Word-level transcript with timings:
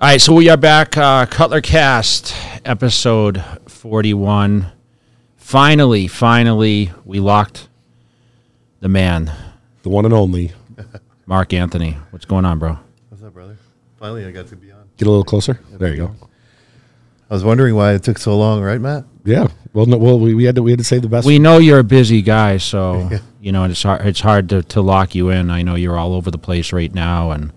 All 0.00 0.08
right, 0.08 0.20
so 0.20 0.32
we 0.32 0.48
are 0.48 0.56
back. 0.56 0.96
Uh, 0.96 1.26
Cutler 1.26 1.60
Cast, 1.60 2.32
episode 2.64 3.42
41. 3.66 4.70
Finally, 5.36 6.06
finally, 6.06 6.92
we 7.04 7.18
locked 7.18 7.66
the 8.78 8.88
man, 8.88 9.32
The 9.82 9.88
one 9.88 10.04
and 10.04 10.14
only. 10.14 10.52
Mark 11.26 11.52
Anthony. 11.52 11.96
What's 12.10 12.26
going 12.26 12.44
on, 12.44 12.60
bro? 12.60 12.78
What's 13.08 13.24
up, 13.24 13.34
brother? 13.34 13.56
Finally, 13.98 14.24
I 14.26 14.30
got 14.30 14.46
to 14.46 14.56
be 14.56 14.70
on. 14.70 14.88
Get 14.98 15.08
a 15.08 15.10
little 15.10 15.24
closer. 15.24 15.58
There 15.72 15.90
you 15.90 15.96
go. 15.96 16.14
I 17.28 17.34
was 17.34 17.42
wondering 17.42 17.74
why 17.74 17.94
it 17.94 18.04
took 18.04 18.18
so 18.18 18.38
long, 18.38 18.62
right, 18.62 18.80
Matt? 18.80 19.04
Yeah. 19.24 19.48
Well, 19.72 19.86
no, 19.86 19.96
well, 19.96 20.20
we, 20.20 20.32
we 20.32 20.44
had 20.44 20.54
to 20.54 20.62
we 20.62 20.70
had 20.70 20.78
to 20.78 20.84
save 20.84 21.02
the 21.02 21.08
best. 21.08 21.26
We 21.26 21.40
know 21.40 21.58
you're 21.58 21.80
a 21.80 21.84
busy 21.84 22.22
guy, 22.22 22.58
so 22.58 23.10
you 23.40 23.50
know 23.50 23.64
it's 23.64 23.82
hard. 23.82 24.06
It's 24.06 24.20
hard 24.20 24.48
to, 24.50 24.62
to 24.62 24.80
lock 24.80 25.16
you 25.16 25.30
in. 25.30 25.50
I 25.50 25.62
know 25.62 25.74
you're 25.74 25.98
all 25.98 26.14
over 26.14 26.30
the 26.30 26.38
place 26.38 26.72
right 26.72 26.94
now, 26.94 27.32
and 27.32 27.52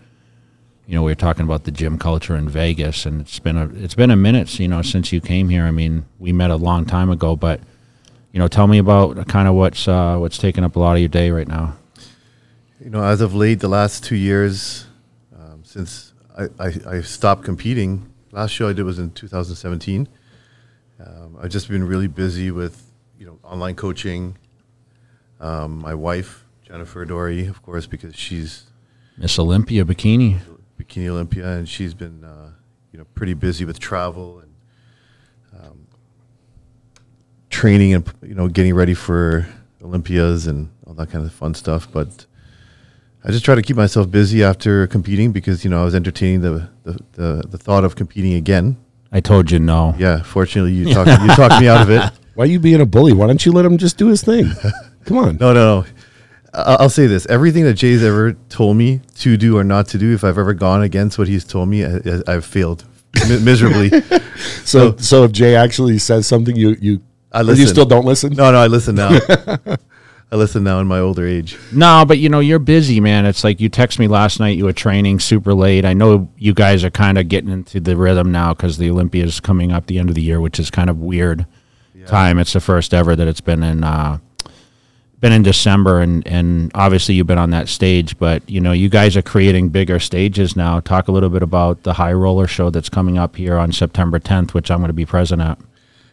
you 0.92 0.98
know 0.98 1.04
we 1.04 1.12
were 1.12 1.16
talking 1.16 1.46
about 1.46 1.64
the 1.64 1.72
gym 1.72 1.98
culture 1.98 2.36
in 2.36 2.50
Vegas, 2.50 3.06
and 3.06 3.22
it's 3.22 3.40
been 3.40 3.56
a 3.56 3.70
it's 3.76 3.96
been 3.96 4.12
a 4.12 4.18
minute, 4.18 4.60
you 4.60 4.68
know, 4.68 4.82
since 4.82 5.14
you 5.14 5.22
came 5.22 5.48
here. 5.48 5.64
I 5.64 5.72
mean, 5.72 6.04
we 6.20 6.34
met 6.34 6.52
a 6.52 6.58
long 6.58 6.86
time 6.86 7.10
ago, 7.10 7.38
but 7.38 7.62
you 8.34 8.40
know, 8.40 8.50
tell 8.50 8.68
me 8.68 8.78
about 8.78 9.26
kind 9.30 9.48
of 9.48 9.56
what's 9.56 9.88
uh, 9.88 10.18
what's 10.18 10.38
taking 10.38 10.66
up 10.66 10.76
a 10.76 10.80
lot 10.80 10.96
of 10.96 11.00
your 11.00 11.08
day 11.08 11.32
right 11.32 11.48
now. 11.48 11.78
You 12.82 12.90
know, 12.90 13.02
as 13.06 13.22
of 13.22 13.34
late, 13.34 13.62
the 13.62 13.70
last 13.70 14.04
two 14.04 14.18
years, 14.18 14.86
um, 15.34 15.64
since 15.64 16.12
I, 16.38 16.48
I, 16.60 16.74
I 16.86 17.02
stopped 17.02 17.46
competing, 17.46 18.12
last 18.34 18.52
show 18.52 18.68
I 18.68 18.74
did 18.74 18.84
was 18.84 19.00
in 19.00 19.12
2017. 19.12 20.10
Um, 21.00 21.38
I've 21.42 21.52
just 21.52 21.70
been 21.70 21.86
really 21.86 22.08
busy 22.08 22.52
with, 22.52 22.84
you 23.18 23.26
know, 23.26 23.40
online 23.46 23.76
coaching. 23.76 24.38
Um, 25.40 25.80
my 25.80 25.94
wife, 25.94 26.44
Jennifer 26.68 27.06
Dorie, 27.06 27.48
of 27.48 27.64
course, 27.64 27.88
because 27.88 28.14
she's 28.14 28.66
Miss 29.18 29.38
Olympia 29.38 29.86
bikini. 29.86 30.40
Bikini 30.82 31.08
Olympia, 31.10 31.48
and 31.48 31.70
she's 31.70 31.94
been, 31.94 32.24
uh, 32.24 32.52
you 32.92 33.00
know, 33.00 33.06
pretty 33.14 33.34
busy 33.34 33.66
with 33.66 33.80
travel 33.80 34.40
and 34.40 34.54
um, 35.62 35.88
training 37.50 37.94
and 37.94 38.12
you 38.24 38.34
know 38.34 38.48
getting 38.48 38.74
ready 38.74 38.94
for 38.94 39.48
Olympias 39.84 40.48
and 40.48 40.70
all 40.86 40.94
that 40.96 41.12
kind 41.12 41.26
of 41.26 41.32
fun 41.32 41.54
stuff. 41.54 41.88
But 41.92 42.26
I 43.24 43.32
just 43.32 43.46
try 43.46 43.56
to 43.56 43.62
keep 43.62 43.76
myself 43.76 44.10
busy 44.10 44.44
after 44.44 44.88
competing 44.88 45.32
because 45.32 45.64
you 45.64 45.70
know 45.70 45.82
I 45.82 45.86
was 45.86 45.96
entertaining 45.96 46.42
the 46.42 46.70
the, 46.84 47.00
the, 47.14 47.44
the 47.48 47.58
thought 47.58 47.84
of 47.84 47.96
competing 47.96 48.34
again. 48.34 48.78
I 49.12 49.20
told 49.20 49.52
you 49.52 49.60
no. 49.60 49.94
Yeah, 49.98 50.24
fortunately 50.24 50.74
you 50.74 50.86
talked 50.94 51.10
you 51.22 51.28
talked 51.36 51.62
me 51.62 51.68
out 51.68 51.82
of 51.82 51.90
it. 51.92 52.12
Why 52.34 52.46
are 52.46 52.48
you 52.48 52.60
being 52.60 52.82
a 52.82 52.86
bully? 52.86 53.14
Why 53.14 53.28
don't 53.28 53.46
you 53.46 53.52
let 53.52 53.66
him 53.66 53.78
just 53.78 53.98
do 53.98 54.08
his 54.08 54.24
thing? 54.24 54.50
Come 55.06 55.18
on. 55.18 55.38
No, 55.38 55.54
no, 55.54 55.82
no. 55.82 55.86
I- 56.54 56.78
I'll 56.80 56.90
say 56.90 57.08
this: 57.08 57.26
everything 57.28 57.64
that 57.66 57.74
Jay's 57.76 58.04
ever 58.04 58.34
told 58.50 58.78
me 58.78 59.02
to 59.20 59.38
do 59.38 59.58
or 59.58 59.64
not 59.64 59.88
to 59.90 59.98
do, 59.98 60.14
if 60.14 60.24
I've 60.24 60.38
ever 60.38 60.54
gone 60.54 60.82
against 60.82 61.18
what 61.18 61.28
he's 61.28 61.44
told 61.44 61.70
me, 61.70 61.86
I, 61.86 61.96
I- 61.98 62.24
I've 62.36 62.46
failed 62.46 62.86
mi- 63.28 63.40
miserably. 63.44 63.92
So 64.66 64.96
so 64.98 65.24
if 65.26 65.32
Jay 65.32 65.56
actually 65.56 65.98
says 66.00 66.26
something, 66.28 66.56
you 66.56 66.76
you 66.82 67.02
I 67.32 67.42
or 67.42 67.54
you 67.54 67.68
still 67.68 67.86
don't 67.86 68.06
listen. 68.06 68.34
No, 68.34 68.52
no, 68.52 68.58
I 68.58 68.68
listen 68.68 68.96
now. 68.96 69.12
I 70.34 70.38
listen 70.38 70.64
now 70.64 70.80
in 70.80 70.88
my 70.88 71.00
older 71.00 71.26
age. 71.28 71.58
No, 71.74 72.06
but 72.08 72.18
you 72.18 72.30
know, 72.30 72.40
you're 72.40 72.58
busy, 72.60 73.00
man. 73.02 73.26
It's 73.26 73.44
like 73.44 73.60
you 73.60 73.68
text 73.70 74.00
me 74.00 74.08
last 74.08 74.40
night, 74.40 74.58
you 74.58 74.64
were 74.64 74.72
training 74.74 75.20
super 75.20 75.54
late. 75.54 75.84
I 75.84 75.94
know 75.94 76.30
you 76.38 76.54
guys 76.54 76.84
are 76.86 76.90
kind 76.90 77.18
of 77.18 77.28
getting 77.28 77.50
into 77.52 77.80
the 77.82 77.98
rhythm 77.98 78.32
now 78.32 78.54
because 78.54 78.78
the 78.78 78.90
Olympia 78.90 79.26
is 79.26 79.40
coming 79.42 79.72
up 79.74 79.88
the 79.88 80.00
end 80.00 80.08
of 80.10 80.16
the 80.16 80.22
year, 80.22 80.40
which 80.40 80.58
is 80.60 80.72
kind 80.72 80.90
of 80.90 80.98
weird 81.00 81.46
time. 82.08 82.40
It's 82.40 82.54
the 82.54 82.62
first 82.62 82.94
ever 82.94 83.16
that 83.16 83.28
it's 83.28 83.42
been 83.42 83.62
in 83.62 83.84
uh, 83.84 84.20
been 85.22 85.32
in 85.32 85.44
December 85.44 86.02
and 86.02 86.28
and 86.28 86.72
obviously 86.74 87.16
you've 87.16 87.28
been 87.28 87.38
on 87.38 87.52
that 87.52 87.70
stage, 87.70 88.18
but 88.18 88.48
you 88.50 88.60
know, 88.60 88.72
you 88.72 88.90
guys 88.90 89.16
are 89.16 89.22
creating 89.22 89.70
bigger 89.70 90.00
stages 90.00 90.56
now. 90.56 90.80
Talk 90.80 91.08
a 91.08 91.12
little 91.12 91.30
bit 91.30 91.44
about 91.44 91.84
the 91.84 91.94
High 91.94 92.14
Roller 92.14 92.48
show 92.48 92.72
that's 92.72 92.90
coming 92.90 93.18
up 93.18 93.36
here 93.36 93.58
on 93.58 93.72
September 93.72 94.20
10th, 94.20 94.54
which 94.54 94.70
I'm 94.70 94.80
going 94.80 94.90
to 94.90 94.94
be 94.94 95.06
present 95.06 95.42
at. 95.42 95.60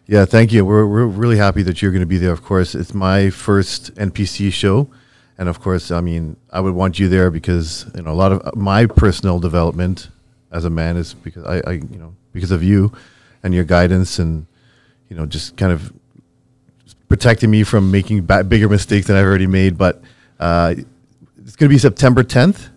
Yeah, 0.06 0.24
thank 0.24 0.52
you. 0.52 0.64
We're, 0.64 0.86
we're 0.86 1.06
really 1.06 1.36
happy 1.36 1.62
that 1.64 1.82
you're 1.82 1.90
going 1.90 2.00
to 2.00 2.06
be 2.06 2.16
there. 2.16 2.32
Of 2.32 2.42
course, 2.42 2.74
it's 2.74 2.94
my 2.94 3.28
first 3.28 3.94
NPC 3.96 4.52
show, 4.52 4.88
and 5.36 5.48
of 5.48 5.60
course, 5.60 5.90
I 5.90 6.00
mean, 6.00 6.36
I 6.50 6.60
would 6.60 6.74
want 6.74 6.98
you 6.98 7.08
there 7.08 7.30
because 7.30 7.86
you 7.94 8.02
know 8.02 8.12
a 8.12 8.14
lot 8.14 8.32
of 8.32 8.40
uh, 8.46 8.52
my 8.54 8.86
personal 8.86 9.38
development 9.38 10.08
as 10.50 10.64
a 10.64 10.70
man 10.70 10.96
is 10.96 11.12
because 11.14 11.44
I, 11.44 11.60
I 11.66 11.72
you 11.72 11.98
know, 11.98 12.14
because 12.32 12.50
of 12.50 12.62
you 12.62 12.92
and 13.42 13.54
your 13.54 13.64
guidance 13.64 14.18
and 14.18 14.46
you 15.08 15.16
know, 15.16 15.26
just 15.26 15.56
kind 15.56 15.72
of 15.72 15.92
protecting 17.08 17.50
me 17.50 17.64
from 17.64 17.90
making 17.90 18.26
ba- 18.26 18.44
bigger 18.44 18.68
mistakes 18.68 19.06
than 19.06 19.16
I've 19.16 19.24
already 19.24 19.46
made. 19.46 19.76
But 19.78 20.00
uh, 20.38 20.74
it's 21.38 21.56
going 21.56 21.68
to 21.68 21.74
be 21.74 21.78
September 21.78 22.22
10th 22.22 22.68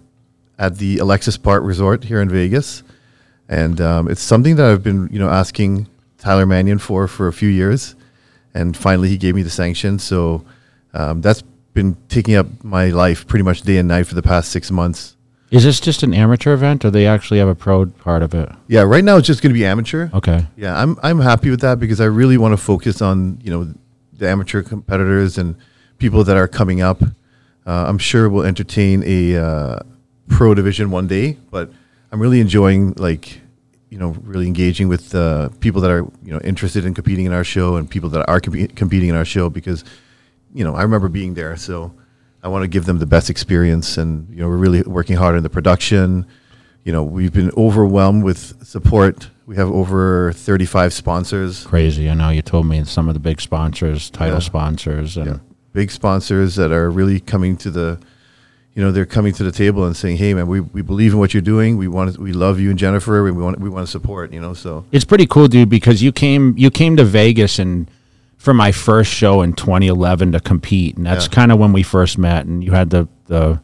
at 0.58 0.78
the 0.78 0.97
Alexis 1.00 1.38
Park 1.38 1.64
Resort 1.64 2.03
here 2.03 2.22
in 2.22 2.30
Vegas, 2.30 2.84
and 3.50 3.81
um, 3.81 4.08
it's 4.08 4.22
something 4.22 4.56
that 4.56 4.66
I've 4.66 4.84
been 4.84 5.09
you 5.12 5.20
know 5.20 5.30
asking 5.30 5.88
Tyler 6.18 6.46
Manion 6.46 6.78
for 6.78 7.08
for 7.08 7.28
a 7.28 7.34
few 7.34 7.50
years, 7.50 7.96
and 8.53 8.78
finally 8.78 9.09
he 9.09 9.18
gave 9.18 9.36
me 9.36 9.41
the 9.41 9.50
sanction. 9.50 10.00
So 10.00 10.46
um, 10.94 11.22
that's 11.22 11.44
been 11.74 11.97
taking 12.09 12.36
up 12.36 12.47
my 12.64 12.90
life 12.90 13.25
pretty 13.28 13.44
much 13.44 13.62
day 13.62 13.78
and 13.78 13.88
night 13.88 14.06
for 14.08 14.16
the 14.16 14.22
past 14.22 14.52
six 14.52 14.72
months. 14.72 15.16
Is 15.52 15.64
this 15.66 15.81
just 15.81 16.02
an 16.02 16.14
amateur 16.14 16.53
event 16.53 16.86
or 16.86 16.91
they 16.91 17.06
actually 17.06 17.40
have 17.40 17.50
a 17.50 17.56
pro 17.56 17.86
part 17.86 18.24
of 18.24 18.34
it? 18.34 18.50
Yeah, 18.68 18.84
right 18.84 19.03
now 19.03 19.18
it's 19.18 19.28
just 19.28 19.41
going 19.41 19.50
to 19.50 19.53
be 19.59 19.66
amateur. 19.66 20.09
Okay. 20.14 20.46
Yeah, 20.56 20.81
I'm 20.81 20.97
I'm 21.03 21.20
happy 21.20 21.50
with 21.50 21.59
that 21.62 21.80
because 21.80 22.00
I 22.00 22.06
really 22.06 22.38
want 22.38 22.53
to 22.53 22.58
focus 22.58 23.02
on 23.02 23.40
you 23.44 23.52
know 23.52 23.74
the 24.22 24.30
amateur 24.30 24.64
competitors 24.64 25.38
and 25.38 25.56
people 25.98 26.24
that 26.24 26.38
are 26.38 26.48
coming 26.48 26.82
up. 26.82 27.02
Uh, 27.66 27.86
I'm 27.88 27.98
sure 27.98 28.30
we'll 28.30 28.46
entertain 28.46 29.04
a 29.06 29.36
uh, 29.36 29.80
pro 30.30 30.54
division 30.54 30.92
one 30.92 31.08
day, 31.08 31.38
but 31.50 31.72
I'm 32.12 32.22
really 32.22 32.40
enjoying 32.40 32.94
like 32.94 33.42
you 33.90 33.98
know 33.98 34.16
really 34.24 34.48
engaging 34.48 34.88
with 34.88 35.14
uh, 35.14 35.50
people 35.59 35.82
that 35.82 35.92
are 35.92 36.06
you 36.24 36.32
know 36.32 36.40
interested 36.44 36.86
in 36.86 36.94
competing 36.94 37.26
in 37.26 37.34
our 37.34 37.44
show 37.44 37.76
and 37.76 37.90
people 37.90 38.09
that 38.09 38.28
are 38.30 38.40
compe- 38.40 38.76
competing 38.76 39.09
in 39.09 39.16
our 39.16 39.26
show 39.26 39.50
because 39.50 39.84
you 40.53 40.64
know 40.64 40.76
I 40.76 40.84
remember 40.84 41.09
being 41.09 41.34
there, 41.34 41.58
so 41.58 41.94
I 42.42 42.48
want 42.48 42.64
to 42.64 42.68
give 42.68 42.86
them 42.86 43.00
the 43.00 43.06
best 43.06 43.30
experience, 43.30 43.98
and 43.98 44.30
you 44.30 44.42
know 44.42 44.48
we're 44.48 44.58
really 44.58 44.82
working 44.84 45.18
hard 45.18 45.36
in 45.36 45.44
the 45.44 45.50
production 45.50 46.26
you 46.84 46.92
know, 46.92 47.03
we've 47.03 47.34
been 47.34 47.52
overwhelmed 47.56 48.24
with 48.24 48.66
support. 48.66 49.30
We 49.47 49.56
have 49.56 49.69
over 49.69 50.31
35 50.34 50.94
sponsors, 50.94 51.66
crazy. 51.66 52.09
I 52.09 52.13
know 52.13 52.29
you 52.29 52.41
told 52.41 52.68
me 52.68 52.84
some 52.85 53.07
of 53.09 53.16
the 53.16 53.19
big 53.19 53.41
sponsors, 53.41 54.09
title 54.09 54.35
Yeah. 54.35 54.40
sponsors, 54.40 55.18
and 55.18 55.25
yeah, 55.25 55.38
big 55.74 55.91
sponsors 55.91 56.56
that 56.56 56.72
are 56.72 56.90
really 56.90 57.19
coming 57.19 57.57
to 57.57 57.72
the, 57.72 58.00
you 58.75 58.81
know, 58.84 58.91
they're 58.91 59.06
coming 59.06 59.34
to 59.34 59.44
the 59.44 59.52
table 59.52 59.84
and 59.84 59.97
saying, 59.97 60.18
"Hey, 60.18 60.34
man, 60.34 60.47
we, 60.47 60.59
we 60.62 60.81
believe 60.81 61.12
in 61.13 61.19
what 61.19 61.34
you're 61.34 61.41
doing. 61.41 61.78
We 61.78 61.88
want 61.88 62.13
to, 62.16 62.22
we 62.22 62.31
love 62.34 62.59
you 62.59 62.69
and 62.69 62.79
Jennifer. 62.79 63.24
We 63.24 63.31
want 63.31 63.59
we 63.59 63.68
want 63.69 63.85
to 63.85 63.91
support." 63.91 64.31
You 64.31 64.40
know, 64.40 64.53
so 64.53 64.85
it's 64.91 65.03
pretty 65.06 65.25
cool, 65.25 65.47
dude. 65.47 65.69
Because 65.69 66.02
you 66.02 66.12
came 66.12 66.53
you 66.58 66.69
came 66.72 66.96
to 66.97 67.03
Vegas 67.03 67.59
and 67.59 67.90
for 68.38 68.53
my 68.53 68.72
first 68.72 69.12
show 69.13 69.41
in 69.41 69.53
2011 69.53 70.31
to 70.31 70.40
compete, 70.40 70.96
and 70.97 71.06
that's 71.06 71.25
Yeah. 71.25 71.34
kind 71.34 71.52
of 71.52 71.59
when 71.59 71.73
we 71.73 71.84
first 71.84 72.18
met. 72.18 72.46
And 72.46 72.63
you 72.63 72.72
had 72.72 72.91
the 72.91 73.08
the 73.28 73.59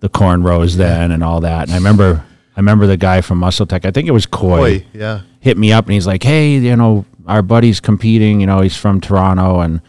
the 0.00 0.08
cornrows 0.10 0.74
then 0.76 1.10
and 1.12 1.24
all 1.24 1.40
that. 1.40 1.62
And 1.68 1.72
I 1.72 1.76
remember 1.76 2.24
I 2.56 2.60
remember 2.60 2.86
the 2.86 2.96
guy 2.96 3.20
from 3.20 3.38
Muscle 3.38 3.66
Tech. 3.66 3.84
I 3.84 3.90
think 3.90 4.06
it 4.08 4.12
was 4.12 4.26
Coy. 4.26 4.80
boy, 4.80 4.86
yeah, 4.92 5.20
hit 5.40 5.56
me 5.58 5.72
up 5.72 5.86
and 5.86 5.94
he's 5.94 6.06
like, 6.06 6.22
"Hey, 6.22 6.56
you 6.58 6.76
know, 6.76 7.04
our 7.26 7.42
buddy's 7.42 7.80
competing. 7.80 8.40
You 8.40 8.46
know, 8.46 8.60
he's 8.60 8.76
from 8.76 9.00
Toronto, 9.00 9.60
and 9.60 9.80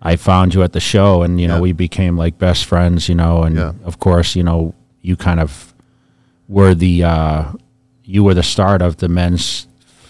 I 0.00 0.16
found 0.16 0.54
you 0.54 0.62
at 0.62 0.72
the 0.72 0.80
show, 0.80 1.22
and 1.22 1.40
you 1.40 1.46
know, 1.48 1.56
Yeah. 1.56 1.60
we 1.60 1.72
became 1.72 2.16
like 2.16 2.38
best 2.38 2.64
friends. 2.64 3.08
You 3.08 3.14
know, 3.14 3.42
and 3.42 3.56
Yeah. 3.56 3.72
of 3.84 3.98
course, 3.98 4.34
you 4.34 4.42
know, 4.42 4.74
you 5.02 5.16
kind 5.16 5.38
of 5.40 5.74
were 6.48 6.74
the 6.74 7.04
uh, 7.04 7.44
you 8.04 8.24
were 8.24 8.34
the 8.34 8.42
start 8.42 8.80
of 8.82 8.96
the 8.98 9.08
men's 9.08 9.66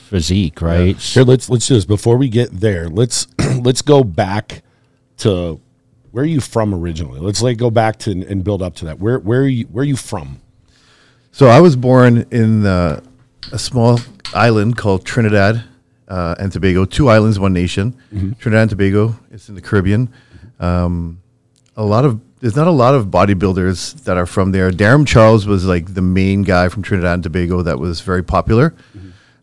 physique, 0.08 0.60
right? 0.62 0.96
Here, 0.96 1.24
let's 1.24 1.48
let's 1.50 1.66
do 1.66 1.74
this 1.74 1.84
before 1.84 2.16
we 2.16 2.28
get 2.28 2.60
there. 2.60 2.88
Let's 2.88 3.26
let's 3.60 3.82
go 3.82 4.04
back 4.04 4.62
to 5.18 5.58
where 6.12 6.22
are 6.22 6.26
you 6.26 6.40
from 6.40 6.74
originally. 6.74 7.18
Let's 7.18 7.42
like 7.42 7.56
go 7.56 7.70
back 7.70 7.98
to 8.00 8.10
and 8.28 8.44
build 8.44 8.62
up 8.62 8.76
to 8.76 8.84
that. 8.84 9.00
Where 9.00 9.18
where 9.18 9.40
are 9.40 9.48
you 9.48 9.64
where 9.64 9.82
are 9.82 9.86
you 9.86 9.96
from? 9.96 10.38
So 11.34 11.46
I 11.48 11.60
was 11.60 11.76
born 11.76 12.26
in 12.30 12.66
uh, 12.66 13.00
a 13.52 13.58
small 13.58 13.98
island 14.34 14.76
called 14.76 15.04
Trinidad 15.06 15.64
uh, 16.06 16.34
and 16.38 16.52
Tobago. 16.52 16.84
Two 16.84 17.08
islands, 17.08 17.38
one 17.38 17.54
nation. 17.54 17.96
Trinidad 18.38 18.62
and 18.62 18.70
Tobago. 18.70 19.16
It's 19.30 19.48
in 19.48 19.54
the 19.54 19.62
Caribbean. 19.62 20.12
Um, 20.60 21.20
a 21.76 21.82
lot 21.84 22.04
of 22.04 22.20
there's 22.40 22.56
not 22.56 22.66
a 22.66 22.72
lot 22.72 22.94
of 22.94 23.06
bodybuilders 23.06 24.04
that 24.04 24.16
are 24.16 24.26
from 24.26 24.52
there. 24.52 24.70
Darrem 24.70 25.06
Charles 25.06 25.46
was 25.46 25.64
like 25.64 25.94
the 25.94 26.02
main 26.02 26.42
guy 26.42 26.68
from 26.68 26.82
Trinidad 26.82 27.14
and 27.14 27.22
Tobago 27.22 27.62
that 27.62 27.78
was 27.78 28.00
very 28.00 28.22
popular. 28.22 28.74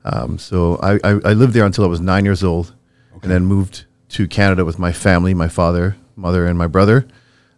Um, 0.04 0.38
so 0.38 0.78
I, 0.84 0.96
I, 1.04 1.10
I 1.26 1.34
lived 1.34 1.54
there 1.54 1.66
until 1.66 1.86
I 1.86 1.88
was 1.88 2.02
nine 2.02 2.24
years 2.26 2.44
old, 2.44 2.74
and 3.22 3.32
then 3.32 3.46
moved 3.46 3.86
to 4.10 4.28
Canada 4.28 4.64
with 4.66 4.78
my 4.80 4.92
family, 4.92 5.34
my 5.34 5.48
father, 5.48 5.96
mother, 6.16 6.46
and 6.46 6.58
my 6.58 6.68
brother. 6.68 7.08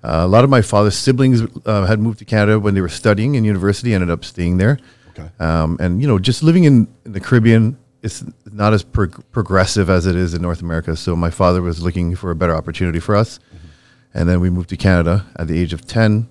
Uh, 0.03 0.21
a 0.23 0.27
lot 0.27 0.43
of 0.43 0.49
my 0.49 0.61
father's 0.61 0.97
siblings 0.97 1.41
uh, 1.65 1.85
had 1.85 1.99
moved 1.99 2.19
to 2.19 2.25
Canada 2.25 2.59
when 2.59 2.73
they 2.73 2.81
were 2.81 2.89
studying 2.89 3.35
in 3.35 3.43
university, 3.43 3.93
ended 3.93 4.09
up 4.09 4.25
staying 4.25 4.57
there. 4.57 4.79
Okay. 5.09 5.29
Um, 5.39 5.77
and 5.79 6.01
you 6.01 6.07
know, 6.07 6.17
just 6.17 6.41
living 6.41 6.63
in, 6.63 6.87
in 7.05 7.11
the 7.11 7.19
Caribbean, 7.19 7.77
it's 8.01 8.23
not 8.51 8.73
as 8.73 8.83
prog- 8.83 9.23
progressive 9.31 9.89
as 9.89 10.07
it 10.07 10.15
is 10.15 10.33
in 10.33 10.41
North 10.41 10.61
America. 10.61 10.95
So 10.95 11.15
my 11.15 11.29
father 11.29 11.61
was 11.61 11.83
looking 11.83 12.15
for 12.15 12.31
a 12.31 12.35
better 12.35 12.55
opportunity 12.55 12.99
for 12.99 13.15
us, 13.15 13.39
and 14.13 14.27
then 14.27 14.39
we 14.39 14.49
moved 14.49 14.69
to 14.69 14.77
Canada 14.77 15.25
at 15.37 15.47
the 15.47 15.59
age 15.59 15.73
of 15.73 15.85
ten 15.85 16.27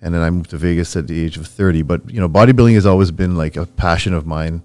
and 0.00 0.14
then 0.14 0.22
I 0.22 0.30
moved 0.30 0.50
to 0.50 0.56
Vegas 0.56 0.94
at 0.96 1.06
the 1.06 1.20
age 1.20 1.36
of 1.36 1.46
30. 1.46 1.82
But 1.82 2.08
you 2.10 2.20
know, 2.20 2.28
bodybuilding 2.28 2.74
has 2.74 2.86
always 2.86 3.10
been 3.10 3.36
like 3.36 3.56
a 3.56 3.66
passion 3.66 4.14
of 4.14 4.26
mine. 4.26 4.62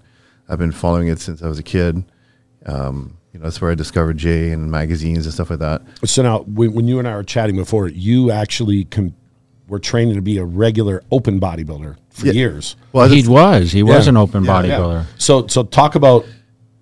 I've 0.48 0.58
been 0.58 0.72
following 0.72 1.08
it 1.08 1.20
since 1.20 1.42
I 1.42 1.48
was 1.48 1.58
a 1.58 1.62
kid. 1.62 2.04
Um, 2.66 3.16
you 3.34 3.40
know, 3.40 3.44
that's 3.44 3.60
where 3.60 3.72
I 3.72 3.74
discovered 3.74 4.16
Jay 4.16 4.52
and 4.52 4.70
magazines 4.70 5.26
and 5.26 5.34
stuff 5.34 5.50
like 5.50 5.58
that. 5.58 5.82
So 6.04 6.22
now, 6.22 6.38
when, 6.44 6.72
when 6.72 6.86
you 6.88 7.00
and 7.00 7.08
I 7.08 7.16
were 7.16 7.24
chatting 7.24 7.56
before, 7.56 7.88
you 7.88 8.30
actually 8.30 8.84
com- 8.84 9.14
were 9.66 9.80
training 9.80 10.14
to 10.14 10.22
be 10.22 10.38
a 10.38 10.44
regular 10.44 11.02
open 11.10 11.40
bodybuilder 11.40 11.96
for 12.10 12.26
Yeah. 12.26 12.32
years. 12.32 12.76
Well, 12.92 13.08
he 13.08 13.26
was. 13.26 13.72
He 13.72 13.82
was 13.82 14.06
Yeah. 14.06 14.10
an 14.10 14.16
open 14.18 14.44
Yeah, 14.44 14.62
bodybuilder. 14.62 15.04
So, 15.18 15.48
so 15.48 15.64
talk 15.64 15.96
about 15.96 16.24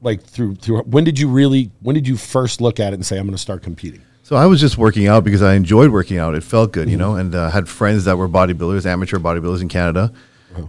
like 0.02 0.22
through 0.22 0.56
through 0.56 0.82
when 0.82 1.04
did 1.04 1.19
you 1.19 1.28
really 1.28 1.70
when 1.81 1.94
did 1.94 2.06
you 2.08 2.16
first 2.16 2.60
look 2.60 2.81
at 2.81 2.93
it 2.93 2.96
and 2.96 3.06
say 3.06 3.16
I'm 3.19 3.25
going 3.25 3.34
to 3.34 3.38
start 3.40 3.62
competing? 3.62 4.02
So 4.25 4.37
I 4.37 4.46
was 4.46 4.60
just 4.60 4.76
working 4.76 5.06
out 5.06 5.25
because 5.25 5.43
I 5.43 5.54
enjoyed 5.54 5.90
working 5.90 6.19
out. 6.19 6.34
It 6.34 6.43
felt 6.43 6.72
good, 6.72 6.90
you 6.90 6.96
know, 6.96 7.14
and 7.16 7.34
uh, 7.34 7.50
had 7.50 7.69
friends 7.69 8.04
that 8.04 8.19
were 8.19 8.28
bodybuilders, 8.28 8.84
amateur 8.84 9.19
bodybuilders 9.19 9.62
in 9.62 9.69
Canada, 9.69 10.12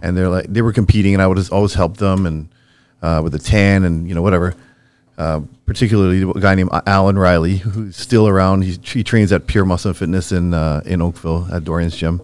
and 0.02 0.16
they're 0.16 0.28
like 0.30 0.46
they 0.52 0.62
were 0.62 0.72
competing, 0.72 1.14
and 1.14 1.22
I 1.22 1.26
would 1.26 1.36
just 1.36 1.52
always 1.52 1.74
help 1.74 1.96
them 1.98 2.24
and 2.26 2.48
uh, 3.02 3.20
with 3.22 3.32
the 3.32 3.38
tan 3.38 3.84
and 3.84 4.08
you 4.08 4.14
know 4.14 4.22
whatever. 4.22 4.54
Uh, 5.16 5.40
particularly 5.64 6.22
a 6.28 6.40
guy 6.40 6.54
named 6.56 6.70
Alan 6.86 7.16
Riley, 7.16 7.58
who's 7.58 7.96
still 7.96 8.26
around. 8.26 8.62
He, 8.62 8.78
he 8.84 9.04
trains 9.04 9.30
at 9.32 9.46
Pure 9.46 9.64
Muscle 9.66 9.90
and 9.90 9.96
Fitness 9.96 10.32
in 10.32 10.52
uh, 10.52 10.82
in 10.84 11.00
Oakville 11.00 11.46
at 11.52 11.64
Dorian's 11.64 11.96
gym, 11.96 12.20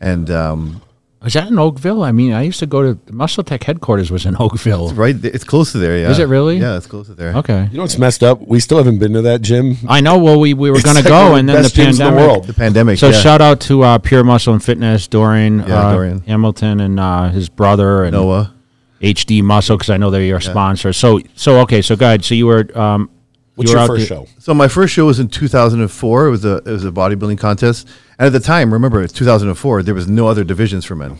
and 0.00 0.30
um, 0.30 0.80
Was 1.22 1.34
that 1.34 1.48
in 1.48 1.58
Oakville? 1.58 2.02
I 2.02 2.10
mean, 2.10 2.32
I 2.32 2.40
used 2.42 2.58
to 2.60 2.66
go 2.66 2.80
to 2.94 2.98
Muscle 3.12 3.44
Tech 3.44 3.62
headquarters 3.62 4.10
was 4.10 4.24
in 4.24 4.34
Oakville. 4.40 4.94
right, 4.94 5.14
it's 5.22 5.44
close 5.44 5.72
to 5.72 5.78
there. 5.78 5.98
Yeah, 5.98 6.10
Is 6.10 6.18
it 6.18 6.24
really? 6.28 6.56
Yeah, 6.56 6.78
it's 6.78 6.86
close 6.86 7.06
to 7.08 7.14
there. 7.14 7.36
Okay. 7.36 7.68
You 7.70 7.76
know 7.76 7.82
what's 7.82 7.98
messed 7.98 8.22
up? 8.24 8.40
We 8.40 8.60
still 8.60 8.78
haven't 8.78 8.98
been 8.98 9.12
to 9.12 9.22
that 9.22 9.42
gym. 9.42 9.76
I 9.86 10.00
know. 10.00 10.16
Well, 10.18 10.40
we, 10.40 10.54
we 10.54 10.70
were 10.70 10.80
going 10.80 10.96
to 10.96 11.02
like 11.02 11.12
one 11.12 11.12
go, 11.12 11.32
of 11.32 11.38
and 11.38 11.48
then 11.48 11.56
the 11.56 11.62
best 11.64 11.76
gyms 11.76 11.84
in 11.84 11.92
the 11.92 11.98
pandemic. 12.04 12.26
world. 12.26 12.44
The 12.46 12.54
pandemic. 12.54 12.98
So 12.98 13.10
yeah. 13.10 13.20
shout 13.20 13.40
out 13.42 13.60
to 13.62 13.82
uh, 13.82 13.98
Pure 13.98 14.24
Muscle 14.24 14.54
and 14.54 14.64
Fitness, 14.64 15.06
Dorian, 15.06 15.58
Yeah, 15.60 15.64
uh, 15.78 15.92
Dorian. 15.92 16.20
Hamilton, 16.22 16.80
and 16.80 16.98
uh, 16.98 17.28
his 17.28 17.48
brother, 17.50 18.04
and 18.04 18.12
Noah. 18.14 18.54
HD 19.02 19.42
Muscle, 19.42 19.76
because 19.76 19.90
I 19.90 19.96
know 19.96 20.10
they're 20.10 20.22
your 20.22 20.40
sponsor. 20.40 20.92
So, 20.92 21.20
so 21.34 21.60
okay. 21.60 21.82
So, 21.82 21.96
guys, 21.96 22.24
so 22.26 22.34
you 22.34 22.46
were. 22.46 22.66
Um, 22.78 23.10
What's 23.54 23.70
you 23.70 23.76
were 23.76 23.80
your 23.80 23.82
out 23.84 23.86
first 23.96 24.08
there- 24.08 24.18
show? 24.18 24.26
So 24.38 24.54
my 24.54 24.68
first 24.68 24.94
show 24.94 25.04
was 25.06 25.20
in 25.20 25.28
2004. 25.28 26.26
It 26.26 26.30
was 26.30 26.44
a 26.44 26.56
it 26.58 26.66
was 26.66 26.84
a 26.84 26.90
bodybuilding 26.90 27.38
contest, 27.38 27.86
and 28.18 28.26
at 28.26 28.32
the 28.32 28.40
time, 28.40 28.72
remember, 28.72 29.02
it's 29.02 29.12
2004. 29.12 29.82
There 29.82 29.94
was 29.94 30.08
no 30.08 30.26
other 30.28 30.42
divisions 30.44 30.84
for 30.86 30.94
men. 30.94 31.18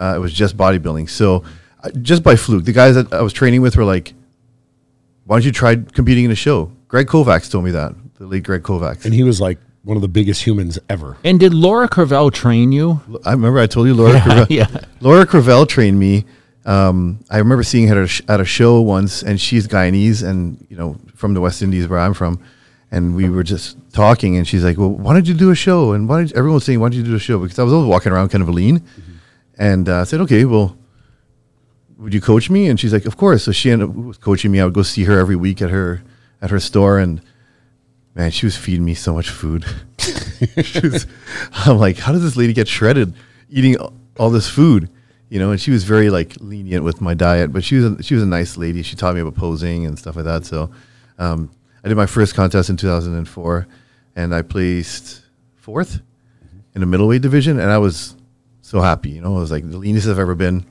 Uh, 0.00 0.14
it 0.16 0.18
was 0.20 0.32
just 0.32 0.56
bodybuilding. 0.56 1.08
So 1.10 1.42
uh, 1.82 1.90
just 2.02 2.22
by 2.22 2.36
fluke, 2.36 2.64
the 2.64 2.72
guys 2.72 2.94
that 2.94 3.12
I 3.12 3.22
was 3.22 3.32
training 3.32 3.60
with 3.62 3.76
were 3.76 3.84
like, 3.84 4.14
"Why 5.24 5.36
don't 5.36 5.44
you 5.44 5.50
try 5.52 5.76
competing 5.76 6.24
in 6.26 6.30
a 6.30 6.36
show?" 6.36 6.70
Greg 6.88 7.06
Kovacs 7.08 7.50
told 7.50 7.64
me 7.64 7.72
that. 7.72 7.94
The 8.18 8.26
late 8.26 8.44
Greg 8.44 8.62
Kovacs. 8.62 9.04
And 9.04 9.12
he 9.12 9.24
was 9.24 9.40
like 9.40 9.58
one 9.82 9.96
of 9.96 10.00
the 10.00 10.08
biggest 10.08 10.46
humans 10.46 10.78
ever. 10.88 11.16
And 11.24 11.40
did 11.40 11.52
Laura 11.52 11.88
Creavalle 11.88 12.30
train 12.30 12.70
you? 12.70 13.00
I 13.24 13.32
remember 13.32 13.58
I 13.58 13.66
told 13.66 13.88
you 13.88 13.94
Laura. 13.94 14.20
Creavalle, 14.22 14.46
yeah. 14.48 14.68
Laura 15.00 15.26
Creavalle 15.26 15.66
trained 15.66 15.98
me. 15.98 16.24
Um, 16.66 17.20
I 17.30 17.38
remember 17.38 17.62
seeing 17.62 17.88
her 17.88 17.98
at 17.98 18.04
a, 18.04 18.06
sh- 18.06 18.22
at 18.28 18.40
a 18.40 18.44
show 18.44 18.80
once, 18.80 19.22
and 19.22 19.40
she's 19.40 19.68
Guyanese, 19.68 20.26
and 20.26 20.64
you 20.70 20.76
know 20.76 20.96
from 21.14 21.34
the 21.34 21.40
West 21.40 21.62
Indies 21.62 21.86
where 21.88 21.98
I'm 21.98 22.14
from, 22.14 22.40
and 22.90 23.14
we 23.14 23.28
were 23.28 23.42
just 23.42 23.76
talking, 23.92 24.36
and 24.36 24.48
she's 24.48 24.64
like, 24.64 24.78
"Well, 24.78 24.90
why 24.90 25.12
don't 25.12 25.26
you 25.26 25.34
do 25.34 25.50
a 25.50 25.54
show?" 25.54 25.92
And 25.92 26.08
why 26.08 26.22
did 26.22 26.32
everyone 26.32 26.54
was 26.54 26.64
saying, 26.64 26.80
"Why 26.80 26.88
don't 26.88 26.98
you 26.98 27.04
do 27.04 27.14
a 27.14 27.18
show?" 27.18 27.38
Because 27.38 27.58
I 27.58 27.62
was 27.64 27.72
always 27.72 27.88
walking 27.88 28.12
around 28.12 28.30
kind 28.30 28.42
of 28.42 28.48
lean, 28.48 28.82
and 29.58 29.88
uh, 29.88 30.00
I 30.00 30.04
said, 30.04 30.20
"Okay, 30.20 30.44
well, 30.46 30.76
would 31.98 32.14
you 32.14 32.20
coach 32.20 32.48
me?" 32.48 32.68
And 32.68 32.80
she's 32.80 32.92
like, 32.92 33.04
"Of 33.04 33.16
course." 33.16 33.44
So 33.44 33.52
she 33.52 33.70
ended 33.70 33.90
up 33.90 34.20
coaching 34.20 34.50
me. 34.50 34.60
I 34.60 34.64
would 34.64 34.74
go 34.74 34.82
see 34.82 35.04
her 35.04 35.18
every 35.18 35.36
week 35.36 35.60
at 35.60 35.70
her 35.70 36.02
at 36.40 36.50
her 36.50 36.60
store, 36.60 36.98
and 36.98 37.20
man, 38.14 38.30
she 38.30 38.46
was 38.46 38.56
feeding 38.56 38.84
me 38.84 38.94
so 38.94 39.12
much 39.12 39.28
food. 39.28 39.64
she 40.62 40.80
was, 40.80 41.06
I'm 41.52 41.78
like, 41.78 41.98
how 41.98 42.12
does 42.12 42.22
this 42.22 42.36
lady 42.36 42.52
get 42.52 42.68
shredded 42.68 43.14
eating 43.50 43.76
all 44.18 44.30
this 44.30 44.48
food? 44.48 44.88
You 45.34 45.40
know, 45.40 45.50
and 45.50 45.60
she 45.60 45.72
was 45.72 45.82
very 45.82 46.10
like 46.10 46.36
lenient 46.38 46.84
with 46.84 47.00
my 47.00 47.12
diet, 47.12 47.52
but 47.52 47.64
she 47.64 47.74
was 47.74 47.84
a, 47.86 48.02
she 48.04 48.14
was 48.14 48.22
a 48.22 48.26
nice 48.26 48.56
lady. 48.56 48.84
She 48.84 48.94
taught 48.94 49.16
me 49.16 49.20
about 49.20 49.34
posing 49.34 49.84
and 49.84 49.98
stuff 49.98 50.14
like 50.14 50.26
that. 50.26 50.46
So, 50.46 50.70
um, 51.18 51.50
I 51.82 51.88
did 51.88 51.96
my 51.96 52.06
first 52.06 52.36
contest 52.36 52.70
in 52.70 52.76
2004, 52.76 53.66
and 54.14 54.32
I 54.32 54.42
placed 54.42 55.22
fourth 55.56 56.00
in 56.76 56.82
the 56.82 56.86
middleweight 56.86 57.20
division, 57.20 57.58
and 57.58 57.68
I 57.72 57.78
was 57.78 58.14
so 58.62 58.80
happy. 58.80 59.10
You 59.10 59.22
know, 59.22 59.36
I 59.36 59.40
was 59.40 59.50
like 59.50 59.68
the 59.68 59.76
leanest 59.76 60.06
I've 60.06 60.20
ever 60.20 60.36
been. 60.36 60.64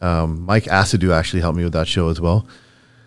Um, 0.00 0.40
Mike 0.46 0.64
Asadou 0.64 1.12
actually 1.12 1.42
helped 1.42 1.58
me 1.58 1.64
with 1.64 1.74
that 1.74 1.86
show 1.86 2.08
as 2.08 2.18
well. 2.18 2.46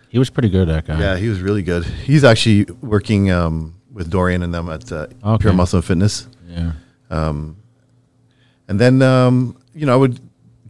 He 0.08 0.20
was 0.20 0.30
pretty 0.30 0.50
good, 0.50 0.68
that 0.68 0.86
guy. 0.86 1.00
Yeah, 1.00 1.16
he 1.16 1.28
was 1.28 1.40
really 1.40 1.64
good. 1.64 1.84
He's 1.84 2.22
actually 2.22 2.66
working 2.80 3.28
um, 3.28 3.74
with 3.92 4.08
Dorian 4.08 4.44
and 4.44 4.54
them 4.54 4.68
at 4.68 4.92
uh, 4.92 5.08
Okay. 5.24 5.42
Pure 5.42 5.54
Muscle 5.54 5.78
and 5.78 5.84
Fitness. 5.84 6.28
Yeah. 6.46 6.74
And 7.10 7.56
then, 8.68 9.02
um, 9.02 9.56
you 9.74 9.84
know, 9.84 9.94
I 9.94 9.96
would 9.96 10.20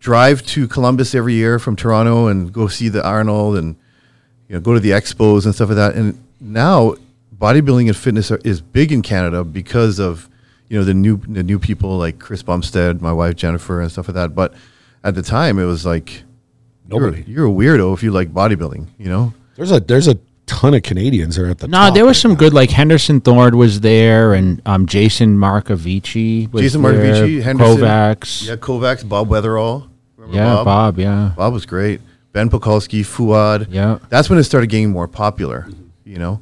drive 0.02 0.42
to 0.44 0.66
Columbus 0.66 1.14
every 1.14 1.34
year 1.34 1.58
from 1.60 1.76
Toronto 1.76 2.26
and 2.26 2.52
go 2.52 2.66
see 2.66 2.88
the 2.88 3.06
Arnold 3.06 3.56
and, 3.56 3.76
you 4.48 4.56
know, 4.56 4.60
go 4.60 4.74
to 4.74 4.80
the 4.80 4.90
expos 4.90 5.44
and 5.44 5.54
stuff 5.54 5.68
like 5.68 5.76
that. 5.76 5.94
And 5.94 6.20
now 6.40 6.96
bodybuilding 7.38 7.86
and 7.86 7.96
fitness 7.96 8.30
are, 8.32 8.40
is 8.44 8.60
big 8.60 8.90
in 8.90 9.00
Canada 9.02 9.44
because 9.44 10.00
of, 10.00 10.28
you 10.68 10.76
know, 10.76 10.84
the 10.84 10.92
new, 10.92 11.18
the 11.18 11.44
new 11.44 11.58
people 11.60 11.98
like 11.98 12.18
Chris 12.18 12.42
Bumstead, 12.42 13.00
my 13.00 13.12
wife 13.12 13.36
Jennifer 13.36 13.80
and 13.80 13.92
stuff 13.92 14.08
like 14.08 14.16
that. 14.16 14.34
But 14.34 14.54
at 15.04 15.14
the 15.14 15.22
time 15.22 15.60
it 15.60 15.66
was 15.66 15.86
like, 15.86 16.24
you're, 16.90 17.00
Nobody. 17.00 17.22
you're 17.30 17.46
a 17.46 17.50
weirdo 17.50 17.94
if 17.94 18.02
you 18.02 18.10
like 18.10 18.32
bodybuilding, 18.34 18.88
you 18.98 19.08
know? 19.08 19.32
There's 19.54 19.70
a 19.70 19.78
there's 19.78 20.08
a 20.08 20.18
ton 20.46 20.74
of 20.74 20.82
Canadians 20.82 21.36
that 21.36 21.44
are 21.44 21.50
at 21.50 21.58
the 21.58 21.68
No, 21.68 21.78
top 21.78 21.94
there 21.94 22.04
was 22.04 22.16
right 22.16 22.22
some 22.22 22.32
now. 22.32 22.38
good, 22.38 22.52
like 22.54 22.70
Henderson 22.70 23.20
Thorne 23.20 23.56
was 23.56 23.80
there, 23.80 24.34
and 24.34 24.60
um, 24.66 24.86
Jason 24.86 25.36
Markovici 25.38 26.50
was 26.52 26.62
Jason 26.62 26.82
there, 26.82 26.92
Markovici, 26.92 27.40
Henderson. 27.42 27.76
Kovacs. 27.78 28.48
Yeah, 28.48 28.56
Kovacs, 28.56 29.08
Bob 29.08 29.28
Weatherall. 29.28 29.88
Remember 30.22 30.36
Yeah, 30.58 30.64
Bob? 30.64 30.98
yeah. 30.98 31.32
Bob 31.36 31.52
was 31.52 31.66
great. 31.66 32.00
Ben 32.32 32.48
Pakulski, 32.48 33.00
Fouad. 33.00 33.66
Yeah. 33.70 33.98
That's 34.08 34.30
when 34.30 34.38
it 34.38 34.44
started 34.44 34.68
getting 34.70 34.90
more 34.90 35.06
popular, 35.08 35.68
you 36.04 36.18
know? 36.18 36.40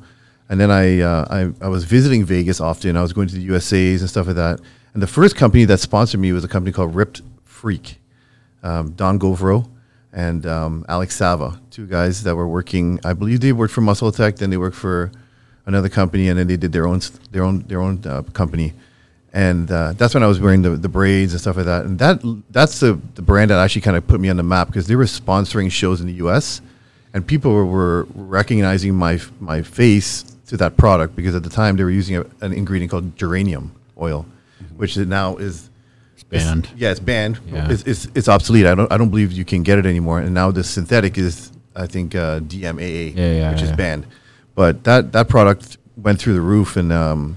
And 0.49 0.61
then 0.61 0.71
I, 0.71 1.01
uh, 1.01 1.27
I, 1.31 1.65
I 1.65 1.69
was 1.69 1.85
visiting 1.85 2.25
Vegas 2.25 2.61
often. 2.61 2.97
I 2.97 3.03
was 3.03 3.13
going 3.13 3.29
to 3.29 3.35
the 3.35 3.49
USAs 3.49 4.01
and 4.01 4.09
stuff 4.09 4.27
like 4.27 4.37
that. 4.37 4.61
And 4.95 5.03
the 5.03 5.07
first 5.07 5.37
company 5.37 5.65
that 5.65 5.79
sponsored 5.79 6.21
me 6.21 6.33
was 6.33 6.45
a 6.45 6.49
company 6.49 6.73
called 6.73 6.95
Ripped 6.95 7.23
Freak. 7.45 7.97
Um, 8.63 8.91
Don 8.91 9.19
Govro 9.19 9.69
and 10.13 10.45
um, 10.45 10.85
Alex 10.89 11.17
Sava, 11.17 11.59
two 11.71 11.87
guys 11.87 12.25
that 12.25 12.35
were 12.37 12.47
working. 12.49 13.01
I 13.05 13.15
believe 13.15 13.41
they 13.41 13.53
worked 13.53 13.73
for 13.73 13.81
Muscle 13.81 14.13
Tech, 14.13 14.37
then 14.37 14.51
they 14.51 14.59
worked 14.59 14.77
for 14.77 15.11
another 15.65 15.89
company, 15.89 16.29
and 16.29 16.39
then 16.39 16.47
they 16.47 16.59
did 16.59 16.73
their 16.73 16.87
own 16.87 17.01
their 17.31 17.43
own 17.43 17.61
their 17.69 17.81
own 17.81 18.03
uh, 18.05 18.21
company. 18.35 18.75
And 19.33 19.71
uh, 19.71 19.93
that's 19.97 20.13
when 20.15 20.23
I 20.23 20.27
was 20.27 20.41
wearing 20.41 20.63
the, 20.63 20.71
the 20.71 20.89
braids 20.89 21.33
and 21.33 21.41
stuff 21.41 21.57
like 21.57 21.67
that. 21.67 21.85
And 21.85 21.99
that 22.01 22.21
that's 22.51 22.81
the, 22.81 22.99
the 23.15 23.23
brand 23.23 23.51
that 23.51 23.59
actually 23.61 23.83
kind 23.83 23.97
of 23.97 24.07
put 24.07 24.21
me 24.21 24.29
on 24.29 24.37
the 24.37 24.43
map 24.43 24.67
because 24.67 24.87
they 24.89 24.97
were 24.97 25.05
sponsoring 25.05 25.71
shows 25.71 26.01
in 26.01 26.07
the 26.09 26.15
U.S. 26.15 26.61
and 27.15 27.25
people 27.27 27.53
were, 27.53 27.65
were 27.67 28.07
recognizing 28.15 28.95
my 28.95 29.21
my 29.39 29.63
face 29.63 30.25
to 30.49 30.57
that 30.57 30.77
product 30.77 31.15
because 31.15 31.37
at 31.37 31.45
the 31.45 31.49
time 31.51 31.77
they 31.77 31.85
were 31.85 31.93
using 31.93 32.17
a, 32.17 32.25
an 32.41 32.53
ingredient 32.53 32.91
called 32.91 33.17
geranium 33.17 33.71
oil, 34.01 34.27
which 34.77 34.97
now 34.97 35.37
is 35.37 35.71
It's 36.15 36.25
banned. 36.25 36.69
yeah, 36.77 36.91
it's 36.91 36.99
banned. 36.99 37.39
Yeah. 37.47 37.71
It's, 37.71 37.85
it's 37.85 38.09
it's 38.17 38.29
obsolete. 38.29 38.67
I 38.67 38.75
don't 38.75 38.91
I 38.93 38.97
don't 38.97 39.11
believe 39.11 39.31
you 39.31 39.45
can 39.45 39.63
get 39.63 39.79
it 39.79 39.87
anymore. 39.87 40.19
And 40.19 40.35
now 40.35 40.51
the 40.51 40.65
synthetic 40.65 41.17
is 41.19 41.53
I 41.77 41.87
think 41.87 42.17
uh, 42.17 42.41
DMAA, 42.41 43.15
Yeah, 43.17 43.33
yeah, 43.33 43.53
which 43.53 43.63
is 43.63 43.71
banned. 43.73 44.07
But 44.57 44.83
that 44.85 45.13
that 45.13 45.29
product 45.29 45.79
went 45.97 46.19
through 46.21 46.35
the 46.35 46.41
roof, 46.41 46.77
and 46.77 46.93
um, 46.93 47.37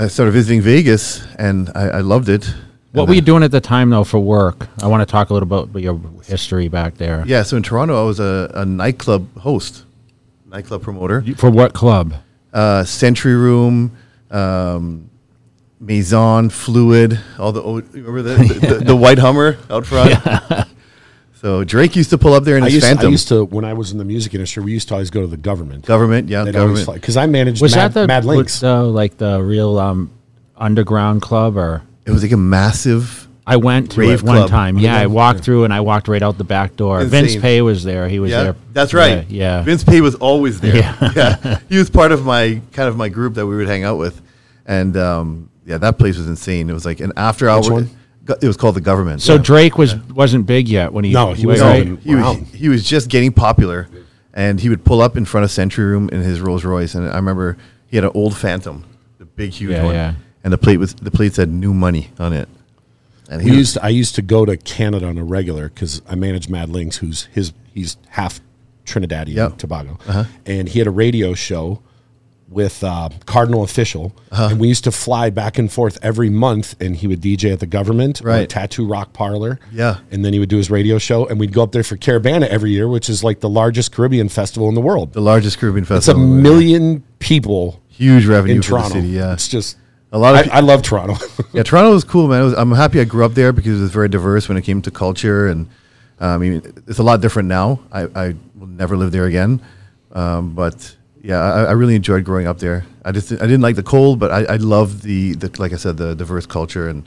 I 0.00 0.06
started 0.06 0.30
visiting 0.30 0.60
Vegas, 0.62 1.26
and 1.38 1.70
I, 1.74 1.88
I 1.88 2.00
loved 2.02 2.28
it. 2.28 2.54
What 2.92 3.08
were 3.08 3.14
you 3.14 3.20
doing 3.20 3.42
at 3.42 3.50
the 3.50 3.60
time, 3.60 3.90
though, 3.90 4.04
for 4.04 4.20
work? 4.20 4.68
I 4.80 4.86
want 4.86 5.00
to 5.06 5.10
talk 5.10 5.30
a 5.30 5.34
little 5.34 5.48
bit 5.48 5.64
about 5.64 5.82
your 5.82 6.00
history 6.24 6.68
back 6.68 6.94
there. 6.94 7.24
Yeah, 7.26 7.42
so 7.42 7.56
in 7.56 7.64
Toronto, 7.64 8.00
I 8.00 8.06
was 8.06 8.20
a, 8.20 8.48
a 8.54 8.64
nightclub 8.64 9.36
host, 9.38 9.84
nightclub 10.46 10.82
promoter. 10.82 11.22
You- 11.26 11.34
For 11.34 11.50
what 11.50 11.74
club? 11.74 12.14
uh, 12.52 12.84
Century 12.84 13.34
Room, 13.34 13.96
um, 14.30 15.10
Maison, 15.80 16.48
Fluid, 16.48 17.18
all 17.38 17.50
the 17.52 17.60
old, 17.62 17.92
remember 17.92 18.22
the, 18.22 18.36
the, 18.54 18.74
the, 18.86 18.96
white 19.04 19.18
Hummer 19.18 19.58
out 19.68 19.84
front. 19.84 20.14
So 21.40 21.64
Drake 21.64 21.94
used 21.96 22.10
to 22.10 22.18
pull 22.18 22.34
up 22.34 22.44
there 22.44 22.56
in 22.56 22.62
I 22.62 22.66
his 22.70 22.74
used, 22.84 23.04
I 23.04 23.08
used 23.08 23.28
to 23.28 23.44
when 23.44 23.64
I 23.64 23.72
was 23.74 23.92
in 23.92 23.98
the 23.98 24.04
music 24.04 24.34
industry. 24.34 24.62
We 24.64 24.72
used 24.72 24.88
to 24.88 24.94
always 24.94 25.10
go 25.10 25.20
to 25.20 25.26
the 25.26 25.36
government. 25.36 25.84
government, 25.86 26.28
yeah, 26.28 26.44
They'd 26.44 26.56
always 26.56 26.80
government. 26.80 27.00
because 27.02 27.16
I 27.16 27.26
managed 27.26 27.62
Was 27.62 27.74
Mad, 27.76 27.92
that 27.94 28.00
the 28.02 28.06
Mad 28.06 28.24
was 28.24 28.36
Links. 28.36 28.60
the, 28.60 28.82
like 28.82 29.16
the 29.18 29.42
real 29.42 29.78
um, 29.78 30.10
underground 30.56 31.22
club, 31.22 31.56
or 31.56 31.82
It 32.06 32.10
was 32.10 32.22
like 32.22 32.32
a 32.32 32.36
massive. 32.36 33.26
I 33.46 33.56
went 33.56 33.92
to 33.92 34.00
Rave 34.00 34.20
it 34.20 34.22
one 34.24 34.36
club. 34.36 34.50
time. 34.50 34.76
Yeah, 34.78 34.98
I 34.98 35.06
walked 35.06 35.40
through 35.42 35.64
and 35.64 35.72
I 35.72 35.80
walked 35.80 36.06
right 36.06 36.22
out 36.22 36.36
the 36.36 36.44
back 36.44 36.76
door. 36.76 37.00
Insane. 37.00 37.10
Vince 37.28 37.36
Pay 37.40 37.62
was 37.62 37.82
there. 37.82 38.06
He 38.06 38.18
was 38.20 38.30
Yeah, 38.30 38.42
there. 38.42 38.56
that's 38.74 38.92
right. 38.92 39.26
Yeah, 39.30 39.58
yeah. 39.58 39.62
Vince 39.62 39.82
Pay 39.84 40.02
was 40.02 40.14
always 40.16 40.60
there. 40.60 40.76
Yeah. 40.76 41.12
Yeah. 41.16 41.58
he 41.68 41.78
was 41.78 41.88
part 41.88 42.12
of 42.12 42.26
my 42.26 42.60
kind 42.72 42.90
of 42.90 42.96
my 42.98 43.08
group 43.08 43.34
that 43.34 43.46
we 43.46 43.56
would 43.56 43.66
hang 43.68 43.84
out 43.84 43.96
with, 43.96 44.20
and 44.66 44.94
um, 44.98 45.48
yeah, 45.64 45.78
that 45.78 45.98
place 45.98 46.18
was 46.18 46.26
insane. 46.28 46.68
It 46.68 46.74
was 46.74 46.84
like 46.84 47.00
an 47.00 47.12
after 47.16 47.48
hour. 47.48 47.62
one? 47.62 47.88
It 48.28 48.46
was 48.46 48.56
called 48.56 48.74
the 48.76 48.80
government. 48.80 49.22
So 49.22 49.34
Yeah. 49.34 49.42
Drake 49.42 49.78
was 49.78 49.96
wasn't 50.10 50.46
big 50.46 50.68
yet 50.68 50.92
when 50.92 51.04
he 51.04 51.12
No, 51.12 51.32
he 51.34 51.46
was 51.46 51.60
right? 51.60 51.86
on- 51.88 51.96
he 51.98 52.14
was 52.14 52.24
Wow. 52.24 52.40
he 52.54 52.68
was 52.68 52.84
just 52.84 53.08
getting 53.08 53.32
popular, 53.32 53.88
and 54.34 54.60
he 54.60 54.68
would 54.68 54.84
pull 54.84 55.00
up 55.00 55.16
in 55.16 55.24
front 55.24 55.44
of 55.44 55.50
Century 55.50 55.84
Room 55.86 56.08
in 56.12 56.22
his 56.22 56.40
Rolls 56.40 56.64
Royce, 56.64 56.94
and 56.94 57.08
I 57.08 57.16
remember 57.16 57.56
he 57.86 57.96
had 57.96 58.04
an 58.04 58.10
old 58.14 58.36
Phantom, 58.36 58.84
the 59.18 59.24
big 59.24 59.50
huge 59.52 59.70
Yeah, 59.72 59.84
one, 59.84 59.94
yeah. 59.94 60.14
and 60.44 60.52
the 60.52 60.58
plate 60.58 60.76
was 60.78 60.94
the 60.94 61.10
plate 61.10 61.34
said 61.34 61.48
"New 61.50 61.72
Money" 61.74 62.10
on 62.18 62.32
it. 62.32 62.48
And 63.30 63.42
we 63.44 63.50
he 63.50 63.56
used 63.58 63.74
to, 63.74 63.84
I 63.84 63.88
used 63.90 64.14
to 64.14 64.22
go 64.22 64.44
to 64.46 64.56
Canada 64.56 65.06
on 65.06 65.18
a 65.18 65.24
regular 65.24 65.68
because 65.68 66.00
I 66.08 66.14
manage 66.14 66.48
Mad 66.48 66.68
Linx, 66.70 66.96
who's 66.96 67.28
his 67.32 67.52
he's 67.74 67.96
half 68.08 68.40
Trinidadian 68.86 69.34
Yep. 69.34 69.46
Uh-huh. 69.48 69.56
Tobago, 69.58 69.98
and 70.46 70.68
he 70.68 70.78
had 70.78 70.88
a 70.88 70.90
radio 70.90 71.34
show 71.34 71.80
with 72.50 72.82
uh, 72.82 73.10
Cardinal 73.26 73.64
Offishall, 73.66 74.12
Uh-huh. 74.30 74.48
and 74.50 74.58
we 74.60 74.68
used 74.68 74.84
to 74.84 74.90
fly 74.90 75.28
back 75.30 75.58
and 75.58 75.70
forth 75.70 75.98
every 76.02 76.30
month, 76.30 76.74
and 76.80 76.96
he 76.96 77.06
would 77.06 77.20
DJ 77.20 77.52
at 77.52 77.60
the 77.60 77.66
government, 77.66 78.20
Right. 78.24 78.48
Tattoo 78.48 78.86
Rock 78.86 79.12
Parlor, 79.12 79.58
Yeah. 79.72 79.98
and 80.10 80.24
then 80.24 80.32
he 80.32 80.38
would 80.38 80.48
do 80.48 80.56
his 80.56 80.70
radio 80.70 80.96
show, 80.98 81.26
and 81.26 81.38
we'd 81.38 81.52
go 81.52 81.62
up 81.62 81.72
there 81.72 81.82
for 81.82 81.96
Caribana 81.98 82.46
every 82.48 82.70
year, 82.70 82.88
which 82.88 83.10
is 83.10 83.22
like 83.22 83.40
the 83.40 83.48
largest 83.50 83.92
Caribbean 83.92 84.28
festival 84.30 84.68
in 84.68 84.74
the 84.74 84.80
world. 84.80 85.12
the 85.12 85.20
largest 85.20 85.58
Caribbean 85.58 85.84
festival. 85.84 86.22
It's 86.22 86.30
a 86.30 86.42
million 86.42 87.02
people 87.18 87.80
huge 87.88 88.24
revenue 88.26 88.56
in 88.56 88.62
for 88.62 88.68
Toronto. 88.70 88.88
the 88.88 88.94
city. 89.02 89.08
Yeah, 89.08 89.32
it's 89.34 89.48
just 89.48 89.76
A 90.12 90.18
lot 90.18 90.34
of 90.34 90.40
I, 90.40 90.44
pe- 90.44 90.50
I 90.50 90.60
love 90.60 90.80
Toronto. 90.82 91.16
yeah, 91.52 91.62
Toronto 91.64 91.92
was 91.92 92.04
cool, 92.04 92.28
man. 92.28 92.44
Was, 92.44 92.54
I'm 92.54 92.72
happy 92.72 92.98
I 92.98 93.04
grew 93.04 93.24
up 93.26 93.34
there 93.34 93.52
because 93.52 93.78
it 93.78 93.82
was 93.82 93.90
very 93.90 94.08
diverse 94.08 94.48
when 94.48 94.56
it 94.56 94.62
came 94.62 94.80
to 94.82 94.90
culture, 94.90 95.48
and 95.48 95.66
uh, 96.18 96.28
I 96.28 96.38
mean, 96.38 96.62
it's 96.86 96.98
a 96.98 97.02
lot 97.02 97.20
different 97.20 97.48
now. 97.48 97.80
I, 97.92 98.04
I 98.14 98.34
will 98.56 98.68
never 98.68 98.96
live 98.96 99.12
there 99.12 99.26
again, 99.26 99.60
um, 100.12 100.54
but 100.54 100.96
yeah, 101.28 101.42
I, 101.42 101.64
I 101.64 101.72
really 101.72 101.94
enjoyed 101.94 102.24
growing 102.24 102.46
up 102.46 102.58
there. 102.58 102.86
I 103.04 103.12
just 103.12 103.30
I 103.30 103.36
didn't 103.36 103.60
like 103.60 103.76
the 103.76 103.82
cold, 103.82 104.18
but 104.18 104.30
I, 104.30 104.54
I 104.54 104.56
love 104.56 105.02
the, 105.02 105.34
the 105.34 105.54
like 105.60 105.74
I 105.74 105.76
said 105.76 105.98
the 105.98 106.14
diverse 106.14 106.46
culture 106.46 106.88
and 106.88 107.06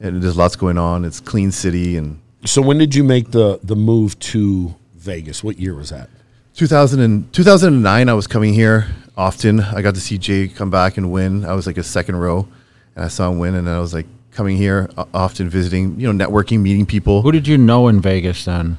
and 0.00 0.20
there's 0.20 0.36
lots 0.36 0.56
going 0.56 0.76
on. 0.76 1.04
It's 1.04 1.20
clean 1.20 1.52
city 1.52 1.96
and 1.96 2.20
so 2.44 2.60
when 2.60 2.78
did 2.78 2.96
you 2.96 3.04
make 3.04 3.30
the 3.30 3.60
the 3.62 3.76
move 3.76 4.18
to 4.34 4.74
Vegas? 4.96 5.44
What 5.44 5.60
year 5.60 5.72
was 5.72 5.90
that? 5.90 6.10
2000 6.54 6.98
and, 6.98 7.32
2009 7.32 8.08
I 8.08 8.12
was 8.12 8.26
coming 8.26 8.54
here 8.54 8.88
often. 9.16 9.60
I 9.60 9.82
got 9.82 9.94
to 9.94 10.00
see 10.00 10.18
Jay 10.18 10.48
come 10.48 10.70
back 10.70 10.96
and 10.96 11.12
win. 11.12 11.44
I 11.44 11.52
was 11.52 11.68
like 11.68 11.78
a 11.78 11.84
second 11.84 12.16
row 12.16 12.48
and 12.96 13.04
I 13.04 13.08
saw 13.08 13.30
him 13.30 13.38
win 13.38 13.54
and 13.54 13.68
I 13.68 13.78
was 13.78 13.94
like 13.94 14.06
coming 14.32 14.56
here 14.56 14.90
often 15.14 15.48
visiting, 15.48 16.00
you 16.00 16.12
know, 16.12 16.26
networking, 16.26 16.58
meeting 16.60 16.86
people. 16.86 17.22
Who 17.22 17.30
did 17.30 17.46
you 17.46 17.56
know 17.56 17.86
in 17.86 18.00
Vegas 18.00 18.46
then? 18.46 18.78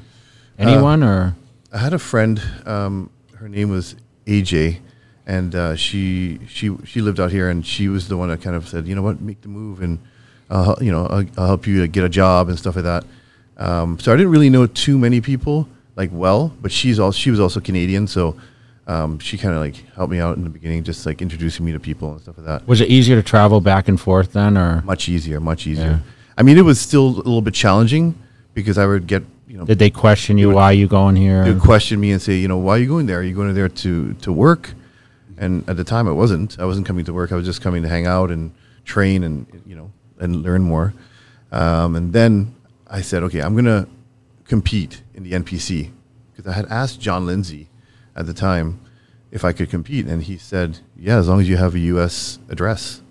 Anyone 0.58 1.02
or 1.02 1.34
I 1.72 1.78
had 1.78 1.94
a 1.94 1.98
friend. 1.98 2.42
Um, 2.66 3.08
her 3.36 3.48
name 3.48 3.70
was 3.70 3.96
AJ, 4.26 4.78
and 5.26 5.54
uh, 5.54 5.76
she 5.76 6.40
she 6.48 6.76
she 6.84 7.00
lived 7.00 7.20
out 7.20 7.30
here, 7.30 7.48
and 7.48 7.64
she 7.66 7.88
was 7.88 8.08
the 8.08 8.16
one 8.16 8.28
that 8.28 8.42
kind 8.42 8.56
of 8.56 8.68
said, 8.68 8.86
you 8.86 8.94
know 8.94 9.02
what, 9.02 9.20
make 9.20 9.40
the 9.42 9.48
move, 9.48 9.82
and 9.82 9.98
I'll, 10.50 10.76
you 10.80 10.90
know 10.90 11.06
I'll, 11.06 11.24
I'll 11.36 11.46
help 11.46 11.66
you 11.66 11.80
to 11.80 11.88
get 11.88 12.04
a 12.04 12.08
job 12.08 12.48
and 12.48 12.58
stuff 12.58 12.76
like 12.76 12.84
that. 12.84 13.04
Um, 13.56 13.98
so 13.98 14.12
I 14.12 14.16
didn't 14.16 14.32
really 14.32 14.50
know 14.50 14.66
too 14.66 14.98
many 14.98 15.20
people 15.20 15.68
like 15.96 16.10
well, 16.12 16.52
but 16.60 16.70
she's 16.70 16.98
also 16.98 17.16
she 17.16 17.30
was 17.30 17.40
also 17.40 17.60
Canadian, 17.60 18.06
so 18.06 18.36
um, 18.86 19.18
she 19.18 19.36
kind 19.36 19.54
of 19.54 19.60
like 19.60 19.76
helped 19.94 20.12
me 20.12 20.20
out 20.20 20.36
in 20.36 20.44
the 20.44 20.50
beginning, 20.50 20.84
just 20.84 21.06
like 21.06 21.20
introducing 21.20 21.64
me 21.64 21.72
to 21.72 21.80
people 21.80 22.12
and 22.12 22.20
stuff 22.20 22.36
like 22.38 22.46
that. 22.46 22.68
was 22.68 22.80
it 22.80 22.88
easier 22.88 23.16
to 23.16 23.22
travel 23.22 23.60
back 23.60 23.88
and 23.88 24.00
forth 24.00 24.32
then 24.32 24.56
or 24.56 24.82
Much 24.82 25.08
easier, 25.08 25.40
much 25.40 25.66
easier. 25.66 26.02
Yeah. 26.04 26.12
I 26.38 26.42
mean, 26.42 26.58
it 26.58 26.62
was 26.62 26.80
still 26.80 27.06
a 27.06 27.24
little 27.24 27.42
bit 27.42 27.54
challenging 27.54 28.14
because 28.54 28.78
I 28.78 28.86
would 28.86 29.06
get 29.06 29.24
you 29.46 29.56
know 29.56 29.64
did 29.64 29.78
they 29.78 29.90
question 29.90 30.38
you 30.38 30.50
why 30.50 30.64
are 30.64 30.72
you 30.72 30.88
going 30.88 31.16
here? 31.16 31.44
they 31.44 31.52
would 31.52 31.62
question 31.62 32.00
me 32.00 32.10
and 32.12 32.20
say, 32.20 32.34
you 32.34 32.48
know, 32.48 32.58
why 32.58 32.76
are 32.76 32.78
you 32.78 32.88
going 32.88 33.06
there? 33.06 33.20
Are 33.20 33.22
you 33.22 33.34
going 33.34 33.52
there 33.54 33.68
to 33.68 34.14
to 34.14 34.32
work? 34.32 34.74
And 35.38 35.68
at 35.68 35.76
the 35.76 35.84
time, 35.84 36.08
I 36.08 36.12
wasn't. 36.12 36.58
I 36.58 36.64
wasn't 36.64 36.86
coming 36.86 37.04
to 37.04 37.12
work. 37.12 37.30
I 37.30 37.36
was 37.36 37.44
just 37.44 37.60
coming 37.60 37.82
to 37.82 37.88
hang 37.88 38.06
out 38.06 38.30
and 38.30 38.54
train 38.84 39.22
and 39.22 39.46
you 39.66 39.76
know 39.76 39.92
and 40.18 40.42
learn 40.42 40.62
more. 40.62 40.94
Um, 41.52 41.94
and 41.94 42.12
then 42.12 42.54
I 42.86 43.02
said, 43.02 43.22
okay, 43.24 43.40
I'm 43.40 43.54
gonna 43.54 43.86
compete 44.44 45.02
in 45.14 45.22
the 45.22 45.32
NPC 45.32 45.90
because 46.32 46.50
I 46.50 46.54
had 46.54 46.66
asked 46.66 47.00
John 47.00 47.26
Lindsay 47.26 47.68
at 48.14 48.26
the 48.26 48.34
time 48.34 48.80
if 49.30 49.44
I 49.44 49.52
could 49.52 49.68
compete, 49.68 50.06
and 50.06 50.22
he 50.22 50.38
said, 50.38 50.78
yeah, 50.96 51.18
as 51.18 51.28
long 51.28 51.40
as 51.40 51.48
you 51.48 51.56
have 51.56 51.74
a 51.74 51.78
U.S. 51.78 52.38
address. 52.48 53.02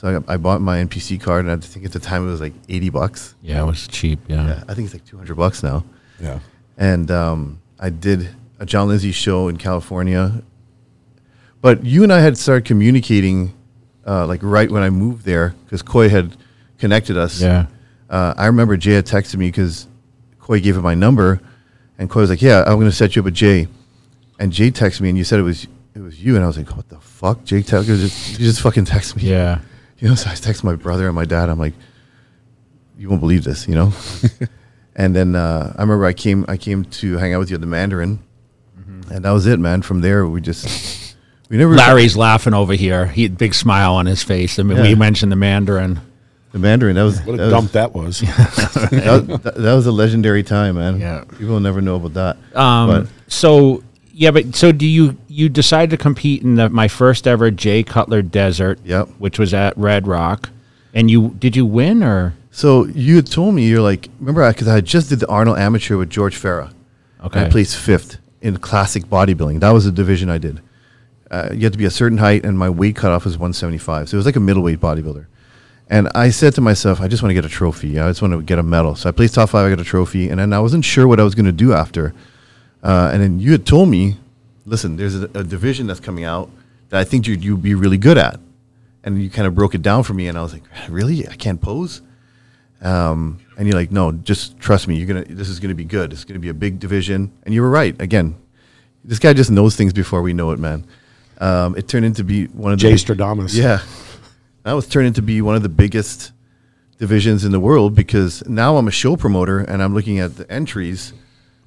So 0.00 0.22
I, 0.28 0.34
I 0.34 0.36
bought 0.36 0.60
my 0.60 0.78
NPC 0.84 1.20
card, 1.20 1.44
and 1.44 1.50
I 1.52 1.66
think 1.66 1.84
at 1.84 1.90
the 1.92 1.98
time 1.98 2.22
it 2.26 2.30
was 2.30 2.40
like 2.40 2.52
eighty 2.68 2.88
bucks. 2.88 3.34
yeah, 3.42 3.62
it 3.62 3.66
was 3.66 3.88
cheap, 3.88 4.20
yeah. 4.28 4.46
Yeah, 4.46 4.64
I 4.68 4.74
think 4.74 4.86
it's 4.86 4.94
like 4.94 5.04
two 5.04 5.16
hundred 5.16 5.34
bucks 5.36 5.62
now 5.62 5.84
Yeah. 6.20 6.38
and 6.76 7.10
um, 7.10 7.60
I 7.80 7.90
did 7.90 8.28
a 8.60 8.66
John 8.66 8.86
Lindsay 8.88 9.10
show 9.12 9.48
in 9.48 9.56
California. 9.56 10.42
But 11.60 11.84
you 11.84 12.04
and 12.04 12.12
I 12.12 12.20
had 12.20 12.38
started 12.38 12.64
communicating 12.64 13.52
uh, 14.06 14.24
like 14.26 14.40
right 14.44 14.70
when 14.70 14.84
I 14.84 14.90
moved 14.90 15.24
there 15.24 15.54
because 15.64 15.82
Coy 15.82 16.08
had 16.08 16.36
connected 16.78 17.16
us. 17.16 17.42
Yeah. 17.42 17.66
Uh, 18.08 18.34
I 18.36 18.46
remember 18.46 18.76
Jay 18.76 18.92
had 18.92 19.04
texted 19.06 19.34
me 19.36 19.48
because 19.48 19.88
Coy 20.38 20.60
gave 20.60 20.76
him 20.76 20.82
my 20.84 20.94
number, 20.94 21.40
and 21.98 22.08
Coy 22.08 22.20
was 22.20 22.30
like, 22.30 22.40
"Yeah, 22.40 22.60
I'm 22.66 22.76
going 22.76 22.86
to 22.86 22.92
set 22.92 23.16
you 23.16 23.22
up 23.22 23.24
with 23.24 23.34
Jay." 23.34 23.66
And 24.38 24.52
Jay 24.52 24.70
texted 24.70 25.00
me, 25.00 25.08
and 25.08 25.18
you 25.18 25.24
said 25.24 25.40
it 25.40 25.42
was 25.42 25.66
it 25.96 26.00
was 26.00 26.22
you, 26.22 26.36
and 26.36 26.44
I 26.44 26.46
was 26.46 26.56
like, 26.56 26.70
"What 26.76 26.88
the 26.88 27.00
fuck?" 27.00 27.44
Jay? 27.44 27.62
texted 27.62 27.98
just 27.98 28.38
you 28.38 28.46
just 28.46 28.60
fucking 28.60 28.84
text 28.84 29.16
me. 29.16 29.24
Yeah. 29.24 29.58
You 29.98 30.08
know, 30.08 30.14
so 30.14 30.30
I 30.30 30.34
text 30.34 30.62
my 30.64 30.74
brother 30.76 31.06
and 31.06 31.14
my 31.14 31.24
dad. 31.24 31.48
I'm 31.48 31.58
like, 31.58 31.74
you 32.96 33.08
won't 33.08 33.20
believe 33.20 33.44
this, 33.44 33.66
you 33.68 33.74
know. 33.74 33.92
and 34.96 35.14
then 35.14 35.34
uh, 35.34 35.74
I 35.76 35.80
remember 35.82 36.04
I 36.04 36.12
came 36.12 36.44
I 36.48 36.56
came 36.56 36.84
to 36.84 37.16
hang 37.16 37.34
out 37.34 37.38
with 37.40 37.50
you 37.50 37.54
at 37.56 37.60
the 37.60 37.66
Mandarin, 37.66 38.20
and 39.10 39.24
that 39.24 39.30
was 39.30 39.46
it, 39.46 39.58
man. 39.58 39.82
From 39.82 40.00
there, 40.00 40.26
we 40.26 40.40
just 40.40 41.16
we 41.48 41.56
never 41.56 41.74
Larry's 41.74 42.16
laughing 42.16 42.54
over 42.54 42.74
here. 42.74 43.06
He 43.06 43.22
had 43.24 43.32
a 43.32 43.36
big 43.36 43.54
smile 43.54 43.94
on 43.94 44.06
his 44.06 44.22
face. 44.22 44.58
I 44.58 44.62
mean, 44.62 44.80
we 44.80 44.94
mentioned 44.94 45.32
the 45.32 45.36
Mandarin. 45.36 46.00
the 46.52 46.58
Mandarin. 46.58 46.94
That 46.96 47.02
was 47.04 47.20
What 47.22 47.36
that 47.38 47.48
a 47.48 47.50
dump 47.50 47.64
was, 47.66 47.72
that 47.72 47.94
was. 47.94 48.20
that, 48.20 49.28
was, 49.28 49.40
that, 49.42 49.54
that 49.56 49.74
was 49.74 49.86
a 49.86 49.92
legendary 49.92 50.42
time, 50.42 50.76
man. 50.76 51.00
Yeah. 51.00 51.24
people 51.24 51.48
will 51.48 51.60
never 51.60 51.80
know 51.80 51.96
about 51.96 52.14
that. 52.14 52.56
Um, 52.56 52.88
but 52.88 53.08
so 53.28 53.82
yeah, 54.18 54.32
but 54.32 54.56
so 54.56 54.72
do 54.72 54.84
you? 54.84 55.16
You 55.28 55.48
decided 55.48 55.90
to 55.90 55.96
compete 55.96 56.42
in 56.42 56.56
the, 56.56 56.68
my 56.68 56.88
first 56.88 57.28
ever 57.28 57.52
Jay 57.52 57.84
Cutler 57.84 58.20
Desert, 58.20 58.80
Yep. 58.84 59.08
which 59.18 59.38
was 59.38 59.54
at 59.54 59.78
Red 59.78 60.08
Rock, 60.08 60.50
and 60.92 61.08
you 61.08 61.36
did 61.38 61.54
you 61.54 61.64
win 61.64 62.02
or 62.02 62.34
so 62.50 62.86
you 62.86 63.14
had 63.14 63.26
told 63.30 63.54
me 63.54 63.68
you're 63.68 63.80
like 63.80 64.08
remember 64.18 64.50
because 64.52 64.66
I 64.66 64.80
just 64.80 65.08
did 65.08 65.20
the 65.20 65.28
Arnold 65.28 65.58
Amateur 65.58 65.96
with 65.96 66.10
George 66.10 66.36
Farah. 66.36 66.72
okay? 67.24 67.46
I 67.46 67.48
placed 67.48 67.76
fifth 67.76 68.18
in 68.42 68.56
classic 68.56 69.04
bodybuilding. 69.04 69.60
That 69.60 69.70
was 69.70 69.84
the 69.84 69.92
division 69.92 70.28
I 70.28 70.38
did. 70.38 70.60
Uh, 71.30 71.50
you 71.52 71.60
had 71.60 71.72
to 71.72 71.78
be 71.78 71.84
a 71.84 71.90
certain 71.90 72.18
height, 72.18 72.44
and 72.44 72.58
my 72.58 72.70
weight 72.70 72.96
cutoff 72.96 73.24
was 73.24 73.34
175. 73.36 74.08
So 74.08 74.16
it 74.16 74.18
was 74.18 74.26
like 74.26 74.36
a 74.36 74.40
middleweight 74.40 74.80
bodybuilder. 74.80 75.26
And 75.90 76.08
I 76.14 76.30
said 76.30 76.54
to 76.56 76.60
myself, 76.60 77.00
I 77.00 77.06
just 77.08 77.22
want 77.22 77.30
to 77.30 77.34
get 77.34 77.44
a 77.44 77.48
trophy. 77.48 77.98
I 78.00 78.08
just 78.08 78.20
want 78.22 78.32
to 78.34 78.42
get 78.42 78.58
a 78.58 78.62
medal. 78.62 78.94
So 78.96 79.08
I 79.08 79.12
placed 79.12 79.34
top 79.34 79.50
five. 79.50 79.66
I 79.66 79.70
got 79.70 79.80
a 79.80 79.84
trophy, 79.84 80.28
and 80.28 80.40
then 80.40 80.52
I 80.52 80.58
wasn't 80.60 80.84
sure 80.84 81.06
what 81.06 81.20
I 81.20 81.24
was 81.24 81.34
going 81.34 81.46
to 81.46 81.52
do 81.52 81.72
after. 81.72 82.14
Uh, 82.82 83.10
and 83.12 83.22
then 83.22 83.40
you 83.40 83.52
had 83.52 83.66
told 83.66 83.88
me, 83.88 84.16
listen, 84.64 84.96
there's 84.96 85.16
a, 85.16 85.24
a 85.34 85.44
division 85.44 85.86
that's 85.86 86.00
coming 86.00 86.24
out 86.24 86.50
that 86.90 87.00
I 87.00 87.04
think 87.04 87.26
you'd, 87.26 87.44
you'd 87.44 87.62
be 87.62 87.74
really 87.74 87.98
good 87.98 88.18
at. 88.18 88.40
And 89.04 89.22
you 89.22 89.30
kind 89.30 89.46
of 89.46 89.54
broke 89.54 89.74
it 89.74 89.82
down 89.82 90.02
for 90.02 90.12
me, 90.12 90.28
and 90.28 90.36
I 90.36 90.42
was 90.42 90.52
like, 90.52 90.64
really? 90.88 91.26
I 91.28 91.34
can't 91.34 91.60
pose? 91.60 92.02
Um, 92.82 93.40
and 93.56 93.66
you're 93.66 93.76
like, 93.76 93.90
no, 93.90 94.12
just 94.12 94.58
trust 94.58 94.86
me. 94.86 94.96
You're 94.96 95.06
gonna. 95.06 95.24
This 95.24 95.48
is 95.48 95.60
gonna 95.60 95.74
be 95.74 95.84
good. 95.84 96.12
It's 96.12 96.24
gonna 96.24 96.40
be 96.40 96.48
a 96.48 96.54
big 96.54 96.78
division. 96.78 97.32
And 97.44 97.54
you 97.54 97.62
were 97.62 97.70
right. 97.70 97.98
Again, 98.00 98.36
this 99.04 99.18
guy 99.18 99.32
just 99.32 99.50
knows 99.50 99.76
things 99.76 99.92
before 99.92 100.22
we 100.22 100.32
know 100.32 100.50
it, 100.50 100.58
man. 100.58 100.84
Um, 101.40 101.76
it 101.76 101.88
turned 101.88 102.04
into 102.04 102.24
be 102.24 102.46
one 102.46 102.72
of 102.72 102.78
Jay 102.78 102.90
the 102.90 102.96
Stradamus. 102.96 103.56
yeah, 103.56 103.80
that 104.64 104.72
was 104.72 104.86
turned 104.86 105.06
into 105.06 105.22
be 105.22 105.40
one 105.40 105.56
of 105.56 105.62
the 105.62 105.68
biggest 105.68 106.32
divisions 106.98 107.44
in 107.44 107.52
the 107.52 107.60
world 107.60 107.94
because 107.94 108.46
now 108.48 108.76
I'm 108.76 108.88
a 108.88 108.92
show 108.92 109.16
promoter 109.16 109.60
and 109.60 109.82
I'm 109.82 109.94
looking 109.94 110.18
at 110.18 110.36
the 110.36 110.50
entries, 110.50 111.12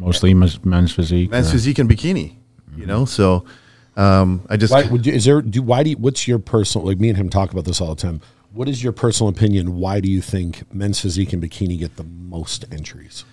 mostly 0.01 0.33
men's, 0.33 0.63
men's 0.65 0.91
physique. 0.91 1.31
men's 1.31 1.49
or- 1.49 1.51
physique 1.53 1.79
and 1.79 1.89
bikini. 1.89 2.35
You 2.77 2.85
know, 2.85 3.03
so 3.05 3.43
um, 3.97 4.45
I 4.49 4.55
just 4.57 4.71
Why 4.71 4.83
would 4.83 5.05
you, 5.05 5.11
is 5.13 5.25
there? 5.25 5.41
Do 5.41 5.61
why 5.61 5.83
do? 5.83 5.89
You, 5.91 5.97
what's 5.97 6.27
your 6.27 6.39
personal? 6.39 6.87
Like 6.87 6.99
me 6.99 7.09
and 7.09 7.17
him 7.17 7.29
talk 7.29 7.51
about 7.51 7.65
this 7.65 7.81
all 7.81 7.93
the 7.93 8.01
time. 8.01 8.21
What 8.53 8.67
is 8.69 8.81
your 8.83 8.93
personal 8.93 9.29
opinion? 9.29 9.75
Why 9.75 9.99
do 9.99 10.09
you 10.09 10.21
think 10.21 10.63
men's 10.73 10.99
physique 10.99 11.33
and 11.33 11.41
bikini 11.43 11.77
get 11.77 11.97
the 11.97 12.03
most 12.03 12.65
entries? 12.71 13.25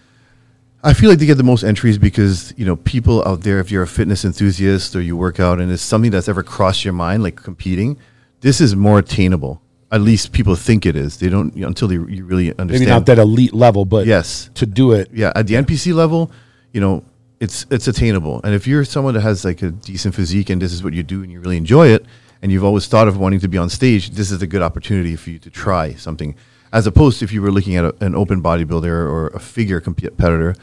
I 0.83 0.93
feel 0.93 1.11
like 1.11 1.19
they 1.19 1.27
get 1.27 1.37
the 1.39 1.43
most 1.45 1.63
entries 1.65 1.99
because 1.99 2.53
you 2.57 2.65
know 2.65 2.77
people 2.77 3.27
out 3.27 3.43
there. 3.43 3.61
If 3.61 3.71
you're 3.71 3.83
a 3.85 3.87
fitness 3.89 4.25
enthusiast 4.25 4.95
or 4.97 5.01
you 5.01 5.17
work 5.17 5.39
out 5.41 5.61
and 5.61 5.71
it's 5.71 5.83
something 5.83 6.11
that's 6.11 6.29
ever 6.29 6.43
crossed 6.43 6.85
your 6.85 6.95
mind, 6.95 7.23
like 7.23 7.37
competing, 7.37 7.97
this 8.41 8.61
is 8.61 8.75
more 8.75 8.99
attainable. 8.99 9.63
At 9.91 10.03
least 10.03 10.33
people 10.33 10.55
think 10.55 10.85
it 10.85 10.97
is. 10.97 11.19
They 11.19 11.29
don't 11.29 11.55
you 11.57 11.63
know, 11.63 11.69
until 11.69 11.89
they 11.89 11.95
you 11.95 12.25
really 12.25 12.51
understand. 12.59 12.81
Maybe 12.81 12.87
not 12.91 13.07
that 13.07 13.19
elite 13.19 13.55
level, 13.55 13.85
but 13.85 14.07
Yes. 14.07 14.51
to 14.55 14.67
do 14.67 14.93
it. 14.93 15.09
yeah, 15.13 15.33
at 15.35 15.47
the 15.47 15.55
NPC 15.55 15.95
level, 15.95 16.31
you 16.79 16.83
know, 16.87 17.03
it's 17.41 17.67
it's 17.71 17.89
attainable. 17.89 18.41
And 18.45 18.55
if 18.55 18.69
you're 18.69 18.85
someone 18.85 19.15
that 19.15 19.23
has 19.23 19.45
like 19.45 19.63
a 19.63 19.73
decent 19.73 20.15
physique 20.15 20.49
and 20.49 20.63
this 20.63 20.73
is 20.73 20.85
what 20.85 20.93
you 20.93 21.03
do 21.03 21.25
and 21.25 21.33
you 21.33 21.41
really 21.41 21.57
enjoy 21.57 21.89
it, 21.89 22.07
and 22.41 22.53
you've 22.53 22.63
always 22.63 22.87
thought 22.87 23.09
of 23.09 23.17
wanting 23.17 23.41
to 23.41 23.49
be 23.49 23.59
on 23.59 23.69
stage, 23.69 24.11
this 24.11 24.31
is 24.31 24.41
a 24.43 24.47
good 24.47 24.63
opportunity 24.63 25.17
for 25.17 25.31
you 25.31 25.41
to 25.41 25.51
try 25.51 25.95
something. 25.95 26.37
As 26.73 26.87
opposed 26.87 27.19
to 27.19 27.25
if 27.25 27.33
you 27.33 27.43
were 27.43 27.51
looking 27.51 27.75
at 27.75 27.85
a, 27.85 27.93
an 28.01 28.15
open 28.15 28.41
bodybuilder 28.41 28.85
or 28.85 29.27
a 29.29 29.41
figure 29.41 29.81
competitor, 29.81 30.55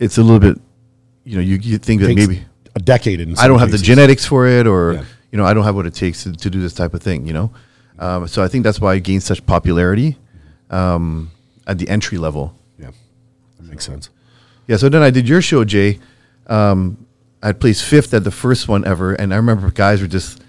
it's 0.00 0.18
a 0.18 0.22
little 0.24 0.40
bit, 0.40 0.60
you 1.22 1.36
know, 1.36 1.42
you, 1.42 1.56
you 1.62 1.78
think 1.78 2.00
that 2.00 2.12
maybe 2.12 2.44
a 2.74 2.80
decade. 2.80 3.20
In 3.20 3.36
I 3.38 3.46
don't 3.46 3.60
have 3.60 3.70
the 3.70 3.78
genetics 3.78 4.24
for 4.26 4.48
it, 4.48 4.66
or 4.66 4.94
Yeah. 4.94 5.04
you 5.30 5.38
know, 5.38 5.44
I 5.44 5.54
don't 5.54 5.62
have 5.62 5.76
what 5.76 5.86
it 5.86 5.94
takes 5.94 6.24
to, 6.24 6.32
to 6.32 6.50
do 6.50 6.60
this 6.60 6.74
type 6.74 6.92
of 6.92 7.02
thing. 7.02 7.24
You 7.24 7.34
know, 7.34 7.50
um, 8.00 8.26
so 8.26 8.42
I 8.42 8.48
think 8.48 8.64
that's 8.64 8.80
why 8.80 8.94
it 8.96 9.04
gained 9.04 9.22
such 9.22 9.46
popularity 9.46 10.16
um, 10.70 11.30
at 11.68 11.78
the 11.78 11.88
entry 11.88 12.18
level. 12.18 12.52
Yeah, 12.80 12.90
that 13.60 13.68
makes 13.70 13.84
sense. 13.86 14.10
Yeah, 14.66 14.76
so 14.76 14.88
then 14.88 15.02
I 15.02 15.10
did 15.10 15.28
your 15.28 15.40
show, 15.40 15.64
Jay. 15.64 16.00
Um, 16.48 17.06
I 17.42 17.52
placed 17.52 17.84
fifth 17.84 18.12
at 18.14 18.24
the 18.24 18.30
first 18.30 18.68
one 18.68 18.84
ever, 18.84 19.14
and 19.14 19.32
I 19.32 19.36
remember 19.36 19.70
guys 19.70 20.00
were 20.00 20.08
just. 20.08 20.42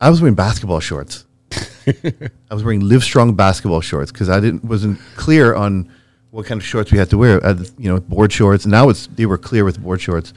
I 0.00 0.08
was 0.08 0.20
wearing 0.20 0.34
basketball 0.34 0.80
shorts. 0.80 1.26
I 1.52 2.54
was 2.54 2.62
wearing 2.62 2.80
Live 2.80 3.02
Strong 3.02 3.34
basketball 3.34 3.80
shorts 3.80 4.12
because 4.12 4.28
I 4.28 4.40
didn't 4.40 4.64
wasn't 4.64 5.00
clear 5.16 5.54
on 5.54 5.90
what 6.30 6.46
kind 6.46 6.60
of 6.60 6.66
shorts 6.66 6.92
we 6.92 6.98
had 6.98 7.10
to 7.10 7.18
wear. 7.18 7.44
Uh, 7.44 7.64
you 7.76 7.92
know, 7.92 8.00
board 8.00 8.32
shorts. 8.32 8.66
Now 8.66 8.88
it's 8.88 9.06
they 9.08 9.26
were 9.26 9.38
clear 9.38 9.64
with 9.64 9.82
board 9.82 10.00
shorts, 10.00 10.32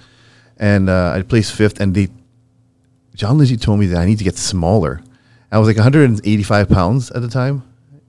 and 0.57 0.89
uh, 0.89 1.13
I 1.15 1.21
placed 1.21 1.53
fifth. 1.53 1.79
And 1.79 1.93
they, 1.93 2.07
John 3.15 3.37
Lindsay 3.37 3.57
told 3.57 3.79
me 3.79 3.87
that 3.87 3.99
I 3.99 4.05
need 4.05 4.17
to 4.17 4.23
get 4.23 4.37
smaller. 4.37 5.01
I 5.51 5.59
was 5.59 5.67
like 5.67 5.77
185 5.77 6.69
pounds 6.69 7.11
at 7.11 7.21
the 7.21 7.27
time, 7.27 7.61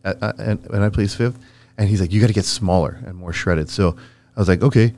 uh, 0.04 0.14
uh, 0.23 0.33
and, 0.38 0.64
and 0.71 0.83
I 0.83 0.88
placed 0.88 1.16
fifth. 1.16 1.38
And 1.76 1.88
he's 1.88 2.00
like, 2.00 2.12
"You 2.12 2.21
got 2.21 2.28
to 2.28 2.33
get 2.33 2.47
smaller 2.47 3.00
and 3.04 3.16
more 3.16 3.33
shredded." 3.33 3.68
So 3.68 3.97
I 4.37 4.41
was 4.41 4.49
like, 4.49 4.62
"Okay." 4.62 4.93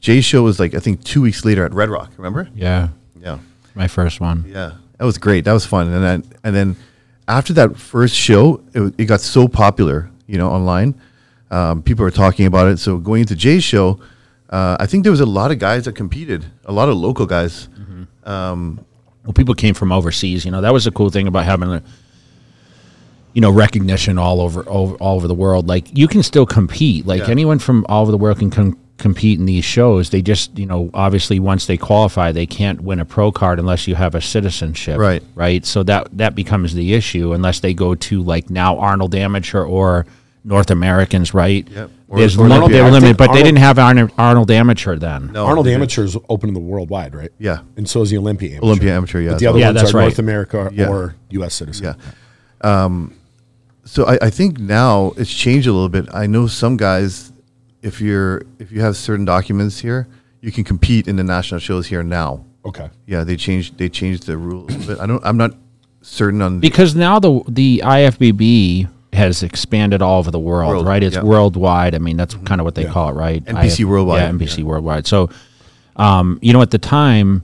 Jay's 0.00 0.24
show 0.24 0.42
was 0.42 0.58
like 0.58 0.74
I 0.74 0.80
think 0.80 1.04
two 1.04 1.22
weeks 1.22 1.44
later 1.44 1.64
at 1.64 1.72
Red 1.72 1.88
Rock. 1.88 2.10
Remember? 2.16 2.48
Yeah, 2.56 2.88
Yeah. 3.20 3.38
my 3.74 3.86
first 3.88 4.20
one. 4.20 4.44
Yeah, 4.48 4.72
that 4.98 5.04
was 5.04 5.16
great. 5.18 5.44
That 5.44 5.52
was 5.52 5.64
fun. 5.64 5.88
And 5.92 6.02
then 6.02 6.24
and 6.42 6.54
then 6.56 6.76
after 7.28 7.52
that 7.54 7.76
first 7.76 8.14
show, 8.16 8.60
it, 8.74 8.94
it 8.98 9.04
got 9.04 9.20
so 9.20 9.46
popular, 9.46 10.10
you 10.26 10.38
know, 10.38 10.50
online. 10.50 10.94
Um, 11.52 11.82
people 11.82 12.02
were 12.04 12.10
talking 12.10 12.46
about 12.46 12.66
it. 12.68 12.78
So 12.80 12.96
going 12.98 13.20
into 13.20 13.36
Jay's 13.36 13.62
show, 13.62 14.00
uh, 14.50 14.76
I 14.80 14.86
think 14.86 15.04
there 15.04 15.12
was 15.12 15.20
a 15.20 15.26
lot 15.26 15.52
of 15.52 15.58
guys 15.60 15.84
that 15.84 15.94
competed, 15.94 16.46
a 16.64 16.72
lot 16.72 16.88
of 16.88 16.96
local 16.96 17.26
guys. 17.26 17.68
Well, 19.24 19.32
people 19.34 19.54
came 19.54 19.74
from 19.74 19.92
overseas. 19.92 20.44
You 20.44 20.50
know, 20.50 20.60
that 20.62 20.72
was 20.72 20.84
the 20.84 20.90
cool 20.90 21.10
thing 21.10 21.28
about 21.28 21.44
having 21.44 21.70
a, 21.70 21.82
you 23.34 23.40
know, 23.40 23.50
recognition 23.50 24.18
all 24.18 24.40
over, 24.40 24.62
over 24.68 24.94
all 24.96 25.16
over 25.16 25.26
the 25.28 25.34
world. 25.34 25.66
Like 25.68 25.86
you 25.96 26.06
can 26.08 26.22
still 26.22 26.46
compete. 26.46 27.06
Like 27.06 27.22
Yeah. 27.22 27.28
anyone 27.30 27.58
from 27.58 27.86
all 27.88 28.02
over 28.02 28.10
the 28.12 28.18
world 28.18 28.38
can 28.38 28.50
com- 28.50 28.76
compete 28.98 29.38
in 29.40 29.46
these 29.46 29.64
shows. 29.64 30.10
They 30.10 30.22
just, 30.22 30.56
you 30.58 30.66
know, 30.66 30.90
obviously 30.94 31.40
once 31.40 31.66
they 31.66 31.76
qualify, 31.76 32.30
they 32.32 32.46
can't 32.46 32.80
win 32.82 33.00
a 33.00 33.04
pro 33.04 33.32
card 33.32 33.58
unless 33.58 33.88
you 33.88 33.94
have 33.94 34.14
a 34.14 34.20
citizenship. 34.20 34.98
Right. 34.98 35.22
Right. 35.34 35.64
So 35.66 35.82
that 35.84 36.08
that 36.18 36.34
becomes 36.34 36.74
the 36.74 36.94
issue 36.94 37.32
unless 37.32 37.60
they 37.60 37.74
go 37.74 37.94
to 37.94 38.22
like 38.22 38.50
now 38.50 38.78
Arnold 38.78 39.14
Amateur 39.14 39.64
or 39.64 40.06
North 40.44 40.70
Americans. 40.70 41.32
Right. 41.34 41.66
Yep. 41.68 41.90
Or- 42.08 42.18
There's 42.18 42.36
or 42.36 42.42
lim- 42.42 42.52
Olympia. 42.52 42.76
they're 42.78 42.86
I 42.86 42.90
limited, 42.90 43.16
think 43.16 43.18
but 43.30 43.32
they 43.34 43.42
didn't 43.42 43.58
have 43.60 43.78
Arnold, 43.78 44.10
Arnold 44.18 44.50
Amateur 44.50 44.96
then. 44.96 45.30
No, 45.32 45.46
Arnold 45.46 45.66
Amateur 45.68 46.04
didn't. 46.04 46.22
Open 46.28 46.50
to 46.50 46.52
the 46.54 46.60
worldwide, 46.60 47.14
right? 47.14 47.30
Yeah. 47.38 47.60
And 47.78 47.88
so 47.88 48.02
is 48.02 48.10
the 48.10 48.18
Olympia 48.18 48.50
Amateur. 48.50 48.66
Olympia 48.66 48.94
Amateur, 48.94 49.20
yeah. 49.20 49.30
But 49.30 49.38
the 49.38 49.46
other 49.46 49.58
Yeah, 49.58 49.66
ones 49.68 49.80
that's 49.80 49.94
are 49.94 49.96
right. 49.96 50.02
North 50.04 50.18
America 50.18 50.70
Yeah. 50.74 50.88
or 50.88 51.14
U.S. 51.30 51.54
citizen. 51.54 51.96
Yeah. 52.64 52.84
Um, 52.84 53.14
so 53.84 54.04
I, 54.06 54.18
I 54.22 54.30
think 54.30 54.58
now 54.58 55.12
it's 55.16 55.32
changed 55.32 55.66
a 55.66 55.72
little 55.72 55.88
bit. 55.88 56.06
I 56.14 56.26
know 56.26 56.46
some 56.46 56.76
guys, 56.76 57.32
if 57.82 58.00
you're 58.00 58.42
if 58.58 58.70
you 58.72 58.80
have 58.80 58.96
certain 58.96 59.24
documents 59.24 59.80
here, 59.80 60.06
you 60.40 60.52
can 60.52 60.64
compete 60.64 61.08
in 61.08 61.16
the 61.16 61.24
national 61.24 61.60
shows 61.60 61.86
here 61.88 62.02
now. 62.02 62.44
Okay. 62.64 62.90
Yeah, 63.06 63.24
they 63.24 63.36
changed 63.36 63.78
they 63.78 63.88
changed 63.88 64.26
the 64.26 64.36
rules, 64.36 64.74
but 64.86 65.00
I 65.00 65.06
don't. 65.06 65.24
I'm 65.24 65.36
not 65.36 65.52
certain 66.02 66.42
on 66.42 66.60
the, 66.60 66.68
because 66.68 66.94
now 66.94 67.18
the 67.18 67.42
the 67.48 67.82
IFBB 67.84 68.88
has 69.12 69.42
expanded 69.42 70.00
all 70.00 70.18
over 70.20 70.30
the 70.30 70.38
world, 70.38 70.70
World, 70.70 70.86
right? 70.86 71.02
It's 71.02 71.16
yeah. 71.16 71.22
worldwide. 71.22 71.94
I 71.94 71.98
mean, 71.98 72.16
that's 72.16 72.34
kind 72.34 72.60
of 72.60 72.64
what 72.64 72.74
they 72.74 72.84
Yeah. 72.84 72.92
call 72.92 73.10
it, 73.10 73.12
right? 73.12 73.44
NPC 73.44 73.84
worldwide, 73.84 74.22
Yeah, 74.22 74.30
NPC 74.30 74.62
worldwide. 74.64 75.06
So, 75.06 75.28
um, 75.96 76.38
you 76.40 76.52
know, 76.54 76.62
at 76.62 76.70
the 76.70 76.78
time, 76.78 77.42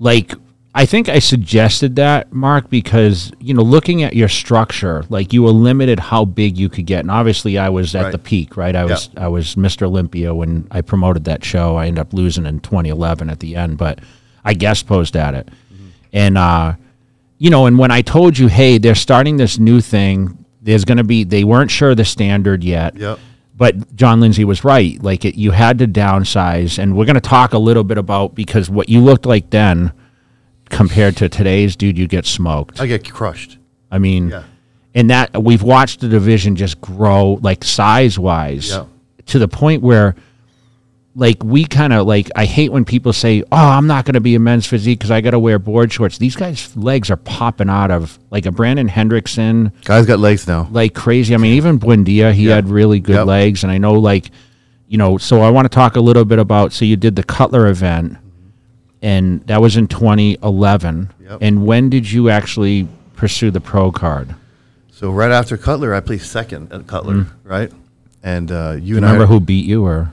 like 0.00 0.34
I 0.78 0.84
think 0.84 1.08
I 1.08 1.20
suggested 1.20 1.96
that, 1.96 2.34
Mark, 2.34 2.68
because 2.68 3.32
you 3.40 3.54
know, 3.54 3.62
looking 3.62 4.02
at 4.02 4.14
your 4.14 4.28
structure, 4.28 5.04
like 5.08 5.32
you 5.32 5.42
were 5.42 5.50
limited 5.50 5.98
how 5.98 6.26
big 6.26 6.58
you 6.58 6.68
could 6.68 6.84
get, 6.84 7.00
and 7.00 7.10
obviously, 7.10 7.56
I 7.56 7.70
was 7.70 7.94
at 7.94 8.02
Right. 8.04 8.12
the 8.12 8.18
peak, 8.18 8.58
right? 8.58 8.76
I 8.76 8.84
was 8.84 9.08
I 9.16 9.28
was 9.28 9.54
Mr. 9.54 9.86
Olympia 9.86 10.34
when 10.34 10.68
I 10.70 10.82
promoted 10.82 11.24
that 11.24 11.42
show. 11.42 11.76
I 11.76 11.86
ended 11.86 12.00
up 12.00 12.12
losing 12.12 12.44
in 12.44 12.60
2011 12.60 13.30
at 13.30 13.40
the 13.40 13.56
end, 13.56 13.78
but 13.78 14.00
I 14.44 14.52
guest 14.52 14.86
posed 14.86 15.16
at 15.16 15.32
it, 15.34 15.48
and 16.12 16.36
uh, 16.36 16.74
you 17.38 17.48
know, 17.48 17.64
and 17.64 17.78
when 17.78 17.90
I 17.90 18.02
told 18.02 18.36
you, 18.36 18.48
hey, 18.48 18.76
they're 18.76 18.94
starting 18.94 19.38
this 19.38 19.58
new 19.58 19.80
thing, 19.80 20.44
there's 20.60 20.84
going 20.84 20.98
to 20.98 21.04
be, 21.04 21.24
they 21.24 21.42
weren't 21.44 21.70
sure 21.70 21.94
the 21.94 22.04
standard 22.04 22.62
yet. 22.62 22.96
Yep. 22.96 23.18
But 23.56 23.96
John 23.96 24.20
Lindsay 24.20 24.44
was 24.44 24.62
right. 24.62 25.02
Like 25.02 25.24
it, 25.24 25.36
you 25.36 25.52
had 25.52 25.78
to 25.78 25.88
downsize, 25.88 26.78
and 26.78 26.94
we're 26.94 27.06
going 27.06 27.14
to 27.14 27.20
talk 27.22 27.54
a 27.54 27.58
little 27.58 27.84
bit 27.84 27.96
about 27.96 28.34
because 28.34 28.68
what 28.68 28.90
you 28.90 29.00
looked 29.00 29.24
like 29.24 29.48
then 29.48 29.92
compared 30.70 31.16
to 31.18 31.28
today's 31.28 31.76
dude, 31.76 31.96
you 31.98 32.06
get 32.06 32.26
smoked. 32.26 32.80
I 32.80 32.86
get 32.86 33.10
crushed. 33.12 33.58
I 33.90 33.98
mean, 33.98 34.30
Yeah. 34.30 34.42
and 34.94 35.10
that 35.10 35.42
we've 35.42 35.62
watched 35.62 36.00
the 36.00 36.08
division 36.08 36.56
just 36.56 36.80
grow 36.80 37.38
like 37.42 37.64
size 37.64 38.18
wise 38.18 38.70
Yeah. 38.70 38.84
to 39.26 39.38
the 39.38 39.48
point 39.48 39.82
where 39.82 40.14
like 41.18 41.42
we 41.42 41.64
kind 41.64 41.94
of 41.94 42.06
like 42.06 42.28
I 42.36 42.44
hate 42.44 42.70
when 42.72 42.84
people 42.84 43.12
say, 43.14 43.42
"Oh, 43.50 43.56
I'm 43.56 43.86
not 43.86 44.04
going 44.04 44.14
to 44.14 44.20
be 44.20 44.34
a 44.34 44.38
men's 44.38 44.66
physique 44.66 44.98
because 44.98 45.10
I 45.10 45.22
got 45.22 45.30
to 45.30 45.38
wear 45.38 45.58
board 45.58 45.90
shorts." 45.90 46.18
These 46.18 46.36
guys' 46.36 46.76
legs 46.76 47.10
are 47.10 47.16
popping 47.16 47.70
out 47.70 47.90
of 47.90 48.18
like 48.30 48.44
a 48.44 48.50
Brandon 48.52 48.86
Hendrickson, 48.88 49.72
Guys 49.86 50.04
got 50.04 50.18
legs 50.18 50.46
now. 50.46 50.68
like 50.70 50.92
crazy. 50.92 51.32
I 51.34 51.38
mean, 51.38 51.54
even 51.54 51.78
Buendia, 51.78 52.34
he 52.34 52.48
Yeah. 52.48 52.56
had 52.56 52.68
really 52.68 53.00
good 53.00 53.14
Yep. 53.16 53.26
legs, 53.26 53.62
and 53.62 53.72
I 53.72 53.78
know 53.78 53.94
like, 53.94 54.30
you 54.88 54.98
know. 54.98 55.16
So 55.16 55.40
I 55.40 55.48
want 55.48 55.64
to 55.64 55.74
talk 55.74 55.96
a 55.96 56.00
little 56.00 56.26
bit 56.26 56.38
about. 56.38 56.74
So 56.74 56.84
you 56.84 56.96
did 56.96 57.16
the 57.16 57.22
Cutler 57.22 57.66
event, 57.68 58.18
and 59.02 59.46
that 59.46 59.60
was 59.60 59.76
in 59.76 59.88
2011. 59.88 61.12
Yep. 61.20 61.38
And 61.40 61.66
when 61.66 61.90
did 61.90 62.10
you 62.10 62.30
actually 62.30 62.88
pursue 63.14 63.50
the 63.50 63.60
pro 63.60 63.92
card? 63.92 64.34
So 64.90 65.10
right 65.10 65.30
after 65.30 65.56
Cutler, 65.56 65.94
I 65.94 66.00
placed 66.00 66.30
second 66.30 66.72
at 66.72 66.86
Cutler, 66.86 67.26
right? 67.44 67.70
And 68.22 68.50
uh, 68.50 68.76
you 68.80 68.96
and 68.96 69.04
Mm. 69.04 69.10
Remember 69.10 69.24
I, 69.24 69.26
who 69.26 69.40
beat 69.40 69.66
you 69.66 69.84
or? 69.84 70.12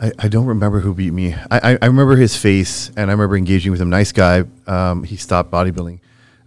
I, 0.00 0.12
I 0.18 0.28
don't 0.28 0.46
remember 0.46 0.80
who 0.80 0.94
beat 0.94 1.12
me. 1.12 1.34
I, 1.50 1.72
I, 1.72 1.78
I 1.82 1.86
remember 1.86 2.16
his 2.16 2.36
face, 2.36 2.90
and 2.96 3.10
I 3.10 3.12
remember 3.12 3.36
engaging 3.36 3.72
with 3.72 3.80
him. 3.80 3.90
Nice 3.90 4.12
guy. 4.12 4.44
Um, 4.66 5.04
he 5.04 5.16
stopped 5.16 5.50
bodybuilding, 5.50 5.98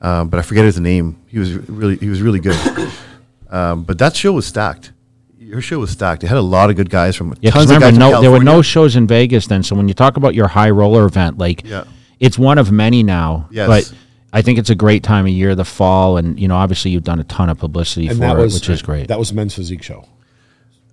um, 0.02 0.30
but 0.30 0.40
I 0.40 0.42
forget 0.42 0.66
his 0.66 0.80
name. 0.80 1.22
He 1.28 1.38
was 1.38 1.54
really 1.54 1.98
he 1.98 2.10
was 2.10 2.22
really 2.22 2.40
good. 2.40 2.58
um, 3.50 3.84
but 3.84 4.00
that 4.00 4.16
show 4.16 4.32
was 4.32 4.48
stacked. 4.48 4.92
Your 5.46 5.62
show 5.62 5.80
was 5.80 5.92
stacked. 5.92 6.24
It 6.24 6.28
had 6.28 6.38
a 6.38 6.42
lot 6.42 6.70
of 6.70 6.76
good 6.76 6.90
guys 6.90 7.16
from 7.16 7.34
Yeah, 7.42 7.52
'cause 7.52 7.62
tons 7.68 7.72
of 7.72 7.78
remember, 7.78 8.00
guys 8.00 8.10
from 8.12 8.14
no, 8.14 8.22
there 8.22 8.32
were 8.32 8.44
no 8.44 8.62
shows 8.62 8.96
in 8.96 9.08
Vegas 9.08 9.48
then. 9.48 9.62
So 9.64 9.76
when 9.76 9.88
you 9.88 9.94
talk 9.94 10.18
about 10.18 10.34
your 10.36 10.48
high 10.48 10.70
roller 10.70 11.06
event, 11.06 11.38
like 11.38 11.64
Yeah. 11.66 11.84
it's 12.20 12.40
one 12.40 12.58
of 12.58 12.72
many 12.72 13.04
now. 13.04 13.48
Yes. 13.52 13.68
But 13.68 13.94
I 14.32 14.42
think 14.42 14.58
it's 14.58 14.70
a 14.70 14.76
great 14.76 15.04
time 15.04 15.26
of 15.26 15.32
year, 15.32 15.54
the 15.56 15.66
fall, 15.66 16.18
and 16.18 16.40
you 16.40 16.48
know, 16.48 16.56
obviously 16.56 16.92
you've 16.92 17.04
done 17.04 17.20
a 17.20 17.24
ton 17.26 17.50
of 17.50 17.58
publicity 17.60 18.08
And 18.08 18.18
for 18.18 18.22
that 18.22 18.40
it, 18.40 18.52
which 18.54 18.70
is 18.70 18.82
great. 18.82 19.08
That 19.10 19.20
was 19.20 19.34
men's 19.34 19.54
physique 19.54 19.84
show. 19.84 20.06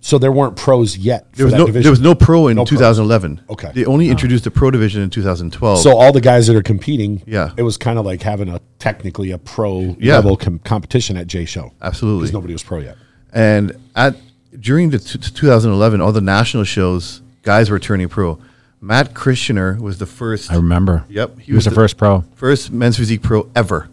So 0.03 0.17
there 0.17 0.31
weren't 0.31 0.55
pros 0.55 0.97
yet. 0.97 1.27
There 1.35 1.45
was 1.45 1.53
that 1.53 1.59
no 1.59 1.65
division. 1.67 1.83
there 1.83 1.91
was 1.91 2.01
no 2.01 2.15
pro 2.15 2.47
in 2.47 2.55
No 2.55 2.63
pros. 2.63 2.69
2011. 2.79 3.41
Okay. 3.51 3.69
They 3.75 3.85
only 3.85 4.07
ah. 4.07 4.11
introduced 4.11 4.43
the 4.43 4.51
pro 4.51 4.71
division 4.71 5.01
in 5.03 5.11
2012. 5.11 5.77
So 5.79 5.95
all 5.95 6.11
the 6.11 6.21
guys 6.21 6.47
that 6.47 6.55
are 6.55 6.63
competing, 6.63 7.21
Yeah. 7.27 7.51
it 7.55 7.61
was 7.61 7.77
kind 7.77 7.99
of 7.99 8.05
like 8.05 8.23
having 8.23 8.49
a 8.49 8.59
technically 8.79 9.29
a 9.29 9.37
pro 9.37 9.95
Yeah. 9.99 10.15
level 10.15 10.37
com- 10.37 10.59
competition 10.63 11.17
at 11.17 11.27
J 11.27 11.45
Show 11.45 11.71
absolutely. 11.83 12.21
because 12.23 12.33
nobody 12.33 12.53
was 12.53 12.63
pro 12.63 12.79
yet. 12.79 12.97
And 13.31 13.73
at 13.95 14.15
during 14.59 14.89
the 14.89 14.99
t- 14.99 15.17
2011, 15.19 16.01
all 16.01 16.11
the 16.11 16.21
national 16.21 16.63
shows, 16.63 17.21
guys 17.43 17.69
were 17.69 17.79
turning 17.79 18.09
pro. 18.09 18.39
Matt 18.79 19.13
Christianer 19.13 19.79
was 19.79 19.99
the 19.99 20.05
first. 20.05 20.51
I 20.51 20.55
remember. 20.55 21.05
Yep, 21.09 21.39
He, 21.39 21.53
was, 21.53 21.65
the, 21.65 21.71
first 21.71 21.97
pro. 21.97 22.21
first 22.35 22.71
men's 22.71 22.97
physique 22.97 23.21
pro 23.21 23.49
ever. 23.55 23.89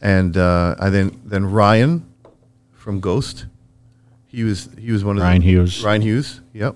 And 0.00 0.36
uh, 0.36 0.74
I 0.78 0.88
then 0.90 1.20
then 1.24 1.44
Ryan 1.46 2.04
from 2.72 3.00
Ghost. 3.00 3.46
He 4.28 4.44
was 4.44 4.68
he 4.78 4.92
was 4.92 5.04
one 5.04 5.16
of 5.18 5.22
Ryan 5.22 5.40
the, 5.42 5.46
Hughes. 5.48 5.84
Ryan 5.84 6.02
Hughes. 6.02 6.40
Yep. 6.54 6.74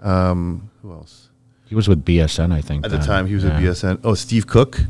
Um, 0.00 0.68
who 0.82 0.92
else? 0.92 1.28
He 1.66 1.74
was 1.76 1.88
with 1.88 2.04
BSN, 2.04 2.52
I 2.52 2.60
think. 2.60 2.84
At 2.84 2.90
the 2.90 2.98
time, 2.98 3.26
he 3.26 3.34
was 3.34 3.44
Yeah. 3.44 3.50
at 3.56 3.62
BSN. 3.62 4.00
Oh, 4.02 4.14
Steve 4.14 4.46
Cook. 4.46 4.80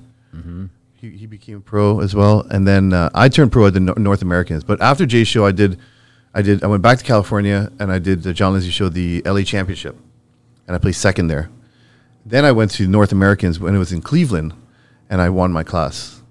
He, 0.94 1.08
he 1.10 1.24
became 1.26 1.62
pro 1.62 2.00
as 2.00 2.14
well, 2.14 2.46
and 2.50 2.68
then 2.68 2.92
uh, 2.92 3.08
I 3.14 3.30
turned 3.30 3.50
pro 3.52 3.66
at 3.66 3.72
the 3.72 3.80
Nor- 3.80 3.98
North 3.98 4.20
Americans. 4.20 4.64
But 4.64 4.82
after 4.82 5.06
Jay's 5.06 5.28
show, 5.28 5.46
I 5.46 5.50
did, 5.52 5.78
I 6.34 6.42
did, 6.42 6.62
I 6.62 6.66
went 6.68 6.82
back 6.82 6.98
to 6.98 7.04
California 7.04 7.70
and 7.80 7.90
I 7.90 7.98
did 7.98 8.22
the 8.22 8.32
John 8.32 8.52
Lindsay 8.52 8.70
show, 8.70 8.88
the 8.88 9.20
LA 9.24 9.42
Championship, 9.42 9.96
and 10.66 10.76
I 10.76 10.78
placed 10.78 11.00
second 11.00 11.26
there. 11.28 11.50
Then 12.24 12.44
I 12.44 12.52
went 12.52 12.70
to 12.72 12.86
North 12.86 13.12
Americans 13.12 13.58
when 13.58 13.74
it 13.74 13.78
was 13.78 13.92
in 13.92 14.00
Cleveland, 14.02 14.52
and 15.08 15.20
I 15.20 15.28
won 15.30 15.50
my 15.52 15.64
class. 15.64 16.22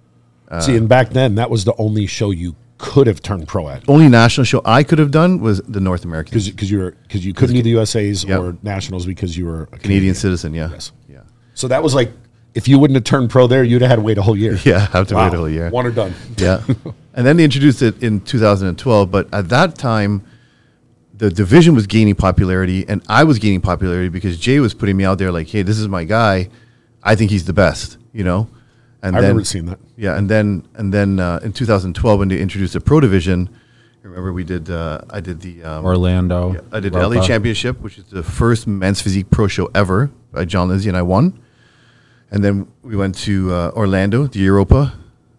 Uh, 0.47 0.61
See, 0.61 0.75
and 0.77 0.87
back 0.87 1.09
then 1.09 1.35
that 1.35 1.49
was 1.49 1.65
the 1.65 1.73
only 1.77 2.05
show 2.07 2.31
you 2.31 2.55
could 2.77 3.07
have 3.07 3.21
turned 3.21 3.45
pro 3.47 3.67
at 3.67 3.83
Only 3.89 4.07
national 4.07 4.45
show 4.45 4.61
I 4.63 4.83
could 4.83 4.99
have 4.99 5.11
done 5.11 5.41
was 5.41 5.59
the 5.67 5.81
North 5.81 6.05
Americans. 6.05 6.49
because 6.49 6.71
you 6.71 6.79
were 6.79 6.91
because 7.03 7.25
you 7.25 7.33
couldn't 7.33 7.55
do 7.55 7.61
the 7.61 7.71
USA's 7.71 8.23
Yep. 8.23 8.39
or 8.39 8.57
nationals 8.63 9.05
because 9.05 9.35
you 9.37 9.45
were 9.45 9.63
a 9.73 9.77
Canadian 9.77 10.15
citizen, 10.15 10.53
yeah, 10.53 10.69
Yes. 10.71 10.91
yeah, 11.09 11.19
So 11.55 11.67
that 11.67 11.83
was 11.83 11.93
like 11.93 12.11
if 12.55 12.67
you 12.69 12.79
wouldn't 12.79 12.95
have 12.95 13.03
turned 13.03 13.29
pro 13.29 13.47
there, 13.47 13.63
you'd 13.63 13.81
have 13.81 13.89
had 13.89 13.95
to 13.97 14.01
wait 14.01 14.17
a 14.17 14.21
whole 14.21 14.37
year. 14.37 14.57
yeah. 14.63 14.87
Have 14.87 15.07
to 15.09 15.15
Wow. 15.15 15.25
wait 15.25 15.33
a 15.35 15.37
whole 15.37 15.49
year. 15.49 15.69
One 15.69 15.85
or 15.85 15.91
done. 15.91 16.13
yeah. 16.37 16.63
And 17.19 17.27
then 17.27 17.35
they 17.35 17.43
introduced 17.43 17.81
it 17.81 18.01
in 18.01 18.21
2012. 18.21 19.11
But 19.11 19.27
at 19.33 19.49
that 19.49 19.75
time, 19.75 20.25
the 21.13 21.29
division 21.29 21.75
was 21.75 21.85
gaining 21.85 22.15
popularity, 22.15 22.85
and 22.87 23.03
I 23.09 23.25
was 23.25 23.39
gaining 23.39 23.59
popularity 23.59 24.07
because 24.07 24.39
Jay 24.39 24.61
was 24.61 24.73
putting 24.73 24.95
me 24.95 25.03
out 25.03 25.17
there 25.17 25.29
like, 25.29 25.49
"Hey, 25.49 25.61
this 25.61 25.77
is 25.77 25.89
my 25.89 26.05
guy. 26.05 26.47
I 27.03 27.15
think 27.15 27.29
he's 27.29 27.43
the 27.43 27.51
best." 27.51 27.97
You 28.13 28.23
know. 28.23 28.47
And 29.03 29.17
I 29.17 29.19
then, 29.19 29.31
remember 29.31 29.43
seeing 29.43 29.65
that. 29.65 29.79
Yeah, 29.97 30.17
and 30.17 30.29
then 30.29 30.65
and 30.75 30.93
then 30.93 31.19
uh, 31.19 31.41
in 31.43 31.51
2012 31.51 32.19
when 32.19 32.29
they 32.29 32.39
introduced 32.39 32.71
the 32.71 32.79
pro 32.79 33.01
division, 33.01 33.49
remember 34.01 34.31
we 34.31 34.45
did 34.45 34.69
uh, 34.69 35.01
I 35.09 35.19
did 35.19 35.41
the 35.41 35.61
um, 35.61 35.83
Orlando. 35.83 36.53
yeah, 36.53 36.61
I 36.71 36.79
did 36.79 36.93
the 36.93 37.05
LA 37.05 37.21
Championship, 37.21 37.81
which 37.81 37.97
is 37.97 38.05
the 38.05 38.23
first 38.23 38.65
men's 38.65 39.01
physique 39.01 39.29
pro 39.29 39.49
show 39.49 39.69
ever 39.75 40.09
by 40.31 40.45
John 40.45 40.69
Lindsay, 40.69 40.87
and 40.87 40.97
I 40.97 41.01
won. 41.01 41.37
And 42.31 42.45
then 42.45 42.71
we 42.81 42.95
went 42.95 43.15
to 43.27 43.53
uh, 43.53 43.71
Orlando, 43.75 44.27
the 44.27 44.39
Europa. 44.39 44.93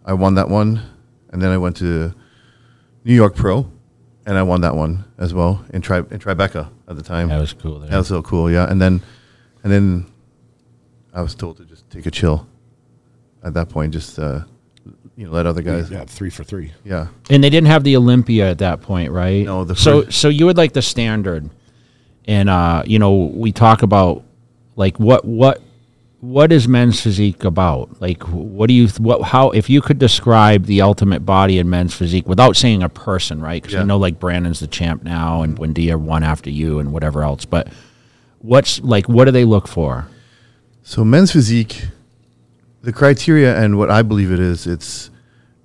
I 0.05 0.13
won 0.13 0.35
that 0.35 0.47
one. 0.47 0.83
And 1.31 1.41
then 1.41 1.51
I 1.51 1.57
went 1.57 1.77
to 1.77 2.13
New 3.03 3.13
York 3.13 3.35
Pro, 3.35 3.69
and 4.25 4.37
I 4.37 4.43
won 4.43 4.61
that 4.61 4.75
one 4.75 5.05
as 5.17 5.33
well 5.33 5.63
in 5.73 5.81
Tri 5.81 5.97
in 5.99 6.19
Tribeca 6.19 6.69
at 6.87 6.95
the 6.95 7.03
time. 7.03 7.29
That 7.29 7.39
was 7.39 7.53
cool. 7.53 7.79
There. 7.79 7.89
That 7.89 7.97
was 7.97 8.07
so 8.07 8.21
cool, 8.21 8.49
yeah. 8.51 8.69
And 8.69 8.81
then, 8.81 9.01
and 9.63 9.71
then, 9.71 10.05
I 11.13 11.21
was 11.21 11.35
told 11.35 11.57
to 11.57 11.65
just 11.65 11.89
take 11.89 12.05
a 12.05 12.11
chill. 12.11 12.47
At 13.43 13.55
that 13.55 13.69
point, 13.69 13.91
just 13.93 14.19
uh, 14.19 14.41
you 15.17 15.25
know, 15.25 15.31
let 15.31 15.45
other 15.47 15.61
guys. 15.63 15.89
yeah, 15.89 16.05
three 16.05 16.29
for 16.29 16.43
three. 16.43 16.73
Yeah, 16.83 17.07
And 17.29 17.43
they 17.43 17.49
didn't 17.49 17.67
have 17.67 17.83
the 17.83 17.97
Olympia 17.97 18.49
at 18.51 18.59
that 18.59 18.81
point, 18.81 19.11
right? 19.11 19.45
No, 19.45 19.63
the 19.63 19.75
so 19.75 20.03
first- 20.03 20.19
so 20.19 20.29
you 20.29 20.45
would 20.45 20.57
like 20.57 20.73
the 20.73 20.81
standard, 20.83 21.49
and 22.25 22.49
uh, 22.49 22.83
you 22.85 22.99
know 22.99 23.13
we 23.33 23.51
talk 23.51 23.81
about 23.81 24.23
like 24.75 24.99
what 24.99 25.25
what 25.25 25.61
what 26.21 26.51
is 26.51 26.67
men's 26.67 27.01
physique 27.01 27.43
about? 27.43 27.99
Like 27.99 28.21
what 28.23 28.67
do 28.67 28.75
you 28.75 28.87
what 28.99 29.23
how 29.23 29.49
if 29.49 29.69
you 29.69 29.81
could 29.81 29.97
describe 29.97 30.65
the 30.65 30.81
ultimate 30.81 31.25
body 31.25 31.57
in 31.57 31.69
men's 31.69 31.95
physique 31.95 32.27
without 32.27 32.55
saying 32.55 32.83
a 32.83 32.89
person, 32.89 33.41
right? 33.41 33.61
Because 33.61 33.75
I 33.75 33.83
know 33.83 33.97
like 33.97 34.19
Brandon's 34.19 34.59
the 34.59 34.67
champ 34.67 35.03
now, 35.03 35.41
and 35.41 35.57
Buendia 35.57 35.99
won 35.99 36.23
after 36.23 36.51
you, 36.51 36.77
and 36.77 36.93
whatever 36.93 37.23
else. 37.23 37.45
But 37.45 37.69
what's 38.37 38.79
like 38.81 39.09
what 39.09 39.25
do 39.25 39.31
they 39.31 39.45
look 39.45 39.67
for? 39.67 40.07
So 40.83 41.03
men's 41.03 41.31
physique, 41.31 41.87
the 42.83 42.93
criteria 42.93 43.59
and 43.59 43.79
what 43.79 43.89
I 43.89 44.03
believe 44.03 44.31
it 44.31 44.39
is, 44.39 44.67
it's 44.67 45.09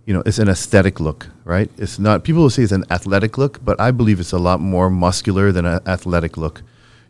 you 0.06 0.14
know, 0.14 0.22
it's 0.24 0.38
an 0.38 0.48
aesthetic 0.48 1.00
look, 1.00 1.28
right? 1.44 1.70
It's 1.76 1.98
not 1.98 2.24
people 2.24 2.40
will 2.40 2.50
say 2.50 2.62
it's 2.62 2.72
an 2.72 2.84
athletic 2.90 3.36
look, 3.36 3.62
but 3.62 3.78
I 3.78 3.90
believe 3.90 4.20
it's 4.20 4.32
a 4.32 4.38
lot 4.38 4.60
more 4.60 4.88
muscular 4.88 5.52
than 5.52 5.66
an 5.66 5.80
athletic 5.86 6.38
look. 6.38 6.62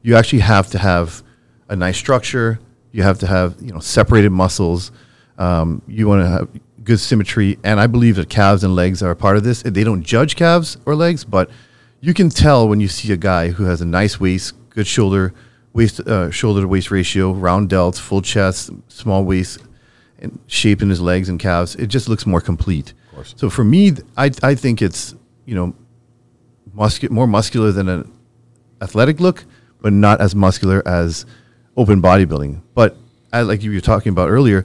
You 0.03 0.17
actually 0.17 0.41
have 0.41 0.69
to 0.71 0.79
have 0.79 1.23
a 1.69 1.77
nice 1.77 1.97
structure. 1.97 2.59
You 2.97 3.03
have 3.03 3.19
to 3.19 3.27
have 3.27 3.57
you 3.61 3.75
know 3.75 3.79
separated 3.79 4.31
muscles. 4.31 4.91
Um, 5.37 5.83
you 5.87 6.09
want 6.09 6.23
to 6.23 6.29
have 6.29 6.49
good 6.83 6.99
symmetry, 6.99 7.59
and 7.63 7.79
I 7.79 7.87
believe 7.87 8.17
that 8.17 8.31
calves 8.31 8.65
and 8.65 8.75
legs 8.75 9.03
are 9.03 9.11
a 9.11 9.17
part 9.17 9.37
of 9.37 9.45
this. 9.45 9.61
They 9.61 9.85
don't 9.85 10.03
judge 10.03 10.35
calves 10.35 10.79
or 10.87 10.95
legs, 10.95 11.23
but 11.23 11.51
you 12.01 12.15
can 12.15 12.31
tell 12.31 12.67
when 12.67 12.81
you 12.81 12.89
see 12.89 13.13
a 13.13 13.19
guy 13.19 13.51
who 13.51 13.65
has 13.65 13.83
a 13.83 13.85
nice 13.85 14.19
waist, 14.19 14.55
good 14.71 14.87
shoulder, 14.87 15.35
waist, 15.75 16.01
uh, 16.01 16.31
shoulder 16.31 16.63
to 16.63 16.69
waist 16.69 16.91
ratio, 16.91 17.33
round 17.33 17.69
delts, 17.69 17.99
full 17.99 18.23
chest, 18.23 18.71
small 18.89 19.27
waist, 19.27 19.63
and 20.19 20.39
shape 20.47 20.81
in 20.81 20.89
his 20.89 21.03
legs 21.03 21.29
and 21.29 21.39
calves. 21.39 21.75
It 21.75 21.89
just 21.89 22.09
looks 22.09 22.25
more 22.25 22.41
complete. 22.41 22.95
So 23.37 23.51
for 23.51 23.63
me, 23.63 23.93
I 24.17 24.31
I 24.43 24.55
think 24.55 24.81
it's 24.81 25.15
you 25.45 25.55
know 25.55 25.75
muscu- 26.75 27.11
more 27.11 27.27
muscular 27.27 27.73
than 27.73 27.91
an 27.91 28.11
athletic 28.81 29.21
look, 29.21 29.45
but 29.83 29.93
not 29.93 30.23
as 30.23 30.35
muscular 30.35 30.83
as 30.89 31.27
open 31.77 32.01
bodybuilding. 32.03 32.62
But 32.75 32.97
I, 33.33 33.43
like 33.43 33.62
you 33.62 33.73
were 33.73 33.81
talking 33.81 34.11
about 34.11 34.31
earlier, 34.31 34.65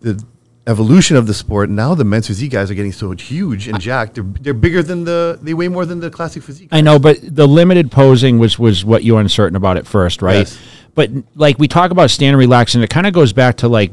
the 0.00 0.22
evolution 0.66 1.16
of 1.16 1.26
the 1.26 1.34
sport. 1.34 1.70
Now 1.70 1.94
the 1.94 2.04
men's 2.04 2.26
physique 2.26 2.52
guys 2.52 2.70
are 2.70 2.74
getting 2.74 2.92
so 2.92 3.12
huge 3.12 3.68
and 3.68 3.80
jacked. 3.80 4.14
They're 4.14 4.24
they're 4.24 4.54
bigger 4.54 4.82
than 4.82 5.04
the 5.04 5.38
they 5.40 5.54
weigh 5.54 5.68
more 5.68 5.86
than 5.86 6.00
the 6.00 6.10
classic 6.10 6.42
physique. 6.42 6.68
I 6.72 6.80
know, 6.80 6.98
but 6.98 7.18
the 7.22 7.46
limited 7.46 7.90
posing 7.90 8.38
was 8.38 8.58
was 8.58 8.84
what 8.84 9.04
you 9.04 9.14
were 9.14 9.20
uncertain 9.20 9.56
about 9.56 9.76
at 9.76 9.86
first, 9.86 10.22
right? 10.22 10.38
Yes. 10.38 10.58
But 10.94 11.10
like 11.34 11.58
we 11.58 11.68
talk 11.68 11.90
about 11.90 12.10
stand 12.10 12.30
and 12.30 12.38
relax, 12.38 12.74
and 12.74 12.82
it 12.82 12.90
kind 12.90 13.06
of 13.06 13.12
goes 13.12 13.32
back 13.32 13.58
to 13.58 13.68
like 13.68 13.92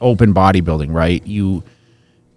open 0.00 0.34
bodybuilding, 0.34 0.92
right? 0.92 1.26
You 1.26 1.64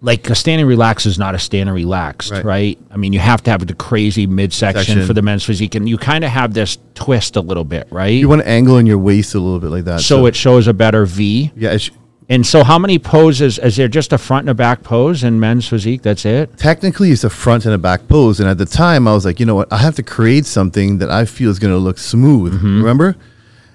like 0.02 0.28
a 0.28 0.34
stand 0.34 0.60
and 0.60 0.68
relax 0.68 1.06
is 1.06 1.18
not 1.18 1.34
a 1.34 1.38
stand 1.38 1.68
and 1.68 1.74
relaxed, 1.76 2.30
right? 2.30 2.44
Right. 2.44 2.78
I 2.90 2.96
mean, 2.96 3.12
you 3.12 3.18
have 3.18 3.42
to 3.44 3.50
have 3.50 3.66
the 3.66 3.74
crazy 3.74 4.26
midsection 4.26 4.84
Section. 4.84 5.06
for 5.06 5.14
the 5.14 5.22
men's 5.22 5.44
physique, 5.44 5.74
and 5.74 5.88
you 5.88 5.96
kind 5.98 6.22
of 6.24 6.30
have 6.30 6.52
this 6.54 6.78
twist 6.94 7.36
a 7.36 7.40
little 7.40 7.64
bit, 7.64 7.88
right? 7.90 8.08
You 8.08 8.28
want 8.28 8.42
to 8.42 8.48
angle 8.48 8.76
in 8.78 8.86
your 8.86 8.98
waist 8.98 9.34
a 9.34 9.38
little 9.40 9.58
bit 9.60 9.70
like 9.70 9.84
that. 9.84 10.00
so 10.00 10.26
it 10.26 10.36
shows 10.36 10.66
a 10.66 10.74
better 10.74 11.06
V. 11.06 11.50
yeah. 11.56 11.72
It's, 11.72 11.90
And 12.28 12.44
so, 12.44 12.62
how 12.64 12.78
many 12.78 12.98
poses 12.98 13.58
is 13.58 13.76
there? 13.76 13.88
Just 13.88 14.12
a 14.12 14.18
front 14.18 14.42
and 14.42 14.50
a 14.50 14.54
back 14.54 14.82
pose 14.82 15.22
in 15.24 15.38
men's 15.40 15.66
physique? 15.68 16.02
That's 16.02 16.24
it. 16.26 16.56
technically 16.58 17.10
it's 17.12 17.24
a 17.24 17.30
front 17.30 17.64
and 17.64 17.72
a 17.74 17.78
back 17.78 18.06
pose 18.08 18.40
and 18.40 18.48
at 18.48 18.58
the 18.58 18.66
time 18.66 19.06
i 19.08 19.12
was 19.14 19.24
like 19.24 19.38
you 19.40 19.46
know 19.46 19.54
what 19.54 19.72
i 19.72 19.78
have 19.78 19.94
to 19.94 20.02
create 20.02 20.44
something 20.44 20.98
that 20.98 21.10
i 21.10 21.24
feel 21.24 21.50
is 21.50 21.58
going 21.58 21.72
to 21.72 21.78
look 21.78 21.98
smooth 21.98 22.52
remember 22.62 23.16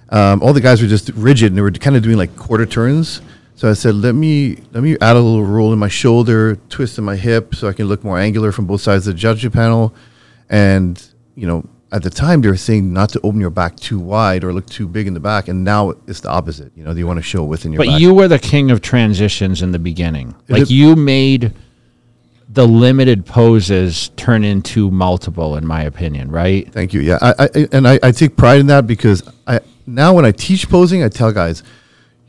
um, 0.09 0.43
all 0.43 0.51
the 0.51 0.59
guys 0.61 0.81
were 0.81 0.87
just 0.89 1.09
rigid 1.15 1.47
and 1.51 1.57
they 1.57 1.61
were 1.61 1.71
kind 1.71 1.95
of 1.95 2.03
doing 2.03 2.17
like 2.17 2.35
quarter 2.35 2.65
turns 2.65 3.21
so 3.61 3.69
i 3.69 3.73
said 3.73 3.93
let 3.93 4.15
me 4.15 4.57
let 4.71 4.81
me 4.81 4.97
add 5.01 5.15
a 5.15 5.19
little 5.19 5.45
roll 5.45 5.71
in 5.71 5.77
my 5.77 5.87
shoulder 5.87 6.55
twist 6.69 6.97
in 6.97 7.03
my 7.03 7.15
hip 7.15 7.53
so 7.53 7.67
i 7.67 7.73
can 7.73 7.85
look 7.85 8.03
more 8.03 8.17
angular 8.17 8.51
from 8.51 8.65
both 8.65 8.81
sides 8.81 9.05
of 9.05 9.13
the 9.13 9.19
judging 9.19 9.51
panel 9.51 9.93
and 10.49 11.11
you 11.35 11.45
know 11.45 11.63
at 11.91 12.01
the 12.01 12.09
time 12.09 12.41
they 12.41 12.47
were 12.47 12.57
saying 12.57 12.91
not 12.91 13.09
to 13.09 13.19
open 13.21 13.39
your 13.39 13.51
back 13.51 13.75
too 13.75 13.99
wide 13.99 14.43
or 14.43 14.51
look 14.51 14.65
too 14.65 14.87
big 14.87 15.05
in 15.05 15.13
the 15.13 15.19
back 15.19 15.47
and 15.47 15.63
now 15.63 15.91
it's 16.07 16.21
the 16.21 16.29
opposite 16.29 16.71
you 16.75 16.83
know 16.83 16.91
you 16.91 17.05
want 17.05 17.17
to 17.17 17.21
show 17.21 17.43
within 17.43 17.71
your 17.71 17.77
But 17.77 17.87
back 17.87 18.01
you 18.01 18.15
were 18.15 18.27
the 18.27 18.39
king 18.39 18.71
of 18.71 18.81
transitions 18.81 19.61
in 19.61 19.71
the 19.71 19.79
beginning. 19.79 20.33
Like 20.49 20.63
it- 20.63 20.71
you 20.71 20.95
made 20.95 21.53
the 22.49 22.67
limited 22.67 23.25
poses 23.25 24.09
turn 24.17 24.43
into 24.43 24.91
multiple, 24.91 25.55
in 25.55 25.65
my 25.65 25.83
opinion, 25.83 26.29
right? 26.29 26.69
Thank 26.73 26.93
you. 26.93 26.99
Yeah, 26.99 27.17
I, 27.21 27.33
I 27.39 27.67
and 27.71 27.87
I, 27.87 27.97
I 28.03 28.11
take 28.11 28.35
pride 28.35 28.59
in 28.59 28.67
that 28.67 28.85
because 28.85 29.23
I 29.47 29.61
now 29.87 30.13
when 30.13 30.25
I 30.25 30.31
teach 30.31 30.67
posing, 30.69 31.01
I 31.01 31.07
tell 31.07 31.31
guys, 31.31 31.63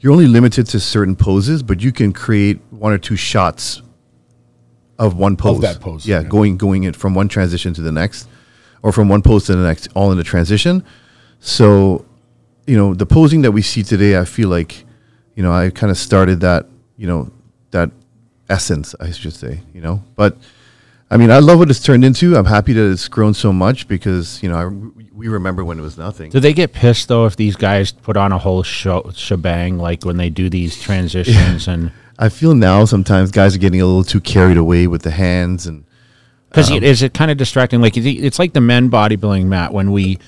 you're 0.03 0.13
only 0.13 0.27
limited 0.27 0.67
to 0.67 0.81
certain 0.81 1.15
poses, 1.15 1.63
but 1.63 1.81
you 1.81 1.93
can 1.93 2.13
create 2.13 2.61
one 2.71 2.93
or 2.93 2.99
two 2.99 3.15
shots 3.15 3.81
of 4.99 5.17
one 5.17 5.37
pose. 5.37 5.57
Of 5.57 5.63
that 5.63 5.81
pose, 5.81 6.05
Yeah, 6.05 6.21
yeah. 6.21 6.29
going 6.29 6.57
going 6.57 6.83
it 6.85 6.97
from 6.97 7.15
one 7.15 7.29
transition 7.29 7.73
to 7.75 7.81
the 7.83 7.93
next, 7.93 8.29
or 8.83 8.91
from 8.91 9.09
one 9.09 9.23
pose 9.23 9.45
to 9.47 9.55
the 9.55 9.63
next, 9.63 9.89
all 9.95 10.11
in 10.11 10.19
the 10.19 10.25
transition. 10.25 10.85
So, 11.39 12.05
you 12.67 12.77
know, 12.77 12.95
the 12.95 13.07
posing 13.07 13.43
that 13.43 13.53
we 13.53 13.63
see 13.63 13.85
today, 13.85 14.19
I 14.19 14.25
feel 14.25 14.49
like, 14.49 14.85
you 15.37 15.43
know, 15.45 15.53
I 15.53 15.71
kind 15.71 15.91
of 15.93 15.97
started 15.97 16.41
that, 16.41 16.67
you 16.97 17.07
know, 17.07 17.31
that 17.71 17.91
essence, 18.49 18.97
I 19.01 19.13
should 19.13 19.35
say, 19.35 19.61
you 19.73 19.81
know, 19.81 20.03
but. 20.17 20.37
I 21.13 21.19
mean, 21.19 21.31
I 21.31 21.41
love 21.41 21.59
what 21.59 21.69
it's 21.69 21.79
turned 21.79 22.07
into. 22.07 22.37
I'm 22.37 22.47
happy 22.47 22.73
that 22.73 22.91
it's 22.91 23.07
grown 23.07 23.35
so 23.35 23.53
much 23.53 23.87
because 23.87 24.43
you 24.43 24.49
know 24.49 24.57
I, 24.57 24.67
we 25.13 25.29
remember 25.29 25.63
when 25.63 25.79
it 25.79 25.83
was 25.83 25.99
nothing. 25.99 26.31
Do 26.31 26.41
they 26.41 26.55
get 26.55 26.73
pissed 26.73 27.09
though 27.09 27.27
if 27.27 27.37
these 27.37 27.55
guys 27.55 27.93
put 27.93 28.17
on 28.17 28.33
a 28.33 28.39
whole 28.39 28.63
show, 28.63 29.11
shebang 29.15 29.77
like 29.77 30.07
when 30.07 30.17
they 30.17 30.31
do 30.31 30.49
these 30.49 30.81
transitions 30.87 31.69
and 31.69 31.93
I 32.19 32.31
feel 32.31 32.55
now 32.55 32.87
sometimes 32.87 33.31
guys 33.31 33.55
are 33.55 33.59
getting 33.59 33.83
a 33.83 33.85
little 33.85 34.05
too 34.05 34.23
carried 34.23 34.57
away 34.57 34.87
with 34.87 35.03
the 35.03 35.11
hands 35.11 35.67
and 35.67 35.85
because 36.49 36.71
um, 36.71 36.83
is 36.83 37.03
it 37.03 37.13
kind 37.13 37.31
of 37.31 37.37
distracting? 37.37 37.83
Like 37.83 37.97
it's 37.97 38.39
like 38.39 38.55
the 38.55 38.61
men 38.63 38.91
bodybuilding 38.91 39.45
mat 39.45 39.73
when 39.73 39.93
we. 39.93 40.19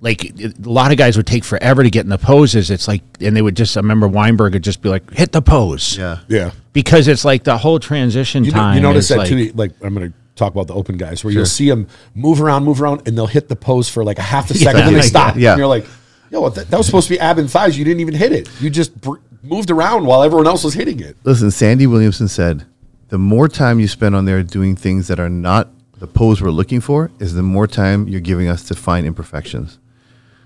Like 0.00 0.38
a 0.38 0.52
lot 0.60 0.92
of 0.92 0.98
guys 0.98 1.16
would 1.16 1.26
take 1.26 1.44
forever 1.44 1.82
to 1.82 1.88
get 1.88 2.04
in 2.04 2.10
the 2.10 2.18
poses. 2.18 2.70
It's 2.70 2.86
like, 2.86 3.00
and 3.22 3.34
they 3.34 3.40
would 3.40 3.56
just. 3.56 3.74
I 3.74 3.80
remember 3.80 4.06
Weinberg 4.06 4.52
would 4.52 4.62
just 4.62 4.82
be 4.82 4.90
like, 4.90 5.10
"Hit 5.14 5.32
the 5.32 5.40
pose," 5.40 5.96
yeah, 5.96 6.18
Yeah. 6.28 6.50
because 6.74 7.08
it's 7.08 7.24
like 7.24 7.44
the 7.44 7.56
whole 7.56 7.78
transition 7.78 8.44
You, 8.44 8.50
know, 8.50 8.58
time. 8.58 8.74
you 8.76 8.82
notice 8.82 9.04
is 9.04 9.08
that 9.08 9.18
like, 9.18 9.28
too. 9.28 9.52
Like 9.54 9.70
I'm 9.82 9.94
going 9.94 10.12
to 10.12 10.18
talk 10.36 10.52
about 10.52 10.66
the 10.66 10.74
open 10.74 10.96
guys, 10.96 11.24
where 11.24 11.32
you'll 11.32 11.46
see 11.46 11.68
them 11.68 11.86
move 12.14 12.40
around, 12.40 12.64
move 12.64 12.80
around, 12.82 13.06
and 13.06 13.16
they'll 13.16 13.26
hit 13.26 13.48
the 13.48 13.56
pose 13.56 13.88
for 13.88 14.04
like 14.04 14.18
a 14.18 14.22
half 14.22 14.50
a 14.50 14.54
second, 14.54 14.82
and 14.82 14.96
they 14.96 15.02
stop. 15.02 15.36
yeah. 15.36 15.52
and 15.52 15.58
you're 15.58 15.66
like, 15.66 15.86
"Yo, 16.30 16.48
that, 16.48 16.70
that 16.70 16.76
was 16.76 16.86
supposed 16.86 17.08
to 17.08 17.14
be 17.14 17.20
ab 17.20 17.38
and 17.38 17.50
thighs. 17.50 17.78
You 17.78 17.84
didn't 17.84 18.00
even 18.00 18.14
hit 18.14 18.32
it. 18.32 18.48
You 18.60 18.70
just 18.70 19.00
br- 19.00 19.16
moved 19.42 19.70
around 19.70 20.06
while 20.06 20.22
everyone 20.22 20.46
else 20.46 20.64
was 20.64 20.74
hitting 20.74 21.00
it." 21.00 21.16
Listen, 21.24 21.50
Sandy 21.50 21.86
Williamson 21.86 22.28
said, 22.28 22.66
the 23.08 23.18
more 23.18 23.48
time 23.48 23.78
you 23.78 23.86
spend 23.86 24.16
on 24.16 24.24
there 24.24 24.42
doing 24.42 24.74
things 24.74 25.06
that 25.08 25.20
are 25.20 25.28
not 25.28 25.68
the 25.98 26.06
pose 26.08 26.42
we're 26.42 26.50
looking 26.50 26.80
for, 26.80 27.10
is 27.20 27.34
the 27.34 27.42
more 27.42 27.66
time 27.66 28.08
you're 28.08 28.20
giving 28.20 28.48
us 28.48 28.64
to 28.64 28.74
find 28.74 29.06
imperfections. 29.06 29.78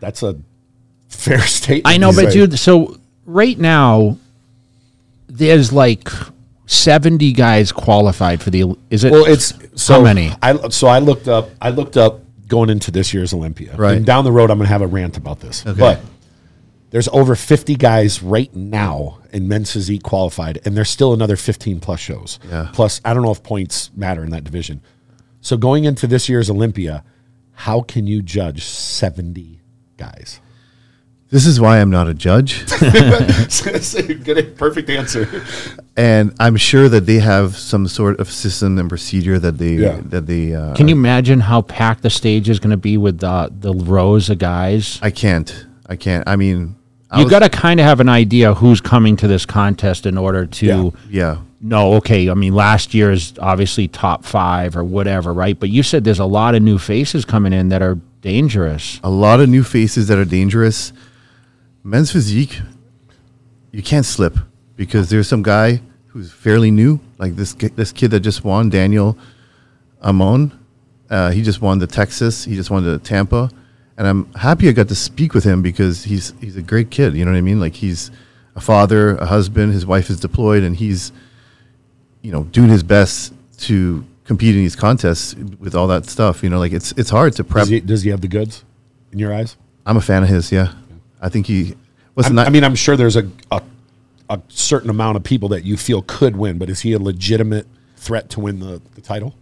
That's 0.00 0.22
a 0.22 0.36
fair 1.08 1.40
statement. 1.46 1.86
I 1.86 1.96
know, 1.96 2.10
to 2.10 2.16
but 2.16 2.32
say. 2.32 2.40
dude, 2.40 2.58
so 2.58 2.98
right 3.24 3.58
now 3.58 4.18
there's 5.28 5.72
like 5.72 6.10
70 6.68 7.32
guys 7.32 7.72
qualified 7.72 8.42
for 8.42 8.50
the 8.50 8.76
is 8.90 9.02
it 9.02 9.10
Well, 9.10 9.24
it's 9.24 9.54
so 9.74 9.94
how 9.94 10.02
many? 10.02 10.32
I 10.42 10.68
so 10.68 10.86
I 10.86 10.98
looked 10.98 11.26
up. 11.26 11.50
I 11.60 11.70
looked 11.70 11.96
up 11.96 12.20
going 12.46 12.68
into 12.70 12.90
this 12.90 13.12
year's 13.14 13.32
Olympia. 13.32 13.74
Right. 13.74 13.96
And 13.96 14.06
down 14.06 14.24
the 14.24 14.32
road, 14.32 14.50
I'm 14.50 14.58
going 14.58 14.66
to 14.66 14.72
have 14.72 14.82
a 14.82 14.86
rant 14.86 15.16
about 15.16 15.40
this. 15.40 15.66
Okay. 15.66 15.78
But 15.78 16.00
there's 16.90 17.08
over 17.08 17.34
50 17.34 17.74
guys 17.76 18.22
right 18.22 18.54
now 18.54 19.18
in 19.32 19.48
men's 19.48 19.72
physique 19.72 20.02
qualified, 20.02 20.60
and 20.64 20.76
there's 20.76 20.90
still 20.90 21.12
another 21.12 21.36
15 21.36 21.80
plus 21.80 22.00
shows. 22.00 22.38
Yeah. 22.48 22.70
Plus, 22.72 23.00
I 23.04 23.12
don't 23.14 23.22
know 23.22 23.30
if 23.30 23.42
points 23.42 23.90
matter 23.94 24.22
in 24.22 24.30
that 24.30 24.44
division. 24.44 24.82
So 25.40 25.56
going 25.56 25.84
into 25.84 26.06
this 26.06 26.28
year's 26.28 26.50
Olympia, 26.50 27.04
how 27.52 27.80
can 27.82 28.06
you 28.06 28.22
judge 28.22 28.64
70 28.64 29.60
guys? 29.96 30.40
This 31.30 31.44
is 31.46 31.60
why 31.60 31.80
I'm 31.80 31.90
not 31.90 32.08
a 32.08 32.14
judge. 32.14 32.64
Good, 34.24 34.56
perfect 34.56 34.88
answer. 34.90 35.42
and 35.96 36.34
I'm 36.40 36.56
sure 36.56 36.88
that 36.88 37.06
they 37.06 37.18
have 37.18 37.56
some 37.56 37.86
sort 37.88 38.18
of 38.20 38.30
system 38.30 38.78
and 38.78 38.88
procedure 38.88 39.38
that 39.38 39.58
they 39.58 39.74
Yeah. 39.74 40.00
that 40.06 40.26
they 40.26 40.54
uh, 40.54 40.74
Can 40.74 40.88
you 40.88 40.94
imagine 40.94 41.40
how 41.40 41.62
packed 41.62 42.02
the 42.02 42.10
stage 42.10 42.48
is 42.48 42.58
going 42.58 42.70
to 42.70 42.76
be 42.78 42.96
with 42.96 43.18
the 43.18 43.50
the 43.60 43.74
rows 43.74 44.30
of 44.30 44.38
guys? 44.38 44.98
I 45.02 45.10
can't. 45.10 45.66
I 45.86 45.96
can't. 45.96 46.26
I 46.26 46.36
mean, 46.36 46.76
I 47.10 47.18
You 47.18 47.24
was- 47.24 47.30
got 47.30 47.40
to 47.40 47.48
kind 47.50 47.78
of 47.80 47.84
have 47.86 48.00
an 48.00 48.08
idea 48.08 48.54
who's 48.54 48.80
coming 48.80 49.16
to 49.16 49.28
this 49.28 49.44
contest 49.46 50.06
in 50.06 50.16
order 50.18 50.46
to 50.46 50.66
Yeah. 50.66 50.90
Yeah. 51.10 51.36
know. 51.60 51.94
Okay, 51.94 52.30
I 52.30 52.34
mean, 52.34 52.54
last 52.54 52.94
year 52.94 53.10
is 53.10 53.32
obviously 53.40 53.86
top 53.88 54.24
five 54.24 54.76
or 54.76 54.84
whatever, 54.84 55.34
right? 55.34 55.58
But 55.58 55.68
you 55.68 55.82
said 55.82 56.04
there's 56.04 56.18
a 56.20 56.24
lot 56.24 56.54
of 56.54 56.62
new 56.62 56.78
faces 56.78 57.24
coming 57.26 57.52
in 57.52 57.68
that 57.68 57.82
are 57.82 57.98
dangerous. 58.22 58.98
A 59.04 59.10
lot 59.10 59.40
of 59.40 59.48
new 59.50 59.62
faces 59.62 60.08
that 60.08 60.18
are 60.18 60.24
dangerous. 60.24 60.92
Men's 61.88 62.12
physique, 62.12 62.60
you 63.72 63.82
can't 63.82 64.04
slip 64.04 64.36
because 64.76 65.08
there's 65.08 65.26
some 65.26 65.42
guy 65.42 65.80
who's 66.08 66.30
fairly 66.30 66.70
new, 66.70 67.00
like 67.16 67.34
this 67.34 67.54
this 67.54 67.92
kid 67.92 68.10
that 68.10 68.20
just 68.20 68.44
won, 68.44 68.68
Daniel 68.68 69.16
Amon. 70.02 70.52
Uh, 71.08 71.30
he 71.30 71.40
just 71.40 71.62
won 71.62 71.78
the 71.78 71.86
Texas. 71.86 72.44
He 72.44 72.54
just 72.56 72.70
won 72.70 72.84
the 72.84 72.98
Tampa, 72.98 73.50
and 73.96 74.06
I'm 74.06 74.30
happy 74.34 74.68
I 74.68 74.72
got 74.72 74.88
to 74.88 74.94
speak 74.94 75.32
with 75.32 75.44
him 75.44 75.62
because 75.62 76.04
he's 76.04 76.34
he's 76.42 76.56
a 76.56 76.62
great 76.62 76.90
kid. 76.90 77.14
You 77.14 77.24
know 77.24 77.30
what 77.30 77.38
I 77.38 77.40
mean? 77.40 77.58
Like 77.58 77.76
he's 77.76 78.10
a 78.54 78.60
father, 78.60 79.16
a 79.16 79.24
husband. 79.24 79.72
His 79.72 79.86
wife 79.86 80.10
is 80.10 80.20
deployed, 80.20 80.64
and 80.64 80.76
he's 80.76 81.10
you 82.20 82.32
know 82.32 82.44
doing 82.44 82.68
his 82.68 82.82
best 82.82 83.32
to 83.60 84.04
compete 84.24 84.54
in 84.54 84.60
these 84.60 84.76
contests 84.76 85.34
with 85.58 85.74
all 85.74 85.86
that 85.86 86.04
stuff. 86.04 86.42
You 86.42 86.50
know, 86.50 86.58
like 86.58 86.72
it's 86.72 86.92
it's 86.98 87.08
hard 87.08 87.32
to 87.36 87.44
prep. 87.44 87.62
Does 87.62 87.70
he, 87.70 87.80
does 87.80 88.02
he 88.02 88.10
have 88.10 88.20
the 88.20 88.28
goods 88.28 88.62
in 89.10 89.18
your 89.18 89.32
eyes? 89.32 89.56
I'm 89.86 89.96
a 89.96 90.02
fan 90.02 90.22
of 90.22 90.28
his. 90.28 90.52
Yeah, 90.52 90.74
I 91.20 91.28
think 91.28 91.46
he 91.46 91.74
was 92.14 92.30
not. 92.30 92.46
I 92.46 92.50
mean, 92.50 92.64
I'm 92.64 92.74
sure 92.74 92.96
there's 92.96 93.16
a, 93.16 93.30
a 93.50 93.62
a 94.30 94.40
certain 94.48 94.90
amount 94.90 95.16
of 95.16 95.24
people 95.24 95.48
that 95.50 95.64
you 95.64 95.76
feel 95.76 96.02
could 96.02 96.36
win, 96.36 96.58
but 96.58 96.68
is 96.68 96.80
he 96.80 96.92
a 96.92 96.98
legitimate 96.98 97.66
threat 97.96 98.28
to 98.30 98.40
win 98.40 98.60
the, 98.60 98.80
the 98.94 99.00
title? 99.00 99.34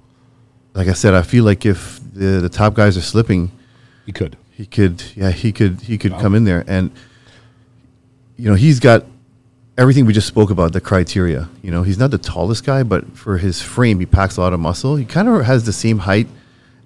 like 0.74 0.88
I 0.88 0.92
said, 0.92 1.14
I 1.14 1.22
feel 1.22 1.42
like 1.44 1.64
if 1.64 1.98
the 2.12 2.40
the 2.40 2.48
top 2.50 2.74
guys 2.74 2.96
are 2.96 3.02
slipping, 3.02 3.50
He 4.04 4.12
could. 4.12 4.36
he 4.50 4.66
could 4.66 5.02
yeah 5.14 5.30
he 5.30 5.50
could 5.50 5.80
he 5.80 5.96
could 5.98 6.12
come 6.12 6.34
in 6.34 6.44
there 6.44 6.64
and 6.66 6.90
you 8.36 8.48
know 8.48 8.54
he's 8.54 8.78
got 8.78 9.04
everything 9.78 10.06
we 10.06 10.12
just 10.12 10.26
spoke 10.28 10.50
about 10.50 10.72
the 10.72 10.80
criteria 10.80 11.48
you 11.62 11.70
know 11.70 11.82
he's 11.82 11.98
not 11.98 12.10
the 12.10 12.18
tallest 12.18 12.64
guy 12.64 12.82
but 12.82 13.04
for 13.16 13.36
his 13.38 13.60
frame 13.60 14.00
he 14.00 14.06
packs 14.06 14.36
a 14.36 14.40
lot 14.40 14.52
of 14.54 14.60
muscle 14.60 14.96
he 14.96 15.04
kind 15.04 15.28
of 15.28 15.44
has 15.44 15.64
the 15.64 15.72
same 15.72 15.98
height 15.98 16.26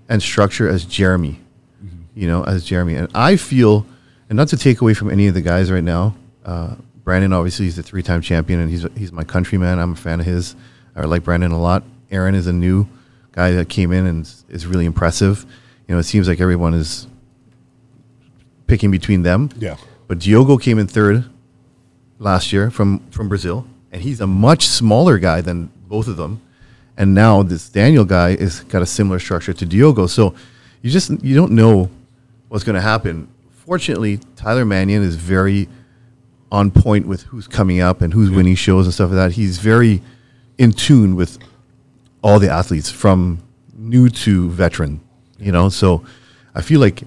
and 0.08 0.20
structure 0.22 0.68
as 0.68 0.84
jeremy 0.84 1.38
mm-hmm. 1.84 2.02
you 2.14 2.26
know 2.26 2.42
as 2.44 2.64
jeremy 2.64 2.94
and 2.94 3.08
i 3.14 3.36
feel 3.36 3.86
and 4.30 4.36
not 4.36 4.48
to 4.48 4.56
take 4.56 4.80
away 4.80 4.94
from 4.94 5.10
any 5.10 5.26
of 5.26 5.34
the 5.34 5.42
guys 5.42 5.70
right 5.70 5.84
now 5.84 6.14
uh, 6.46 6.74
brandon 7.04 7.32
obviously 7.34 7.66
he's 7.66 7.78
a 7.78 7.82
three-time 7.82 8.22
champion 8.22 8.60
and 8.60 8.70
he's 8.70 8.86
he's 8.96 9.12
my 9.12 9.24
countryman 9.24 9.78
i'm 9.78 9.92
a 9.92 9.96
fan 9.96 10.20
of 10.20 10.26
his 10.26 10.54
i 10.96 11.04
like 11.04 11.22
brandon 11.22 11.52
a 11.52 11.60
lot 11.60 11.82
erin 12.10 12.34
is 12.34 12.46
a 12.46 12.52
new 12.52 12.86
guy 13.32 13.50
that 13.52 13.68
came 13.68 13.92
in 13.92 14.06
and 14.06 14.22
is- 14.22 14.44
is 14.48 14.66
really 14.66 14.86
impressive 14.86 15.44
you 15.86 15.94
know 15.94 15.98
it 15.98 16.04
seems 16.04 16.26
like 16.28 16.40
everyone 16.40 16.72
is 16.72 17.06
picking 18.66 18.90
between 18.92 19.22
them. 19.22 19.50
Yeah. 19.58 19.76
But 20.06 20.20
Diogo 20.20 20.56
came 20.56 20.78
in 20.78 20.86
third 20.86 21.24
last 22.20 22.52
year 22.52 22.70
from 22.70 23.00
from 23.10 23.28
Brazil, 23.28 23.66
and 23.92 24.00
he's 24.02 24.20
a 24.20 24.26
much 24.26 24.66
smaller 24.66 25.18
guy 25.18 25.40
than 25.40 25.70
both 25.88 26.06
of 26.08 26.16
them. 26.16 26.40
And 26.96 27.14
now 27.14 27.42
this 27.42 27.68
Daniel 27.68 28.04
guy 28.04 28.30
is 28.30 28.60
got 28.60 28.82
a 28.82 28.86
similar 28.86 29.18
structure 29.18 29.52
to 29.52 29.66
Diogo. 29.66 30.06
So 30.06 30.34
you 30.82 30.90
just 30.90 31.10
you 31.24 31.34
don't 31.34 31.52
know 31.52 31.90
what's 32.48 32.62
going 32.64 32.74
to 32.76 32.80
happen. 32.80 33.28
Fortunately, 33.70 34.18
Tyler 34.34 34.64
Manion 34.64 35.00
is 35.04 35.14
very 35.14 35.68
on 36.50 36.72
point 36.72 37.06
with 37.06 37.22
who's 37.22 37.46
coming 37.46 37.78
up 37.78 38.00
and 38.00 38.12
who's 38.12 38.28
winning 38.28 38.56
shows 38.56 38.84
and 38.84 38.92
stuff 38.92 39.10
like 39.10 39.16
that. 39.18 39.32
He's 39.34 39.58
very 39.58 40.02
in 40.58 40.72
tune 40.72 41.14
with 41.14 41.38
all 42.20 42.40
the 42.40 42.50
athletes 42.50 42.90
from 42.90 43.40
new 43.76 44.08
to 44.08 44.50
veteran, 44.50 45.00
you 45.38 45.52
know. 45.52 45.68
So 45.68 46.04
I 46.52 46.62
feel 46.62 46.80
like 46.80 47.04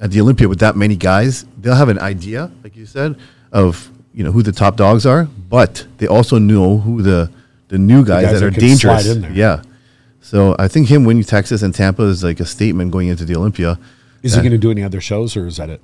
at 0.00 0.10
the 0.10 0.22
Olympia 0.22 0.48
with 0.48 0.60
that 0.60 0.74
many 0.74 0.96
guys, 0.96 1.44
they'll 1.58 1.74
have 1.74 1.90
an 1.90 1.98
idea, 1.98 2.50
like 2.64 2.76
you 2.76 2.86
said, 2.86 3.16
of 3.52 3.90
you 4.14 4.24
know 4.24 4.32
who 4.32 4.42
the 4.42 4.52
top 4.52 4.76
dogs 4.76 5.04
are, 5.04 5.24
but 5.50 5.84
they 5.98 6.06
also 6.06 6.38
know 6.38 6.78
who 6.78 7.02
the 7.02 7.30
the 7.68 7.76
new 7.76 8.06
guys, 8.06 8.24
guys 8.24 8.40
that 8.40 8.40
that 8.40 8.56
are 8.56 8.58
dangerous. 8.58 9.04
slide 9.04 9.16
in 9.16 9.20
there. 9.20 9.32
Yeah. 9.32 9.62
So 10.22 10.56
I 10.58 10.66
think 10.66 10.88
him 10.88 11.04
winning 11.04 11.24
Texas 11.24 11.60
and 11.60 11.74
Tampa 11.74 12.04
is 12.04 12.24
like 12.24 12.40
a 12.40 12.46
statement 12.46 12.90
going 12.90 13.08
into 13.08 13.26
the 13.26 13.36
Olympia. 13.36 13.78
Is 14.22 14.34
he 14.34 14.40
going 14.40 14.52
to 14.52 14.58
do 14.58 14.70
any 14.70 14.82
other 14.82 15.00
shows, 15.00 15.36
or 15.36 15.46
is 15.46 15.56
that 15.56 15.70
it? 15.70 15.80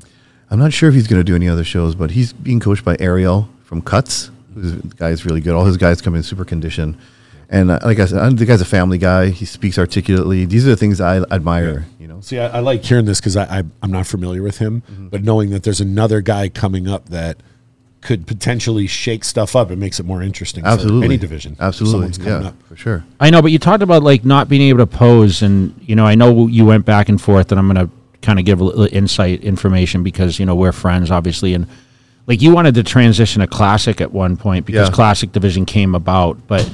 I'm 0.51 0.59
not 0.59 0.73
sure 0.73 0.89
if 0.89 0.95
he's 0.95 1.07
going 1.09 1.21
to 1.21 1.25
do 1.25 1.35
any 1.35 1.49
other 1.49 1.65
shows, 1.65 1.95
but 1.95 2.13
he's 2.13 2.33
being 2.33 2.61
coached 2.61 2.85
by 2.85 2.97
Ariel 3.01 3.49
from 3.65 3.83
Cuts. 3.83 4.31
Who's 4.55 4.77
the 4.77 4.95
guy's 4.95 5.25
really 5.27 5.41
good. 5.41 5.55
All 5.55 5.65
his 5.65 5.77
guys 5.77 6.01
come 6.01 6.15
in 6.15 6.23
super 6.23 6.45
condition, 6.45 6.97
and 7.51 7.71
uh, 7.71 7.79
like 7.85 7.99
I 7.99 8.05
said, 8.07 8.19
I- 8.19 8.29
the 8.31 8.45
guy's 8.47 8.61
a 8.61 8.65
family 8.67 8.99
guy. 8.99 9.31
He 9.31 9.45
speaks 9.45 9.79
articulately. 9.79 10.45
These 10.47 10.67
are 10.67 10.71
the 10.71 10.77
things 10.77 11.01
I 11.01 11.19
admire. 11.19 11.87
You 11.99 12.07
know, 12.09 12.21
See, 12.21 12.39
I, 12.39 12.47
I 12.59 12.61
like 12.61 12.83
hearing 12.85 13.05
this 13.07 13.21
because 13.21 13.37
I, 13.37 13.59
I 13.59 13.63
I'm 13.83 13.91
not 13.91 14.07
familiar 14.07 14.43
with 14.43 14.59
him, 14.59 14.83
Mm-hmm. 14.91 15.09
but 15.09 15.23
knowing 15.25 15.51
that 15.51 15.63
there's 15.65 15.81
another 15.81 16.21
guy 16.21 16.49
coming 16.49 16.87
up 16.89 17.09
that 17.11 17.39
could 18.03 18.27
potentially 18.27 18.87
shake 18.87 19.25
stuff 19.25 19.57
up, 19.57 19.71
it 19.73 19.77
makes 19.79 19.99
it 19.99 20.07
more 20.07 20.23
interesting. 20.23 20.65
absolutely 20.65 21.07
any 21.07 21.17
division. 21.17 21.57
Absolutely, 21.59 21.93
someone's 21.93 22.19
coming 22.19 22.43
yeah, 22.43 22.49
up. 22.49 22.63
for 22.69 22.77
sure. 22.77 23.05
I 23.19 23.31
know, 23.31 23.43
but 23.43 23.51
you 23.51 23.59
talked 23.59 23.83
about 23.83 24.05
like 24.05 24.25
not 24.25 24.49
being 24.49 24.63
able 24.63 24.79
to 24.79 24.87
pose, 24.87 25.43
and 25.43 25.75
you 25.83 25.97
know, 25.97 26.07
I 26.07 26.15
know 26.15 26.47
you 26.47 26.65
went 26.65 26.85
back 26.87 27.09
and 27.09 27.21
forth, 27.21 27.51
and 27.51 27.59
I'm 27.59 27.67
going 27.71 27.85
to 27.89 27.93
kind 28.27 28.39
of 28.39 28.45
give 28.45 28.61
a 28.61 28.65
little 28.65 28.89
insight 28.93 29.43
information 29.43 30.03
because 30.03 30.39
you 30.41 30.47
know 30.47 30.55
we're 30.55 30.73
friends, 30.73 31.11
obviously, 31.11 31.55
and 31.55 31.67
like 32.27 32.43
you 32.43 32.51
wanted 32.53 32.75
to 32.75 32.83
transition 32.83 33.41
a 33.43 33.47
classic 33.47 34.01
at 34.01 34.11
one 34.13 34.37
point 34.37 34.67
because 34.67 34.89
Yeah. 34.89 34.95
classic 34.95 35.33
division 35.33 35.65
came 35.65 35.95
about, 35.95 36.35
but 36.49 36.69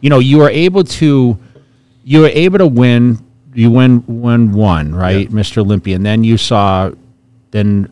you 0.00 0.08
know, 0.10 0.18
you 0.20 0.38
were 0.38 0.48
able 0.50 0.84
to, 0.84 1.36
you 2.04 2.20
were 2.20 2.30
able 2.32 2.58
to 2.58 2.66
win. 2.66 3.18
You 3.54 3.70
win, 3.70 4.02
win 4.06 4.52
one, 4.52 4.94
right, 4.94 5.28
Yeah. 5.30 5.36
Mr. 5.40 5.58
Olympia, 5.58 5.94
and 5.96 6.06
then 6.06 6.24
you 6.24 6.38
saw, 6.38 6.90
then 7.50 7.86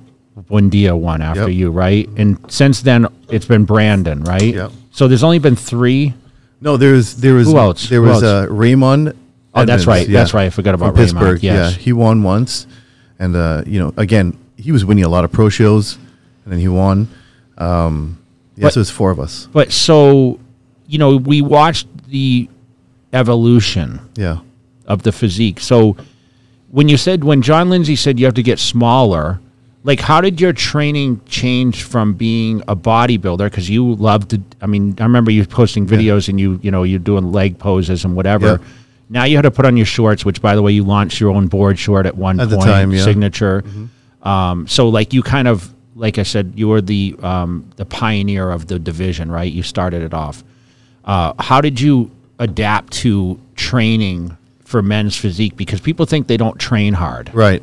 Buendia 0.49 0.97
won 0.99 1.21
after 1.21 1.51
Yep. 1.51 1.59
you, 1.59 1.71
right, 1.71 2.09
and 2.17 2.39
since 2.49 2.81
then 2.81 3.07
it's 3.29 3.45
been 3.45 3.65
Brandon, 3.65 4.25
right? 4.25 4.55
Yep. 4.55 4.73
So 4.91 5.07
there's 5.07 5.23
only 5.23 5.39
been 5.39 5.57
three. 5.57 6.15
No, 6.63 6.79
there's 6.79 7.15
there 7.17 7.35
was 7.35 7.47
Who 7.49 7.59
else? 7.59 7.89
there 7.91 8.01
was 8.01 8.23
else? 8.23 8.49
uh, 8.49 8.53
Raymond. 8.53 9.13
Oh, 9.55 9.65
that's 9.67 9.87
right. 9.87 10.09
That's 10.09 10.33
right. 10.33 10.47
I 10.47 10.51
forgot 10.51 10.75
about 10.75 10.95
Raymond. 10.95 11.11
Pittsburgh. 11.19 11.43
Yes. 11.43 11.73
Yeah, 11.77 11.79
he 11.79 11.93
won 11.93 12.23
once, 12.23 12.67
and 13.21 13.37
uh, 13.37 13.63
you 13.67 13.79
know, 13.79 13.95
again, 13.97 14.37
he 14.57 14.73
was 14.73 14.85
winning 14.85 15.05
a 15.05 15.09
lot 15.09 15.25
of 15.25 15.31
pro 15.31 15.49
shows, 15.49 15.97
and 16.45 16.53
then 16.53 16.59
he 16.59 16.67
won. 16.69 17.07
Um, 17.59 18.19
yeah, 18.57 18.65
But- 18.65 18.73
so 18.75 18.81
it's 18.81 18.91
four 18.91 19.11
of 19.13 19.21
us. 19.21 19.47
But 19.53 19.71
so, 19.71 20.41
you 20.89 20.99
know, 20.99 21.17
we 21.17 21.41
watched 21.43 21.87
the 22.09 22.49
evolution 23.13 24.01
Yeah, 24.17 24.39
of 24.87 25.03
the 25.03 25.13
physique. 25.13 25.61
So 25.61 25.97
when 26.71 26.89
you 26.89 26.97
said 26.97 27.25
when 27.25 27.43
John 27.43 27.69
Lindsay 27.71 27.97
said 27.97 28.19
you 28.19 28.25
have 28.27 28.35
to 28.35 28.43
get 28.43 28.59
smaller, 28.59 29.41
like 29.83 30.01
how 30.01 30.21
did 30.21 30.41
your 30.41 30.53
training 30.53 31.21
change 31.27 31.83
from 31.83 32.15
being 32.15 32.63
a 32.69 32.77
bodybuilder 32.77 33.51
because 33.51 33.69
you 33.69 33.95
loved 33.95 34.31
to 34.31 34.41
I 34.61 34.67
mean, 34.67 34.95
I 35.01 35.05
remember 35.05 35.31
you 35.31 35.45
posting 35.47 35.87
videos 35.87 36.29
and 36.29 36.39
you, 36.39 36.59
you 36.63 36.71
know, 36.71 36.83
you're 36.85 36.99
doing 36.99 37.33
leg 37.33 37.59
poses 37.59 38.05
and 38.05 38.15
whatever. 38.15 38.47
Yeah. 38.47 38.57
Now 39.11 39.25
you 39.25 39.37
had 39.37 39.43
to 39.43 39.51
put 39.51 39.67
on 39.67 39.77
your 39.77 39.87
shorts, 39.87 40.25
which 40.25 40.41
by 40.41 40.55
the 40.55 40.63
way, 40.63 40.73
you 40.73 40.85
launched 40.85 41.21
your 41.21 41.31
own 41.31 41.49
board 41.49 41.79
short 41.79 42.07
at 42.07 42.17
one 42.17 42.39
At 42.41 42.49
the 42.49 42.57
point, 42.57 42.69
time, 42.69 42.93
yeah. 42.93 43.03
signature. 43.05 43.65
Um, 44.23 44.67
so 44.69 44.89
like 44.89 45.13
you 45.13 45.23
kind 45.23 45.49
of 45.49 45.75
like 45.97 46.17
I 46.19 46.23
said, 46.23 46.53
you 46.57 46.69
were 46.69 46.81
the 46.81 47.17
um, 47.23 47.69
the 47.77 47.85
pioneer 47.85 48.51
of 48.51 48.69
the 48.69 48.79
division, 48.79 49.31
right? 49.31 49.51
You 49.53 49.63
started 49.63 50.03
it 50.03 50.15
off. 50.15 50.43
Uh, 51.05 51.33
how 51.39 51.61
did 51.61 51.81
you 51.81 52.11
adapt 52.39 52.93
to 52.93 53.39
training 53.57 54.37
for 54.65 54.81
men's 54.81 55.17
physique? 55.17 55.57
Because 55.57 55.81
people 55.81 56.07
think 56.07 56.27
they 56.29 56.37
don't 56.37 56.59
train 56.59 56.95
hard. 56.95 57.35
right. 57.35 57.63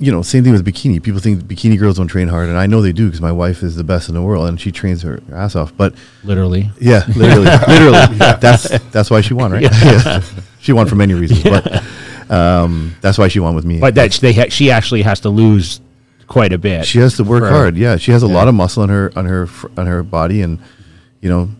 You 0.00 0.10
know, 0.10 0.20
same 0.22 0.42
thing 0.42 0.52
with 0.52 0.66
bikini. 0.66 1.00
People 1.00 1.20
think 1.20 1.44
bikini 1.44 1.78
girls 1.78 1.96
don't 1.98 2.08
train 2.08 2.26
hard, 2.28 2.48
and 2.48 2.58
I 2.58 2.66
know 2.66 2.82
they 2.82 2.92
do 2.92 3.06
because 3.06 3.20
my 3.20 3.30
wife 3.30 3.62
is 3.62 3.76
the 3.76 3.84
best 3.84 4.08
in 4.08 4.14
the 4.16 4.22
world, 4.22 4.48
and 4.48 4.60
she 4.60 4.72
trains 4.72 5.02
her 5.02 5.20
ass 5.32 5.54
off. 5.54 5.76
But 5.76 5.94
Literally, 6.24 6.70
Yeah, 6.80 7.04
literally, 7.14 7.44
literally. 7.68 8.16
That's 8.40 8.68
that's 8.90 9.10
why 9.10 9.20
she 9.20 9.34
won, 9.34 9.52
right? 9.52 9.62
Yeah. 9.62 10.22
she 10.60 10.72
won 10.72 10.88
for 10.88 10.96
many 10.96 11.14
reasons, 11.14 11.44
but 11.44 11.84
um, 12.30 12.96
that's 13.00 13.16
why 13.18 13.28
she 13.28 13.38
won 13.38 13.54
with 13.54 13.64
me. 13.64 13.78
but 13.78 13.94
that 13.94 14.10
they 14.14 14.32
ha- 14.32 14.48
she 14.48 14.72
actually 14.72 15.02
has 15.02 15.20
to 15.20 15.28
lose 15.28 15.80
quite 16.26 16.52
a 16.52 16.58
bit. 16.58 16.84
she 16.84 16.98
has 16.98 17.16
to 17.18 17.24
work 17.24 17.44
hard. 17.44 17.76
Yeah, 17.76 17.96
she 17.96 18.10
has 18.10 18.24
a 18.24 18.26
lot 18.28 18.48
of 18.48 18.54
muscle 18.54 18.82
on 18.82 18.88
her 18.88 19.12
on 19.14 19.26
her 19.26 19.48
on 19.76 19.86
her 19.86 20.02
body, 20.02 20.42
and 20.42 20.58
you 21.20 21.28
know, 21.28 21.50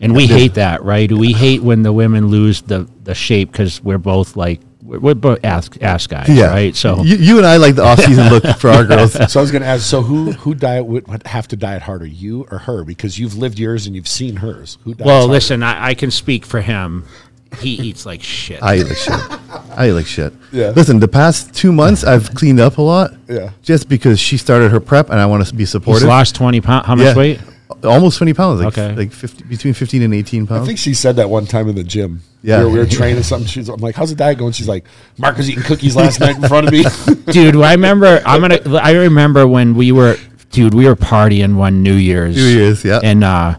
and 0.00 0.14
we 0.14 0.28
hate 0.28 0.54
that, 0.54 0.84
right? 0.84 1.10
We 1.10 1.32
hate 1.32 1.62
when 1.62 1.82
the 1.82 1.92
women 1.92 2.28
lose 2.28 2.62
the 2.62 2.86
the 3.02 3.14
shape 3.16 3.50
because 3.50 3.82
we're 3.82 3.98
both 3.98 4.36
like 4.36 4.60
we're, 4.90 4.98
we're 4.98 5.14
both 5.14 5.44
ass 5.44 5.70
ass 5.80 6.06
guys, 6.06 6.28
yeah, 6.28 6.46
right? 6.50 6.74
So 6.74 7.02
you, 7.02 7.16
you 7.16 7.36
and 7.38 7.46
I 7.46 7.56
like 7.58 7.76
the 7.76 7.84
off 7.84 8.00
season 8.00 8.28
look 8.28 8.44
for 8.58 8.68
our 8.70 8.84
girls. 8.90 9.12
So 9.32 9.40
I 9.40 9.42
was 9.42 9.50
going 9.50 9.62
to 9.62 9.68
ask. 9.68 9.84
So 9.84 10.02
who 10.02 10.32
who 10.32 10.54
diet 10.54 10.84
would, 10.86 11.06
would 11.08 11.26
have 11.26 11.46
to 11.48 11.56
diet 11.56 11.82
harder, 11.82 12.06
you 12.06 12.46
or 12.50 12.58
her? 12.58 12.84
Because 12.84 13.18
you've 13.18 13.36
lived 13.36 13.58
yours 13.58 13.86
and 13.86 13.94
you've 13.94 14.08
seen 14.08 14.36
hers. 14.36 14.78
Who 14.84 14.94
diets 14.94 15.06
well, 15.06 15.18
harder? 15.20 15.32
listen, 15.32 15.62
I, 15.62 15.88
I 15.88 15.94
can 15.94 16.10
speak 16.10 16.44
for 16.44 16.60
him. 16.60 17.04
He 17.60 17.70
eats 17.70 18.06
like 18.06 18.22
shit. 18.22 18.62
I 18.62 18.76
eat 18.76 18.84
like 18.84 18.96
shit. 18.96 19.14
I 19.76 19.88
eat 19.88 19.92
like 19.92 20.06
shit. 20.06 20.32
Yeah. 20.52 20.70
Listen, 20.70 21.00
the 21.00 21.08
past 21.08 21.52
two 21.54 21.72
months 21.72 22.04
I've 22.04 22.32
cleaned 22.34 22.60
up 22.60 22.78
a 22.78 22.82
lot. 22.82 23.12
Yeah. 23.28 23.50
Just 23.62 23.88
because 23.88 24.20
she 24.20 24.36
started 24.36 24.70
her 24.70 24.78
prep 24.80 25.10
and 25.10 25.18
I 25.18 25.26
want 25.26 25.44
to 25.46 25.52
be 25.52 25.62
He's 25.62 25.70
supportive. 25.70 26.06
lost 26.08 26.34
twenty 26.36 26.60
pounds. 26.60 26.86
How 26.86 26.94
much 26.94 27.06
Yeah. 27.06 27.16
weight? 27.16 27.40
Almost 27.84 28.18
twenty 28.18 28.34
pounds. 28.34 28.60
Like, 28.60 28.76
Okay. 28.76 28.94
Like 28.94 29.12
50, 29.12 29.44
between 29.44 29.74
fifteen 29.74 30.02
and 30.02 30.12
eighteen 30.14 30.46
pounds. 30.46 30.62
I 30.62 30.66
think 30.66 30.78
she 30.78 30.94
said 30.94 31.16
that 31.16 31.30
one 31.30 31.46
time 31.46 31.68
in 31.68 31.74
the 31.76 31.84
gym. 31.84 32.22
Yeah. 32.42 32.58
we 32.60 32.64
were, 32.64 32.70
we 32.72 32.78
were 32.80 32.86
training 33.00 33.22
something. 33.22 33.46
She's, 33.46 33.68
I'm 33.68 33.80
like, 33.80 33.94
"How's 33.94 34.10
the 34.10 34.16
diet 34.16 34.38
going?" 34.38 34.52
She's 34.52 34.68
like, 34.68 34.84
"Mark 35.18 35.36
was 35.36 35.48
eating 35.50 35.62
cookies 35.64 35.94
last 35.96 36.20
night 36.20 36.36
in 36.36 36.42
front 36.42 36.66
of 36.66 36.72
me." 36.72 36.84
dude 37.32 37.54
i 37.56 37.72
remember 37.72 38.20
i'm 38.26 38.40
gonna 38.40 38.58
i 38.78 38.92
remember 38.92 39.46
when 39.46 39.74
we 39.76 39.92
were 39.92 40.16
dude 40.50 40.74
we 40.74 40.84
were 40.86 40.96
partying 40.96 41.54
one 41.56 41.82
new 41.82 41.94
year's 41.94 42.34
New 42.34 42.42
Year's, 42.42 42.84
yeah. 42.84 42.98
and 43.04 43.22
uh 43.22 43.54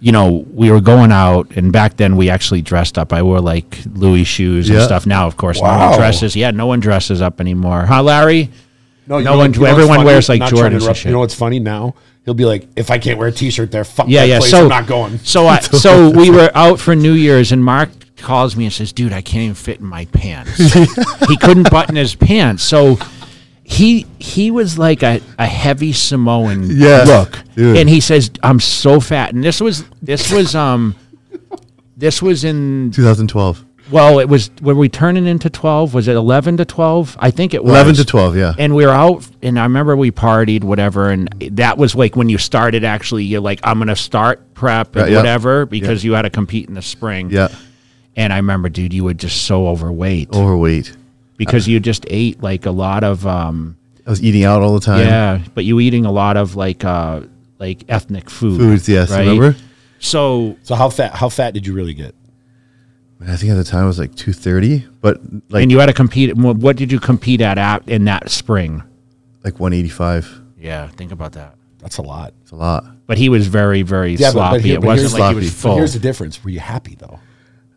you 0.00 0.10
know 0.12 0.44
we 0.52 0.70
were 0.72 0.80
going 0.80 1.12
out 1.12 1.50
and 1.56 1.72
back 1.72 1.96
then 1.98 2.16
we 2.16 2.28
actually 2.30 2.62
dressed 2.62 2.98
up 2.98 3.12
i 3.12 3.22
wore 3.22 3.40
like 3.40 3.78
louis 3.94 4.24
shoes 4.24 4.68
and 4.68 4.78
Yeah. 4.78 4.86
stuff 4.86 5.06
now 5.06 5.26
of 5.28 5.36
course 5.36 5.60
no 5.60 5.68
one 5.68 5.96
dresses 5.98 6.34
yeah 6.34 6.50
no 6.50 6.66
one 6.66 6.80
dresses 6.80 7.20
up 7.22 7.40
anymore 7.40 7.86
huh 7.86 8.02
larry 8.02 8.50
No 9.06 9.18
you 9.18 9.24
one- 9.24 9.24
know 9.24 9.36
what- 9.38 9.54
you 9.54 9.60
know 9.60 9.66
everyone 9.68 9.96
funny? 9.98 10.06
wears, 10.06 10.28
like, 10.28 10.40
Not 10.40 10.48
trying 10.50 10.72
Jordans 10.72 10.86
and 10.88 10.96
shit. 10.96 11.04
You 11.06 11.12
know 11.12 11.18
what's 11.20 11.34
funny 11.34 11.60
now? 11.60 11.94
He'll 12.24 12.34
be 12.34 12.44
like, 12.44 12.68
if 12.76 12.90
I 12.90 12.98
can't 12.98 13.18
wear 13.18 13.28
a 13.28 13.32
t-shirt 13.32 13.70
there, 13.70 13.84
fuck 13.84 14.06
yeah, 14.08 14.20
that 14.20 14.28
yeah. 14.28 14.38
place, 14.38 14.50
so 14.50 14.62
I'm 14.62 14.68
not 14.68 14.86
going. 14.86 15.18
So 15.20 15.46
I, 15.46 15.60
so 15.60 16.10
we 16.10 16.30
were 16.30 16.50
out 16.54 16.78
for 16.78 16.94
New 16.94 17.14
Year's, 17.14 17.50
and 17.52 17.64
Mark 17.64 17.90
calls 18.18 18.56
me 18.56 18.64
and 18.64 18.72
says, 18.72 18.92
"Dude, 18.92 19.12
I 19.12 19.22
can't 19.22 19.42
even 19.44 19.54
fit 19.54 19.80
in 19.80 19.86
my 19.86 20.04
pants." 20.06 20.56
he 21.28 21.36
couldn't 21.38 21.70
button 21.70 21.96
his 21.96 22.14
pants, 22.14 22.62
so 22.62 22.98
he 23.62 24.06
he 24.18 24.50
was 24.50 24.78
like 24.78 25.02
a, 25.02 25.20
a 25.38 25.46
heavy 25.46 25.92
Samoan 25.92 26.64
Yeah. 26.70 27.04
look, 27.06 27.38
Dude. 27.56 27.76
and 27.76 27.88
he 27.88 28.00
says, 28.00 28.30
"I'm 28.42 28.60
so 28.60 29.00
fat." 29.00 29.32
And 29.32 29.42
this 29.42 29.60
was 29.60 29.84
this 30.02 30.30
was 30.30 30.54
um 30.54 30.94
this 31.96 32.20
was 32.20 32.44
in 32.44 32.90
2012. 32.92 33.64
Well, 33.90 34.18
it 34.18 34.28
was 34.28 34.50
were 34.62 34.74
we 34.74 34.88
turning 34.88 35.26
into 35.26 35.50
twelve? 35.50 35.94
Was 35.94 36.08
it 36.08 36.16
eleven 36.16 36.56
to 36.58 36.64
twelve? 36.64 37.16
I 37.20 37.30
think 37.30 37.54
it 37.54 37.62
was 37.64 37.70
11 37.72 37.94
to 37.96 38.04
12, 38.04 38.36
yeah. 38.36 38.54
and 38.58 38.74
we 38.74 38.84
were 38.86 38.92
out 38.92 39.26
and 39.42 39.58
i 39.58 39.62
remember 39.62 39.96
we 39.96 40.10
partied 40.10 40.62
whatever 40.64 41.10
and 41.10 41.28
that 41.52 41.78
was 41.78 41.94
like 41.94 42.14
when 42.16 42.28
you 42.28 42.36
started 42.38 42.84
actually 42.84 43.24
you're 43.24 43.40
like 43.40 43.58
i'm 43.64 43.78
gonna 43.78 43.96
start 43.96 44.54
prep 44.54 44.88
and 44.94 45.02
Right, 45.04 45.10
yeah. 45.12 45.16
whatever 45.16 45.64
because 45.66 46.04
you 46.04 46.12
had 46.12 46.22
to 46.22 46.30
compete 46.30 46.68
in 46.68 46.74
the 46.74 46.82
spring 46.82 47.30
yeah. 47.30 47.48
and 48.16 48.32
i 48.32 48.36
remember 48.36 48.68
dude 48.68 48.92
you 48.92 49.04
were 49.04 49.14
just 49.14 49.44
so 49.46 49.66
overweight 49.68 50.32
Overweight. 50.34 50.94
because 51.36 51.66
you 51.66 51.80
just 51.80 52.04
ate 52.08 52.42
like 52.42 52.66
a 52.66 52.70
lot 52.70 53.02
of 53.02 53.26
um 53.26 53.76
I 54.06 54.10
was 54.10 54.22
eating 54.22 54.44
out 54.44 54.60
all 54.62 54.74
the 54.74 54.80
time. 54.84 55.06
yeah 55.06 55.40
but 55.54 55.64
you 55.64 55.76
were 55.76 55.80
eating 55.82 56.04
a 56.04 56.12
lot 56.12 56.36
of 56.36 56.54
like 56.56 56.84
uh 56.84 57.22
like 57.58 57.84
ethnic 57.88 58.28
food 58.28 58.58
Foods, 58.58 58.88
yes. 58.88 59.10
right? 59.10 59.20
Remember? 59.26 59.56
so 59.98 60.56
So 60.62 60.74
how 60.74 60.88
fat? 60.90 61.14
How 61.14 61.28
fat 61.28 61.52
did 61.54 61.66
you 61.66 61.74
really 61.74 61.94
get? 61.94 62.14
I 63.28 63.36
think 63.36 63.52
at 63.52 63.56
the 63.56 63.64
time 63.64 63.84
it 63.84 63.86
was 63.86 63.98
like 63.98 64.14
230, 64.14 64.86
but 65.00 65.20
like 65.50 65.62
and 65.62 65.70
you 65.70 65.78
had 65.78 65.86
to 65.86 65.92
compete 65.92 66.34
what 66.36 66.56
what 66.56 66.76
did 66.76 66.90
you 66.90 66.98
compete 66.98 67.40
at, 67.40 67.58
at 67.58 67.86
in 67.88 68.04
that 68.06 68.30
spring 68.30 68.82
like 69.44 69.60
185. 69.60 70.40
yeah 70.58 70.88
think 70.88 71.12
about 71.12 71.32
that 71.32 71.54
That's 71.78 71.98
a 71.98 72.02
lot. 72.02 72.32
It's 72.42 72.50
a 72.52 72.56
lot. 72.56 72.84
but 73.06 73.18
he 73.18 73.28
was 73.28 73.46
very 73.46 73.82
very 73.82 74.12
Yeah, 74.14 74.28
but- 74.32 74.32
but 74.32 74.32
sloppy 74.32 74.62
here- 74.62 74.74
it 74.76 74.80
but 74.80 74.86
wasn't 74.86 75.10
here's 75.10 75.20
like 75.20 75.30
he 75.30 75.34
was 75.36 75.46
sloppy. 75.52 75.56
But 75.56 75.68
full 75.68 75.76
here's 75.76 75.92
the 75.92 75.98
difference. 75.98 76.42
Were 76.44 76.50
you 76.50 76.60
happy 76.60 76.94
though? 76.98 77.18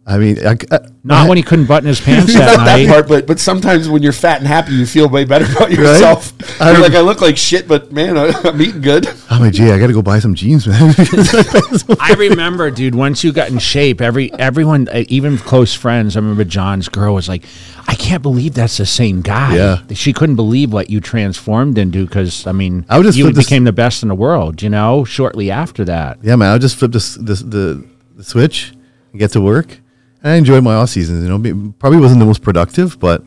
I 0.06 0.18
mean, 0.18 0.46
I, 0.46 0.58
I, 0.70 0.80
Not 1.06 1.30
when 1.30 1.38
he 1.38 1.44
couldn't 1.44 1.66
button 1.66 1.88
his 1.88 2.02
pants 2.08 2.34
that 2.34 2.58
Not 2.58 2.66
night. 2.66 2.86
that 2.88 2.92
part, 2.94 3.08
but 3.08 3.26
but 3.26 3.40
sometimes 3.40 3.88
when 3.88 4.04
you're 4.04 4.12
fat 4.12 4.40
and 4.40 4.48
happy, 4.48 4.74
you 4.74 4.86
feel 4.86 5.08
way 5.08 5.24
better 5.24 5.46
about 5.50 5.72
yourself. 5.72 6.34
I 6.62 6.66
You're 6.66 6.74
rem- 6.74 6.82
like 6.82 6.94
I 6.94 7.00
look 7.00 7.22
like 7.22 7.38
shit, 7.38 7.70
but 7.70 7.92
man, 7.94 8.18
I, 8.18 8.28
I'm 8.44 8.62
eating 8.62 8.82
good. 8.82 9.08
I'm 9.30 9.40
like, 9.42 9.54
gee, 9.54 9.72
I 9.72 9.80
got 9.80 9.88
to 9.88 9.94
go 9.94 10.02
buy 10.02 10.20
some 10.20 10.36
jeans, 10.36 10.68
man. 10.68 10.94
I 12.00 12.16
remember, 12.18 12.70
dude. 12.70 12.96
Once 12.96 13.24
you 13.24 13.32
got 13.32 13.50
in 13.50 13.60
shape, 13.60 14.02
every 14.02 14.32
everyone, 14.34 14.90
uh, 14.90 15.04
even 15.08 15.38
close 15.38 15.74
friends. 15.74 16.18
I 16.18 16.20
remember 16.20 16.44
John's 16.44 16.90
girl 16.90 17.14
was 17.14 17.30
like, 17.30 17.46
"I 17.88 17.96
can't 17.96 18.22
believe 18.22 18.54
that's 18.56 18.78
the 18.78 18.86
same 18.86 19.22
guy." 19.22 19.56
Yeah. 19.56 19.82
she 19.94 20.12
couldn't 20.14 20.36
believe 20.36 20.74
what 20.74 20.90
you 20.90 21.00
transformed 21.00 21.78
into. 21.78 22.06
Because 22.06 22.46
I 22.46 22.52
mean, 22.52 22.86
I 22.90 22.98
would 22.98 23.06
just 23.06 23.18
you 23.18 23.24
flip 23.26 23.36
this- 23.36 23.46
became 23.46 23.64
the 23.64 23.72
best 23.72 24.04
in 24.04 24.10
the 24.10 24.16
world. 24.16 24.62
You 24.62 24.70
know, 24.70 25.06
shortly 25.06 25.50
after 25.50 25.86
that. 25.86 26.20
yeah, 26.22 26.36
man, 26.36 26.52
I'll 26.52 26.60
just 26.60 26.76
flip 26.76 26.92
this, 26.92 27.16
this 27.16 27.40
the 27.42 27.86
the 28.16 28.24
switch 28.26 28.74
and 29.12 29.20
get 29.20 29.32
to 29.32 29.42
work. 29.42 29.80
And 30.24 30.32
I 30.34 30.36
enjoyed 30.36 30.64
my 30.64 30.76
off 30.76 30.90
seasons. 30.90 31.24
You 31.24 31.30
know, 31.30 31.38
Be- 31.38 31.74
probably 31.80 32.00
wasn't 32.00 32.20
the 32.20 32.26
most 32.26 32.42
productive, 32.42 32.98
but 33.00 33.24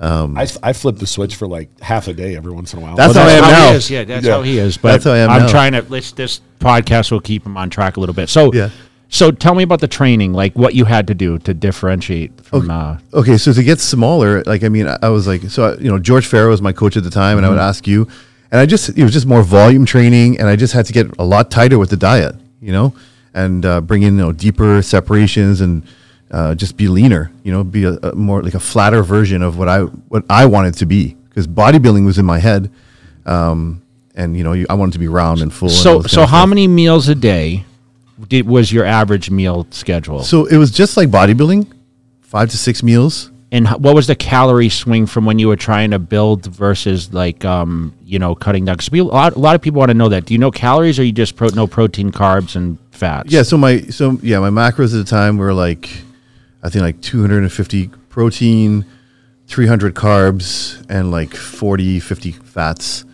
I, 0.00 0.46
I 0.62 0.72
flip 0.72 0.96
the 0.96 1.06
switch 1.06 1.36
for 1.36 1.46
like 1.46 1.78
half 1.80 2.08
a 2.08 2.12
day 2.12 2.34
every 2.36 2.52
once 2.52 2.72
in 2.72 2.80
a 2.80 2.82
while. 2.82 2.96
That's 2.96 3.14
But 3.14 3.22
how 3.22 3.28
I 3.28 3.32
am 3.32 3.42
now. 3.42 3.70
he 3.70 3.76
is. 3.76 3.90
Yeah, 3.90 4.04
that's 4.04 4.26
Yeah. 4.26 4.32
how 4.32 4.42
he 4.42 4.58
is. 4.58 4.76
But 4.76 4.92
That's 4.92 5.04
how 5.04 5.12
I 5.12 5.18
am 5.18 5.30
I'm 5.30 5.42
now. 5.42 5.48
trying 5.48 5.72
to. 5.72 5.82
This, 5.82 6.12
this 6.12 6.40
podcast 6.58 7.12
will 7.12 7.20
keep 7.20 7.44
him 7.46 7.56
on 7.56 7.70
track 7.70 7.96
a 7.96 8.00
little 8.00 8.14
bit. 8.14 8.28
So 8.28 8.52
Yeah. 8.52 8.70
So 9.08 9.30
tell 9.30 9.54
me 9.54 9.62
about 9.62 9.80
the 9.80 9.88
training, 9.88 10.32
like 10.32 10.54
what 10.56 10.74
you 10.74 10.86
had 10.86 11.06
to 11.08 11.14
do 11.14 11.36
to 11.40 11.52
differentiate 11.52 12.40
from. 12.46 12.70
Uh, 12.70 12.96
okay. 13.12 13.36
So 13.36 13.52
to 13.52 13.62
get 13.62 13.78
smaller, 13.78 14.42
like 14.44 14.64
I 14.64 14.70
mean, 14.70 14.88
I, 14.88 14.96
I 15.02 15.08
was 15.10 15.26
like, 15.26 15.42
so 15.50 15.74
I, 15.74 15.76
you 15.76 15.90
know, 15.90 15.98
George 15.98 16.26
Farah 16.26 16.48
was 16.48 16.62
my 16.62 16.72
coach 16.72 16.96
at 16.96 17.04
the 17.04 17.10
time, 17.10 17.36
and 17.36 17.44
I 17.46 17.50
would 17.50 17.58
ask 17.58 17.86
you, 17.86 18.08
and 18.50 18.58
I 18.58 18.64
just 18.64 18.88
it 18.96 19.02
was 19.02 19.12
just 19.12 19.26
more 19.26 19.42
volume 19.42 19.84
training, 19.84 20.38
and 20.38 20.48
I 20.48 20.56
just 20.56 20.72
had 20.72 20.86
to 20.86 20.94
get 20.94 21.14
a 21.18 21.24
lot 21.24 21.50
tighter 21.50 21.78
with 21.78 21.90
the 21.90 21.96
diet, 21.98 22.34
you 22.62 22.72
know, 22.72 22.94
and 23.34 23.66
uh, 23.66 23.82
bring 23.82 24.02
in 24.02 24.16
you 24.16 24.22
know 24.22 24.32
deeper 24.32 24.80
separations 24.80 25.60
and 25.60 25.82
uh, 26.32 26.54
just 26.54 26.76
be 26.78 26.88
leaner, 26.88 27.30
you 27.44 27.52
know, 27.52 27.62
be 27.62 27.84
a, 27.84 27.92
a 28.02 28.14
more 28.14 28.42
like 28.42 28.54
a 28.54 28.60
flatter 28.60 29.02
version 29.02 29.42
of 29.42 29.58
what 29.58 29.68
I 29.68 29.80
what 29.82 30.24
I 30.30 30.46
wanted 30.46 30.74
to 30.78 30.86
be 30.86 31.14
because 31.28 31.46
bodybuilding 31.46 32.06
was 32.06 32.18
in 32.18 32.24
my 32.24 32.38
head, 32.38 32.70
um, 33.26 33.82
and 34.14 34.36
you 34.36 34.42
know, 34.42 34.54
you, 34.54 34.66
I 34.70 34.74
wanted 34.74 34.92
to 34.92 34.98
be 34.98 35.08
round 35.08 35.42
and 35.42 35.52
full. 35.52 35.68
so 35.68 36.00
this 36.00 36.12
so 36.12 36.24
how 36.26 36.46
many 36.46 36.66
meals 36.66 37.08
a 37.08 37.14
day 37.14 37.64
did, 38.28 38.46
was 38.46 38.72
your 38.72 38.84
average 38.84 39.30
meal 39.30 39.66
schedule? 39.70 40.22
So 40.22 40.46
it 40.46 40.56
was 40.56 40.70
just 40.70 40.96
like 40.96 41.10
bodybuilding, 41.10 41.70
five 42.22 42.48
to 42.50 42.56
six 42.56 42.82
meals. 42.82 43.30
and 43.50 43.68
what 43.68 43.94
was 43.94 44.06
the 44.06 44.14
calorie 44.14 44.70
swing 44.70 45.04
from 45.04 45.26
when 45.26 45.38
you 45.38 45.48
were 45.48 45.56
trying 45.56 45.90
to 45.90 45.98
build 45.98 46.46
versus 46.46 47.12
like 47.12 47.44
um 47.44 47.92
you 48.06 48.18
know 48.18 48.34
cutting 48.34 48.64
down? 48.64 48.76
Because 48.76 48.88
a 48.88 49.02
lot, 49.02 49.36
a 49.36 49.38
lot 49.38 49.54
of 49.54 49.60
people 49.60 49.80
want 49.80 49.90
to 49.90 49.94
know 49.94 50.08
that. 50.08 50.24
Do 50.24 50.32
you 50.32 50.38
know 50.38 50.50
calories, 50.50 50.98
or 50.98 51.04
you 51.04 51.12
just 51.12 51.36
pro- 51.36 51.48
no 51.48 51.66
protein, 51.66 52.10
carbs, 52.10 52.56
and 52.56 52.78
fats? 52.90 53.30
Yeah, 53.30 53.42
so 53.42 53.58
my 53.58 53.82
so 53.82 54.18
yeah, 54.22 54.38
my 54.40 54.48
macros 54.48 54.94
at 54.94 55.04
the 55.04 55.04
time 55.04 55.36
were 55.36 55.52
like 55.52 55.90
I 56.62 56.68
think 56.68 56.82
like 56.82 57.00
250 57.00 57.88
protein, 58.08 58.84
300 59.46 59.94
carbs 59.94 60.84
and 60.88 61.10
like 61.10 61.34
40 61.34 62.00
50 62.00 62.32
fats. 62.32 63.04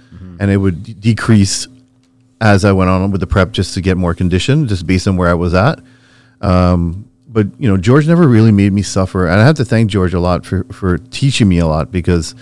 And 0.40 0.50
it 0.50 0.56
would 0.56 0.82
d- 0.82 0.94
decrease 0.94 1.66
as 2.40 2.64
I 2.64 2.72
went 2.72 2.90
on 2.90 3.10
with 3.10 3.20
the 3.20 3.26
prep 3.26 3.50
just 3.52 3.74
to 3.74 3.80
get 3.80 3.96
more 3.96 4.14
condition 4.14 4.68
just 4.68 4.86
based 4.86 5.08
on 5.08 5.16
where 5.16 5.28
I 5.28 5.34
was 5.34 5.54
at. 5.54 5.80
Um, 6.40 7.08
but 7.26 7.46
you 7.58 7.68
know, 7.68 7.76
George 7.76 8.06
never 8.06 8.26
really 8.28 8.52
made 8.52 8.72
me 8.72 8.82
suffer. 8.82 9.26
And 9.26 9.40
I 9.40 9.44
have 9.44 9.56
to 9.56 9.64
thank 9.64 9.90
George 9.90 10.14
a 10.14 10.20
lot 10.20 10.46
for 10.46 10.64
for 10.64 10.98
teaching 10.98 11.48
me 11.48 11.58
a 11.58 11.66
lot 11.66 11.90
because 11.90 12.34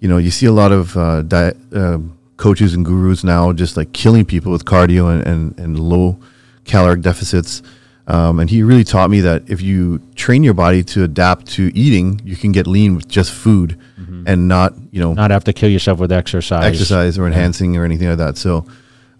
you 0.00 0.08
know, 0.08 0.18
you 0.18 0.30
see 0.30 0.46
a 0.46 0.52
lot 0.52 0.72
of 0.72 0.96
uh, 0.96 1.22
diet, 1.22 1.56
um 1.72 2.18
coaches 2.36 2.74
and 2.74 2.84
gurus 2.84 3.22
now 3.22 3.52
just 3.52 3.76
like 3.76 3.92
killing 3.92 4.24
people 4.24 4.50
with 4.50 4.64
cardio 4.64 5.12
and, 5.12 5.24
and, 5.24 5.58
and 5.60 5.78
low 5.78 6.18
caloric 6.64 7.00
deficits. 7.00 7.62
Um, 8.06 8.40
and 8.40 8.50
he 8.50 8.62
really 8.62 8.84
taught 8.84 9.10
me 9.10 9.20
that 9.20 9.48
if 9.48 9.60
you 9.60 10.00
train 10.16 10.42
your 10.42 10.54
body 10.54 10.82
to 10.84 11.04
adapt 11.04 11.46
to 11.52 11.70
eating, 11.74 12.20
you 12.24 12.34
can 12.36 12.50
get 12.50 12.66
lean 12.66 12.96
with 12.96 13.08
just 13.08 13.32
food 13.32 13.78
and 14.24 14.46
not, 14.46 14.74
you 14.90 15.00
know, 15.00 15.14
not 15.14 15.30
have 15.30 15.44
to 15.44 15.52
kill 15.52 15.68
yourself 15.70 15.98
with 15.98 16.12
exercise. 16.12 16.64
exercise 16.64 17.18
or 17.18 17.26
enhancing 17.26 17.76
or 17.76 17.84
anything 17.84 18.08
like 18.08 18.18
that. 18.18 18.36
So 18.36 18.66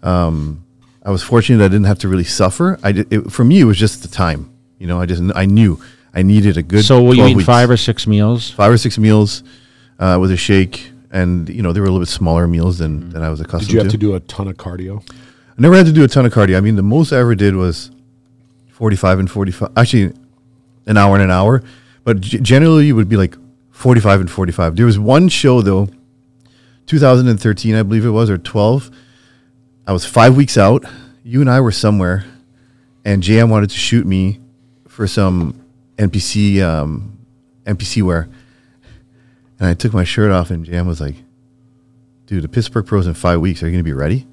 um, 0.01 0.63
I 1.03 1.11
was 1.11 1.23
fortunate 1.23 1.63
I 1.63 1.67
didn't 1.67 1.85
have 1.85 1.99
to 1.99 2.07
really 2.07 2.23
suffer. 2.23 2.79
I 2.83 2.91
did, 2.91 3.11
it, 3.11 3.31
for 3.31 3.43
me, 3.43 3.59
it 3.59 3.65
was 3.65 3.77
just 3.77 4.01
the 4.01 4.07
time. 4.07 4.53
You 4.79 4.87
know, 4.87 4.99
I 5.01 5.05
just 5.05 5.21
I 5.35 5.45
knew 5.45 5.81
I 6.13 6.21
needed 6.21 6.57
a 6.57 6.63
good. 6.63 6.85
So 6.85 7.01
will 7.01 7.15
you 7.15 7.21
12 7.21 7.31
eat 7.31 7.35
weeks. 7.37 7.45
five 7.45 7.69
or 7.69 7.77
six 7.77 8.05
meals? 8.05 8.51
five 8.51 8.71
or 8.71 8.77
six 8.77 8.97
meals 8.97 9.43
uh, 9.99 10.17
with 10.21 10.31
a 10.31 10.37
shake, 10.37 10.91
and 11.11 11.49
you 11.49 11.61
know 11.61 11.73
they 11.73 11.79
were 11.79 11.87
a 11.87 11.89
little 11.89 12.01
bit 12.01 12.09
smaller 12.09 12.47
meals 12.47 12.77
than, 12.77 13.09
than 13.09 13.23
I 13.23 13.29
was 13.29 13.41
accustomed 13.41 13.67
Did 13.67 13.73
you 13.73 13.79
have 13.79 13.87
to. 13.87 13.97
to 13.97 13.97
do 13.97 14.15
a 14.15 14.19
ton 14.21 14.47
of 14.47 14.57
cardio? 14.57 15.03
I 15.11 15.61
never 15.61 15.75
had 15.75 15.85
to 15.85 15.91
do 15.91 16.03
a 16.03 16.07
ton 16.07 16.25
of 16.25 16.33
cardio. 16.33 16.57
I 16.57 16.61
mean, 16.61 16.75
the 16.75 16.83
most 16.83 17.11
I 17.11 17.19
ever 17.19 17.35
did 17.35 17.55
was 17.55 17.91
forty-five 18.83 19.17
and 19.17 19.31
forty-five. 19.31 19.71
Actually, 19.77 20.13
an 20.87 20.97
hour 20.97 21.15
and 21.15 21.23
an 21.23 21.31
hour, 21.31 21.63
but 22.03 22.19
generally 22.19 22.89
it 22.89 22.91
would 22.91 23.07
be 23.07 23.15
like 23.15 23.37
forty-five 23.71 24.19
and 24.19 24.29
forty-five. 24.29 24.75
There 24.75 24.85
was 24.85 24.99
one 24.99 25.29
show 25.29 25.61
though, 25.61 25.87
2013, 26.87 27.75
I 27.75 27.83
believe 27.83 28.05
it 28.05 28.09
was, 28.09 28.29
or 28.29 28.37
12. 28.37 28.91
I 29.87 29.93
was 29.93 30.03
five 30.03 30.35
weeks 30.35 30.57
out. 30.57 30.83
You 31.23 31.39
and 31.39 31.49
I 31.49 31.61
were 31.61 31.71
somewhere, 31.71 32.25
and 33.05 33.23
JM 33.23 33.49
wanted 33.49 33.69
to 33.69 33.77
shoot 33.77 34.05
me 34.05 34.41
for 34.89 35.07
some 35.07 35.65
NPC 35.97 36.61
um, 36.61 37.17
NPC 37.65 38.03
wear. 38.03 38.27
And 39.59 39.69
I 39.69 39.75
took 39.75 39.93
my 39.93 40.03
shirt 40.03 40.29
off, 40.29 40.51
and 40.51 40.65
JM 40.65 40.87
was 40.87 40.99
like, 40.99 41.15
"Dude, 42.25 42.43
the 42.43 42.49
Pittsburgh 42.49 42.85
Pros 42.85 43.07
in 43.07 43.13
five 43.13 43.39
weeks. 43.39 43.63
Are 43.63 43.67
you 43.67 43.71
going 43.71 43.79
to 43.79 43.89
be 43.89 43.93
ready?" 43.93 44.27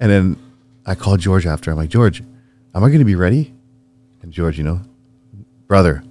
And 0.00 0.10
then 0.10 0.36
I 0.84 0.96
called 0.96 1.20
George 1.20 1.46
after. 1.46 1.70
I'm 1.70 1.76
like, 1.76 1.88
George, 1.88 2.24
am 2.74 2.84
I 2.84 2.88
going 2.88 2.98
to 3.00 3.04
be 3.04 3.14
ready? 3.16 3.52
And 4.22 4.32
George, 4.32 4.56
you 4.58 4.64
know, 4.64 4.80
brother, 5.66 6.02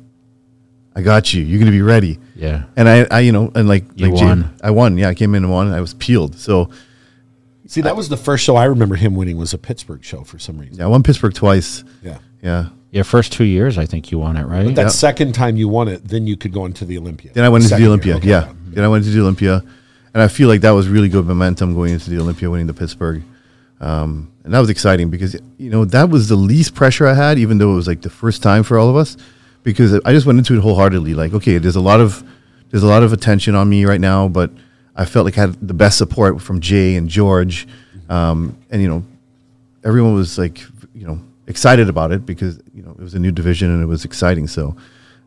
I 0.95 1.01
got 1.01 1.33
you. 1.33 1.41
You're 1.43 1.59
going 1.59 1.71
to 1.71 1.77
be 1.77 1.81
ready. 1.81 2.19
Yeah. 2.35 2.63
And 2.75 2.89
I, 2.89 3.07
I, 3.09 3.19
you 3.21 3.31
know, 3.31 3.51
and 3.55 3.67
like, 3.67 3.85
You 3.95 4.09
like 4.11 4.19
Jay- 4.19 4.49
I 4.63 4.71
won. 4.71 4.97
Yeah, 4.97 5.07
I 5.09 5.13
came 5.13 5.33
in 5.35 5.43
and 5.43 5.51
won. 5.51 5.71
I 5.71 5.79
was 5.81 5.93
peeled. 5.93 6.37
So 6.37 6.69
See, 7.67 7.81
that 7.81 7.95
was 7.95 8.09
the 8.09 8.17
first 8.17 8.43
show 8.43 8.57
I 8.57 8.65
remember 8.65 8.95
him 8.95 9.15
winning 9.15 9.37
was 9.37 9.53
a 9.53 9.57
Pittsburgh 9.57 10.03
show 10.03 10.23
for 10.25 10.37
some 10.39 10.57
reason. 10.57 10.77
yeah, 10.77 10.83
I 10.85 10.87
won 10.87 11.03
Pittsburgh 11.03 11.33
twice. 11.33 11.85
Yeah. 12.01 12.17
Yeah. 12.43 12.69
Your 12.91 13.05
first 13.05 13.31
two 13.31 13.45
years, 13.45 13.77
I 13.77 13.85
think 13.85 14.11
you 14.11 14.19
won 14.19 14.35
it, 14.35 14.43
right? 14.45 14.75
That 14.75 14.81
Yeah. 14.81 14.87
second 14.89 15.31
time 15.33 15.55
you 15.55 15.69
won 15.69 15.87
it, 15.87 16.03
then 16.05 16.27
you 16.27 16.35
could 16.35 16.51
go 16.51 16.65
into 16.65 16.83
the 16.83 16.97
Olympia. 16.97 17.31
Then 17.33 17.45
I 17.45 17.49
went 17.49 17.61
into 17.63 17.69
Second 17.69 17.83
the 17.83 17.87
Olympia. 17.89 18.15
okay. 18.17 18.27
Yeah. 18.27 18.41
Mm-hmm. 18.43 18.73
Then 18.73 18.83
I 18.83 18.87
went 18.89 19.05
into 19.05 19.15
the 19.15 19.21
Olympia, 19.23 19.63
and 20.13 20.21
I 20.21 20.27
feel 20.27 20.49
like 20.49 20.59
that 20.61 20.71
was 20.71 20.89
really 20.89 21.07
good 21.07 21.25
momentum 21.25 21.73
going 21.73 21.93
into 21.93 22.09
the 22.09 22.19
Olympia, 22.19 22.49
winning 22.49 22.67
the 22.67 22.73
Pittsburgh, 22.73 23.23
um, 23.81 24.31
and 24.43 24.53
that 24.53 24.59
was 24.59 24.69
exciting 24.69 25.09
because 25.09 25.35
you 25.57 25.69
know 25.69 25.85
that 25.85 26.09
was 26.09 26.29
the 26.29 26.35
least 26.35 26.75
pressure 26.75 27.07
I 27.07 27.15
had, 27.15 27.37
even 27.39 27.57
though 27.57 27.73
it 27.73 27.75
was 27.75 27.87
like 27.87 28.01
the 28.01 28.09
first 28.09 28.41
time 28.41 28.63
for 28.63 28.77
all 28.77 28.87
of 28.89 28.95
us, 28.95 29.17
because 29.63 29.99
I 30.05 30.13
just 30.13 30.25
went 30.25 30.37
into 30.37 30.55
it 30.55 30.61
wholeheartedly. 30.61 31.15
Like, 31.15 31.33
okay, 31.33 31.57
there's 31.57 31.75
a 31.75 31.81
lot 31.81 31.99
of 31.99 32.23
there's 32.69 32.83
a 32.83 32.87
lot 32.87 33.03
of 33.03 33.11
attention 33.11 33.55
on 33.55 33.67
me 33.69 33.85
right 33.85 33.99
now, 33.99 34.27
but 34.27 34.51
I 34.95 35.05
felt 35.05 35.25
like 35.25 35.37
I 35.37 35.41
had 35.41 35.67
the 35.67 35.73
best 35.73 35.97
support 35.97 36.41
from 36.41 36.61
Jay 36.61 36.95
and 36.95 37.09
George, 37.09 37.67
um, 38.07 38.55
and 38.69 38.81
you 38.83 38.87
know 38.87 39.03
everyone 39.83 40.13
was 40.13 40.37
like, 40.37 40.61
you 40.93 41.07
know, 41.07 41.19
excited 41.47 41.89
about 41.89 42.11
it 42.11 42.23
because 42.23 42.59
you 42.75 42.83
know 42.83 42.91
it 42.91 42.99
was 42.99 43.15
a 43.15 43.19
new 43.19 43.31
division 43.31 43.71
and 43.71 43.81
it 43.81 43.87
was 43.87 44.05
exciting. 44.05 44.47
So, 44.47 44.75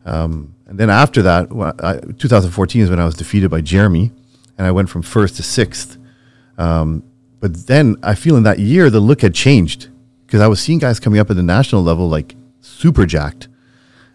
um, 0.05 0.55
and 0.65 0.79
then 0.79 0.89
after 0.89 1.21
that, 1.23 1.51
I, 1.83 1.97
2014 2.17 2.81
is 2.81 2.89
when 2.89 3.01
I 3.01 3.05
was 3.05 3.15
defeated 3.15 3.51
by 3.51 3.59
Jeremy, 3.59 4.11
and 4.57 4.65
I 4.65 4.71
went 4.71 4.89
from 4.89 5.01
first 5.01 5.35
to 5.37 5.43
sixth. 5.43 5.97
Um, 6.57 7.03
but 7.39 7.67
then 7.67 7.97
I 8.03 8.15
feel 8.15 8.35
in 8.37 8.43
that 8.43 8.59
year 8.59 8.89
the 8.89 8.99
look 8.99 9.21
had 9.21 9.33
changed 9.33 9.89
because 10.25 10.41
I 10.41 10.47
was 10.47 10.59
seeing 10.59 10.79
guys 10.79 10.99
coming 10.99 11.19
up 11.19 11.29
at 11.29 11.35
the 11.35 11.43
national 11.43 11.83
level 11.83 12.09
like 12.09 12.35
super 12.61 13.05
jacked, 13.05 13.47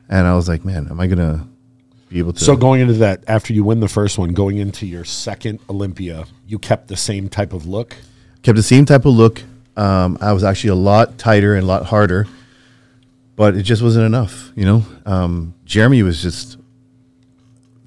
and 0.09 0.27
I 0.27 0.35
was 0.35 0.49
like, 0.49 0.65
man, 0.65 0.89
am 0.91 1.01
I 1.01 1.07
gonna 1.07 1.47
be 2.09 2.19
able 2.19 2.33
to? 2.33 2.45
So 2.45 2.57
going 2.57 2.81
into 2.81 2.95
that, 2.95 3.25
after 3.27 3.53
you 3.53 3.65
win 3.65 3.81
the 3.81 3.89
first 3.89 4.19
one, 4.19 4.33
going 4.33 4.59
into 4.59 4.87
your 4.87 5.05
second 5.05 5.61
Olympia, 5.69 6.27
you 6.47 6.59
kept 6.59 6.89
the 6.89 6.97
same 6.97 7.29
type 7.29 7.53
of 7.53 7.67
look. 7.67 7.97
kept 8.43 8.57
the 8.57 8.63
same 8.63 8.85
type 8.85 9.05
of 9.05 9.15
look. 9.15 9.43
Um, 9.77 10.19
I 10.21 10.33
was 10.33 10.45
actually 10.45 10.71
a 10.71 10.75
lot 10.75 11.17
tighter 11.17 11.55
and 11.55 11.65
a 11.65 11.67
lot 11.67 11.87
harder, 11.87 12.27
but 13.37 13.55
it 13.57 13.63
just 13.63 13.83
wasn't 13.83 14.05
enough. 14.05 14.51
You 14.57 14.65
know, 14.65 14.85
um, 15.07 15.55
Jeremy 15.65 16.03
was 16.03 16.21
just 16.21 16.59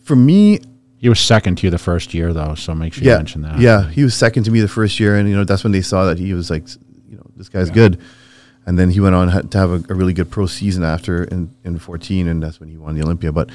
for 0.03 0.15
me. 0.15 0.59
He 1.03 1.09
was 1.09 1.19
second 1.19 1.57
to 1.57 1.67
you 1.67 1.69
the 1.69 1.77
first 1.77 2.13
year, 2.13 2.31
though, 2.31 2.55
so 2.55 2.73
make 2.73 2.93
sure 2.93 3.03
Yeah, 3.03 3.11
you 3.13 3.17
mention 3.17 3.41
that. 3.41 3.59
yeah, 3.59 3.89
he 3.89 4.03
was 4.05 4.15
second 4.15 4.43
to 4.45 4.51
me 4.51 4.61
the 4.61 4.69
first 4.69 5.01
year, 5.01 5.17
and 5.17 5.27
you 5.29 5.35
know 5.35 5.43
that's 5.43 5.61
when 5.63 5.73
they 5.73 5.81
saw 5.81 6.05
that 6.05 6.17
he 6.17 6.33
was 6.33 6.49
like, 6.49 6.63
you 7.09 7.17
know, 7.17 7.25
this 7.35 7.49
guy's 7.49 7.69
good. 7.69 7.99
And 8.65 8.79
then 8.79 8.89
he 8.89 9.01
went 9.01 9.13
on 9.13 9.49
to 9.49 9.57
have 9.57 9.69
a, 9.71 9.83
a 9.91 9.95
really 9.95 10.13
good 10.13 10.31
pro 10.31 10.45
season 10.45 10.81
after 10.85 11.25
in, 11.25 11.53
in 11.65 11.77
14, 11.77 12.29
and 12.29 12.41
that's 12.41 12.61
when 12.61 12.69
he 12.69 12.77
won 12.77 12.95
the 12.95 13.03
Olympia. 13.03 13.33
But 13.33 13.49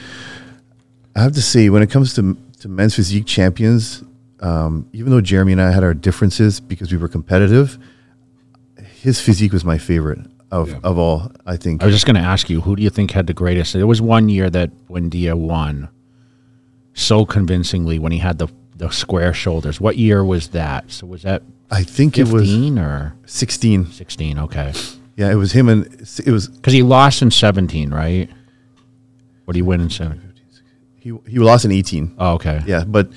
I 1.17 1.23
have 1.23 1.33
to 1.33 1.41
say, 1.43 1.71
when 1.71 1.83
it 1.83 1.91
comes 1.91 2.13
to 2.17 2.37
to 2.61 2.69
men's 2.69 2.95
physique 2.95 3.25
champions, 3.25 4.05
um, 4.41 4.87
even 4.93 5.11
though 5.11 5.23
Jeremy 5.23 5.53
and 5.53 5.63
I 5.63 5.71
had 5.71 5.83
our 5.85 5.95
differences 5.95 6.61
because 6.61 6.93
we 6.93 6.99
were 6.99 7.09
competitive, 7.09 7.79
his 9.01 9.21
physique 9.23 9.53
was 9.55 9.65
my 9.65 9.79
favorite 9.79 10.19
of, 10.51 10.69
Yeah. 10.69 10.81
of 10.85 10.99
all. 10.99 11.33
I 11.47 11.57
think 11.57 11.83
I 11.83 11.87
was 11.87 11.95
just 11.95 12.05
going 12.05 12.17
to 12.17 12.29
ask 12.35 12.51
you, 12.51 12.61
who 12.61 12.77
do 12.77 12.83
you 12.83 12.91
think 12.91 13.13
had 13.13 13.27
the 13.27 13.33
greatest? 13.35 13.73
There 13.73 13.87
was 13.87 14.03
one 14.03 14.29
year 14.29 14.51
that 14.51 14.71
Buendia 14.89 15.35
won 15.35 15.89
so 16.95 17.25
convincingly 17.25 17.99
when 17.99 18.13
he 18.13 18.19
had 18.19 18.39
the 18.39 18.49
the 18.77 18.91
square 18.91 19.35
shoulders. 19.35 19.81
What 19.81 19.99
year 19.99 20.25
was 20.25 20.49
that? 20.49 20.91
So 20.91 21.07
was 21.07 21.23
that 21.23 21.43
I 21.71 21.83
think 21.83 22.17
it 22.17 22.29
was 22.29 22.51
or 22.79 23.15
16. 23.27 23.87
16? 23.93 24.39
Okay. 24.39 24.73
Yeah, 25.17 25.31
it 25.31 25.35
was 25.35 25.53
him, 25.53 25.69
and 25.69 25.85
it 26.25 26.31
was 26.31 26.49
Because 26.49 26.73
he 26.73 26.83
lost 26.83 27.23
in 27.23 27.31
17, 27.31 27.91
right? 27.91 28.31
What 29.45 29.55
did 29.55 29.59
he 29.59 29.63
win 29.63 29.81
in 29.81 29.91
17? 29.91 30.29
he 30.99 31.13
he 31.27 31.39
lost 31.39 31.65
in 31.65 31.73
18. 31.73 32.15
Oh, 32.19 32.35
okay. 32.35 32.63
Yeah, 32.67 32.85
but 32.87 33.11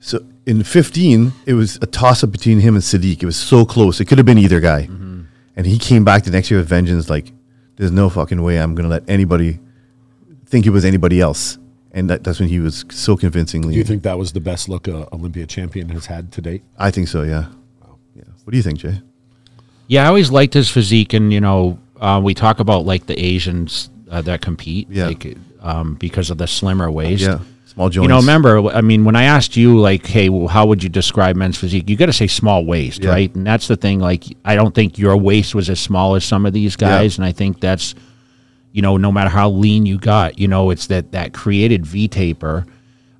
so 0.00 0.24
in 0.46 0.62
15, 0.62 1.32
it 1.46 1.54
was 1.54 1.76
a 1.76 1.86
toss 1.86 2.24
up 2.24 2.32
between 2.32 2.60
him 2.60 2.74
and 2.74 2.82
Sadik. 2.82 3.22
It 3.22 3.26
was 3.26 3.36
so 3.36 3.64
close. 3.64 4.00
It 4.00 4.06
could 4.06 4.18
have 4.18 4.26
been 4.26 4.38
either 4.38 4.60
guy. 4.60 4.82
Mm-hmm. 4.82 5.22
And 5.56 5.66
he 5.66 5.78
came 5.78 6.04
back 6.04 6.24
the 6.24 6.30
next 6.30 6.50
year 6.50 6.58
with 6.60 6.68
vengeance 6.68 7.10
like, 7.10 7.32
there's 7.76 7.92
no 7.92 8.08
fucking 8.08 8.40
way 8.42 8.56
I'm 8.56 8.74
going 8.74 8.84
to 8.84 8.90
let 8.90 9.08
anybody 9.08 9.58
think 10.46 10.66
it 10.66 10.70
was 10.70 10.84
anybody 10.84 11.20
else. 11.20 11.58
And 11.92 12.08
that, 12.08 12.22
that's 12.22 12.38
when 12.38 12.48
he 12.48 12.60
was 12.60 12.84
so 12.90 13.16
convincingly. 13.16 13.72
Do 13.74 13.78
you 13.78 13.84
think 13.84 14.02
that 14.04 14.16
was 14.18 14.32
the 14.32 14.40
best 14.40 14.68
look 14.68 14.86
a 14.86 15.12
Olympia 15.12 15.46
champion 15.46 15.88
has 15.90 16.06
had 16.06 16.30
to 16.32 16.40
date? 16.40 16.62
I 16.78 16.90
think 16.90 17.08
so, 17.08 17.22
yeah. 17.22 17.46
Wow. 17.82 17.98
yeah. 18.14 18.22
What 18.44 18.52
do 18.52 18.56
you 18.56 18.62
think, 18.62 18.78
Jay? 18.78 19.00
Yeah, 19.88 20.04
I 20.04 20.06
always 20.06 20.30
liked 20.30 20.54
his 20.54 20.70
physique, 20.70 21.12
and 21.14 21.32
you 21.32 21.40
know, 21.40 21.78
uh, 22.00 22.20
we 22.22 22.32
talk 22.32 22.60
about 22.60 22.86
like 22.86 23.06
the 23.06 23.18
Asians 23.18 23.90
uh, 24.08 24.22
that 24.22 24.40
compete, 24.40 24.88
Yeah. 24.88 25.06
like 25.08 25.36
um, 25.60 25.94
because 25.94 26.30
of 26.30 26.38
the 26.38 26.46
slimmer 26.46 26.88
waist. 26.92 27.22
Yeah, 27.22 27.40
small 27.66 27.88
joints. 27.88 28.04
You 28.04 28.08
know, 28.08 28.18
remember, 28.20 28.68
I 28.68 28.82
mean, 28.82 29.04
when 29.04 29.16
I 29.16 29.24
asked 29.24 29.56
you, 29.56 29.76
like, 29.78 30.06
hey, 30.06 30.28
well, 30.28 30.46
how 30.46 30.66
would 30.66 30.84
you 30.84 30.88
describe 30.88 31.34
men's 31.34 31.58
physique? 31.58 31.88
You 31.90 31.96
got 31.96 32.06
to 32.06 32.12
say 32.12 32.28
small 32.28 32.64
waist, 32.64 33.02
Yeah. 33.02 33.10
right? 33.10 33.34
And 33.34 33.44
that's 33.44 33.66
the 33.66 33.76
thing. 33.76 33.98
Like, 33.98 34.24
I 34.44 34.54
don't 34.54 34.74
think 34.76 34.96
your 34.96 35.16
waist 35.16 35.56
was 35.56 35.68
as 35.68 35.80
small 35.80 36.14
as 36.14 36.24
some 36.24 36.46
of 36.46 36.52
these 36.52 36.76
guys, 36.76 37.18
and 37.18 37.24
I 37.24 37.32
think 37.32 37.58
that's, 37.60 37.96
you 38.72 38.82
know, 38.82 38.96
no 38.96 39.10
matter 39.10 39.30
how 39.30 39.50
lean 39.50 39.86
you 39.86 39.98
got, 39.98 40.38
you 40.38 40.48
know, 40.48 40.70
it's 40.70 40.86
that 40.88 41.12
that 41.12 41.32
created 41.32 41.84
V 41.84 42.08
taper, 42.08 42.66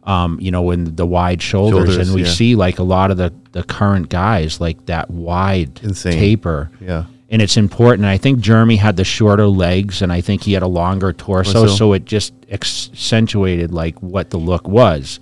um, 0.04 0.38
you 0.40 0.50
know, 0.50 0.70
in 0.70 0.96
the 0.96 1.06
wide 1.06 1.42
shoulders, 1.42 1.88
Shoulders, 1.88 2.08
and 2.08 2.14
we 2.14 2.22
yeah. 2.22 2.30
see 2.30 2.54
like 2.54 2.78
a 2.78 2.82
lot 2.82 3.10
of 3.10 3.16
the 3.16 3.32
the 3.52 3.62
current 3.62 4.08
guys 4.08 4.60
like 4.60 4.86
that 4.86 5.10
wide 5.10 5.80
Insane. 5.82 6.12
taper 6.12 6.70
Yeah. 6.80 7.04
and 7.30 7.42
it's 7.42 7.56
important. 7.56 8.06
I 8.06 8.16
think 8.16 8.40
Jeremy 8.40 8.76
had 8.76 8.96
the 8.96 9.04
shorter 9.04 9.46
legs, 9.46 10.02
and 10.02 10.12
I 10.12 10.20
think 10.20 10.42
he 10.42 10.52
had 10.52 10.62
a 10.62 10.68
longer 10.68 11.12
torso, 11.12 11.52
Torso. 11.52 11.74
so 11.74 11.92
it 11.92 12.04
just 12.04 12.32
accentuated 12.50 13.72
like 13.72 14.00
what 14.00 14.30
the 14.30 14.38
look 14.38 14.68
was. 14.68 15.20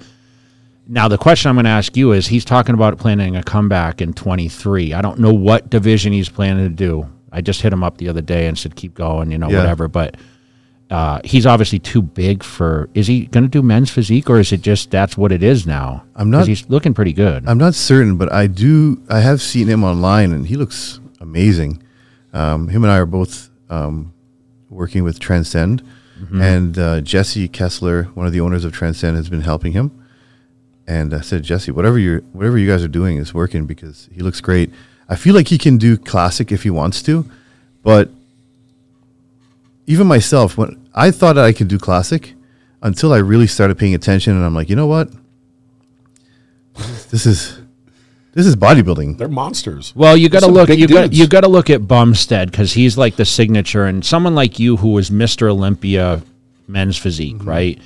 Now 0.91 1.09
the 1.09 1.19
question 1.19 1.51
I'm 1.51 1.57
going 1.57 1.65
to 1.65 1.71
ask 1.71 1.97
you 1.97 2.13
is: 2.13 2.27
He's 2.27 2.45
talking 2.45 2.75
about 2.75 2.99
planning 2.99 3.37
a 3.37 3.43
comeback 3.43 4.01
in 4.01 4.13
23. 4.15 4.95
I 4.95 5.03
don't 5.03 5.19
know 5.19 5.33
what 5.33 5.69
division 5.71 6.13
he's 6.13 6.29
planning 6.29 6.69
to 6.69 6.75
do. 6.75 7.09
I 7.33 7.41
just 7.41 7.61
hit 7.63 7.73
him 7.73 7.83
up 7.85 7.99
the 7.99 8.09
other 8.09 8.21
day 8.23 8.47
and 8.47 8.57
said, 8.59 8.75
"Keep 8.77 8.95
going," 8.95 9.31
you 9.31 9.39
know, 9.39 9.49
Yeah. 9.51 9.59
whatever. 9.59 9.89
But 9.89 10.17
uh, 10.91 11.21
he's 11.25 11.45
obviously 11.45 11.79
too 11.79 12.01
big 12.03 12.43
for. 12.43 12.89
Is 12.95 13.07
he 13.07 13.27
going 13.27 13.45
to 13.45 13.49
do 13.51 13.63
men's 13.63 13.91
physique, 13.91 14.31
or 14.31 14.39
is 14.41 14.53
it 14.53 14.63
just 14.63 14.91
that's 14.91 15.17
what 15.19 15.33
it 15.33 15.43
is 15.43 15.67
now? 15.67 16.05
I'm 16.17 16.31
not- 16.31 16.47
He's 16.49 16.69
looking 16.71 16.95
pretty 16.95 17.13
good. 17.13 17.47
I'm 17.47 17.59
not 17.59 17.75
certain, 17.75 18.17
but 18.17 18.33
I 18.33 18.47
do. 18.47 19.01
I 19.11 19.21
have 19.21 19.43
seen 19.43 19.67
him 19.69 19.85
online, 19.85 20.33
and 20.33 20.47
he 20.47 20.57
looks 20.57 21.01
amazing. 21.21 21.83
Um, 22.33 22.69
him 22.69 22.85
and 22.85 22.91
I 22.91 22.97
are 22.99 23.07
both 23.07 23.51
um, 23.69 24.13
working 24.71 25.05
with 25.05 25.19
Transcend, 25.19 25.83
and 26.33 26.77
uh, 26.79 27.01
Jesse 27.01 27.47
Kessler, 27.49 28.05
one 28.15 28.27
of 28.27 28.33
the 28.33 28.41
owners 28.41 28.65
of 28.65 28.73
Transcend, 28.73 29.17
has 29.17 29.29
been 29.29 29.43
helping 29.43 29.73
him. 29.73 29.93
And 30.87 31.13
I 31.15 31.21
said, 31.21 31.43
Jesse, 31.45 31.71
whatever 31.71 31.99
you 31.99 32.25
whatever 32.33 32.57
you 32.59 32.67
guys 32.69 32.83
are 32.83 32.89
doing 32.89 33.19
is 33.19 33.35
working 33.35 33.67
because 33.67 34.09
he 34.11 34.21
looks 34.21 34.41
great. 34.41 34.73
I 35.09 35.17
feel 35.17 35.35
like 35.35 35.49
he 35.49 35.59
can 35.59 35.79
do 35.79 35.97
classic 35.97 36.53
if 36.53 36.63
he 36.65 36.71
wants 36.71 37.03
to, 37.03 37.25
but 37.83 38.11
even 39.87 40.07
myself, 40.07 40.59
when 40.59 40.79
I 40.95 41.11
thought 41.11 41.35
that 41.35 41.45
I 41.45 41.53
could 41.53 41.69
do 41.69 41.79
classic, 41.79 42.35
until 42.83 43.13
I 43.13 43.19
really 43.19 43.47
started 43.47 43.79
paying 43.79 43.95
attention, 43.95 44.37
and 44.37 44.45
I'm 44.45 44.55
like, 44.55 44.69
you 44.69 44.77
know 44.77 44.87
what, 44.87 45.11
this 47.11 47.27
is 47.27 47.59
this 48.35 48.47
is 48.47 48.55
bodybuilding. 48.55 49.19
They're 49.19 49.29
monsters. 49.29 49.93
Well, 49.97 50.17
you 50.17 50.29
got 50.29 50.41
to 50.41 50.47
look. 50.47 50.69
big 50.69 50.79
You 50.79 50.87
got 50.87 51.13
you 51.13 51.27
got 51.27 51.41
to 51.41 51.49
look 51.49 51.71
at 51.71 51.89
Bumstead 51.89 52.51
because 52.51 52.75
he's 52.75 52.97
like 52.97 53.17
the 53.17 53.25
signature, 53.25 53.85
and 53.87 54.05
someone 54.05 54.35
like 54.35 54.59
you 54.59 54.77
who 54.77 54.93
was 54.93 55.11
Mister 55.11 55.49
Olympia 55.49 56.23
men's 56.69 56.97
physique, 56.97 57.37
Mm-hmm. 57.37 57.49
right? 57.49 57.81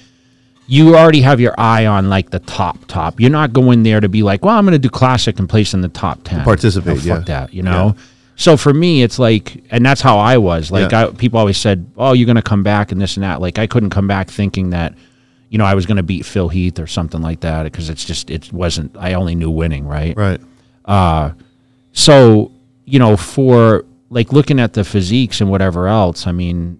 You 0.66 0.96
already 0.96 1.20
have 1.22 1.40
your 1.40 1.54
eye 1.58 1.86
on 1.86 2.08
like 2.08 2.30
the 2.30 2.38
top 2.38 2.78
top. 2.86 3.20
You're 3.20 3.30
not 3.30 3.52
going 3.52 3.82
there 3.82 4.00
to 4.00 4.08
be 4.08 4.22
like, 4.22 4.44
well, 4.44 4.56
I'm 4.56 4.64
going 4.64 4.72
to 4.72 4.78
do 4.78 4.88
classic 4.88 5.38
and 5.38 5.48
place 5.48 5.74
in 5.74 5.80
the 5.80 5.88
top 5.88 6.20
ten. 6.24 6.44
participate, 6.44 6.92
Oh, 6.92 6.96
fuck 6.96 7.04
yeah. 7.04 7.18
that, 7.40 7.54
you 7.54 7.62
know. 7.62 7.94
So 8.36 8.56
for 8.56 8.72
me, 8.72 9.02
it's 9.02 9.18
like, 9.18 9.62
and 9.70 9.84
that's 9.84 10.00
how 10.00 10.18
I 10.18 10.38
was. 10.38 10.70
Like, 10.70 10.90
Yeah. 10.92 11.08
I, 11.08 11.10
people 11.10 11.38
always 11.38 11.58
said, 11.58 11.86
"Oh, 11.98 12.12
you're 12.14 12.26
going 12.26 12.36
to 12.36 12.42
come 12.42 12.62
back 12.62 12.90
and 12.90 13.00
this 13.00 13.16
and 13.16 13.24
that." 13.24 13.40
Like, 13.40 13.58
I 13.58 13.66
couldn't 13.66 13.90
come 13.90 14.06
back 14.06 14.30
thinking 14.30 14.70
that, 14.70 14.94
you 15.50 15.58
know, 15.58 15.64
I 15.66 15.74
was 15.74 15.84
going 15.84 15.98
to 15.98 16.02
beat 16.02 16.24
Phil 16.24 16.48
Heath 16.48 16.78
or 16.78 16.86
something 16.86 17.20
like 17.20 17.40
that 17.40 17.64
because 17.64 17.90
it's 17.90 18.04
just 18.04 18.30
it 18.30 18.50
wasn't. 18.52 18.96
I 18.96 19.14
only 19.14 19.34
knew 19.34 19.50
winning, 19.50 19.86
right? 19.86 20.16
Right. 20.16 20.40
Uh, 20.86 21.32
so, 21.92 22.52
you 22.86 22.98
know, 22.98 23.16
for 23.16 23.84
like 24.08 24.32
looking 24.32 24.58
at 24.60 24.72
the 24.72 24.84
physiques 24.84 25.40
and 25.40 25.50
whatever 25.50 25.86
else, 25.88 26.26
I 26.26 26.32
mean, 26.32 26.78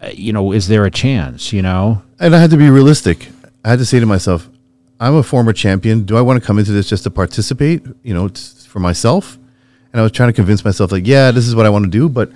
Uh, 0.00 0.10
you 0.14 0.32
know, 0.32 0.52
is 0.52 0.68
there 0.68 0.84
a 0.84 0.90
chance, 0.90 1.52
you 1.52 1.62
know? 1.62 2.02
And 2.20 2.34
I 2.34 2.40
had 2.40 2.50
to 2.50 2.56
be 2.56 2.70
realistic. 2.70 3.28
I 3.64 3.70
had 3.70 3.78
to 3.80 3.84
say 3.84 3.98
to 3.98 4.06
myself, 4.06 4.48
I'm 5.00 5.14
a 5.14 5.22
former 5.22 5.52
champion. 5.52 6.04
Do 6.04 6.16
I 6.16 6.20
want 6.20 6.40
to 6.40 6.46
come 6.46 6.58
into 6.58 6.72
this 6.72 6.88
just 6.88 7.04
to 7.04 7.10
participate, 7.10 7.84
you 8.02 8.14
know, 8.14 8.28
t- 8.28 8.42
for 8.66 8.80
myself? 8.80 9.38
And 9.92 10.00
I 10.00 10.02
was 10.02 10.12
trying 10.12 10.28
to 10.28 10.32
convince 10.32 10.64
myself, 10.64 10.92
like, 10.92 11.06
yeah, 11.06 11.30
this 11.30 11.46
is 11.48 11.54
what 11.54 11.66
I 11.66 11.70
want 11.70 11.84
to 11.84 11.90
do. 11.90 12.08
But, 12.08 12.30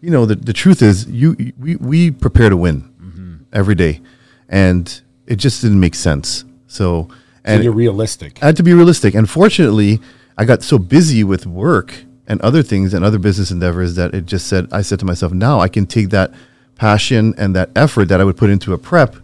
you 0.00 0.10
know, 0.10 0.26
the, 0.26 0.34
the 0.34 0.52
truth 0.52 0.82
is, 0.82 1.06
you 1.06 1.36
we, 1.58 1.76
we 1.76 2.10
prepare 2.10 2.50
to 2.50 2.56
win 2.56 2.82
mm-hmm. 3.00 3.36
every 3.52 3.74
day. 3.74 4.00
And 4.48 5.00
it 5.26 5.36
just 5.36 5.62
didn't 5.62 5.80
make 5.80 5.94
sense. 5.94 6.44
So, 6.66 7.08
And 7.44 7.56
and 7.56 7.64
you're 7.64 7.72
realistic. 7.72 8.42
I 8.42 8.46
had 8.46 8.56
to 8.56 8.62
be 8.62 8.74
realistic. 8.74 9.14
And 9.14 9.28
fortunately, 9.30 10.00
I 10.36 10.44
got 10.44 10.62
so 10.62 10.78
busy 10.78 11.24
with 11.24 11.46
work 11.46 12.04
and 12.26 12.40
other 12.42 12.62
things 12.62 12.92
and 12.92 13.04
other 13.04 13.18
business 13.18 13.50
endeavors 13.50 13.94
that 13.94 14.14
it 14.14 14.26
just 14.26 14.46
said, 14.46 14.68
I 14.72 14.82
said 14.82 14.98
to 14.98 15.06
myself, 15.06 15.32
now 15.32 15.60
I 15.60 15.68
can 15.68 15.86
take 15.86 16.10
that 16.10 16.32
passion 16.76 17.34
and 17.38 17.54
that 17.56 17.70
effort 17.74 18.06
that 18.06 18.20
I 18.20 18.24
would 18.24 18.36
put 18.36 18.50
into 18.50 18.72
a 18.72 18.78
prep 18.78 19.16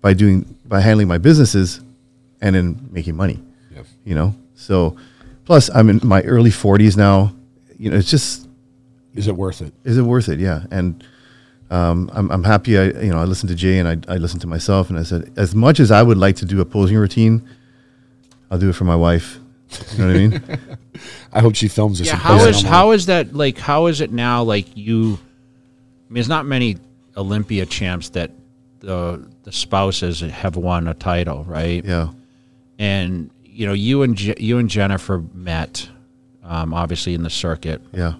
by 0.00 0.14
doing, 0.14 0.56
by 0.66 0.80
handling 0.80 1.08
my 1.08 1.18
businesses 1.18 1.80
and 2.40 2.56
in 2.56 2.88
making 2.90 3.16
money, 3.16 3.40
Yep. 3.74 3.86
you 4.04 4.14
know? 4.14 4.34
So, 4.54 4.96
plus 5.44 5.68
I'm 5.74 5.88
in 5.90 6.00
my 6.02 6.22
early 6.22 6.50
40s 6.50 6.96
now. 6.96 7.34
You 7.78 7.90
know, 7.90 7.96
it's 7.96 8.10
just, 8.10 8.48
Is 9.14 9.26
it 9.28 9.36
worth 9.36 9.60
it? 9.60 9.72
is 9.84 9.98
it 9.98 10.02
worth 10.02 10.28
it? 10.28 10.38
Yeah. 10.40 10.64
And 10.70 11.04
um, 11.70 12.10
I'm, 12.12 12.30
I'm 12.30 12.44
happy. 12.44 12.78
I, 12.78 12.84
you 12.84 13.10
know, 13.10 13.18
I 13.18 13.24
listened 13.24 13.48
to 13.50 13.54
Jay 13.56 13.78
and 13.78 13.88
I, 13.88 14.14
I 14.14 14.16
listened 14.18 14.42
to 14.42 14.46
myself 14.46 14.90
and 14.90 14.98
I 14.98 15.02
said, 15.02 15.32
as 15.36 15.54
much 15.54 15.80
as 15.80 15.90
I 15.90 16.02
would 16.02 16.18
like 16.18 16.36
to 16.36 16.44
do 16.44 16.60
a 16.60 16.64
posing 16.64 16.96
routine, 16.96 17.48
I'll 18.50 18.58
do 18.58 18.68
it 18.68 18.74
for 18.74 18.84
my 18.84 18.96
wife. 18.96 19.38
You 19.92 19.98
know 19.98 20.06
what 20.06 20.16
I 20.16 20.18
mean? 20.18 20.58
I 21.32 21.40
hope 21.40 21.56
she 21.56 21.66
films 21.66 21.98
this. 21.98 22.06
Yeah, 22.08 22.14
and 22.14 22.22
how 22.22 22.28
posts 22.34 22.46
it 22.46 22.50
is 22.50 22.56
online. 22.58 22.72
how 22.72 22.90
is 22.92 23.06
that 23.06 23.34
like 23.34 23.58
how 23.58 23.86
is 23.86 24.00
it 24.00 24.12
now 24.12 24.44
like 24.44 24.66
you 24.76 25.14
I 25.14 25.18
mean 26.10 26.14
there's 26.14 26.28
not 26.28 26.46
many 26.46 26.78
Olympia 27.16 27.66
champs 27.66 28.10
that 28.10 28.30
the 28.80 29.26
the 29.44 29.52
spouses 29.52 30.20
have 30.20 30.56
won 30.56 30.88
a 30.88 30.94
title, 30.94 31.44
right? 31.44 31.84
Yeah. 31.84 32.08
And 32.78 33.30
you 33.44 33.66
know, 33.66 33.72
you 33.72 34.02
and 34.02 34.16
Je- 34.16 34.34
you 34.38 34.58
and 34.58 34.68
Jennifer 34.68 35.22
met 35.32 35.88
um, 36.42 36.74
obviously 36.74 37.14
in 37.14 37.22
the 37.22 37.30
circuit. 37.30 37.80
Yeah. 37.92 38.14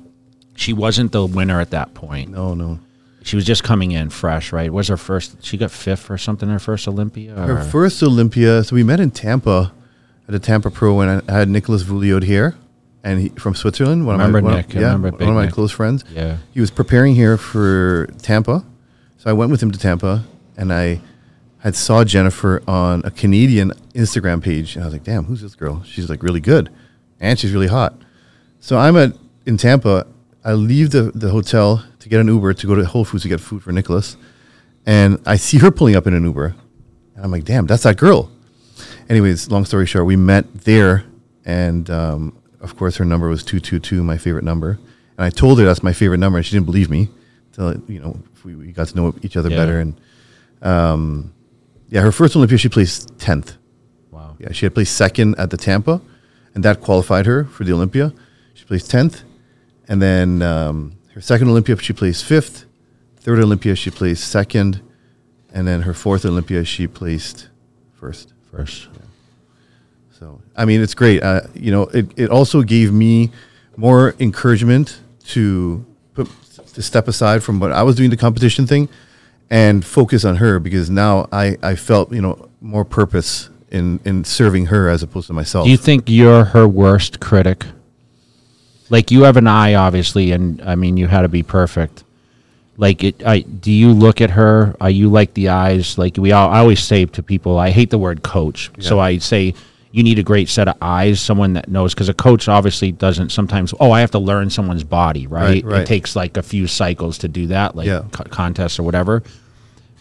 She 0.56 0.72
wasn't 0.72 1.12
the 1.12 1.26
winner 1.26 1.60
at 1.60 1.70
that 1.70 1.94
point. 1.94 2.30
No, 2.30 2.54
no. 2.54 2.78
She 3.22 3.36
was 3.36 3.44
just 3.44 3.64
coming 3.64 3.92
in 3.92 4.10
fresh, 4.10 4.52
right? 4.52 4.72
Was 4.72 4.88
her 4.88 4.96
first? 4.96 5.42
She 5.44 5.56
got 5.56 5.70
fifth 5.70 6.10
or 6.10 6.18
something 6.18 6.48
her 6.48 6.58
first 6.58 6.86
Olympia. 6.86 7.34
Her 7.34 7.64
first 7.64 8.02
Olympia. 8.02 8.62
So 8.62 8.76
we 8.76 8.84
met 8.84 9.00
in 9.00 9.10
Tampa, 9.10 9.72
at 10.28 10.32
the 10.32 10.38
Tampa 10.38 10.70
Pro, 10.70 11.00
and 11.00 11.22
I 11.28 11.32
had 11.38 11.48
Nicholas 11.48 11.82
Vullioud 11.82 12.22
here, 12.22 12.54
and 13.04 13.20
he, 13.20 13.28
from 13.30 13.54
Switzerland. 13.54 14.06
One 14.06 14.16
Remember 14.16 14.38
of 14.38 14.44
my, 14.44 14.56
Nick, 14.56 14.74
I 14.76 14.80
yeah, 14.80 14.92
remember 14.92 15.18
one 15.18 15.28
of 15.28 15.34
my 15.36 15.44
Nick. 15.44 15.54
close 15.54 15.70
friends. 15.70 16.04
Yeah. 16.12 16.38
he 16.52 16.60
was 16.60 16.70
preparing 16.72 17.14
here 17.14 17.36
for 17.36 18.08
Tampa, 18.22 18.64
so 19.18 19.30
I 19.30 19.32
went 19.34 19.50
with 19.52 19.62
him 19.62 19.70
to 19.70 19.78
Tampa, 19.78 20.24
and 20.56 20.72
I 20.72 21.00
had 21.58 21.76
saw 21.76 22.02
Jennifer 22.04 22.62
on 22.66 23.02
a 23.04 23.10
Canadian 23.10 23.70
Instagram 23.94 24.42
page, 24.42 24.74
and 24.74 24.82
I 24.82 24.86
was 24.86 24.94
like, 24.94 25.04
"Damn, 25.04 25.24
who's 25.24 25.40
this 25.42 25.54
girl? 25.54 25.82
She's 25.84 26.10
like 26.10 26.22
really 26.22 26.40
good, 26.40 26.70
and 27.20 27.38
she's 27.38 27.52
really 27.52 27.68
hot." 27.68 27.94
So 28.60 28.78
I'm 28.78 28.96
at 28.96 29.12
in 29.46 29.56
Tampa. 29.56 30.06
I 30.44 30.52
leave 30.54 30.90
the 30.90 31.12
the 31.14 31.30
hotel 31.30 31.84
to 32.00 32.08
get 32.08 32.20
an 32.20 32.26
Uber 32.28 32.52
to 32.54 32.66
go 32.66 32.74
to 32.74 32.84
Whole 32.84 33.04
Foods 33.04 33.22
to 33.22 33.28
get 33.28 33.40
food 33.40 33.62
for 33.62 33.72
Nicholas, 33.72 34.16
and 34.84 35.18
I 35.26 35.36
see 35.36 35.58
her 35.58 35.70
pulling 35.70 35.96
up 35.96 36.06
in 36.06 36.12
an 36.14 36.24
Uber, 36.24 36.54
and 37.16 37.24
I'm 37.24 37.30
like, 37.30 37.44
"Damn, 37.44 37.66
that's 37.66 37.84
that 37.84 37.96
girl." 37.96 38.30
Anyways, 39.08 39.50
long 39.50 39.64
story 39.64 39.86
short, 39.86 40.04
we 40.06 40.16
met 40.16 40.44
there, 40.64 41.04
and 41.46 41.88
um, 41.90 42.36
of 42.64 42.76
course, 42.76 42.96
her 42.96 43.04
number 43.04 43.28
was 43.28 43.44
two 43.44 43.60
two 43.60 43.78
two, 43.78 44.02
my 44.02 44.18
favorite 44.18 44.44
number. 44.44 44.78
And 45.16 45.24
I 45.24 45.30
told 45.30 45.58
her 45.60 45.64
that's 45.64 45.82
my 45.82 45.92
favorite 45.92 46.18
number, 46.18 46.38
and 46.38 46.44
she 46.46 46.52
didn't 46.56 46.66
believe 46.66 46.90
me. 46.90 47.08
Until 47.50 47.80
you 47.88 48.00
know, 48.00 48.18
we, 48.44 48.54
we 48.56 48.72
got 48.72 48.88
to 48.88 48.96
know 48.96 49.14
each 49.22 49.36
other 49.36 49.48
Yeah. 49.50 49.56
better, 49.56 49.78
and 49.78 49.94
um, 50.62 51.32
yeah, 51.90 52.00
her 52.00 52.10
first 52.12 52.34
Olympia, 52.36 52.58
she 52.58 52.68
placed 52.68 53.16
tenth. 53.18 53.56
Wow. 54.10 54.36
Yeah, 54.40 54.50
she 54.52 54.66
had 54.66 54.74
placed 54.74 54.96
second 54.96 55.36
at 55.38 55.50
the 55.50 55.56
Tampa, 55.56 56.00
and 56.54 56.64
that 56.64 56.80
qualified 56.80 57.26
her 57.26 57.44
for 57.44 57.62
the 57.64 57.72
Olympia. 57.72 58.12
She 58.54 58.64
placed 58.64 58.90
tenth, 58.90 59.22
and 59.88 60.02
then 60.02 60.42
um, 60.42 60.96
her 61.14 61.20
second 61.20 61.48
Olympia, 61.48 61.76
she 61.78 61.92
placed 61.92 62.24
fifth. 62.24 62.64
Third 63.18 63.38
Olympia, 63.38 63.74
she 63.76 63.90
placed 63.90 64.24
second, 64.28 64.80
and 65.52 65.66
then 65.68 65.82
her 65.82 65.94
fourth 65.94 66.24
Olympia, 66.26 66.64
she 66.64 66.86
placed 66.86 67.48
first. 67.92 68.32
First. 68.50 68.88
So 70.18 70.40
I 70.56 70.64
mean, 70.64 70.80
it's 70.80 70.94
great. 70.94 71.22
Uh, 71.22 71.42
you 71.54 71.72
know, 71.72 71.82
it, 71.82 72.06
it 72.16 72.30
also 72.30 72.62
gave 72.62 72.92
me 72.92 73.30
more 73.76 74.14
encouragement 74.20 75.00
to 75.26 75.84
put 76.14 76.28
to 76.74 76.82
step 76.82 77.08
aside 77.08 77.42
from 77.42 77.60
what 77.60 77.72
I 77.72 77.82
was 77.82 77.96
doing 77.96 78.10
the 78.10 78.16
competition 78.16 78.66
thing 78.66 78.88
and 79.50 79.84
focus 79.84 80.24
on 80.24 80.36
her 80.36 80.58
because 80.58 80.90
now 80.90 81.28
I, 81.32 81.56
I 81.62 81.74
felt 81.74 82.12
you 82.12 82.22
know 82.22 82.48
more 82.60 82.84
purpose 82.84 83.50
in 83.70 84.00
in 84.04 84.24
serving 84.24 84.66
her 84.66 84.88
as 84.88 85.02
opposed 85.02 85.26
to 85.28 85.32
myself. 85.32 85.64
Do 85.64 85.70
you 85.70 85.76
think 85.76 86.04
you're 86.08 86.44
her 86.44 86.66
worst 86.68 87.20
critic? 87.20 87.66
Like 88.90 89.10
you 89.10 89.22
have 89.22 89.36
an 89.36 89.46
eye, 89.46 89.74
obviously, 89.74 90.30
and 90.30 90.62
I 90.62 90.74
mean 90.74 90.96
you 90.96 91.08
had 91.08 91.22
to 91.22 91.28
be 91.28 91.42
perfect. 91.42 92.04
Like 92.76 93.04
it, 93.04 93.26
I 93.26 93.40
do 93.40 93.72
you 93.72 93.92
look 93.92 94.20
at 94.20 94.30
her? 94.30 94.76
Are 94.80 94.90
you 94.90 95.08
like 95.08 95.34
the 95.34 95.48
eyes? 95.48 95.98
Like 95.98 96.16
we 96.16 96.32
all, 96.32 96.50
I 96.50 96.60
always 96.60 96.82
say 96.82 97.04
to 97.06 97.22
people, 97.22 97.58
I 97.58 97.70
hate 97.70 97.90
the 97.90 97.98
word 97.98 98.22
coach, 98.22 98.70
so 98.80 99.00
I 99.00 99.18
say 99.18 99.54
you 99.94 100.02
need 100.02 100.18
a 100.18 100.24
great 100.24 100.48
set 100.48 100.66
of 100.66 100.74
eyes, 100.82 101.20
someone 101.20 101.52
that 101.52 101.68
knows, 101.68 101.94
because 101.94 102.08
a 102.08 102.14
coach 102.14 102.48
obviously 102.48 102.90
doesn't 102.90 103.30
sometimes. 103.30 103.72
Oh, 103.78 103.92
I 103.92 104.00
have 104.00 104.10
to 104.10 104.18
learn 104.18 104.50
someone's 104.50 104.82
body, 104.82 105.28
right? 105.28 105.62
Right, 105.62 105.64
right. 105.64 105.80
It 105.82 105.86
takes 105.86 106.16
like 106.16 106.36
a 106.36 106.42
few 106.42 106.66
cycles 106.66 107.16
to 107.18 107.28
do 107.28 107.46
that, 107.46 107.76
like 107.76 107.86
Yeah. 107.86 108.02
co- 108.10 108.24
contests 108.24 108.78
or 108.80 108.82
whatever. 108.82 109.22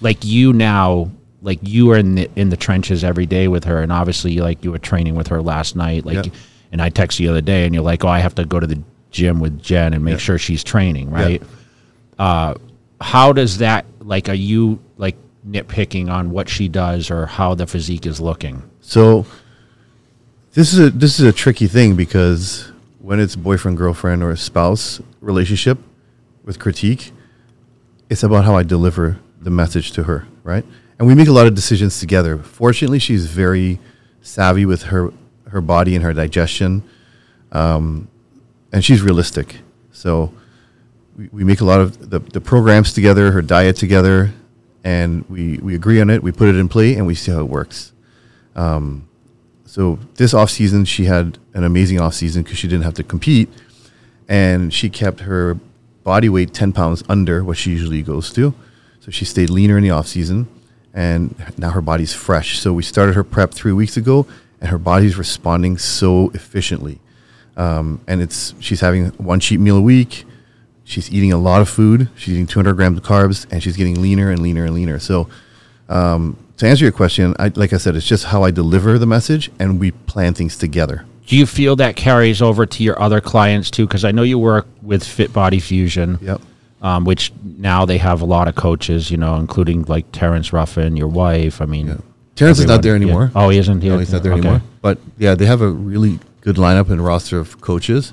Like 0.02 0.26
you 0.26 0.52
now, 0.52 1.12
like 1.44 1.60
you 1.62 1.92
are 1.92 1.98
in 1.98 2.16
the 2.16 2.30
in 2.36 2.50
the 2.50 2.58
trenches 2.58 3.04
every 3.04 3.28
day 3.28 3.48
with 3.48 3.66
her, 3.66 3.82
and 3.84 3.92
obviously, 3.92 4.38
like 4.40 4.64
you 4.64 4.72
were 4.72 4.80
training 4.80 5.14
with 5.16 5.28
her 5.28 5.42
last 5.42 5.76
night, 5.76 6.06
like. 6.06 6.26
Yeah. 6.26 6.32
And 6.72 6.82
I 6.82 6.90
text 6.90 7.20
you 7.20 7.28
the 7.28 7.34
other 7.34 7.42
day, 7.42 7.66
and 7.66 7.76
you're 7.76 7.84
like, 7.84 8.04
"Oh, 8.04 8.08
I 8.08 8.18
have 8.18 8.34
to 8.34 8.46
go 8.46 8.60
to 8.60 8.66
the 8.66 8.82
gym 9.12 9.40
with 9.40 9.62
Jen 9.62 9.94
and 9.94 10.04
make 10.04 10.14
Yeah. 10.14 10.18
sure 10.18 10.40
she's 10.40 10.64
training, 10.64 11.12
right?" 11.12 11.40
Uh, 12.18 12.56
how 13.00 13.32
does 13.32 13.60
that 13.60 13.86
like? 14.00 14.28
Are 14.28 14.34
you 14.34 14.80
like 14.98 15.16
nitpicking 15.48 16.10
on 16.10 16.32
what 16.32 16.50
she 16.50 16.68
does 16.68 17.12
or 17.12 17.28
how 17.28 17.54
the 17.54 17.68
physique 17.68 18.08
is 18.08 18.20
looking? 18.20 18.64
So 18.82 19.28
this 20.54 20.72
is 20.72 20.80
a 20.80 20.90
this 20.92 21.20
is 21.20 21.26
a 21.26 21.34
tricky 21.34 21.68
thing 21.68 21.96
because 21.96 22.72
when 23.00 23.20
it's 23.20 23.36
boyfriend 23.36 23.78
girlfriend 23.78 24.24
or 24.24 24.32
a 24.32 24.38
spouse 24.38 25.02
relationship 25.20 25.80
with 26.44 26.60
critique, 26.60 27.12
it's 28.10 28.24
about 28.24 28.46
how 28.46 28.56
I 28.56 28.64
deliver 28.64 29.20
the 29.42 29.50
message 29.50 29.92
to 29.94 30.04
her, 30.04 30.28
right? 30.44 30.64
And 31.00 31.08
we 31.08 31.16
make 31.16 31.28
a 31.28 31.32
lot 31.32 31.48
of 31.48 31.56
decisions 31.56 32.00
together. 32.00 32.38
Fortunately, 32.38 33.00
she's 33.00 33.26
very 33.26 33.80
savvy 34.22 34.66
with 34.66 34.84
her 34.84 35.12
her 35.50 35.60
body 35.60 35.96
and 35.96 36.04
her 36.04 36.14
digestion, 36.14 36.84
um, 37.52 38.08
and 38.72 38.86
she's 38.86 39.02
realistic. 39.02 39.58
So 39.92 40.34
we, 41.18 41.30
we 41.32 41.44
make 41.44 41.62
a 41.62 41.66
lot 41.66 41.82
of 41.82 42.12
the, 42.12 42.20
the 42.20 42.42
programs 42.42 42.94
together, 42.94 43.32
her 43.32 43.42
diet 43.42 43.76
together, 43.76 44.32
and 44.84 45.28
we, 45.30 45.58
we 45.58 45.74
agree 45.74 46.00
on 46.00 46.10
it. 46.12 46.22
We 46.22 46.32
put 46.32 46.48
it 46.48 46.56
in 46.56 46.70
play, 46.70 46.96
and 46.96 47.08
we 47.08 47.16
see 47.16 47.32
how 47.32 47.40
it 47.40 47.50
works. 47.50 47.92
So 49.74 49.98
this 50.18 50.36
off 50.36 50.52
season, 50.52 50.86
she 50.86 51.06
had 51.06 51.40
an 51.56 51.64
amazing 51.64 52.00
off 52.00 52.14
season 52.14 52.44
because 52.44 52.60
she 52.60 52.68
didn't 52.68 52.84
have 52.84 52.94
to 52.94 53.04
compete, 53.04 53.50
and 54.30 54.72
she 54.72 54.88
kept 54.88 55.22
her 55.22 55.58
body 56.04 56.30
weight 56.30 56.54
ten 56.54 56.74
pounds 56.74 57.02
under 57.10 57.44
what 57.44 57.58
she 57.58 57.72
usually 57.72 58.04
goes 58.04 58.32
to. 58.34 58.54
So 59.00 59.10
she 59.10 59.26
stayed 59.26 59.50
leaner 59.50 59.76
in 59.76 59.84
the 59.84 59.90
off 59.90 60.06
season, 60.06 60.48
and 60.94 61.34
now 61.58 61.72
her 61.72 61.82
body's 61.82 62.14
fresh. 62.14 62.60
So 62.60 62.72
we 62.72 62.84
started 62.84 63.16
her 63.16 63.24
prep 63.24 63.52
three 63.52 63.74
weeks 63.74 63.98
ago, 63.98 64.28
and 64.62 64.70
her 64.70 64.78
body's 64.78 65.18
responding 65.18 65.80
so 65.80 66.30
efficiently. 66.36 67.00
Um, 67.58 68.00
and 68.06 68.22
it's 68.22 68.54
she's 68.60 68.82
having 68.82 69.08
one 69.14 69.40
cheat 69.40 69.60
meal 69.60 69.78
a 69.78 69.82
week. 69.82 70.24
She's 70.84 71.12
eating 71.12 71.34
a 71.34 71.38
lot 71.40 71.62
of 71.64 71.68
food. 71.68 72.10
She's 72.16 72.36
eating 72.36 72.46
200 72.46 72.76
grams 72.76 73.00
of 73.00 73.04
carbs, 73.04 73.52
and 73.52 73.64
she's 73.64 73.76
getting 73.76 74.04
leaner 74.04 74.30
and 74.30 74.40
leaner 74.40 74.66
and 74.66 74.76
leaner. 74.76 75.00
So 75.00 75.30
um, 75.90 76.38
to 76.64 76.70
answer 76.70 76.86
your 76.86 76.92
question, 76.92 77.36
I, 77.40 77.52
like 77.56 77.74
I 77.74 77.78
said, 77.78 77.96
it's 77.96 78.06
just 78.08 78.26
how 78.26 78.44
I 78.44 78.52
deliver 78.52 78.98
the 78.98 79.06
message, 79.06 79.52
and 79.60 79.80
we 79.80 79.92
plan 79.92 80.34
things 80.34 80.58
together. 80.58 81.06
Do 81.28 81.38
you 81.38 81.46
feel 81.46 81.76
that 81.78 81.96
carries 81.96 82.42
over 82.42 82.66
to 82.66 82.84
your 82.84 83.00
other 83.02 83.22
clients 83.22 83.70
too? 83.72 83.86
Because 83.88 84.04
I 84.06 84.12
know 84.12 84.24
you 84.24 84.38
work 84.40 84.68
with 84.82 85.04
Fit 85.04 85.32
Body 85.34 85.60
Fusion, 85.60 86.20
Yep. 86.22 86.42
um, 86.82 87.06
which 87.06 87.32
now 87.58 87.86
they 87.86 87.98
have 87.98 88.22
a 88.22 88.26
lot 88.26 88.48
of 88.48 88.56
coaches, 88.56 89.10
you 89.12 89.18
know, 89.18 89.36
including 89.38 89.84
like 89.84 90.06
Terrence 90.12 90.52
Ruffin, 90.54 90.98
your 90.98 91.08
wife. 91.08 91.62
I 91.62 91.66
mean, 91.66 92.02
Terrence 92.36 92.60
is 92.60 92.66
not 92.66 92.82
there 92.82 92.96
everyone- 92.96 93.08
yeah. 93.08 93.24
anymore. 93.24 93.32
Oh, 93.36 93.50
he 93.50 93.58
isn't 93.58 93.82
here. 93.82 93.94
No, 93.94 94.00
he's 94.00 94.12
not 94.12 94.24
there 94.24 94.34
Okay. 94.34 94.42
anymore. 94.42 94.62
But 94.82 94.98
yeah, 95.18 95.36
they 95.36 95.46
have 95.46 95.62
a 95.62 95.70
really 95.70 96.20
good 96.42 96.56
lineup 96.58 96.90
and 96.90 97.04
roster 97.04 97.40
of 97.40 97.62
coaches. 97.62 98.12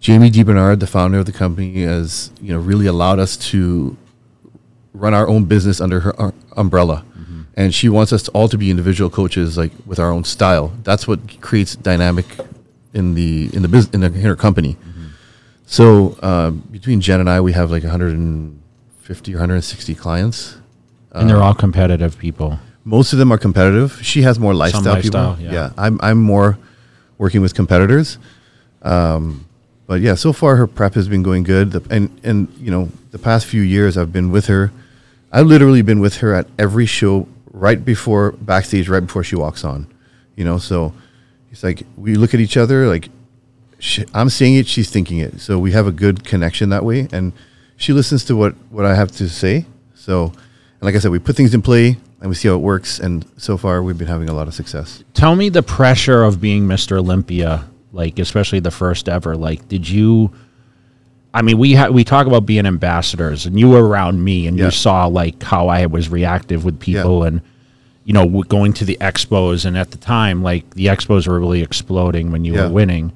Jamie 0.00 0.30
DeBernard, 0.30 0.78
the 0.78 0.86
founder 0.86 1.18
of 1.18 1.26
the 1.26 1.32
company, 1.32 1.82
has 1.82 2.30
you 2.40 2.52
know 2.52 2.58
really 2.60 2.86
allowed 2.86 3.18
us 3.18 3.36
to 3.50 3.96
run 4.94 5.12
our 5.14 5.26
own 5.28 5.44
business 5.44 5.80
under 5.80 6.00
her 6.00 6.20
uh, 6.22 6.30
umbrella, 6.56 7.04
and 7.58 7.74
she 7.74 7.88
wants 7.88 8.12
us 8.12 8.22
to 8.22 8.30
all 8.30 8.48
to 8.48 8.56
be 8.56 8.70
individual 8.70 9.10
coaches, 9.10 9.58
like 9.58 9.72
with 9.84 9.98
our 9.98 10.12
own 10.12 10.22
style. 10.22 10.72
That's 10.84 11.08
what 11.08 11.40
creates 11.40 11.74
dynamic 11.74 12.24
in 12.94 13.14
the 13.14 13.50
in 13.52 13.62
the 13.62 13.68
business 13.68 13.92
in, 13.92 14.00
the, 14.00 14.06
in 14.06 14.20
her 14.20 14.36
company. 14.36 14.76
So 15.66 16.16
uh, 16.22 16.52
between 16.52 17.00
Jen 17.00 17.18
and 17.18 17.28
I, 17.28 17.40
we 17.40 17.52
have 17.52 17.72
like 17.72 17.82
150 17.82 19.34
or 19.34 19.36
160 19.36 19.94
clients. 19.96 20.56
And 21.10 21.28
they're 21.28 21.42
all 21.42 21.52
competitive 21.52 22.16
people. 22.16 22.60
Most 22.84 23.12
of 23.12 23.18
them 23.18 23.32
are 23.32 23.38
competitive. 23.38 23.98
She 24.02 24.22
has 24.22 24.38
more 24.38 24.54
lifestyle, 24.54 24.94
lifestyle, 24.94 25.34
people. 25.36 25.52
yeah. 25.52 25.72
I'm 25.76 25.98
I'm 26.00 26.22
more 26.22 26.58
working 27.18 27.42
with 27.42 27.54
competitors. 27.54 28.18
Um, 28.82 29.46
but 29.88 30.00
yeah, 30.00 30.14
so 30.14 30.32
far 30.32 30.54
her 30.56 30.68
prep 30.68 30.94
has 30.94 31.08
been 31.08 31.24
going 31.24 31.42
good. 31.42 31.72
The, 31.72 31.82
and 31.90 32.20
and 32.22 32.48
you 32.60 32.70
know, 32.70 32.88
the 33.10 33.18
past 33.18 33.46
few 33.46 33.62
years 33.62 33.98
I've 33.98 34.12
been 34.12 34.30
with 34.30 34.46
her. 34.46 34.70
I've 35.32 35.46
literally 35.46 35.82
been 35.82 35.98
with 35.98 36.18
her 36.18 36.34
at 36.34 36.46
every 36.56 36.86
show 36.86 37.26
right 37.58 37.84
before 37.84 38.32
backstage, 38.32 38.88
right 38.88 39.00
before 39.00 39.24
she 39.24 39.36
walks 39.36 39.64
on. 39.64 39.92
You 40.36 40.44
know, 40.44 40.58
so 40.58 40.94
it's 41.50 41.62
like 41.62 41.82
we 41.96 42.14
look 42.14 42.34
at 42.34 42.40
each 42.40 42.56
other 42.56 42.86
like 42.86 43.08
she, 43.78 44.04
I'm 44.14 44.28
seeing 44.28 44.56
it, 44.56 44.66
she's 44.66 44.90
thinking 44.90 45.18
it. 45.18 45.40
So 45.40 45.58
we 45.58 45.72
have 45.72 45.86
a 45.86 45.92
good 45.92 46.24
connection 46.24 46.68
that 46.70 46.84
way, 46.84 47.08
and 47.12 47.32
she 47.76 47.92
listens 47.92 48.24
to 48.26 48.36
what 48.36 48.54
what 48.70 48.84
I 48.84 48.94
have 48.94 49.10
to 49.12 49.28
say. 49.28 49.66
So, 49.94 50.26
and 50.26 50.82
like 50.82 50.94
I 50.94 50.98
said, 50.98 51.10
we 51.10 51.18
put 51.18 51.36
things 51.36 51.54
in 51.54 51.62
play 51.62 51.96
and 52.20 52.28
we 52.28 52.34
see 52.34 52.48
how 52.48 52.54
it 52.54 52.58
works. 52.58 52.98
And 52.98 53.24
so 53.36 53.56
far, 53.56 53.82
we've 53.82 53.98
been 53.98 54.08
having 54.08 54.28
a 54.28 54.34
lot 54.34 54.48
of 54.48 54.54
success. 54.54 55.04
Tell 55.14 55.36
me 55.36 55.48
the 55.48 55.62
pressure 55.62 56.22
of 56.22 56.40
being 56.40 56.66
Mr. 56.66 56.98
Olympia, 56.98 57.68
like 57.92 58.18
especially 58.18 58.60
the 58.60 58.70
first 58.70 59.08
ever. 59.08 59.36
Like, 59.36 59.68
did 59.68 59.88
you? 59.88 60.32
I 61.34 61.42
mean, 61.42 61.58
we 61.58 61.74
ha- 61.74 61.88
we 61.88 62.04
talk 62.04 62.26
about 62.26 62.46
being 62.46 62.66
ambassadors, 62.66 63.46
and 63.46 63.58
you 63.58 63.68
were 63.68 63.86
around 63.86 64.22
me, 64.24 64.46
and 64.46 64.58
Yeah. 64.58 64.66
you 64.66 64.70
saw 64.70 65.06
like 65.06 65.42
how 65.42 65.68
I 65.68 65.86
was 65.86 66.08
reactive 66.08 66.64
with 66.64 66.80
people, 66.80 67.22
and 67.24 67.40
you 68.04 68.14
know, 68.14 68.26
going 68.48 68.72
to 68.72 68.84
the 68.86 68.96
expos, 69.02 69.66
and 69.66 69.76
at 69.76 69.90
the 69.90 69.98
time, 69.98 70.42
like 70.42 70.70
the 70.74 70.86
expos 70.86 71.28
were 71.28 71.38
really 71.38 71.60
exploding 71.62 72.32
when 72.32 72.44
you 72.44 72.54
Yeah. 72.54 72.64
were 72.66 72.72
winning. 72.72 73.12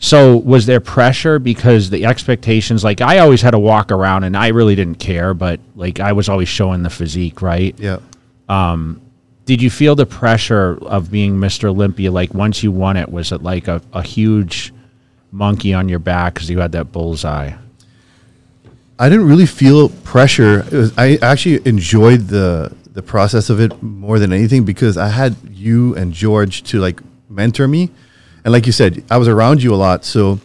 So, 0.00 0.36
was 0.36 0.66
there 0.66 0.78
pressure 0.78 1.40
because 1.40 1.90
the 1.90 2.04
expectations? 2.06 2.84
Like, 2.84 3.00
I 3.00 3.18
always 3.18 3.42
had 3.42 3.50
to 3.50 3.58
walk 3.58 3.90
around, 3.90 4.22
and 4.22 4.36
I 4.36 4.48
really 4.48 4.76
didn't 4.76 5.00
care, 5.00 5.34
but 5.34 5.58
like 5.74 5.98
I 5.98 6.12
was 6.12 6.28
always 6.28 6.48
showing 6.48 6.84
the 6.84 6.90
physique, 6.90 7.42
right? 7.42 7.74
Yeah. 7.78 7.96
Um, 8.48 9.00
did 9.44 9.60
you 9.60 9.70
feel 9.70 9.96
the 9.96 10.06
pressure 10.06 10.78
of 10.82 11.10
being 11.10 11.38
Mr. 11.38 11.64
Olympia? 11.70 12.12
Like 12.12 12.32
once 12.32 12.62
you 12.62 12.70
won 12.70 12.96
it, 12.96 13.10
was 13.10 13.32
it 13.32 13.42
like 13.42 13.66
a, 13.66 13.80
a 13.92 14.02
huge 14.02 14.72
monkey 15.30 15.74
on 15.74 15.88
your 15.88 15.98
back 15.98 16.34
because 16.34 16.50
you 16.50 16.58
had 16.58 16.72
that 16.72 16.92
bullseye? 16.92 17.52
I 18.98 19.08
didn't 19.08 19.28
really 19.28 19.46
feel 19.46 19.90
pressure. 19.90 20.66
Was, 20.72 20.96
I 20.98 21.18
actually 21.22 21.60
enjoyed 21.66 22.28
the 22.28 22.74
the 22.92 23.02
process 23.02 23.48
of 23.48 23.60
it 23.60 23.80
more 23.80 24.18
than 24.18 24.32
anything 24.32 24.64
because 24.64 24.96
I 24.96 25.06
had 25.08 25.36
you 25.52 25.94
and 25.94 26.12
George 26.12 26.64
to 26.64 26.80
like 26.80 27.00
mentor 27.28 27.68
me. 27.68 27.90
And 28.44 28.52
like 28.52 28.66
you 28.66 28.72
said, 28.72 29.04
I 29.08 29.18
was 29.18 29.28
around 29.28 29.62
you 29.62 29.72
a 29.72 29.76
lot, 29.76 30.04
so 30.04 30.40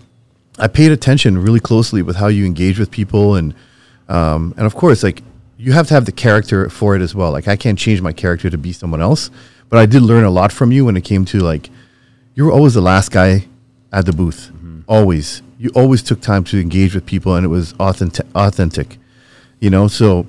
I 0.60 0.68
paid 0.68 0.92
attention 0.92 1.42
really 1.42 1.60
closely 1.60 2.04
with 2.04 2.18
how 2.18 2.28
you 2.28 2.46
engage 2.46 2.78
with 2.78 2.92
people, 2.92 3.36
and 3.36 3.56
um, 4.08 4.54
and 4.58 4.66
of 4.68 4.76
course, 4.76 5.02
like 5.02 5.24
you 5.58 5.72
have 5.72 5.88
to 5.88 5.94
have 5.96 6.06
the 6.06 6.12
character 6.12 6.70
for 6.70 6.96
it 6.96 7.02
as 7.02 7.16
well. 7.16 7.32
Like 7.32 7.48
I 7.48 7.56
can't 7.56 7.80
change 7.80 8.02
my 8.02 8.14
character 8.14 8.50
to 8.50 8.58
be 8.58 8.72
someone 8.72 9.02
else, 9.02 9.32
but 9.70 9.80
I 9.80 9.88
did 9.88 10.04
learn 10.04 10.24
a 10.24 10.30
lot 10.30 10.52
from 10.52 10.72
you 10.72 10.86
when 10.86 10.96
it 10.96 11.04
came 11.04 11.26
to 11.26 11.40
like 11.40 11.70
you 12.36 12.46
were 12.46 12.52
always 12.52 12.76
the 12.76 12.82
last 12.82 13.12
guy 13.12 13.48
at 13.92 14.06
the 14.06 14.14
booth, 14.14 14.52
always. 14.88 15.42
You 15.58 15.72
always 15.76 16.04
took 16.04 16.22
time 16.22 16.44
to 16.46 16.60
engage 16.60 16.94
with 16.96 17.06
people, 17.06 17.36
and 17.36 17.46
it 17.46 17.50
was 17.50 17.74
authentic. 17.80 18.26
Authentic, 18.36 18.98
you 19.60 19.70
know. 19.70 19.88
So 19.88 20.26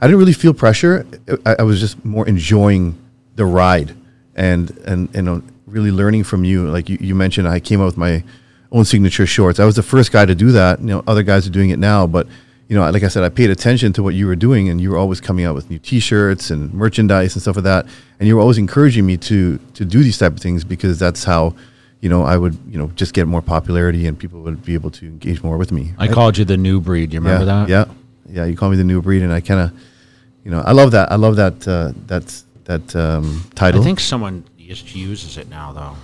I 0.00 0.06
didn't 0.06 0.18
really 0.18 0.32
feel 0.32 0.54
pressure. 0.54 1.06
I, 1.46 1.56
I 1.60 1.62
was 1.62 1.80
just 1.80 2.04
more 2.04 2.26
enjoying 2.26 2.98
the 3.36 3.44
ride 3.44 3.94
and 4.34 4.70
and 4.86 5.14
and 5.14 5.28
uh, 5.28 5.40
really 5.66 5.90
learning 5.90 6.24
from 6.24 6.44
you. 6.44 6.68
Like 6.68 6.88
you, 6.88 6.98
you 7.00 7.14
mentioned, 7.14 7.48
I 7.48 7.60
came 7.60 7.80
out 7.80 7.86
with 7.86 7.96
my 7.96 8.24
own 8.70 8.84
signature 8.84 9.26
shorts. 9.26 9.60
I 9.60 9.64
was 9.64 9.76
the 9.76 9.82
first 9.82 10.12
guy 10.12 10.24
to 10.24 10.34
do 10.34 10.52
that. 10.52 10.80
You 10.80 10.86
know, 10.86 11.04
other 11.06 11.22
guys 11.22 11.46
are 11.46 11.50
doing 11.50 11.70
it 11.70 11.78
now, 11.78 12.06
but 12.06 12.26
you 12.68 12.78
know, 12.78 12.88
like 12.90 13.02
I 13.02 13.08
said, 13.08 13.22
I 13.22 13.28
paid 13.28 13.50
attention 13.50 13.92
to 13.94 14.02
what 14.02 14.14
you 14.14 14.26
were 14.26 14.36
doing, 14.36 14.68
and 14.70 14.80
you 14.80 14.90
were 14.90 14.96
always 14.96 15.20
coming 15.20 15.44
out 15.44 15.54
with 15.54 15.68
new 15.68 15.78
T-shirts 15.78 16.50
and 16.50 16.72
merchandise 16.72 17.34
and 17.34 17.42
stuff 17.42 17.56
like 17.56 17.64
that. 17.64 17.86
And 18.18 18.26
you 18.26 18.36
were 18.36 18.40
always 18.40 18.58
encouraging 18.58 19.04
me 19.04 19.16
to 19.18 19.58
to 19.74 19.84
do 19.84 20.02
these 20.02 20.16
type 20.16 20.32
of 20.32 20.40
things 20.40 20.64
because 20.64 20.98
that's 20.98 21.24
how, 21.24 21.54
you 22.02 22.08
know, 22.08 22.24
I 22.24 22.36
would 22.36 22.58
you 22.68 22.78
know 22.78 22.88
just 22.96 23.14
get 23.14 23.26
more 23.26 23.40
popularity 23.40 24.06
and 24.06 24.18
people 24.18 24.42
would 24.42 24.62
be 24.64 24.74
able 24.74 24.90
to 24.90 25.06
engage 25.06 25.42
more 25.42 25.56
with 25.56 25.72
me. 25.72 25.94
I 25.96 26.08
called 26.08 26.36
you 26.36 26.44
the 26.44 26.56
new 26.58 26.80
breed. 26.80 27.14
You 27.14 27.20
remember 27.20 27.46
yeah, 27.46 27.64
that? 27.64 27.68
Yeah, 27.68 27.84
yeah. 28.28 28.44
You 28.44 28.56
call 28.56 28.68
me 28.68 28.76
the 28.76 28.84
new 28.84 29.00
breed, 29.00 29.22
and 29.22 29.32
I 29.32 29.40
kind 29.40 29.60
of, 29.60 29.72
you 30.44 30.50
know, 30.50 30.60
I 30.66 30.72
love 30.72 30.90
that. 30.90 31.10
I 31.10 31.14
love 31.14 31.36
that. 31.36 31.66
Uh, 31.66 31.92
that's 32.06 32.44
that 32.64 32.94
um, 32.96 33.44
title. 33.54 33.80
I 33.80 33.84
think 33.84 34.00
someone 34.00 34.44
just 34.58 34.94
uses 34.94 35.38
it 35.38 35.48
now, 35.48 35.72
though. 35.72 35.96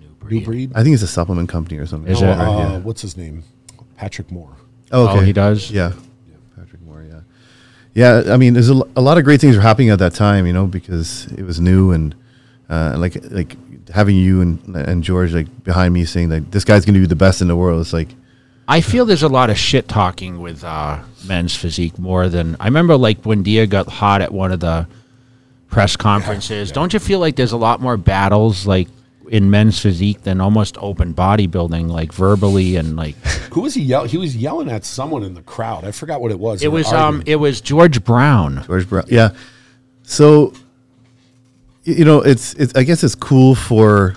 New 0.00 0.14
breed. 0.14 0.38
New 0.38 0.44
breed. 0.46 0.72
I 0.74 0.82
think 0.84 0.94
it's 0.94 1.02
a 1.02 1.08
supplement 1.08 1.48
company 1.48 1.78
or 1.78 1.86
something. 1.86 2.10
Is 2.10 2.22
Oh, 2.22 2.26
it? 2.26 2.38
uh, 2.38 2.58
yeah. 2.58 2.78
What's 2.78 3.02
his 3.02 3.16
name? 3.16 3.42
Patrick 3.96 4.30
Moore. 4.30 4.56
Oh, 4.92 5.08
Oh, 5.08 5.20
he 5.20 5.32
does? 5.32 5.70
Yeah. 5.70 5.92
Patrick 6.56 6.82
Moore, 6.82 7.04
yeah. 7.08 7.20
Yeah, 7.92 8.32
I 8.32 8.36
mean, 8.36 8.54
there's 8.54 8.70
a, 8.70 8.80
a 8.94 9.00
lot 9.00 9.18
of 9.18 9.24
great 9.24 9.40
things 9.40 9.56
were 9.56 9.62
happening 9.62 9.90
at 9.90 9.98
that 9.98 10.14
time, 10.14 10.46
you 10.46 10.52
know, 10.52 10.66
because 10.66 11.26
it 11.32 11.42
was 11.42 11.60
new 11.60 11.90
and 11.90 12.14
uh, 12.68 12.94
like 12.96 13.16
like 13.30 13.56
having 13.92 14.16
you 14.16 14.40
and 14.40 14.76
and 14.76 15.02
George 15.02 15.32
like 15.32 15.64
behind 15.64 15.92
me 15.94 16.04
saying 16.04 16.30
like 16.30 16.50
this 16.50 16.64
guy's 16.64 16.84
going 16.84 16.94
to 16.94 17.00
be 17.00 17.06
the 17.06 17.16
best 17.16 17.40
in 17.42 17.48
the 17.48 17.56
world. 17.56 17.80
It's 17.80 17.92
like 17.92 18.08
I 18.68 18.80
feel 18.80 19.04
there's 19.04 19.22
a 19.24 19.28
lot 19.28 19.50
of 19.50 19.58
shit 19.58 19.88
talking 19.88 20.40
with 20.40 20.62
uh, 20.62 21.00
men's 21.26 21.56
physique 21.56 21.98
more 21.98 22.28
than 22.28 22.56
I 22.60 22.66
remember. 22.66 22.96
Like 22.96 23.24
when 23.24 23.42
Dia 23.42 23.66
got 23.66 23.88
hot 23.88 24.22
at 24.22 24.32
one 24.32 24.52
of 24.52 24.60
the 24.60 24.86
press 25.68 25.96
conferences. 25.96 26.70
Don't 26.72 26.92
you 26.92 26.98
feel 26.98 27.18
like 27.20 27.36
there's 27.36 27.52
a 27.52 27.56
lot 27.56 27.80
more 27.80 27.96
battles 27.96 28.66
like 28.66 28.88
in 29.28 29.48
men's 29.50 29.78
physique 29.78 30.22
than 30.22 30.40
almost 30.40 30.76
open 30.80 31.14
bodybuilding, 31.14 31.88
like 31.88 32.12
verbally 32.12 32.74
and 32.76 32.96
like 32.96 33.14
Who 33.52 33.60
was 33.62 33.74
he 33.74 33.82
yell? 33.82 34.04
He 34.04 34.16
was 34.18 34.36
yelling 34.36 34.68
at 34.70 34.84
someone 34.84 35.22
in 35.24 35.34
the 35.34 35.42
crowd. 35.42 35.84
I 35.84 35.92
forgot 35.92 36.20
what 36.20 36.30
it 36.32 36.38
was. 36.40 36.62
it 36.62 36.68
was 36.72 36.86
um 36.92 36.94
arguing. 37.16 37.22
it 37.26 37.36
was 37.36 37.60
George 37.60 38.02
Brown. 38.04 38.64
George 38.66 38.88
Brown. 38.88 39.04
Yeah. 39.08 39.30
So, 40.02 40.52
y- 40.52 40.58
you 41.98 42.04
know, 42.04 42.20
it's 42.20 42.54
it's. 42.54 42.74
I 42.74 42.82
guess 42.84 43.02
it's 43.04 43.14
cool 43.14 43.54
for 43.54 44.16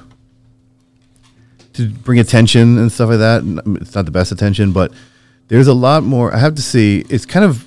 to 1.74 1.90
bring 1.90 2.20
attention 2.20 2.78
and 2.78 2.92
stuff 2.92 3.10
like 3.10 3.20
that. 3.20 3.42
N- 3.42 3.78
It's 3.82 3.96
not 3.96 4.06
the 4.06 4.12
best 4.12 4.32
attention, 4.32 4.72
but 4.72 4.92
there's 5.48 5.68
a 5.68 5.74
lot 5.74 6.04
more. 6.04 6.34
I 6.34 6.38
have 6.38 6.56
to 6.56 6.62
say, 6.62 6.98
it's 7.10 7.26
kind 7.26 7.46
of 7.46 7.66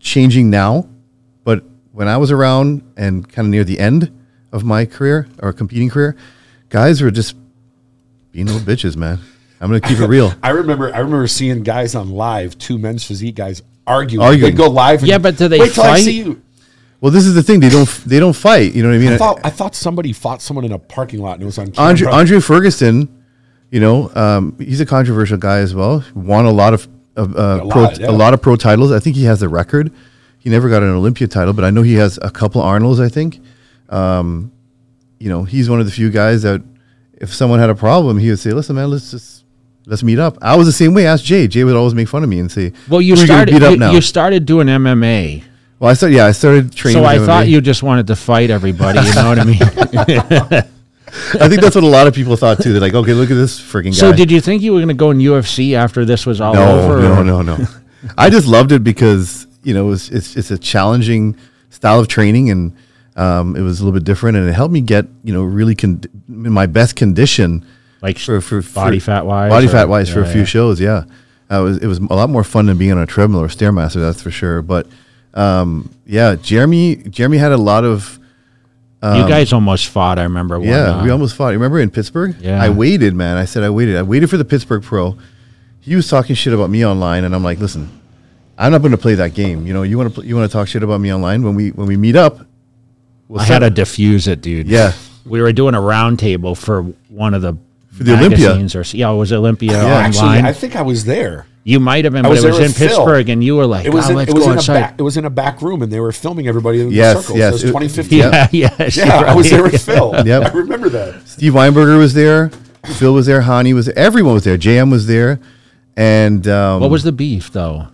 changing 0.00 0.50
now. 0.50 0.88
But 1.44 1.62
when 1.92 2.08
I 2.08 2.16
was 2.16 2.30
around 2.30 2.82
and 2.96 3.28
kind 3.28 3.46
of 3.46 3.50
near 3.50 3.64
the 3.64 3.78
end 3.78 4.10
of 4.52 4.64
my 4.64 4.86
career 4.86 5.28
or 5.42 5.52
competing 5.52 5.90
career, 5.90 6.16
guys 6.70 7.02
were 7.02 7.10
just 7.10 7.36
being 8.32 8.46
little 8.46 8.60
bitches, 8.62 8.96
man. 8.96 9.18
I'm 9.60 9.68
gonna 9.68 9.80
keep 9.80 9.98
it 9.98 10.06
real. 10.06 10.32
I 10.42 10.50
remember. 10.50 10.94
I 10.94 10.98
remember 10.98 11.26
seeing 11.26 11.62
guys 11.62 11.94
on 11.94 12.10
live, 12.10 12.58
two 12.58 12.78
men's 12.78 13.04
physique 13.04 13.36
guys 13.36 13.62
arguing. 13.86 14.24
Arguing. 14.26 14.52
They 14.52 14.56
go 14.56 14.68
live. 14.70 15.00
And, 15.00 15.08
Yeah, 15.08 15.18
but 15.18 15.36
do 15.36 15.48
they 15.48 15.58
wait 15.60 15.72
till 15.72 15.84
I 15.84 15.94
fight? 15.96 16.04
see 16.04 16.18
you. 16.18 16.42
Well, 17.04 17.10
this 17.10 17.26
is 17.26 17.34
the 17.34 17.42
thing. 17.42 17.60
They 17.60 17.68
don't. 17.68 17.86
They 18.06 18.18
don't 18.18 18.32
fight. 18.32 18.74
You 18.74 18.82
know 18.82 18.88
what 18.88 18.94
I 18.94 18.98
mean? 18.98 19.12
I 19.12 19.18
thought 19.18 19.40
I 19.44 19.50
thought 19.50 19.74
somebody 19.74 20.14
fought 20.14 20.40
someone 20.40 20.64
in 20.64 20.72
a 20.72 20.78
parking 20.78 21.20
lot 21.20 21.34
and 21.34 21.42
it 21.42 21.44
was 21.44 21.58
on 21.58 21.70
camera. 21.70 21.90
Andre 21.90 22.06
Andre 22.10 22.40
Ferguson, 22.40 23.24
you 23.70 23.78
know, 23.78 24.10
um, 24.14 24.56
he's 24.58 24.80
a 24.80 24.86
controversial 24.86 25.36
guy 25.36 25.58
as 25.58 25.74
well. 25.74 26.02
Won 26.14 26.46
a 26.46 26.50
lot 26.50 26.72
of, 26.72 26.88
of 27.14 27.36
uh, 27.36 27.60
A 27.62 27.68
pro, 27.68 27.82
lot, 27.82 28.00
yeah. 28.00 28.08
a 28.08 28.10
lot 28.10 28.32
of 28.32 28.40
pro 28.40 28.56
titles. 28.56 28.90
I 28.90 29.00
think 29.00 29.16
he 29.16 29.24
has 29.24 29.40
the 29.40 29.50
record. 29.50 29.92
He 30.38 30.48
never 30.48 30.70
got 30.70 30.82
an 30.82 30.88
Olympia 30.88 31.28
title, 31.28 31.52
but 31.52 31.62
I 31.62 31.68
know 31.68 31.82
he 31.82 31.92
has 31.96 32.18
a 32.22 32.30
couple 32.30 32.62
Arnolds. 32.62 33.00
I 33.00 33.10
think, 33.10 33.38
um, 33.90 34.50
you 35.20 35.28
know, 35.28 35.44
he's 35.44 35.68
one 35.68 35.80
of 35.80 35.84
the 35.84 35.92
few 35.92 36.08
guys 36.08 36.40
that 36.44 36.62
if 37.12 37.34
someone 37.34 37.58
had 37.58 37.68
a 37.68 37.74
problem, 37.74 38.16
he 38.16 38.30
would 38.30 38.38
say, 38.38 38.52
"Listen, 38.52 38.76
man, 38.76 38.88
let's 38.88 39.10
just 39.10 39.44
let's 39.84 40.02
meet 40.02 40.18
up." 40.18 40.38
I 40.40 40.56
was 40.56 40.66
the 40.66 40.72
same 40.72 40.94
way. 40.94 41.06
Ask 41.06 41.22
Jay. 41.22 41.48
Jay 41.48 41.64
would 41.64 41.76
always 41.76 41.92
make 41.92 42.08
fun 42.08 42.22
of 42.22 42.30
me 42.30 42.38
and 42.38 42.50
say, 42.50 42.72
Well, 42.88 43.02
you 43.02 43.14
started 43.14 43.52
beat 43.52 43.62
up 43.62 43.72
you, 43.72 43.76
now." 43.76 43.92
you 43.92 44.00
started 44.00 44.46
doing 44.46 44.68
MMA. 44.68 45.44
Well, 45.78 45.90
I 45.90 45.94
started. 45.94 46.16
Yeah, 46.16 46.26
I 46.26 46.32
started 46.32 46.72
training. 46.72 47.02
So 47.02 47.06
I 47.06 47.18
MMA. 47.18 47.26
thought 47.26 47.48
you 47.48 47.60
just 47.60 47.82
wanted 47.82 48.06
to 48.08 48.16
fight 48.16 48.50
everybody, 48.50 49.00
you 49.00 49.14
know 49.14 49.28
what 49.28 49.38
I 49.38 49.44
mean? 49.44 50.64
I 51.40 51.48
think 51.48 51.60
that's 51.60 51.74
what 51.76 51.84
a 51.84 51.88
lot 51.88 52.06
of 52.08 52.14
people 52.14 52.36
thought 52.36 52.60
too. 52.60 52.72
They're 52.72 52.80
like, 52.80 52.94
"Okay, 52.94 53.12
look 53.12 53.30
at 53.30 53.34
this 53.34 53.60
freaking 53.60 53.86
guy." 53.86 53.90
so 53.92 54.12
did 54.12 54.30
you 54.32 54.40
think 54.40 54.62
you 54.62 54.72
were 54.72 54.78
going 54.78 54.88
to 54.88 54.94
go 54.94 55.10
in 55.12 55.18
UFC 55.18 55.74
after 55.74 56.04
this 56.04 56.26
was 56.26 56.40
all 56.40 56.54
no, 56.54 56.80
over? 56.80 57.02
No, 57.02 57.20
or- 57.20 57.24
no, 57.24 57.42
no, 57.42 57.66
I 58.18 58.30
just 58.30 58.48
loved 58.48 58.72
it 58.72 58.82
because 58.82 59.46
you 59.62 59.74
know 59.74 59.86
it 59.86 59.90
was, 59.90 60.10
it's 60.10 60.36
it's 60.36 60.50
a 60.50 60.58
challenging 60.58 61.36
style 61.70 62.00
of 62.00 62.08
training 62.08 62.50
and 62.50 62.76
um, 63.16 63.54
it 63.54 63.60
was 63.60 63.80
a 63.80 63.84
little 63.84 63.96
bit 63.98 64.04
different 64.04 64.36
and 64.36 64.48
it 64.48 64.52
helped 64.54 64.72
me 64.72 64.80
get 64.80 65.06
you 65.22 65.32
know 65.32 65.44
really 65.44 65.76
con- 65.76 66.02
in 66.28 66.50
my 66.52 66.66
best 66.66 66.96
condition 66.96 67.64
Like 68.02 68.18
for 68.18 68.40
for, 68.40 68.60
body 68.62 68.98
for- 68.98 69.06
fat 69.06 69.26
wise 69.26 69.50
body 69.50 69.66
or- 69.66 69.70
fat 69.70 69.88
wise 69.88 70.12
for 70.12 70.20
a 70.20 70.26
few 70.26 70.40
yeah. 70.40 70.46
shows. 70.46 70.80
Yeah, 70.80 71.04
uh, 71.48 71.60
it 71.60 71.62
was 71.62 71.78
it 71.78 71.86
was 71.86 71.98
a 71.98 72.14
lot 72.14 72.28
more 72.28 72.42
fun 72.42 72.66
than 72.66 72.76
being 72.76 72.92
on 72.92 72.98
a 72.98 73.06
treadmill 73.06 73.40
or 73.40 73.48
stairmaster. 73.48 74.00
That's 74.00 74.20
for 74.20 74.32
sure. 74.32 74.62
But 74.62 74.88
um, 75.34 75.90
yeah, 76.06 76.34
Jeremy 76.36 76.96
Jeremy 76.96 77.38
had 77.38 77.52
a 77.52 77.56
lot 77.56 77.84
of 77.84 78.18
you 79.02 79.28
guys 79.28 79.52
almost 79.52 79.88
fought. 79.88 80.18
I 80.18 80.22
remember. 80.22 80.58
One, 80.58 80.68
Um, 80.68 80.74
yeah, 80.74 80.84
uh, 80.96 81.04
we 81.04 81.10
almost 81.10 81.36
fought. 81.36 81.48
Remember 81.52 81.78
in 81.78 81.90
Pittsburgh? 81.90 82.34
Yeah. 82.40 82.62
I 82.62 82.70
waited, 82.70 83.14
man. 83.14 83.36
I 83.36 83.44
said 83.44 83.62
I 83.62 83.68
waited. 83.68 83.96
I 83.96 84.02
waited 84.02 84.30
for 84.30 84.38
the 84.38 84.46
Pittsburgh 84.46 84.82
Pro. 84.82 85.18
He 85.80 85.94
was 85.94 86.08
talking 86.08 86.34
shit 86.34 86.54
about 86.54 86.70
me 86.70 86.86
online, 86.86 87.24
and 87.24 87.34
I'm 87.34 87.44
like, 87.44 87.58
listen, 87.58 88.00
I'm 88.56 88.72
not 88.72 88.78
going 88.78 88.92
to 88.92 88.96
play 88.98 89.14
that 89.16 89.34
game. 89.34 89.66
You 89.66 89.74
know, 89.74 89.82
you 89.82 89.98
want 89.98 90.14
to 90.14 90.22
you 90.26 90.34
want 90.34 90.50
to 90.50 90.52
talk 90.56 90.68
shit 90.68 90.82
about 90.82 91.00
me 91.02 91.12
online 91.12 91.42
when 91.42 91.54
we 91.54 91.70
when 91.72 91.86
we 91.86 91.98
meet 91.98 92.16
up. 92.16 92.38
We'll 93.28 93.40
I 93.42 93.44
set- 93.44 93.60
had 93.62 93.68
to 93.68 93.70
diffuse 93.70 94.26
it, 94.26 94.40
dude. 94.40 94.68
Yeah. 94.68 94.92
we 95.26 95.42
were 95.42 95.52
doing 95.52 95.74
a 95.74 95.78
roundtable 95.80 96.56
for 96.56 96.82
one 97.10 97.34
of 97.34 97.42
the 97.42 97.56
for 97.92 98.04
the 98.04 98.14
Olympia. 98.16 98.52
Or 98.74 98.82
yeah, 98.96 99.10
it 99.10 99.16
was 99.16 99.32
Olympia 99.34 99.72
Yeah. 99.72 99.84
online. 99.84 100.04
Actually, 100.06 100.38
I 100.48 100.52
think 100.54 100.76
I 100.76 100.82
was 100.82 101.04
there. 101.04 101.46
You 101.66 101.80
might 101.80 102.04
have 102.04 102.12
been, 102.12 102.26
I 102.26 102.28
but 102.28 102.32
was 102.32 102.44
it 102.44 102.48
was 102.48 102.56
there 102.58 102.66
in 102.66 102.70
with 102.70 102.76
Phil. 102.78 102.88
Pittsburgh, 102.88 103.28
and 103.30 103.42
you 103.42 103.56
were 103.56 103.64
like, 103.66 103.86
It 103.86 103.92
was 103.94 104.06
"Oh, 104.06 104.10
in, 104.10 104.16
let's 104.16 104.30
it 104.30 104.34
was 104.34 104.44
go 104.44 104.50
in 104.50 104.56
a 104.56 104.60
inside." 104.60 104.74
back. 104.80 104.94
It 104.98 105.02
was 105.02 105.16
in 105.16 105.24
a 105.24 105.30
back 105.30 105.62
room, 105.62 105.80
and 105.80 105.90
they 105.90 105.98
were 105.98 106.12
filming 106.12 106.46
everybody 106.46 106.82
in 106.82 106.90
Yes, 106.90 107.16
the 107.16 107.22
circles. 107.22 107.38
yes. 107.38 107.48
It 107.48 107.52
was 107.54 107.62
It- 107.64 107.66
2015. 107.68 108.18
Yeah, 108.18 108.48
yes, 108.52 108.96
Yeah, 108.98 109.04
you're 109.20 109.28
I 109.28 109.34
was 109.34 109.50
right. 109.50 109.56
there 109.56 109.62
with 109.72 109.82
Phil. 109.82 110.14
Yep. 110.26 110.42
I 110.42 110.56
remember 110.58 110.88
that. 110.90 111.26
Steve 111.26 111.54
Weinberger 111.54 111.96
was 111.98 112.12
there. 112.12 112.50
Phil 112.98 113.14
was 113.14 113.24
there. 113.24 113.40
Hany 113.40 113.72
was 113.72 113.86
there. 113.86 113.98
Everyone 113.98 114.34
was 114.34 114.44
there. 114.44 114.58
JM 114.58 114.90
was 114.90 115.06
there. 115.06 115.40
And 115.96 116.46
um, 116.48 116.80
What 116.82 116.90
was 116.90 117.02
the 117.02 117.12
beef, 117.12 117.50
though? 117.52 117.88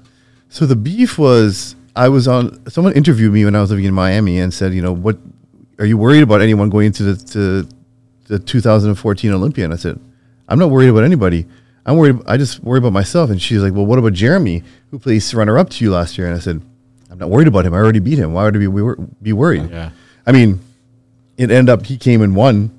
So 0.49 0.67
the 0.67 0.75
beef 0.75 1.17
was 1.17 1.77
I 1.95 2.09
was 2.09 2.27
on. 2.27 2.69
Someone 2.69 2.93
interviewed 2.95 3.33
me 3.33 3.45
when 3.45 3.55
I 3.55 3.61
was 3.61 3.71
living 3.71 3.85
in 3.85 3.95
Miami 3.95 4.41
and 4.41 4.53
said, 4.53 4.75
you 4.75 4.83
know, 4.83 4.93
what 4.93 5.17
are 5.79 5.87
you 5.87 5.97
worried 5.97 6.23
about 6.25 6.41
anyone 6.41 6.71
going 6.71 6.87
into 6.87 7.05
the 7.05 7.15
to 7.33 7.69
the 8.27 8.39
2014 8.41 9.31
Olympia? 9.33 9.65
And 9.65 9.73
I 9.73 9.77
said, 9.77 10.01
I'm 10.49 10.59
not 10.59 10.71
worried 10.71 10.89
about 10.89 11.05
anybody. 11.05 11.47
I'm 11.87 11.97
worried. 11.97 12.21
I 12.27 12.37
just 12.37 12.63
worry 12.63 12.79
about 12.79 12.93
myself. 12.93 13.31
And 13.31 13.41
she's 13.41 13.63
like, 13.63 13.73
well, 13.73 13.87
what 13.87 13.99
about 13.99 14.13
Jeremy, 14.13 14.63
who 14.91 14.99
placed 14.99 15.33
runner 15.35 15.59
up 15.59 15.71
to 15.71 15.85
you 15.85 15.91
last 15.91 16.19
year? 16.19 16.27
And 16.27 16.37
I 16.37 16.39
said, 16.39 16.61
I'm 17.11 17.19
not 17.19 17.31
worried 17.31 17.49
about 17.49 17.67
him. 17.67 17.75
I 17.75 17.79
already 17.79 17.99
beat 17.99 18.19
him. 18.19 18.33
Why 18.33 18.45
would 18.45 18.55
I 18.55 18.59
be 18.59 18.69
we 18.69 18.95
be 19.23 19.33
worried? 19.33 19.71
Yeah. 19.71 19.91
I 20.27 20.33
mean, 20.33 20.61
it 21.37 21.51
ended 21.51 21.71
up 21.71 21.87
he 21.87 21.97
came 21.97 22.23
and 22.23 22.37
won, 22.37 22.71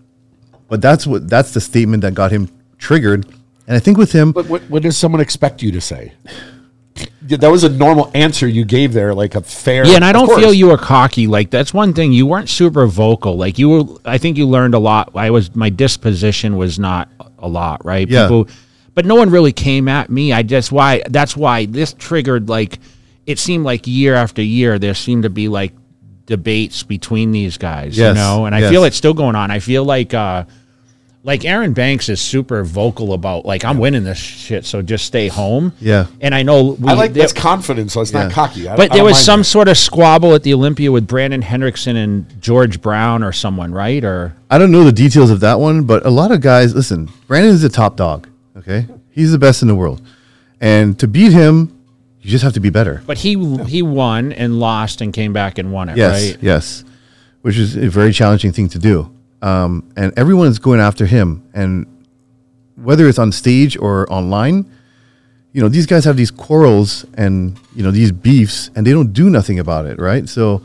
but 0.70 0.82
that's 0.82 1.06
what 1.06 1.30
that's 1.30 1.54
the 1.54 1.60
statement 1.62 2.02
that 2.04 2.14
got 2.14 2.32
him 2.32 2.49
triggered. 2.78 3.26
And 3.68 3.76
I 3.76 3.80
think 3.80 3.97
with 3.97 4.12
him, 4.12 4.32
But 4.32 4.47
what, 4.47 4.62
what 4.64 4.84
does 4.84 4.97
someone 4.97 5.22
expect 5.22 5.62
you 5.62 5.72
to 5.72 5.82
say? 5.82 6.14
Yeah, 7.28 7.38
That 7.38 7.52
was 7.52 7.64
a 7.64 7.70
normal 7.70 8.12
answer 8.14 8.47
you 8.47 8.66
gave 8.66 8.93
there, 8.93 9.14
like 9.14 9.36
a 9.36 9.41
fair. 9.41 9.86
Yeah, 9.86 9.95
and 9.95 10.06
I 10.06 10.12
don't 10.12 10.28
course. 10.28 10.41
feel 10.41 10.54
you 10.54 10.68
were 10.68 10.78
cocky. 10.78 11.28
Like 11.28 11.49
that's 11.49 11.74
one 11.74 11.93
thing. 11.93 12.12
You 12.12 12.26
weren't 12.26 12.49
super 12.49 12.86
vocal. 12.88 13.38
Like 13.38 13.58
you 13.60 13.70
were. 13.70 13.84
I 14.06 14.18
think 14.18 14.38
you 14.38 14.47
learned 14.47 14.74
a 14.74 14.80
lot. 14.80 15.12
I 15.16 15.30
was. 15.32 15.56
My 15.56 15.70
disposition 15.70 16.58
was 16.58 16.80
not 16.80 17.10
a 17.39 17.47
lot. 17.47 17.84
Right. 17.86 18.08
Yeah. 18.08 18.24
People, 18.26 18.47
but 18.94 19.06
no 19.06 19.16
one 19.16 19.30
really 19.30 19.52
came 19.54 19.88
at 19.88 20.10
me. 20.10 20.34
I 20.34 20.44
just 20.44 20.72
why. 20.72 21.04
That's 21.10 21.36
why 21.38 21.66
this 21.66 21.94
triggered. 21.94 22.50
Like, 22.50 22.80
it 23.26 23.39
seemed 23.39 23.64
like 23.66 23.88
year 23.88 24.16
after 24.16 24.42
year 24.42 24.80
there 24.80 24.94
seemed 24.94 25.24
to 25.24 25.30
be 25.30 25.48
like 25.48 25.74
debates 26.26 26.84
between 26.84 27.32
these 27.32 27.58
guys. 27.58 27.98
Yes, 27.98 28.16
You 28.16 28.22
know, 28.22 28.46
and 28.46 28.56
I 28.56 28.60
yes. 28.60 28.70
feel 28.72 28.84
it's 28.84 28.98
still 28.98 29.14
going 29.14 29.36
on. 29.36 29.52
I 29.52 29.60
feel 29.60 29.84
like. 29.84 30.14
uh 30.14 30.46
like 31.24 31.46
Erin 31.46 31.74
Banks 31.74 32.10
is 32.10 32.20
super 32.20 32.64
vocal 32.64 33.14
about 33.14 33.46
like 33.46 33.64
I'm 33.64 33.78
winning 33.78 34.04
this 34.04 34.18
shit, 34.18 34.66
so 34.66 34.82
just 34.82 35.06
stay 35.06 35.28
home. 35.28 35.72
Yeah. 35.80 36.08
and 36.20 36.34
I 36.34 36.42
know 36.42 36.76
we, 36.80 36.89
I 36.89 36.94
like 36.94 37.14
there- 37.14 37.22
that's 37.22 37.32
confidence, 37.34 37.94
so 37.94 38.02
it's 38.02 38.12
not 38.12 38.32
cocky. 38.32 38.68
I, 38.68 38.76
but 38.76 38.92
I 38.92 38.96
there 38.96 39.04
was 39.04 39.24
some 39.24 39.42
that. 39.42 39.44
sort 39.44 39.68
of 39.68 39.78
squabble 39.78 40.34
at 40.34 40.42
the 40.42 40.52
Olympia 40.56 40.92
with 40.92 41.06
Brandon 41.06 41.44
Hendrickson 41.44 41.96
and 41.96 42.42
George 42.42 42.82
Brown 42.82 43.22
or 43.22 43.32
someone, 43.32 43.72
right? 43.72 44.04
Or 44.04 44.36
I 44.50 44.58
don't 44.58 44.72
know 44.72 44.84
the 44.84 44.92
details 44.92 45.30
of 45.30 45.42
that 45.42 45.60
one, 45.60 45.84
but 45.84 46.04
a 46.08 46.10
lot 46.10 46.32
of 46.32 46.42
guys, 46.42 46.74
listen, 46.74 47.08
Brandon 47.28 47.52
is 47.54 47.62
the 47.62 47.70
top 47.70 47.98
dog. 47.98 48.28
Okay. 48.62 48.88
He's 49.12 49.32
the 49.32 49.38
best 49.39 49.62
in 49.62 49.68
the 49.68 49.76
world. 49.76 50.01
And 50.59 50.97
to 50.99 51.07
beat 51.07 51.32
him, 51.32 51.78
you 52.22 52.30
just 52.30 52.43
have 52.43 52.53
to 52.53 52.59
be 52.59 52.70
better. 52.70 53.01
but 53.07 53.18
he 53.18 53.34
he 53.66 53.82
won 53.82 54.32
and 54.34 54.59
lost 54.59 55.01
and 55.01 55.12
came 55.14 55.34
back 55.34 55.57
and 55.57 55.72
won 55.74 55.89
it, 55.89 55.97
Yes. 55.97 56.14
right? 56.32 56.38
Yes. 56.41 56.84
Which 57.41 57.57
is 57.57 57.76
a 57.76 57.89
very 57.89 58.14
challenging 58.14 58.51
thing 58.51 58.70
to 58.70 58.80
do. 58.80 59.09
Um, 59.41 59.84
and 59.97 60.14
everyone 60.18 60.47
is 60.47 60.59
going 60.59 60.80
after 60.80 61.05
him. 61.07 61.41
And 61.53 61.86
whether 62.76 63.07
it's 63.09 63.18
on 63.18 63.32
stage 63.32 63.76
or 63.78 64.12
online, 64.14 64.66
you 65.53 65.62
know, 65.62 65.68
these 65.68 65.88
guys 65.88 66.05
have 66.05 66.16
these 66.16 66.30
quarrels 66.32 67.05
and, 67.16 67.57
you 67.76 67.84
know, 67.84 67.91
these 67.91 68.12
beefs 68.12 68.70
and 68.76 68.86
they 68.86 68.91
don't 68.91 69.12
do 69.14 69.30
nothing 69.30 69.57
about 69.59 69.86
it. 69.88 69.97
Right. 69.99 70.30
So 70.30 70.62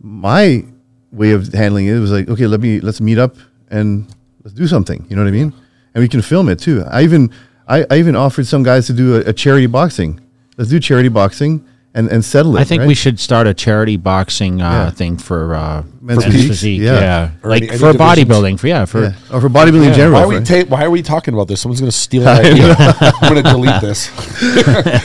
my 0.00 0.64
way 1.10 1.30
of 1.32 1.52
handling 1.54 1.86
it 1.86 1.98
was 1.98 2.12
like, 2.12 2.28
okay, 2.28 2.46
let 2.46 2.60
me, 2.60 2.80
let's 2.80 3.00
meet 3.00 3.18
up 3.18 3.34
and 3.70 4.06
let's 4.44 4.54
do 4.54 4.66
something. 4.66 5.06
You 5.08 5.16
know 5.16 5.22
what 5.22 5.28
I 5.28 5.32
mean? 5.32 5.52
And 5.94 6.02
we 6.02 6.08
can 6.08 6.22
film 6.22 6.48
it 6.48 6.58
too. 6.58 6.84
I 6.90 7.02
even, 7.02 7.30
I, 7.66 7.84
I 7.90 7.98
even 7.98 8.14
offered 8.16 8.46
some 8.46 8.62
guys 8.62 8.86
to 8.88 8.92
do 8.92 9.16
a, 9.16 9.30
a 9.30 9.32
charity 9.32 9.66
boxing. 9.66 10.20
Let's 10.56 10.70
do 10.70 10.78
charity 10.80 11.08
boxing 11.08 11.64
and, 11.94 12.08
and 12.08 12.24
settle 12.24 12.56
it. 12.56 12.60
I 12.60 12.64
think 12.64 12.80
right? 12.80 12.88
we 12.88 12.94
should 12.94 13.18
start 13.18 13.46
a 13.46 13.54
charity 13.54 13.96
boxing 13.96 14.60
uh, 14.60 14.70
Yeah. 14.70 14.90
thing 14.90 15.16
for 15.16 15.54
uh, 15.54 15.82
Men's 16.00 16.20
men's 16.20 16.24
physique? 16.34 16.48
physique. 16.48 16.80
Yeah. 16.82 17.00
Yeah, 17.00 17.30
like 17.42 17.62
any- 17.62 17.70
any 17.70 17.78
for 17.78 17.92
divisions? 17.92 18.28
bodybuilding. 18.28 18.60
For 18.60 18.66
yeah, 18.68 18.84
for 18.84 19.02
Yeah. 19.04 19.12
Or 19.32 19.40
for 19.40 19.48
bodybuilding 19.48 19.88
in 19.88 19.94
general. 19.94 20.12
Why 20.20 20.22
are 20.24 20.28
we 20.28 20.36
right? 20.36 20.46
ta- 20.46 20.64
Why 20.68 20.84
are 20.84 20.90
we 20.90 21.02
talking 21.02 21.34
about 21.34 21.48
this? 21.48 21.60
Someone's 21.62 21.80
going 21.80 21.90
to 21.90 21.96
steal 21.96 22.22
that 22.24 22.44
idea. 22.44 22.76
I'm 23.22 23.32
going 23.32 23.42
to 23.42 23.50
delete 23.50 23.80
this. 23.80 24.10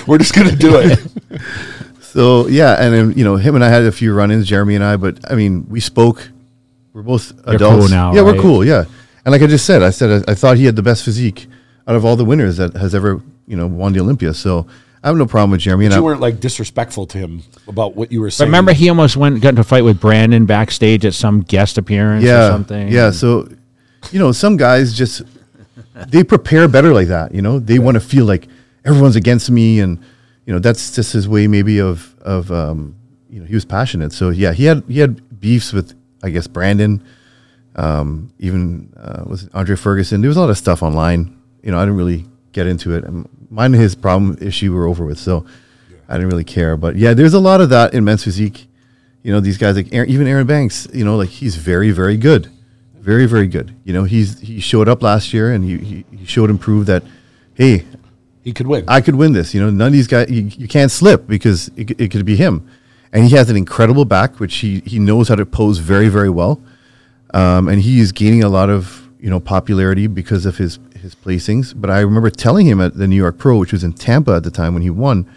We're 0.07 0.17
just 0.17 0.36
going 0.36 0.49
to 0.49 0.55
do 0.55 0.77
it. 0.79 0.99
So 2.01 2.47
yeah, 2.47 2.75
and 2.79 2.93
then 2.93 3.13
you 3.17 3.23
know 3.23 3.38
him 3.38 3.55
and 3.55 3.63
I 3.63 3.69
had 3.69 3.84
a 3.84 3.91
few 3.91 4.13
run-ins, 4.13 4.47
Jeremy 4.47 4.75
and 4.75 4.84
I, 4.84 4.97
but 4.97 5.19
I 5.31 5.36
mean 5.36 5.65
we 5.69 5.79
spoke. 5.79 6.29
We're 6.93 7.01
both 7.01 7.34
You're 7.47 7.55
adults 7.55 7.88
cool 7.88 7.89
now, 7.89 8.13
Yeah, 8.13 8.21
we're 8.21 8.39
cool. 8.39 8.63
Yeah, 8.63 8.86
and 9.26 9.32
like 9.32 9.41
I 9.41 9.47
just 9.47 9.65
said, 9.65 9.82
I 9.82 9.89
said 9.89 10.24
I, 10.28 10.32
I 10.32 10.36
thought 10.36 10.57
he 10.57 10.65
had 10.65 10.76
the 10.76 10.84
best 10.84 11.03
physique 11.03 11.47
out 11.88 11.95
of 11.95 12.05
all 12.05 12.15
the 12.15 12.26
winners 12.26 12.57
that 12.57 12.76
has 12.76 12.95
ever 12.95 13.21
you 13.47 13.57
know 13.57 13.67
won 13.67 13.93
the 13.93 13.99
Olympia. 13.99 14.34
So 14.34 14.67
I 15.03 15.07
have 15.07 15.17
no 15.17 15.26
problem 15.26 15.51
with 15.51 15.59
Jeremy. 15.59 15.86
And 15.86 15.93
I, 15.93 15.97
You 15.97 16.03
weren't 16.03 16.21
like 16.21 16.39
disrespectful 16.39 17.07
to 17.07 17.17
him 17.17 17.43
about 17.67 17.95
what 17.95 18.11
you 18.11 18.21
were 18.21 18.32
saying. 18.32 18.47
I 18.47 18.49
remember, 18.49 18.71
he 18.71 18.88
almost 18.88 19.17
went 19.17 19.41
got 19.41 19.49
into 19.49 19.61
a 19.61 19.65
fight 19.65 19.84
with 19.84 19.99
Brandon 19.99 20.45
backstage 20.45 21.05
at 21.05 21.13
some 21.13 21.41
guest 21.41 21.78
appearance 21.78 22.24
yeah, 22.24 22.47
or 22.47 22.51
something. 22.51 22.88
yeah. 22.88 23.11
So 23.11 23.47
you 24.11 24.19
know 24.19 24.32
some 24.32 24.57
guys 24.57 24.93
just 24.97 25.24
they 26.07 26.24
prepare 26.24 26.67
better 26.67 26.93
like 26.93 27.07
that. 27.07 27.34
You 27.34 27.41
know 27.41 27.59
they 27.59 27.80
want 27.80 27.95
to 27.95 28.01
feel 28.01 28.26
like 28.26 28.47
everyone's 28.86 29.15
against 29.15 29.51
me, 29.51 29.80
and 29.80 29.99
you 30.45 30.53
know 30.53 30.59
that's 30.59 30.95
just 30.95 31.13
his 31.13 31.28
way 31.28 31.47
maybe 31.47 31.80
of 31.80 32.15
of 32.21 32.51
um, 32.51 32.95
you 33.30 33.41
know 33.41 33.45
he 33.45 33.55
was 33.55 33.65
passionate. 33.65 34.13
So 34.13 34.30
yeah, 34.30 34.53
he 34.53 34.65
had 34.65 34.84
he 34.88 34.99
had 34.99 35.39
beefs 35.39 35.74
with 35.74 35.93
I 36.24 36.30
guess 36.30 36.47
Brandon. 36.47 37.03
Um, 37.76 38.32
even 38.39 38.93
uh, 38.97 39.24
was 39.26 39.49
Andre 39.53 39.76
Ferguson. 39.76 40.21
There 40.21 40.28
was 40.28 40.38
a 40.38 40.41
lot 40.41 40.49
of 40.49 40.57
stuff 40.57 40.84
online. 40.84 41.39
You 41.63 41.71
know, 41.71 41.80
I 41.80 41.82
didn't 41.84 41.97
really 41.97 42.26
get 42.51 42.67
into 42.67 42.93
it. 42.95 43.05
Um, 43.05 43.28
Mine 43.49 43.74
and 43.74 43.82
his 43.82 43.93
problem 43.93 44.38
issue 44.41 44.74
were 44.74 44.88
over 44.88 45.05
with, 45.05 45.19
so 45.19 45.45
I 46.09 46.13
didn't 46.13 46.30
really 46.30 46.43
care. 46.43 46.76
But 46.76 46.95
yeah, 46.95 47.13
there's 47.13 47.36
a 47.36 47.39
lot 47.39 47.61
of 47.61 47.69
that 47.69 47.93
in 47.93 48.03
men's 48.03 48.24
physique. 48.24 48.67
You 49.21 49.32
know, 49.32 49.39
these 49.39 49.57
guys 49.57 49.76
like 49.76 49.93
Erin, 49.93 50.09
even 50.09 50.28
Erin 50.28 50.47
Banks. 50.47 50.88
You 50.91 51.05
know, 51.05 51.15
like 51.15 51.30
he's 51.30 51.55
very, 51.55 51.91
very 51.91 52.17
good, 52.17 52.49
very, 52.95 53.28
very 53.28 53.47
good. 53.47 53.76
You 53.84 53.93
know, 53.93 54.03
he's 54.03 54.39
he 54.39 54.59
showed 54.59 54.89
up 54.89 55.03
last 55.03 55.34
year 55.34 55.51
and 55.51 55.63
he 55.63 55.78
he, 55.78 56.05
he 56.17 56.26
showed 56.26 56.49
and 56.49 56.59
proved 56.59 56.88
that, 56.88 57.03
hey, 57.53 57.86
he 58.43 58.51
could 58.51 58.67
win. 58.67 58.84
I 58.88 59.01
could 59.01 59.15
win 59.15 59.34
this. 59.34 59.53
You 59.53 59.61
know, 59.61 59.69
none 59.69 59.88
of 59.88 59.93
these 59.93 60.07
guys, 60.07 60.30
you, 60.30 60.43
you 60.43 60.67
can't 60.67 60.91
slip 60.91 61.28
because 61.28 61.69
it, 61.78 61.99
it 61.99 62.11
could 62.11 62.26
be 62.26 62.36
him. 62.36 62.67
And 63.13 63.26
he 63.26 63.36
has 63.36 63.49
an 63.49 63.55
incredible 63.55 64.05
back, 64.05 64.39
which 64.39 64.55
he, 64.55 64.80
he 64.86 64.99
knows 64.99 65.30
how 65.30 65.36
to 65.36 65.45
pose 65.45 65.78
very, 65.78 66.09
very 66.09 66.30
well. 66.30 66.59
Um, 67.34 67.67
and 67.67 67.81
he 67.81 67.99
is 67.99 68.11
gaining 68.11 68.43
a 68.43 68.49
lot 68.49 68.69
of, 68.69 69.09
you 69.19 69.29
know, 69.29 69.39
popularity 69.39 70.07
because 70.07 70.45
of 70.45 70.57
his, 70.57 70.79
his 70.99 71.15
placings. 71.15 71.73
But 71.75 71.89
I 71.89 72.01
remember 72.01 72.29
telling 72.29 72.67
him 72.67 72.79
at 72.79 72.95
the 72.95 73.07
New 73.07 73.15
York 73.15 73.38
Pro, 73.38 73.57
which 73.57 73.71
was 73.71 73.84
in 73.84 73.93
Tampa 73.93 74.34
at 74.34 74.43
the 74.43 74.51
time 74.51 74.73
when 74.73 74.84
he 74.84 74.89
won. 74.89 75.29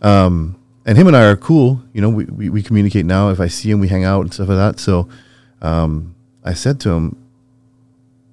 Um, 0.00 0.60
and 0.86 0.96
him 0.96 1.06
and 1.06 1.16
I 1.16 1.24
are 1.24 1.36
cool. 1.36 1.82
You 1.92 2.00
know, 2.00 2.08
we, 2.08 2.24
we, 2.24 2.48
we 2.48 2.62
communicate 2.62 3.04
now. 3.04 3.30
If 3.30 3.40
I 3.40 3.48
see 3.48 3.70
him, 3.70 3.80
we 3.80 3.88
hang 3.88 4.04
out 4.04 4.22
and 4.22 4.32
stuff 4.32 4.48
like 4.48 4.56
that. 4.56 4.80
So 4.80 5.08
um, 5.60 6.14
I 6.44 6.54
said 6.54 6.80
to 6.80 6.90
him, 6.90 7.16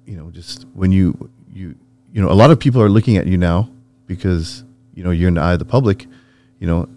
you 0.06 0.16
know, 0.16 0.30
just 0.30 0.64
when 0.72 0.92
you 0.92 1.28
you 1.52 1.74
you 2.12 2.22
know, 2.22 2.30
a 2.30 2.34
lot 2.34 2.50
of 2.50 2.58
people 2.58 2.80
are 2.80 2.88
looking 2.88 3.16
at 3.16 3.26
you 3.26 3.36
now 3.36 3.68
because 4.06 4.64
you 4.94 5.04
know 5.04 5.10
you're 5.10 5.28
in 5.28 5.34
the 5.34 5.40
eye 5.40 5.52
of 5.54 5.58
the 5.58 5.64
public. 5.64 6.06
You 6.60 6.66
know, 6.66 6.88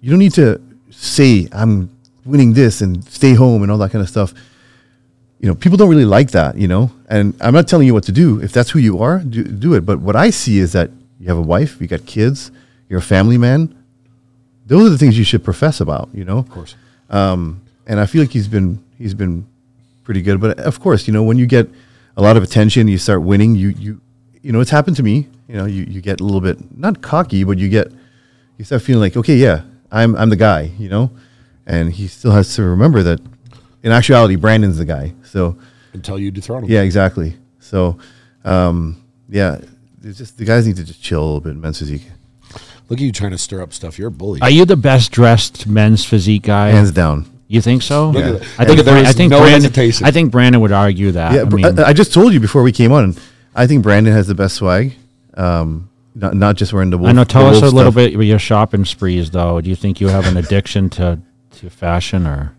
you 0.00 0.10
don't 0.10 0.18
need 0.18 0.34
to 0.34 0.60
say 0.90 1.46
I'm 1.52 1.90
winning 2.24 2.54
this 2.54 2.80
and 2.80 3.04
stay 3.04 3.34
home 3.34 3.62
and 3.62 3.70
all 3.70 3.78
that 3.78 3.92
kind 3.92 4.02
of 4.02 4.08
stuff. 4.08 4.34
You 5.40 5.48
know, 5.48 5.54
people 5.54 5.76
don't 5.76 5.88
really 5.88 6.04
like 6.04 6.32
that. 6.32 6.56
You 6.56 6.68
know, 6.68 6.90
and 7.08 7.34
I'm 7.40 7.54
not 7.54 7.68
telling 7.68 7.86
you 7.86 7.94
what 7.94 8.04
to 8.04 8.12
do. 8.12 8.40
If 8.40 8.52
that's 8.52 8.70
who 8.70 8.78
you 8.78 9.00
are, 9.02 9.20
do, 9.20 9.44
do 9.44 9.74
it. 9.74 9.86
But 9.86 10.00
what 10.00 10.16
I 10.16 10.30
see 10.30 10.58
is 10.58 10.72
that 10.72 10.90
you 11.20 11.28
have 11.28 11.38
a 11.38 11.42
wife, 11.42 11.80
you 11.80 11.86
got 11.86 12.06
kids, 12.06 12.50
you're 12.88 13.00
a 13.00 13.02
family 13.02 13.38
man. 13.38 13.74
Those 14.66 14.86
are 14.86 14.90
the 14.90 14.98
things 14.98 15.16
you 15.16 15.24
should 15.24 15.44
profess 15.44 15.80
about. 15.80 16.08
You 16.12 16.24
know, 16.24 16.38
of 16.38 16.50
course. 16.50 16.74
um, 17.10 17.62
and 17.86 17.98
I 17.98 18.06
feel 18.06 18.22
like 18.22 18.32
he's 18.32 18.48
been 18.48 18.82
he's 18.98 19.14
been 19.14 19.46
pretty 20.04 20.22
good. 20.22 20.40
But 20.40 20.58
of 20.60 20.80
course, 20.80 21.06
you 21.06 21.12
know, 21.12 21.22
when 21.22 21.38
you 21.38 21.46
get 21.46 21.68
a 22.16 22.22
lot 22.22 22.36
of 22.36 22.42
attention, 22.42 22.88
you 22.88 22.98
start 22.98 23.22
winning. 23.22 23.54
You 23.54 23.68
you 23.70 24.00
you 24.42 24.52
know, 24.52 24.60
it's 24.60 24.70
happened 24.70 24.96
to 24.96 25.02
me. 25.02 25.28
You 25.48 25.56
know, 25.56 25.64
you, 25.64 25.84
you 25.84 26.00
get 26.02 26.20
a 26.20 26.24
little 26.24 26.40
bit 26.40 26.58
not 26.76 27.00
cocky, 27.00 27.44
but 27.44 27.58
you 27.58 27.68
get 27.68 27.90
you 28.58 28.64
start 28.64 28.82
feeling 28.82 29.00
like, 29.00 29.16
okay, 29.16 29.36
yeah, 29.36 29.62
I'm 29.90 30.14
I'm 30.16 30.28
the 30.30 30.36
guy. 30.36 30.70
You 30.78 30.88
know, 30.88 31.10
and 31.66 31.92
he 31.92 32.06
still 32.08 32.32
has 32.32 32.54
to 32.56 32.62
remember 32.62 33.02
that 33.02 33.20
in 33.88 33.92
actuality, 33.92 34.36
Brandon's 34.36 34.76
the 34.78 34.84
guy. 34.84 35.14
So 35.24 35.56
Until 35.92 36.18
you 36.18 36.30
dethrone 36.30 36.64
him. 36.64 36.70
yeah, 36.70 36.82
exactly. 36.82 37.36
So 37.60 37.98
um, 38.44 39.02
yeah, 39.28 39.58
it's 40.02 40.18
just 40.18 40.38
the 40.38 40.44
guys 40.44 40.66
need 40.66 40.76
to 40.76 40.84
just 40.84 41.02
chill 41.02 41.22
a 41.22 41.24
little 41.24 41.40
bit. 41.40 41.56
Men's 41.56 41.78
physique, 41.78 42.04
Look 42.88 42.98
at 43.00 43.04
you 43.04 43.12
trying 43.12 43.32
to 43.32 43.38
stir 43.38 43.60
up 43.62 43.72
stuff. 43.72 43.98
You're 43.98 44.08
a 44.08 44.10
bully. 44.10 44.40
Are 44.40 44.48
you 44.50 44.64
the 44.64 44.76
best 44.76 45.10
dressed 45.12 45.66
men's 45.66 46.04
physique 46.04 46.44
guy? 46.44 46.68
hands 46.68 46.92
down. 46.92 47.26
You 47.48 47.60
think 47.62 47.82
so? 47.82 48.10
Look 48.10 48.24
at. 48.24 48.42
I 48.58 48.64
think 48.64 48.78
And 48.78 48.86
there 48.86 48.94
Bran- 48.94 49.04
is 49.04 49.08
I 49.08 49.12
think 49.12 49.30
no 49.30 49.38
Brandon. 49.40 49.62
hesitation. 49.62 50.06
I 50.06 50.10
think 50.10 50.30
Brandon 50.32 50.60
would 50.60 50.72
argue 50.72 51.12
that. 51.12 51.32
Yeah, 51.32 51.42
I 51.42 51.44
mean, 51.44 51.78
I, 51.80 51.88
I 51.88 51.92
just 51.94 52.12
told 52.14 52.32
you 52.34 52.40
before 52.40 52.62
we 52.62 52.72
came 52.72 52.92
on. 52.92 53.16
I 53.54 53.66
think 53.66 53.82
Brandon 53.82 54.12
has 54.12 54.26
the 54.26 54.34
best 54.34 54.56
swag. 54.56 54.94
Um, 55.34 55.88
not 56.14 56.34
not 56.34 56.56
just 56.56 56.72
wearing 56.72 56.90
the. 56.90 56.98
Wolf, 56.98 57.08
I 57.10 57.12
know. 57.12 57.24
Tell 57.24 57.44
the 57.44 57.50
us 57.50 57.58
a 57.58 57.60
wolf 57.62 57.74
little 57.74 57.92
bit 57.92 58.14
about 58.14 58.24
your 58.24 58.38
shopping 58.38 58.84
sprees, 58.84 59.30
though. 59.30 59.60
Do 59.60 59.68
you 59.70 59.76
think 59.76 60.00
you 60.00 60.08
have 60.08 60.26
an 60.26 60.36
addiction 60.36 60.88
to 60.90 61.20
to 61.58 61.70
fashion, 61.70 62.26
or 62.26 62.54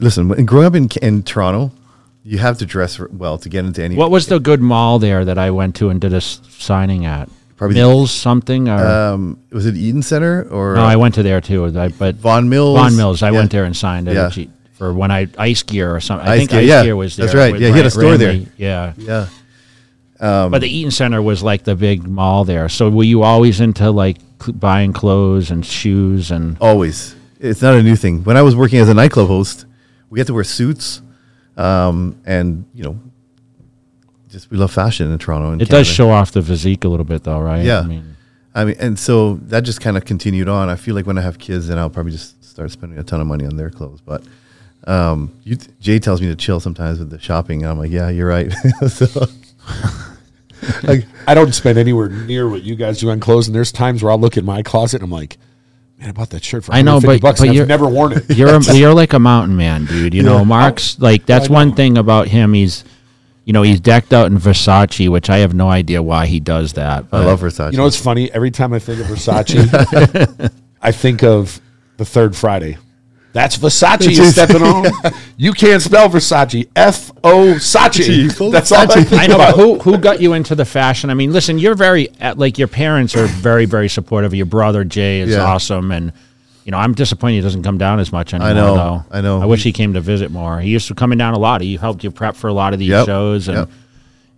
Listen, 0.00 0.28
growing 0.46 0.66
up 0.66 0.74
in 0.74 0.88
in 1.02 1.22
Toronto, 1.22 1.72
you 2.24 2.38
have 2.38 2.58
to 2.58 2.66
dress 2.66 2.98
well 2.98 3.38
to 3.38 3.48
get 3.48 3.64
into 3.64 3.82
any. 3.82 3.94
what 3.96 4.10
was 4.10 4.26
the 4.26 4.38
good 4.40 4.60
mall 4.60 4.98
there 4.98 5.24
that 5.24 5.38
I 5.38 5.50
went 5.50 5.74
to 5.76 5.88
and 5.90 6.00
did 6.00 6.12
a 6.12 6.16
s- 6.16 6.40
signing 6.50 7.04
at? 7.06 7.28
Probably 7.56 7.74
Mills 7.76 8.10
something. 8.10 8.68
Or, 8.68 8.86
Um, 8.86 9.38
was 9.52 9.66
it 9.66 9.76
Eaton 9.76 10.02
Center 10.02 10.42
or 10.50 10.74
no, 10.76 10.82
I 10.82 10.96
went 10.96 11.14
to 11.16 11.22
there 11.22 11.40
too. 11.42 11.66
I, 11.78 11.88
but 11.88 12.14
Vaughan 12.16 12.48
Mills? 12.48 12.78
Vaughan 12.78 12.96
Mills. 12.96 13.22
I 13.22 13.30
Yeah. 13.30 13.38
went 13.38 13.50
there 13.50 13.64
and 13.64 13.76
signed 13.76 14.08
it 14.08 14.14
Yeah. 14.14 14.30
For 14.72 14.94
when 14.94 15.10
I 15.10 15.26
ice 15.36 15.62
gear 15.62 15.94
or 15.94 16.00
something. 16.00 16.26
I 16.26 16.32
Ice 16.32 16.38
think 16.38 16.50
Gear, 16.52 16.60
ice 16.60 16.66
yeah. 16.68 16.82
gear 16.84 16.96
was 16.96 17.16
there. 17.16 17.26
That's 17.26 17.36
right. 17.36 17.52
with 17.52 17.60
Yeah, 17.60 17.68
he 17.68 17.76
had 17.76 17.84
a 17.86 17.90
store 17.90 18.16
there. 18.16 18.40
Yeah. 18.56 18.94
Yeah, 18.96 19.26
but 20.18 20.60
the 20.60 20.68
Eaton 20.74 20.90
Center 20.90 21.20
was 21.22 21.42
like 21.42 21.64
the 21.64 21.74
big 21.76 22.06
mall 22.08 22.44
there. 22.44 22.68
So 22.70 22.88
were 22.88 23.04
you 23.04 23.22
always 23.22 23.60
into 23.60 23.90
like 23.90 24.16
cl- 24.42 24.54
buying 24.56 24.92
clothes 24.94 25.50
and 25.50 25.64
shoes 25.64 26.30
and 26.30 26.56
always. 26.62 27.14
It's 27.40 27.62
not 27.62 27.74
a 27.74 27.82
new 27.82 27.96
thing. 27.96 28.22
When 28.24 28.36
I 28.36 28.42
was 28.42 28.54
working 28.54 28.78
as 28.78 28.88
a 28.88 28.94
nightclub 28.94 29.26
host, 29.26 29.64
we 30.10 30.20
had 30.20 30.26
to 30.26 30.34
wear 30.34 30.44
suits, 30.44 31.00
um, 31.56 32.20
and 32.26 32.66
you 32.74 32.84
know, 32.84 33.00
just 34.28 34.50
we 34.50 34.58
love 34.58 34.70
fashion 34.70 35.10
in 35.10 35.18
Toronto. 35.18 35.52
And 35.52 35.62
it 35.62 35.68
does 35.68 35.86
show 35.86 36.10
off 36.10 36.32
the 36.32 36.42
physique 36.42 36.84
a 36.84 36.88
little 36.88 37.04
bit 37.04 37.24
though, 37.24 37.40
right? 37.40 37.64
Yeah. 37.64 37.80
I 37.80 37.84
mean, 37.84 38.16
I 38.54 38.64
mean, 38.64 38.76
and 38.78 38.98
so 38.98 39.34
that 39.44 39.62
just 39.62 39.80
kind 39.80 39.96
of 39.96 40.04
continued 40.04 40.48
on. 40.48 40.68
I 40.68 40.76
feel 40.76 40.94
like 40.94 41.06
when 41.06 41.18
I 41.18 41.22
have 41.22 41.38
kids, 41.38 41.68
then 41.68 41.78
I'll 41.78 41.90
probably 41.90 42.12
just 42.12 42.44
start 42.44 42.70
spending 42.70 42.98
a 42.98 43.02
ton 43.02 43.20
of 43.20 43.26
money 43.26 43.46
on 43.46 43.56
their 43.56 43.70
clothes. 43.70 44.00
But 44.00 44.24
um, 44.84 45.32
you, 45.44 45.56
Jay 45.80 45.98
tells 45.98 46.20
me 46.20 46.28
to 46.28 46.36
chill 46.36 46.60
sometimes 46.60 46.98
with 46.98 47.10
the 47.10 47.18
shopping, 47.18 47.62
and 47.62 47.70
I'm 47.70 47.78
like, 47.78 47.90
yeah, 47.90 48.08
you're 48.08 48.28
right. 48.28 48.52
so, 48.88 49.26
like, 50.82 51.06
I 51.28 51.34
don't 51.34 51.52
spend 51.54 51.78
anywhere 51.78 52.08
near 52.08 52.48
what 52.48 52.62
you 52.62 52.74
guys 52.74 52.98
do 52.98 53.10
on 53.10 53.20
clothes. 53.20 53.46
And 53.46 53.54
there's 53.54 53.72
times 53.72 54.02
where 54.02 54.10
I'll 54.10 54.20
look 54.20 54.36
at 54.36 54.44
my 54.44 54.62
closet 54.62 55.00
and 55.00 55.04
I'm 55.04 55.10
like, 55.10 55.38
man, 56.00 56.08
I 56.08 56.12
bought 56.12 56.30
that 56.30 56.42
shirt 56.44 56.64
for 56.64 56.74
I 56.74 56.82
know, 56.82 57.00
but- 57.00 57.20
bucks 57.20 57.40
but 57.40 57.46
and 57.48 57.54
you're- 57.54 57.62
I've 57.64 57.68
never 57.68 57.88
worn 57.88 58.12
it. 58.12 58.30
you're 58.36 58.48
a, 58.54 58.60
you're 58.74 58.94
like 58.94 59.12
a 59.12 59.18
mountain 59.18 59.56
man, 59.56 59.84
dude. 59.84 60.14
You 60.14 60.22
know, 60.22 60.44
Mark's 60.44 60.98
like 60.98 61.26
that's 61.26 61.48
I 61.48 61.52
one 61.52 61.74
thing 61.74 61.98
about 61.98 62.28
him. 62.28 62.52
He's 62.54 62.84
you 63.44 63.52
know 63.52 63.62
he's 63.62 63.80
decked 63.80 64.12
out 64.12 64.26
in 64.26 64.38
Versace, 64.38 65.08
which 65.08 65.28
I 65.30 65.38
have 65.38 65.54
no 65.54 65.68
idea 65.68 66.02
why 66.02 66.26
he 66.26 66.40
does 66.40 66.72
that. 66.74 67.04
I 67.12 67.24
love 67.24 67.40
Versace. 67.40 67.72
You 67.72 67.78
know 67.78 67.84
what's 67.84 67.96
funny? 68.00 68.30
Every 68.32 68.50
time 68.50 68.72
I 68.72 68.78
think 68.78 69.00
of 69.00 69.06
Versace, 69.06 70.50
I 70.82 70.92
think 70.92 71.22
of 71.22 71.60
the 71.98 72.04
third 72.04 72.34
Friday. 72.36 72.78
That's 73.32 73.56
Versace 73.56 74.16
you're 74.16 74.24
stepping 74.26 74.62
on. 74.62 74.86
You 75.36 75.52
can't 75.52 75.80
spell 75.80 76.08
Versace. 76.10 76.68
F 76.76 77.12
O 77.24 77.54
Sachi. 77.54 78.50
That's 78.52 78.72
all 78.72 78.80
I 78.80 78.86
think 79.04 79.12
I 79.12 79.26
know, 79.26 79.38
but 79.38 79.50
about. 79.50 79.56
who 79.60 79.78
who 79.78 79.96
got 79.98 80.20
you 80.20 80.32
into 80.34 80.54
the 80.54 80.64
fashion? 80.66 81.08
I 81.10 81.14
mean, 81.14 81.32
listen, 81.32 81.58
you're 81.58 81.74
very 81.74 82.08
uh, 82.20 82.34
like 82.36 82.58
your 82.58 82.68
parents 82.68 83.14
are 83.16 83.26
very 83.26 83.64
very 83.64 83.88
supportive. 83.88 84.34
Your 84.34 84.46
brother 84.46 84.84
Jay 84.84 85.20
is 85.20 85.30
Yeah. 85.30 85.44
awesome, 85.44 85.92
and 85.92 86.12
you 86.64 86.72
know 86.72 86.78
I'm 86.78 86.92
disappointed 86.92 87.36
he 87.36 87.40
doesn't 87.40 87.62
come 87.62 87.78
down 87.78 88.00
as 88.00 88.12
much 88.12 88.34
anymore. 88.34 88.52
know, 88.54 88.74
though. 88.74 89.04
I 89.10 89.20
know. 89.22 89.40
I 89.40 89.46
wish 89.46 89.62
he 89.62 89.72
came 89.72 89.94
to 89.94 90.00
visit 90.00 90.30
more. 90.30 90.60
He 90.60 90.70
used 90.70 90.88
to 90.88 90.94
coming 90.94 91.16
down 91.16 91.32
a 91.32 91.38
lot. 91.38 91.60
He 91.62 91.76
helped 91.76 92.04
you 92.04 92.10
prep 92.10 92.36
for 92.36 92.48
a 92.48 92.52
lot 92.52 92.72
of 92.74 92.78
these 92.78 92.88
Yep, 92.90 93.06
shows, 93.06 93.48
and 93.48 93.58
yep. 93.58 93.68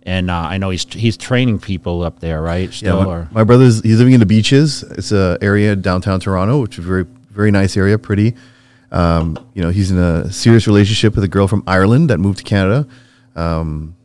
and 0.03 0.31
uh, 0.31 0.35
I 0.35 0.57
know 0.57 0.69
he's 0.69 0.85
he's 0.93 1.17
training 1.17 1.59
people 1.59 2.03
up 2.03 2.19
there, 2.21 2.41
right? 2.41 2.69
Yeah, 2.69 2.75
Still, 2.77 3.03
my, 3.03 3.05
or 3.05 3.27
my 3.31 3.43
brother's 3.43 3.81
he's 3.81 3.97
living 3.97 4.13
in 4.13 4.19
the 4.21 4.25
beaches. 4.25 4.83
It's 4.83 5.11
a 5.11 5.37
area 5.41 5.75
downtown 5.75 6.19
Toronto, 6.21 6.61
which 6.61 6.77
is 6.79 6.85
a 6.85 6.87
very 6.87 7.05
very 7.31 7.51
nice 7.51 7.75
area, 7.75 7.97
pretty. 7.97 8.35
Um, 8.93 9.37
you 9.55 9.61
know, 9.61 9.69
he's 9.69 9.89
in 9.89 9.97
a 9.97 10.31
serious 10.31 10.67
relationship 10.67 11.15
with 11.15 11.23
a 11.23 11.27
girl 11.27 11.47
from 11.47 11.63
Ireland 11.65 12.09
that 12.11 12.19
moved 12.19 12.37
to 12.37 12.43
Canada, 12.43 12.87
um, 13.35 13.95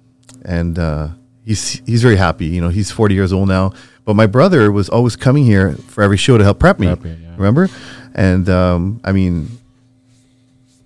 and 0.45 0.79
uh, 0.79 1.09
he's 1.45 1.83
he's 1.87 2.03
very 2.03 2.17
happy. 2.17 2.47
You 2.47 2.63
know, 2.63 2.71
he's 2.71 2.91
forty 2.91 3.15
years 3.15 3.33
old 3.33 3.49
now. 3.49 3.73
But 4.07 4.15
my 4.15 4.27
brother 4.27 4.73
was 4.73 4.89
always 4.89 5.17
coming 5.17 5.45
here 5.45 5.75
for 5.75 6.03
every 6.03 6.17
show 6.17 6.39
to 6.39 6.45
help 6.45 6.59
prep 6.59 6.79
me. 6.79 6.87
Prep 6.87 7.05
you, 7.05 7.11
yeah. 7.23 7.35
Remember? 7.37 7.69
And 8.15 8.49
um, 8.49 9.03
I 9.05 9.13
mean, 9.13 9.51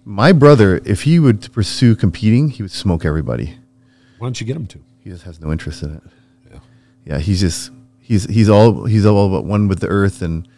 my 0.05 0.33
brother, 0.33 0.81
if 0.85 1.03
he 1.03 1.21
would 1.21 1.53
pursue 1.53 1.95
competing, 1.95 2.49
he 2.49 2.65
would 2.65 2.73
smoke 2.73 3.05
everybody. 3.05 3.57
Why 4.19 4.27
don't 4.27 4.41
you 4.41 4.47
get 4.47 4.57
him 4.57 4.67
to? 4.67 4.81
He 5.05 5.11
just 5.11 5.23
has 5.23 5.41
no 5.41 5.53
interest 5.53 5.85
in 5.85 5.95
it. 5.95 6.03
Yeah. 6.51 6.59
Yeah, 7.05 7.19
he's 7.19 7.41
just 7.41 7.71
he's 8.01 8.25
he's 8.25 8.49
all 8.49 8.85
he's 8.87 9.07
all 9.07 9.29
about 9.29 9.45
one 9.45 9.69
with 9.69 9.79
the 9.79 9.89
earth 9.89 10.23
and 10.23 10.49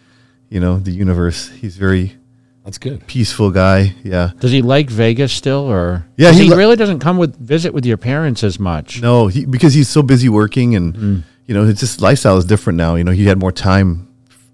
you 0.49 0.61
know 0.61 0.79
the 0.79 0.93
universe. 0.93 1.51
He's 1.51 1.77
very 1.77 2.17
That's 2.65 2.79
good. 2.79 3.07
peaceful 3.07 3.51
guy. 3.51 3.95
Yeah. 4.03 4.31
does 4.41 4.51
he 4.51 4.63
like 4.63 4.89
Vegas 4.89 5.33
still, 5.33 5.61
or 5.71 6.07
yeah, 6.17 6.33
he 6.33 6.45
he, 6.45 6.51
li- 6.51 6.57
really 6.57 6.77
doesn't 6.77 7.01
come 7.01 7.19
with 7.19 7.37
visit 7.37 7.75
with 7.75 7.85
your 7.85 7.99
parents 7.99 8.43
as 8.43 8.59
much. 8.59 9.03
No, 9.03 9.27
he 9.27 9.45
because 9.45 9.75
he's 9.75 9.89
so 9.89 10.03
busy 10.03 10.29
working 10.29 10.75
and 10.75 11.25
you 11.47 11.55
know 11.55 11.65
his 11.65 11.79
just 11.81 12.01
lifestyle 12.01 12.39
is 12.39 12.45
different 12.47 12.77
now. 12.79 12.95
You 12.95 13.05
know 13.05 13.13
he 13.13 13.27
had 13.27 13.39
more 13.39 13.53
time 13.53 14.09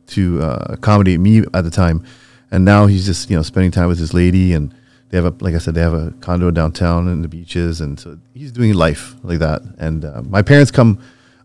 to 0.08 0.42
uh, 0.42 0.66
accommodate 0.70 1.20
me 1.20 1.44
at 1.54 1.62
the 1.62 1.70
time, 1.70 2.04
and 2.50 2.64
now 2.64 2.86
he's 2.86 3.06
just 3.06 3.30
you 3.30 3.36
know 3.36 3.42
spending 3.42 3.70
time 3.70 3.86
with 3.88 3.98
his 3.98 4.12
lady 4.12 4.52
and 4.54 4.74
they 5.11 5.16
have 5.16 5.26
a 5.26 5.34
like 5.44 5.54
I 5.54 5.58
said 5.58 5.74
they 5.74 5.80
have 5.80 5.94
a 5.94 6.12
condo 6.20 6.50
downtown 6.50 7.06
in 7.08 7.22
the 7.22 7.28
beaches 7.28 7.80
and 7.80 7.98
so 7.98 8.18
he's 8.34 8.50
doing 8.52 8.74
life 8.74 9.14
like 9.22 9.38
that. 9.38 9.62
And 9.78 10.04
uh, 10.04 10.22
my 10.22 10.42
parents 10.42 10.70
come 10.72 11.00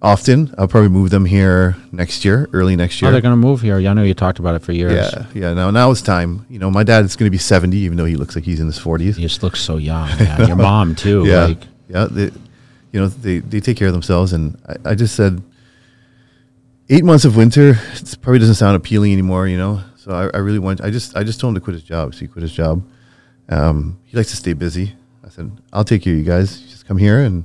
often. 0.06 0.54
I'll 0.58 0.68
probably 0.68 0.90
move 0.90 1.10
them 1.10 1.26
here 1.26 1.76
next 1.92 2.24
year, 2.24 2.48
early 2.54 2.76
next 2.76 3.02
Oh, 3.02 3.06
year. 3.08 3.12
they're 3.12 3.22
going 3.22 3.34
to 3.34 3.48
move 3.48 3.62
here. 3.62 3.80
Yeah, 3.80 3.92
I 3.92 3.94
know 3.94 4.04
you 4.04 4.14
talked 4.14 4.40
about 4.40 4.56
it 4.56 4.62
for 4.62 4.72
years. 4.72 4.94
Yeah, 4.94 5.26
yeah. 5.34 5.54
Now, 5.54 5.72
now 5.72 5.92
it's 5.92 6.02
time. 6.02 6.46
You 6.50 6.60
know, 6.60 6.70
my 6.72 6.84
dad 6.84 7.04
is 7.06 7.16
going 7.16 7.26
to 7.28 7.32
be 7.32 7.38
seventy, 7.38 7.78
even 7.78 7.98
though 7.98 8.06
he 8.06 8.16
looks 8.16 8.36
like 8.36 8.46
he's 8.46 8.60
in 8.60 8.68
his 8.68 8.78
forties. 8.78 9.16
He 9.18 9.24
just 9.24 9.44
looks 9.44 9.60
so 9.62 9.78
young. 9.78 10.08
Man. 10.20 10.48
Your 10.48 10.56
mom 10.72 10.96
too. 10.96 11.26
Yeah, 11.26 11.46
Like, 11.46 11.64
yeah. 11.90 12.08
They, 12.10 12.32
you 12.92 13.02
know, 13.02 13.08
they 13.08 13.40
they 13.40 13.60
take 13.60 13.76
care 13.78 13.88
of 13.88 13.94
themselves, 13.94 14.32
and 14.32 14.58
I, 14.68 14.92
I 14.92 14.96
just 14.96 15.16
said, 15.16 15.42
eight 16.90 17.04
months 17.04 17.26
of 17.26 17.36
winter. 17.36 17.72
It 17.94 18.16
probably 18.22 18.40
doesn't 18.40 18.56
sound 18.56 18.76
appealing 18.78 19.12
anymore. 19.12 19.48
You 19.48 19.58
know, 19.58 19.82
so 19.98 20.12
I, 20.12 20.38
I 20.38 20.40
really 20.40 20.60
want. 20.60 20.82
I 20.82 20.90
just 20.92 21.16
I 21.18 21.24
just 21.24 21.40
told 21.40 21.52
him 21.52 21.56
to 21.56 21.62
quit 21.64 21.74
his 21.74 21.84
job. 21.84 22.14
So 22.14 22.20
he 22.22 22.28
quit 22.28 22.44
his 22.44 22.54
job. 22.54 22.84
Um, 23.50 24.00
he 24.06 24.16
likes 24.18 24.30
to 24.32 24.38
stay 24.38 24.54
busy. 24.54 24.96
I 25.26 25.30
said, 25.30 25.52
I'll 25.74 25.84
take 25.84 26.04
care 26.04 26.14
of 26.14 26.20
you 26.20 26.26
guys. 26.26 26.60
Just 26.62 26.86
come 26.88 26.98
here, 26.98 27.20
and 27.22 27.44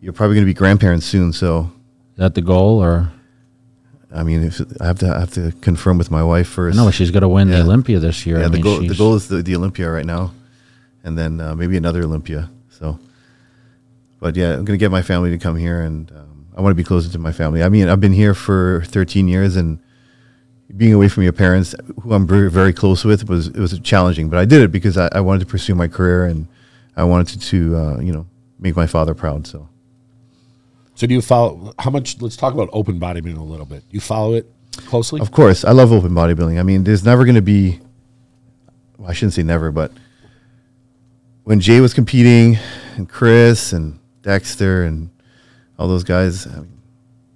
you're 0.00 0.12
probably 0.12 0.36
going 0.36 0.46
to 0.46 0.50
be 0.50 0.54
grandparents 0.54 1.06
soon. 1.06 1.32
So. 1.32 1.70
is 2.12 2.18
that 2.18 2.34
the 2.34 2.42
goal, 2.42 2.82
or 2.82 3.10
I 4.14 4.22
mean, 4.22 4.44
if 4.44 4.60
I 4.80 4.86
have 4.86 4.98
to 5.00 5.14
I 5.14 5.20
have 5.20 5.32
to 5.34 5.52
confirm 5.60 5.98
with 5.98 6.10
my 6.10 6.22
wife 6.22 6.48
first. 6.48 6.76
no? 6.76 6.90
She's 6.90 7.10
going 7.10 7.22
to 7.22 7.28
win 7.28 7.48
the 7.48 7.60
Olympia 7.60 7.98
this 7.98 8.24
year. 8.26 8.38
Yeah, 8.38 8.46
I 8.46 8.48
the 8.48 8.54
mean, 8.54 8.62
goal 8.62 8.80
the 8.80 8.94
goal 8.94 9.14
is 9.14 9.28
the, 9.28 9.42
the 9.42 9.56
Olympia 9.56 9.90
right 9.90 10.06
now, 10.06 10.32
and 11.04 11.18
then 11.18 11.40
uh, 11.40 11.54
maybe 11.54 11.76
another 11.76 12.02
Olympia. 12.02 12.50
So, 12.70 12.98
but 14.20 14.36
yeah, 14.36 14.54
I'm 14.54 14.64
gonna 14.64 14.78
get 14.78 14.90
my 14.90 15.02
family 15.02 15.30
to 15.30 15.38
come 15.38 15.56
here, 15.56 15.80
and 15.82 16.10
um, 16.12 16.46
I 16.56 16.60
want 16.60 16.70
to 16.70 16.76
be 16.76 16.84
closer 16.84 17.10
to 17.10 17.18
my 17.18 17.32
family. 17.32 17.62
I 17.62 17.68
mean, 17.68 17.88
I've 17.88 18.00
been 18.00 18.12
here 18.12 18.34
for 18.34 18.82
13 18.86 19.28
years, 19.28 19.56
and 19.56 19.80
being 20.76 20.94
away 20.94 21.08
from 21.08 21.24
your 21.24 21.32
parents, 21.32 21.74
who 22.02 22.12
I'm 22.12 22.26
very 22.26 22.50
very 22.50 22.72
close 22.72 23.04
with, 23.04 23.28
was 23.28 23.48
it 23.48 23.58
was 23.58 23.78
challenging. 23.80 24.28
But 24.30 24.38
I 24.38 24.44
did 24.44 24.62
it 24.62 24.72
because 24.72 24.96
I, 24.96 25.08
I 25.12 25.20
wanted 25.20 25.40
to 25.40 25.46
pursue 25.46 25.74
my 25.74 25.88
career, 25.88 26.24
and 26.24 26.46
I 26.96 27.04
wanted 27.04 27.40
to, 27.40 27.48
to 27.50 27.76
uh, 27.76 27.98
you 27.98 28.12
know 28.12 28.26
make 28.58 28.74
my 28.76 28.86
father 28.86 29.14
proud. 29.14 29.46
So. 29.46 29.68
So 30.98 31.06
do 31.06 31.14
you 31.14 31.22
follow? 31.22 31.72
How 31.78 31.90
much? 31.90 32.20
Let's 32.20 32.36
talk 32.36 32.54
about 32.54 32.70
open 32.72 32.98
bodybuilding 32.98 33.38
a 33.38 33.42
little 33.44 33.66
bit. 33.66 33.88
Do 33.88 33.94
you 33.94 34.00
follow 34.00 34.34
it 34.34 34.50
closely? 34.86 35.20
Of 35.20 35.30
course, 35.30 35.64
I 35.64 35.70
love 35.70 35.92
open 35.92 36.10
bodybuilding. 36.10 36.58
I 36.58 36.64
mean, 36.64 36.82
there's 36.82 37.04
never 37.04 37.24
going 37.24 37.36
to 37.36 37.40
be. 37.40 37.78
Well, 38.96 39.08
I 39.08 39.12
shouldn't 39.12 39.34
say 39.34 39.44
never, 39.44 39.70
but 39.70 39.92
when 41.44 41.60
Jay 41.60 41.80
was 41.80 41.94
competing, 41.94 42.58
and 42.96 43.08
Chris 43.08 43.72
and 43.72 44.00
Dexter 44.22 44.82
and 44.82 45.10
all 45.78 45.86
those 45.86 46.02
guys, 46.02 46.48
I 46.48 46.56
mean, 46.62 46.80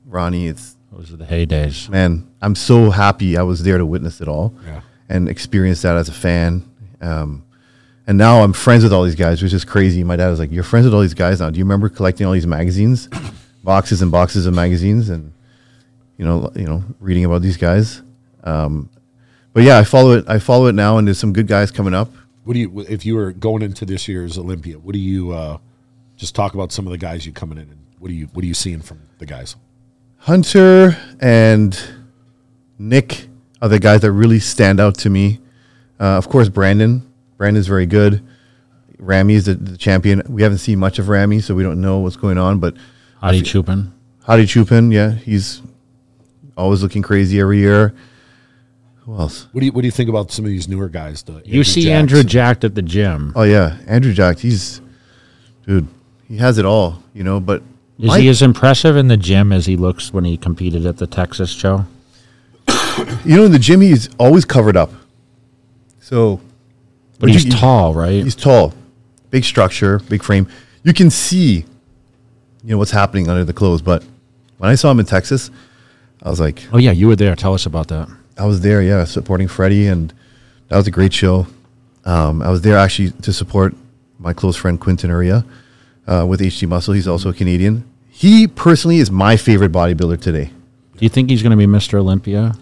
Ronnie, 0.06 0.48
it's 0.48 0.74
Those 0.90 1.12
are 1.12 1.16
the 1.16 1.24
heydays. 1.24 1.88
man, 1.88 2.26
I'm 2.42 2.56
so 2.56 2.90
happy 2.90 3.36
I 3.36 3.42
was 3.44 3.62
there 3.62 3.78
to 3.78 3.86
witness 3.86 4.20
it 4.20 4.26
all 4.26 4.56
Yeah. 4.66 4.80
and 5.08 5.28
experience 5.28 5.82
that 5.82 5.94
as 5.94 6.08
a 6.08 6.12
fan. 6.12 6.64
Um, 7.00 7.44
and 8.08 8.18
now 8.18 8.42
I'm 8.42 8.54
friends 8.54 8.82
with 8.82 8.92
all 8.92 9.04
these 9.04 9.14
guys, 9.14 9.40
which 9.40 9.52
is 9.52 9.64
crazy. 9.64 10.02
My 10.02 10.16
dad 10.16 10.30
was 10.30 10.40
like, 10.40 10.50
"You're 10.50 10.64
friends 10.64 10.84
with 10.84 10.94
all 10.94 11.00
these 11.02 11.14
guys 11.14 11.38
now. 11.38 11.48
Do 11.50 11.58
you 11.60 11.64
remember 11.64 11.88
collecting 11.88 12.26
all 12.26 12.32
these 12.32 12.48
magazines, 12.48 13.08
boxes 13.62 14.02
and 14.02 14.10
boxes 14.10 14.46
of 14.46 14.54
magazines, 14.54 15.08
and 15.08 15.32
you 16.16 16.24
know, 16.24 16.50
you 16.54 16.64
know, 16.64 16.84
reading 17.00 17.24
about 17.24 17.42
these 17.42 17.56
guys?" 17.56 18.02
Um, 18.44 18.90
but 19.52 19.62
yeah, 19.62 19.78
I 19.78 19.84
follow 19.84 20.12
it. 20.12 20.24
I 20.28 20.38
follow 20.38 20.66
it 20.66 20.74
now, 20.74 20.98
and 20.98 21.06
there's 21.06 21.18
some 21.18 21.32
good 21.32 21.46
guys 21.46 21.70
coming 21.70 21.94
up. 21.94 22.10
What 22.44 22.54
do 22.54 22.60
you? 22.60 22.80
If 22.88 23.04
you 23.04 23.16
were 23.16 23.32
going 23.32 23.62
into 23.62 23.84
this 23.84 24.08
year's 24.08 24.38
Olympia, 24.38 24.78
what 24.78 24.92
do 24.92 24.98
you? 24.98 25.32
Uh, 25.32 25.58
just 26.16 26.34
talk 26.34 26.54
about 26.54 26.72
some 26.72 26.86
of 26.86 26.92
the 26.92 26.98
guys 26.98 27.26
you 27.26 27.32
coming 27.32 27.58
in, 27.58 27.64
and 27.64 27.78
what 27.98 28.08
do 28.08 28.14
you? 28.14 28.26
What 28.32 28.42
are 28.44 28.48
you 28.48 28.54
seeing 28.54 28.80
from 28.80 29.00
the 29.18 29.26
guys? 29.26 29.56
Hunter 30.18 30.96
and 31.20 31.78
Nick 32.78 33.28
are 33.60 33.68
the 33.68 33.78
guys 33.78 34.00
that 34.02 34.12
really 34.12 34.38
stand 34.38 34.80
out 34.80 34.96
to 34.98 35.10
me. 35.10 35.40
Uh, 36.00 36.16
of 36.16 36.28
course, 36.28 36.48
Brandon. 36.48 37.08
Brandon's 37.36 37.66
very 37.66 37.86
good. 37.86 38.22
Ramy 38.98 39.34
is 39.34 39.46
the, 39.46 39.54
the 39.54 39.76
champion. 39.76 40.22
We 40.28 40.42
haven't 40.42 40.58
seen 40.58 40.78
much 40.78 41.00
of 41.00 41.08
Ramy, 41.08 41.40
so 41.40 41.54
we 41.54 41.64
don't 41.64 41.80
know 41.80 41.98
what's 41.98 42.16
going 42.16 42.38
on. 42.38 42.60
But 42.60 42.76
Hadi 43.22 43.42
Choopan. 43.42 43.90
Hadi 44.24 44.44
Choopan, 44.44 44.92
yeah, 44.92 45.12
he's 45.12 45.62
always 46.56 46.82
looking 46.82 47.02
crazy 47.02 47.40
every 47.40 47.58
year. 47.58 47.94
Who 49.00 49.16
else? 49.18 49.46
What 49.52 49.60
do 49.60 49.66
you? 49.66 49.72
What 49.72 49.80
do 49.82 49.86
you 49.88 49.92
think 49.92 50.08
about 50.08 50.30
some 50.30 50.44
of 50.44 50.50
these 50.50 50.68
newer 50.68 50.88
guys? 50.88 51.22
The 51.22 51.42
You 51.44 51.64
see 51.64 51.82
Jacks 51.82 51.90
Andrew 51.92 52.20
and- 52.20 52.28
jacked 52.28 52.64
at 52.64 52.74
the 52.74 52.82
gym. 52.82 53.32
Oh 53.34 53.42
yeah, 53.42 53.78
Andrew 53.86 54.12
Jack. 54.12 54.38
He's 54.38 54.80
dude. 55.66 55.88
He 56.28 56.36
has 56.38 56.58
it 56.58 56.64
all, 56.64 57.02
you 57.14 57.24
know. 57.24 57.40
But 57.40 57.62
Is 57.98 58.06
my- 58.08 58.20
he 58.20 58.28
as 58.28 58.42
impressive 58.42 58.96
in 58.96 59.08
the 59.08 59.16
gym 59.16 59.52
as 59.52 59.66
he 59.66 59.76
looks 59.76 60.12
when 60.12 60.24
he 60.24 60.36
competed 60.36 60.86
at 60.86 60.98
the 60.98 61.06
Texas 61.06 61.50
show? 61.50 61.84
you 63.24 63.36
know, 63.36 63.44
in 63.44 63.52
the 63.52 63.58
gym, 63.58 63.80
he's 63.80 64.08
always 64.18 64.44
covered 64.44 64.76
up. 64.76 64.92
So, 66.00 66.40
But 67.18 67.28
you- 67.28 67.34
he's 67.34 67.44
you- 67.46 67.52
tall, 67.52 67.94
right? 67.94 68.22
He's 68.22 68.34
tall, 68.36 68.72
big 69.30 69.44
structure, 69.44 69.98
big 70.08 70.22
frame. 70.22 70.46
You 70.84 70.92
can 70.92 71.10
see, 71.10 71.64
you 72.64 72.70
know, 72.70 72.78
what's 72.78 72.90
happening 72.90 73.28
under 73.28 73.44
the 73.44 73.52
clothes. 73.52 73.82
But 73.82 74.04
when 74.58 74.70
I 74.70 74.74
saw 74.74 74.90
him 74.90 75.00
in 75.00 75.06
Texas, 75.06 75.50
I 76.22 76.30
was 76.30 76.40
like, 76.40 76.62
oh 76.72 76.78
yeah, 76.78 76.92
you 76.92 77.08
were 77.08 77.16
there. 77.16 77.34
Tell 77.36 77.54
us 77.54 77.66
about 77.66 77.88
that. 77.88 78.08
I 78.38 78.46
was 78.46 78.60
there, 78.62 78.82
yeah, 78.82 79.04
supporting 79.04 79.48
Freddie, 79.48 79.86
and 79.88 80.12
that 80.68 80.76
was 80.76 80.86
a 80.86 80.90
great 80.90 81.12
show. 81.12 81.46
Um, 82.04 82.42
I 82.42 82.50
was 82.50 82.62
there 82.62 82.76
actually 82.78 83.10
to 83.22 83.32
support 83.32 83.74
my 84.18 84.32
close 84.32 84.56
friend 84.56 84.80
Quinton 84.80 85.10
Eriya 85.10 85.44
uh, 86.06 86.26
with 86.28 86.40
HG 86.40 86.66
Muscle. 86.68 86.94
He's 86.94 87.06
also 87.08 87.28
a 87.30 87.32
Canadian. 87.34 87.84
He 88.08 88.46
personally 88.46 88.98
is 88.98 89.10
my 89.10 89.36
favorite 89.36 89.72
bodybuilder 89.72 90.20
today. 90.20 90.46
Do 90.96 91.04
you 91.04 91.08
think 91.08 91.30
he's 91.30 91.42
going 91.42 91.50
to 91.50 91.56
be 91.56 91.66
Mr. 91.66 91.94
Olympia? 91.98 92.54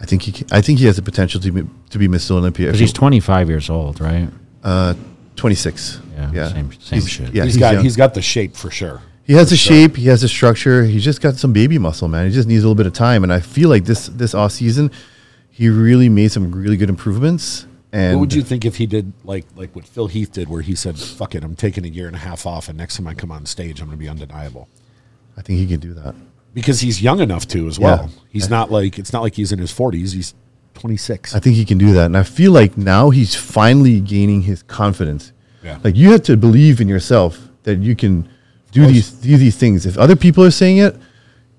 I 0.00 0.04
think 0.06 0.22
he, 0.22 0.32
ca- 0.32 0.46
I 0.50 0.60
think 0.60 0.78
he 0.78 0.86
has 0.86 0.96
the 0.96 1.02
potential 1.02 1.40
to 1.40 1.50
be 1.52 1.62
to 1.90 1.98
be 1.98 2.08
Mr. 2.08 2.32
Olympia. 2.32 2.66
Because 2.66 2.80
he's 2.80 2.92
25 2.92 3.48
years 3.48 3.70
old, 3.70 4.00
right? 4.00 4.28
uh, 4.64 4.94
26. 5.36 6.00
Yeah, 6.16 6.48
same- 6.48 6.72
same 6.72 7.00
He's- 7.00 7.08
shit. 7.08 7.34
Yeah, 7.34 7.44
he's 7.44 7.54
he's 7.54 7.60
got 7.60 7.74
young. 7.74 7.82
he's 7.84 7.96
got 7.96 8.14
the 8.14 8.22
shape 8.22 8.56
for 8.56 8.70
sure. 8.70 9.00
He 9.24 9.34
has 9.34 9.50
the 9.50 9.56
shape. 9.56 9.96
He 9.96 10.08
has 10.08 10.22
the 10.22 10.28
structure. 10.28 10.84
He's 10.84 11.04
just 11.04 11.20
got 11.20 11.36
some 11.36 11.52
baby 11.52 11.78
muscle, 11.78 12.08
man. 12.08 12.26
He 12.26 12.32
just 12.32 12.48
needs 12.48 12.64
a 12.64 12.66
little 12.66 12.74
bit 12.74 12.86
of 12.86 12.92
time. 12.92 13.22
And 13.22 13.32
I 13.32 13.40
feel 13.40 13.68
like 13.68 13.84
this 13.84 14.08
this 14.08 14.34
off 14.34 14.52
season, 14.52 14.90
he 15.50 15.68
really 15.68 16.08
made 16.08 16.32
some 16.32 16.52
really 16.52 16.76
good 16.76 16.88
improvements. 16.88 17.66
And 17.92 18.16
What 18.16 18.20
would 18.20 18.34
you 18.34 18.42
think 18.42 18.64
if 18.64 18.76
he 18.76 18.86
did 18.86 19.12
like 19.24 19.46
like 19.54 19.74
what 19.76 19.86
Phil 19.86 20.08
Heath 20.08 20.32
did, 20.32 20.48
where 20.48 20.62
he 20.62 20.74
said, 20.74 20.98
"Fuck 20.98 21.34
it, 21.34 21.44
I'm 21.44 21.54
taking 21.54 21.84
a 21.84 21.88
year 21.88 22.06
and 22.06 22.16
a 22.16 22.20
half 22.20 22.46
off, 22.46 22.68
and 22.68 22.76
next 22.76 22.96
time 22.96 23.06
I 23.06 23.14
come 23.14 23.30
on 23.30 23.46
stage, 23.46 23.80
I'm 23.80 23.86
going 23.86 23.98
to 23.98 24.02
be 24.02 24.08
undeniable." 24.08 24.68
I 25.36 25.42
think 25.42 25.58
he 25.58 25.66
can 25.66 25.80
do 25.80 25.94
that. 25.94 26.14
Because 26.54 26.80
he's 26.80 27.00
young 27.00 27.20
enough 27.20 27.46
to 27.48 27.66
as 27.66 27.78
well. 27.78 28.10
Yeah. 28.10 28.20
He's 28.28 28.50
not 28.50 28.70
like 28.70 28.98
it's 28.98 29.12
not 29.12 29.22
like 29.22 29.34
he's 29.34 29.52
in 29.52 29.58
his 29.58 29.72
40s. 29.72 30.12
He's 30.12 30.34
26. 30.74 31.34
I 31.34 31.38
think 31.38 31.56
he 31.56 31.64
can 31.64 31.78
do 31.78 31.92
that. 31.92 32.06
And 32.06 32.16
I 32.16 32.22
feel 32.22 32.52
like 32.52 32.76
now 32.76 33.10
he's 33.10 33.34
finally 33.34 34.00
gaining 34.00 34.42
his 34.42 34.62
confidence. 34.62 35.32
Yeah. 35.62 35.78
Like 35.84 35.96
you 35.96 36.12
have 36.12 36.22
to 36.24 36.36
believe 36.36 36.80
in 36.80 36.88
yourself 36.88 37.48
that 37.62 37.78
you 37.78 37.94
can 37.94 38.28
do 38.72 38.86
these 38.86 39.10
do 39.10 39.36
these 39.36 39.56
things. 39.56 39.86
If 39.86 39.96
other 39.96 40.16
people 40.16 40.42
are 40.42 40.50
saying 40.50 40.78
it, 40.78 40.96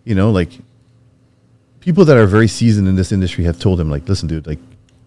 you 0.04 0.16
know, 0.16 0.30
like 0.32 0.60
people 1.80 2.04
that 2.06 2.18
are 2.18 2.26
very 2.26 2.48
seasoned 2.48 2.88
in 2.88 2.96
this 2.96 3.12
industry 3.12 3.46
have 3.46 3.60
told 3.60 3.80
him, 3.80 3.90
like, 3.90 4.08
listen, 4.10 4.28
dude, 4.28 4.46
like 4.46 4.60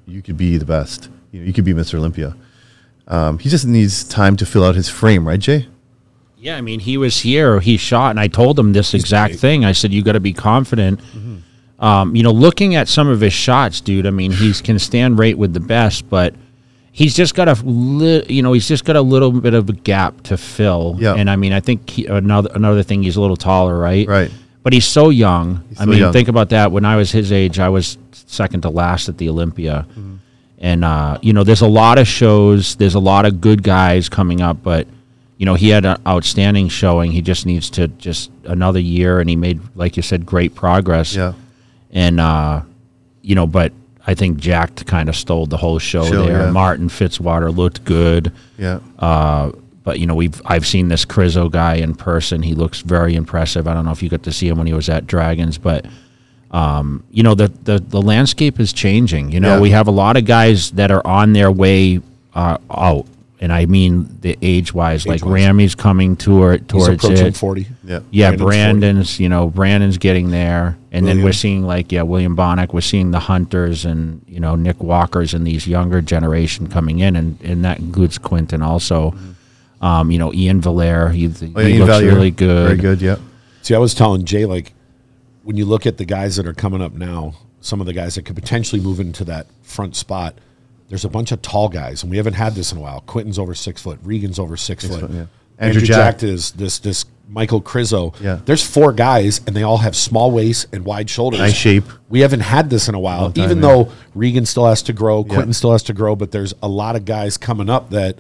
you 0.07 0.23
could 0.23 0.37
be 0.37 0.57
the 0.57 0.65
best. 0.65 1.11
you, 1.33 1.41
know, 1.41 1.47
you 1.47 1.53
could 1.53 1.65
be 1.65 1.75
Mr. 1.75 1.95
Olympia. 1.95 2.37
Um, 3.09 3.39
he 3.39 3.49
just 3.49 3.67
needs 3.67 4.05
time 4.05 4.37
to 4.37 4.47
fill 4.47 4.65
out 4.65 4.75
his 4.75 4.89
frame, 4.89 5.27
right, 5.27 5.39
Jay? 5.39 5.69
Yeah, 6.39 6.57
I 6.57 6.61
mean, 6.61 6.81
he 6.81 6.97
was 6.97 7.21
here, 7.21 7.61
he 7.61 7.77
shot, 7.77 8.11
and 8.11 8.21
I 8.21 8.29
told 8.29 8.59
him 8.59 8.73
this 8.73 8.95
exact 8.95 9.37
thing. 9.37 9.65
I 9.65 9.73
said, 9.73 9.93
"You 9.93 10.03
got 10.03 10.13
to 10.13 10.21
be 10.21 10.33
confident." 10.33 11.01
Um, 11.79 12.17
you 12.17 12.23
know, 12.23 12.31
looking 12.31 12.75
at 12.75 12.89
some 12.89 13.09
of 13.09 13.21
his 13.21 13.33
shots, 13.33 13.81
dude. 13.81 14.07
I 14.07 14.11
mean, 14.11 14.33
he 14.33 14.53
can 14.53 14.79
stand 14.79 15.19
right 15.19 15.37
with 15.37 15.53
the 15.55 15.61
best, 15.61 16.09
but 16.09 16.35
he's 16.97 17.15
just 17.15 17.35
got 17.35 17.47
a, 17.47 17.53
li- 17.63 18.25
you 18.27 18.41
know, 18.41 18.55
he's 18.55 18.67
just 18.67 18.87
got 18.87 18.97
a 18.97 19.03
little 19.03 19.31
bit 19.31 19.53
of 19.53 19.69
a 19.69 19.75
gap 19.75 20.23
to 20.23 20.39
fill. 20.39 20.97
Yeah. 20.99 21.13
and 21.15 21.29
I 21.29 21.37
mean, 21.37 21.53
I 21.53 21.61
think 21.61 21.91
he, 21.91 22.07
another 22.07 22.49
another 22.55 22.83
thing, 22.83 23.03
he's 23.03 23.17
a 23.17 23.21
little 23.21 23.37
taller, 23.37 23.79
right? 23.79 24.09
Right. 24.09 24.31
But 24.63 24.73
he's 24.73 24.87
so 24.87 25.11
young. 25.11 25.63
I 25.79 25.85
so 25.85 25.91
mean, 25.91 25.99
young. 25.99 26.13
think 26.15 26.29
about 26.29 26.49
that. 26.49 26.73
When 26.73 26.87
I 26.87 26.97
was 26.97 27.13
his 27.13 27.33
age, 27.33 27.59
I 27.59 27.69
was 27.69 27.99
second 28.13 28.63
to 28.63 28.71
last 28.71 29.11
at 29.11 29.19
the 29.19 29.29
Olympia. 29.29 29.87
And, 30.59 30.85
uh, 30.87 31.19
you 31.21 31.35
know, 31.35 31.45
there's 31.45 31.61
a 31.61 31.69
lot 31.69 31.99
of 31.99 32.09
shows, 32.09 32.77
there's 32.77 32.95
a 32.95 32.99
lot 32.99 33.27
of 33.27 33.43
good 33.43 33.63
guys 33.63 34.09
coming 34.09 34.41
up, 34.41 34.63
but, 34.63 34.89
you 35.37 35.45
know, 35.45 35.55
he 35.55 35.69
had 35.69 35.85
an 35.85 35.99
outstanding 36.07 36.71
showing. 36.71 37.13
He 37.13 37.21
just 37.21 37.45
needs 37.45 37.69
to 37.77 37.89
just 37.89 38.31
another 38.45 38.81
year, 38.81 39.21
and 39.21 39.29
he 39.29 39.37
made, 39.37 39.61
like 39.77 39.99
you 39.99 40.03
said, 40.03 40.25
great 40.25 40.55
progress. 40.55 41.15
Yeah. 41.15 41.35
And, 41.91 42.19
uh, 42.19 42.63
you 43.21 43.35
know, 43.35 43.47
but 43.47 43.73
I 44.07 44.15
think 44.15 44.39
Jack 44.39 44.87
kind 44.87 45.09
of 45.09 45.17
stole 45.17 45.47
the 45.47 45.57
whole 45.57 45.79
show, 45.81 46.05
Show, 46.05 46.27
there. 46.27 46.43
yeah. 46.45 46.51
Martin 46.51 46.89
Fitzwater 46.89 47.55
looked 47.55 47.85
good. 47.85 48.33
Yeah. 48.57 48.79
Uh, 48.99 49.51
but 49.83 49.99
you 49.99 50.07
know, 50.07 50.15
we've 50.15 50.41
I've 50.47 50.67
seen 50.67 50.89
this 50.89 51.05
Krizo 51.05 51.51
guy 51.51 51.75
in 51.77 51.95
person. 51.95 52.43
He 52.43 52.55
looks 52.55 52.81
very 52.81 53.15
impressive. 53.17 53.67
I 53.69 53.75
don't 53.75 53.85
know 53.85 53.91
if 53.93 54.03
you 54.03 54.09
got 54.09 54.23
to 54.25 54.33
see 54.33 54.49
him 54.49 54.59
when 54.59 54.67
he 54.67 54.73
was 54.73 54.89
at 54.89 55.07
Dragons, 55.07 55.59
but 55.59 55.87
um, 56.53 57.03
you 57.11 57.23
know, 57.23 57.35
the, 57.35 57.49
the 57.65 57.79
the 57.81 58.01
landscape 58.01 58.61
is 58.61 58.73
changing. 58.73 59.31
You 59.33 59.41
know, 59.41 59.55
Yeah. 59.57 59.61
we 59.61 59.71
have 59.71 59.89
a 59.89 59.93
lot 59.93 60.17
of 60.17 60.25
guys 60.25 60.71
that 60.73 60.91
are 60.91 61.05
on 61.07 61.33
their 61.33 61.51
way 61.51 62.01
uh, 62.35 62.59
out, 62.71 63.07
and 63.41 63.53
I 63.53 63.67
mean 63.67 64.19
the 64.21 64.39
age 64.41 64.73
wise. 64.73 65.07
Like 65.07 65.17
Age-wise. 65.17 65.33
Ramy's 65.33 65.75
coming 65.75 66.17
toward 66.17 66.61
He's 66.63 66.69
towards 66.69 67.05
approaching 67.05 67.27
it. 67.27 67.37
forty. 67.37 67.67
Yeah. 67.85 68.01
Yeah, 68.11 68.31
Brandon's 68.37 68.39
40. 68.39 68.45
Brandon's, 68.47 69.21
you 69.21 69.29
know, 69.29 69.49
Brandon's 69.51 69.99
getting 69.99 70.31
there. 70.31 70.79
And 70.91 71.07
then 71.07 71.23
we're 71.23 71.35
seeing 71.35 71.63
like, 71.63 71.93
yeah, 71.93 72.03
William 72.03 72.35
Bonnick, 72.35 72.73
we're 72.73 72.81
seeing 72.81 73.11
the 73.11 73.19
Hunters 73.19 73.85
and, 73.85 74.23
you 74.27 74.41
know, 74.41 74.55
Nick 74.57 74.83
Walkers 74.83 75.35
and 75.35 75.47
these 75.47 75.67
younger 75.67 76.01
generation 76.01 76.69
coming 76.69 77.01
in 77.01 77.17
and, 77.17 77.39
and 77.43 77.63
that 77.67 77.79
includes 77.79 78.17
Quinton 78.17 78.63
also. 78.63 79.15
Um, 79.83 80.11
you 80.11 80.19
know, 80.19 80.33
Ian 80.33 80.63
Valliere, 80.63 81.11
he, 81.11 81.29
he 81.29 81.53
Oh, 81.55 81.61
yeah, 81.61 81.67
Ian 81.69 81.79
looks 81.81 81.91
Valliere, 81.91 82.15
really 82.15 82.31
good. 82.31 82.67
Very 82.69 82.79
good. 82.79 83.03
Yeah. 83.03 83.17
See, 83.61 83.75
I 83.75 83.79
was 83.79 83.93
telling 83.93 84.25
Jay 84.25 84.47
like 84.47 84.73
when 85.43 85.57
you 85.59 85.67
look 85.67 85.85
at 85.85 85.99
the 85.99 86.07
guys 86.07 86.37
that 86.37 86.47
are 86.47 86.55
coming 86.55 86.81
up 86.81 86.95
now, 86.95 87.35
some 87.61 87.81
of 87.83 87.87
the 87.87 87.93
guys 87.93 88.15
that 88.15 88.25
could 88.25 88.35
potentially 88.37 88.81
move 88.81 88.99
into 88.99 89.23
that 89.25 89.47
front 89.63 89.95
spot. 89.97 90.35
There's 90.89 91.05
a 91.05 91.09
bunch 91.09 91.33
of 91.33 91.43
tall 91.43 91.69
guys, 91.69 92.03
and 92.03 92.11
we 92.11 92.17
haven't 92.17 92.35
had 92.35 92.55
this 92.55 92.73
in 92.73 92.79
a 92.79 92.81
while. 92.81 93.01
Quinton's 93.07 93.39
over 93.39 93.55
six 93.55 93.83
foot. 93.83 93.99
Regan's 94.03 94.39
over 94.39 94.57
six, 94.57 94.87
foot. 94.87 95.01
foot, 95.01 95.11
yeah. 95.11 95.27
Andrew, 95.59 95.81
Andrew 95.81 95.81
Jack. 95.83 96.19
Jack 96.19 96.23
is 96.23 96.53
this 96.53 96.79
this 96.79 97.07
Michael 97.29 97.61
Krizo. 97.61 98.19
Yeah. 98.21 98.41
There's 98.45 98.63
four 98.63 98.93
guys, 98.93 99.41
and 99.47 99.57
they 99.57 99.63
all 99.63 99.79
have 99.79 99.97
small 99.97 100.31
waists 100.31 100.67
and 100.73 100.85
wide 100.85 101.11
shoulders. 101.11 101.41
Nice 101.41 101.55
shape. 101.55 101.85
We 102.09 102.21
haven't 102.21 102.41
had 102.41 102.71
this 102.71 102.89
in 102.89 102.95
a 102.95 103.01
while. 103.01 103.33
Time, 103.33 103.45
even 103.45 103.59
yeah. 103.59 103.69
though 103.69 103.93
Regan 104.15 104.47
still 104.47 104.67
has 104.67 104.83
to 104.83 104.93
grow, 104.93 105.25
Quentin 105.25 105.53
still 105.53 105.73
has 105.73 105.83
to 105.85 105.93
grow, 105.93 106.15
but 106.15 106.31
there's 106.31 106.55
a 106.63 106.69
lot 106.69 106.95
of 106.95 107.05
guys 107.05 107.37
coming 107.37 107.69
up 107.69 107.91
that 107.91 108.19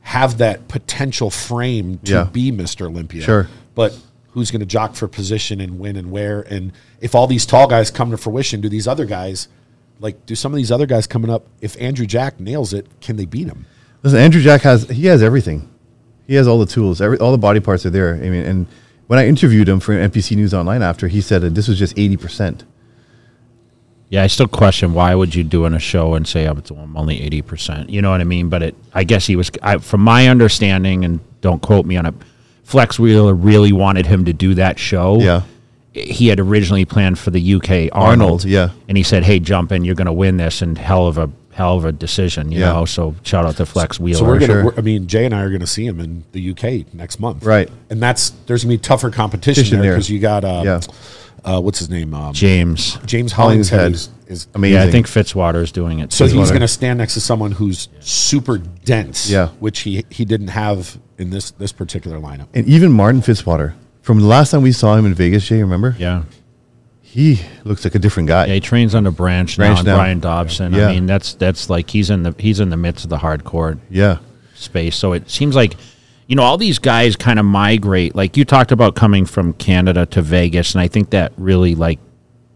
have 0.00 0.38
that 0.38 0.68
potential 0.68 1.30
frame 1.30 1.98
to 2.04 2.28
be 2.32 2.50
Mr. 2.52 2.86
Olympia. 2.86 3.22
Sure. 3.22 3.48
But 3.74 3.98
who's 4.30 4.50
going 4.50 4.60
to 4.60 4.66
jock 4.66 4.94
for 4.94 5.08
position 5.08 5.60
and 5.60 5.78
when 5.78 5.96
and 5.96 6.10
where? 6.10 6.42
And 6.42 6.72
if 7.00 7.14
all 7.14 7.26
these 7.26 7.46
tall 7.46 7.66
guys 7.66 7.90
come 7.90 8.10
to 8.10 8.18
fruition, 8.18 8.60
do 8.60 8.68
these 8.68 8.88
other 8.88 9.06
guys, 9.06 9.48
like, 10.00 10.26
do 10.26 10.34
some 10.34 10.52
of 10.52 10.56
these 10.56 10.70
other 10.70 10.86
guys 10.86 11.06
coming 11.06 11.30
up, 11.30 11.46
if 11.60 11.80
Andrew 11.80 12.06
Jack 12.06 12.40
nails 12.40 12.72
it, 12.72 12.86
can 13.00 13.16
they 13.16 13.26
beat 13.26 13.46
him? 13.46 13.66
Listen, 14.02 14.20
Andrew 14.20 14.40
Jack 14.40 14.62
has 14.62 14.88
he 14.88 15.06
has 15.06 15.22
everything. 15.22 15.68
He 16.26 16.34
has 16.34 16.46
all 16.46 16.58
the 16.58 16.66
tools. 16.66 17.00
Every 17.00 17.18
all 17.18 17.32
the 17.32 17.38
body 17.38 17.60
parts 17.60 17.84
are 17.84 17.90
there. 17.90 18.14
I 18.14 18.30
mean, 18.30 18.44
and 18.44 18.66
when 19.08 19.18
I 19.18 19.26
interviewed 19.26 19.68
him 19.68 19.80
for 19.80 19.92
NPC 19.94 20.36
News 20.36 20.54
Online 20.54 20.82
after, 20.82 21.08
he 21.08 21.20
said 21.20 21.42
that 21.42 21.54
this 21.54 21.66
was 21.66 21.78
just 21.78 21.98
eighty 21.98 22.16
percent. 22.16 22.64
Yeah, 24.10 24.22
I 24.22 24.28
still 24.28 24.48
question 24.48 24.94
why 24.94 25.14
would 25.14 25.34
you 25.34 25.44
do 25.44 25.66
in 25.66 25.74
a 25.74 25.78
show 25.78 26.14
and 26.14 26.26
say 26.26 26.46
oh, 26.46 26.52
I'm 26.52 26.78
I'm 26.78 26.96
only 26.96 27.20
eighty 27.20 27.42
percent. 27.42 27.90
You 27.90 28.02
know 28.02 28.10
what 28.10 28.20
I 28.20 28.24
mean? 28.24 28.48
But 28.48 28.62
it, 28.62 28.76
I 28.94 29.04
guess 29.04 29.26
he 29.26 29.36
was, 29.36 29.50
I, 29.62 29.78
from 29.78 30.00
my 30.00 30.28
understanding, 30.28 31.04
and 31.04 31.20
don't 31.40 31.60
quote 31.60 31.84
me 31.84 31.96
on 31.96 32.06
it. 32.06 32.14
Flex 32.62 32.98
Wheeler 32.98 33.34
really 33.34 33.72
wanted 33.72 34.06
him 34.06 34.26
to 34.26 34.32
do 34.32 34.54
that 34.54 34.78
show. 34.78 35.18
Yeah. 35.20 35.42
He 35.92 36.28
had 36.28 36.38
originally 36.40 36.84
planned 36.84 37.18
for 37.18 37.30
the 37.30 37.54
UK 37.54 37.88
Arnold. 37.92 37.92
Arnold, 37.92 38.44
yeah. 38.44 38.70
and 38.88 38.96
he 38.96 39.02
said, 39.02 39.24
"Hey, 39.24 39.38
jump 39.40 39.72
in, 39.72 39.84
you're 39.84 39.94
going 39.94 40.06
to 40.06 40.12
win 40.12 40.36
this," 40.36 40.62
and 40.62 40.76
hell 40.78 41.06
of 41.06 41.18
a 41.18 41.30
hell 41.52 41.76
of 41.76 41.84
a 41.84 41.90
decision, 41.92 42.52
you 42.52 42.60
Yeah. 42.60 42.72
know. 42.72 42.84
So 42.84 43.14
shout 43.24 43.44
out 43.44 43.56
to 43.56 43.66
Flex 43.66 43.98
Wheeler. 43.98 44.18
So 44.18 44.24
we're 44.24 44.38
gonna. 44.38 44.52
sure. 44.52 44.64
we're- 44.66 44.74
I 44.78 44.80
mean, 44.80 45.06
Jay 45.08 45.24
and 45.24 45.34
I 45.34 45.40
are 45.42 45.50
gonna 45.50 45.66
see 45.66 45.86
him 45.86 45.98
in 45.98 46.22
the 46.32 46.40
UK 46.40 46.84
next 46.94 47.18
month, 47.18 47.44
Right. 47.44 47.68
And 47.90 48.00
that's 48.00 48.30
there's 48.46 48.62
gonna 48.64 48.74
be 48.74 48.78
tougher 48.78 49.10
competition 49.10 49.62
Competition 49.64 49.80
there 49.80 49.90
there. 49.90 49.96
because 49.96 50.08
you 50.10 50.20
got 50.20 50.44
uh, 50.44 50.62
Yeah. 50.64 50.80
uh, 51.44 51.60
what's 51.60 51.80
his 51.80 51.90
name, 51.90 52.14
um, 52.14 52.32
James. 52.32 52.98
James 53.06 53.32
Hollingshead 53.32 53.78
Hollingshead. 53.80 54.10
is, 54.28 54.36
is 54.44 54.46
Amazing. 54.54 54.74
Yeah, 54.76 54.84
I 54.84 54.90
think 54.92 55.06
Fitzwater 55.08 55.62
is 55.62 55.72
doing 55.72 55.98
it. 55.98 56.12
So 56.12 56.28
too. 56.28 56.38
he's 56.38 56.50
going 56.50 56.60
to 56.60 56.68
stand 56.68 56.98
next 56.98 57.14
to 57.14 57.20
someone 57.20 57.50
who's 57.52 57.88
super 57.98 58.58
dense, 58.84 59.28
Yeah. 59.28 59.48
which 59.58 59.80
he 59.80 60.04
he 60.10 60.24
didn't 60.24 60.48
have 60.48 60.98
in 61.18 61.30
this 61.30 61.50
this 61.52 61.72
particular 61.72 62.18
lineup. 62.20 62.46
and 62.54 62.68
even 62.68 62.92
Martin 62.92 63.20
Fitzwater 63.20 63.72
from 64.08 64.20
the 64.20 64.26
last 64.26 64.52
time 64.52 64.62
we 64.62 64.72
saw 64.72 64.96
him 64.96 65.04
in 65.04 65.12
Vegas. 65.12 65.46
Jay, 65.46 65.60
remember? 65.60 65.94
yeah. 65.98 66.22
He 67.02 67.42
looks 67.64 67.84
like 67.84 67.94
a 67.94 67.98
different 67.98 68.26
guy. 68.26 68.46
Yeah, 68.46 68.54
he 68.54 68.60
trains 68.60 68.92
Branch, 68.92 69.12
now, 69.12 69.12
Branch 69.12 69.58
and 69.58 69.86
now. 69.86 69.96
Brian 69.96 70.18
Dobson. 70.18 70.72
Yeah. 70.72 70.86
I 70.86 70.92
mean, 70.94 71.04
that's 71.04 71.34
that's 71.34 71.68
like 71.68 71.90
he's 71.90 72.08
in 72.08 72.22
the 72.22 72.34
he's 72.38 72.58
in 72.58 72.70
the 72.70 72.78
midst 72.78 73.04
of 73.04 73.10
the 73.10 73.18
hardcore 73.18 73.78
yeah. 73.90 74.20
space. 74.54 74.96
So 74.96 75.12
it 75.12 75.28
seems 75.28 75.54
like, 75.54 75.74
you 76.26 76.36
know, 76.36 76.42
all 76.42 76.56
these 76.56 76.78
guys 76.78 77.16
kind 77.16 77.38
of 77.38 77.44
migrate. 77.44 78.14
Like 78.14 78.38
you 78.38 78.46
talked 78.46 78.72
about 78.72 78.94
coming 78.94 79.26
from 79.26 79.52
Canada 79.52 80.06
to 80.06 80.22
Vegas, 80.22 80.74
and 80.74 80.80
I 80.80 80.88
think 80.88 81.10
that 81.10 81.32
really 81.36 81.74
like 81.74 81.98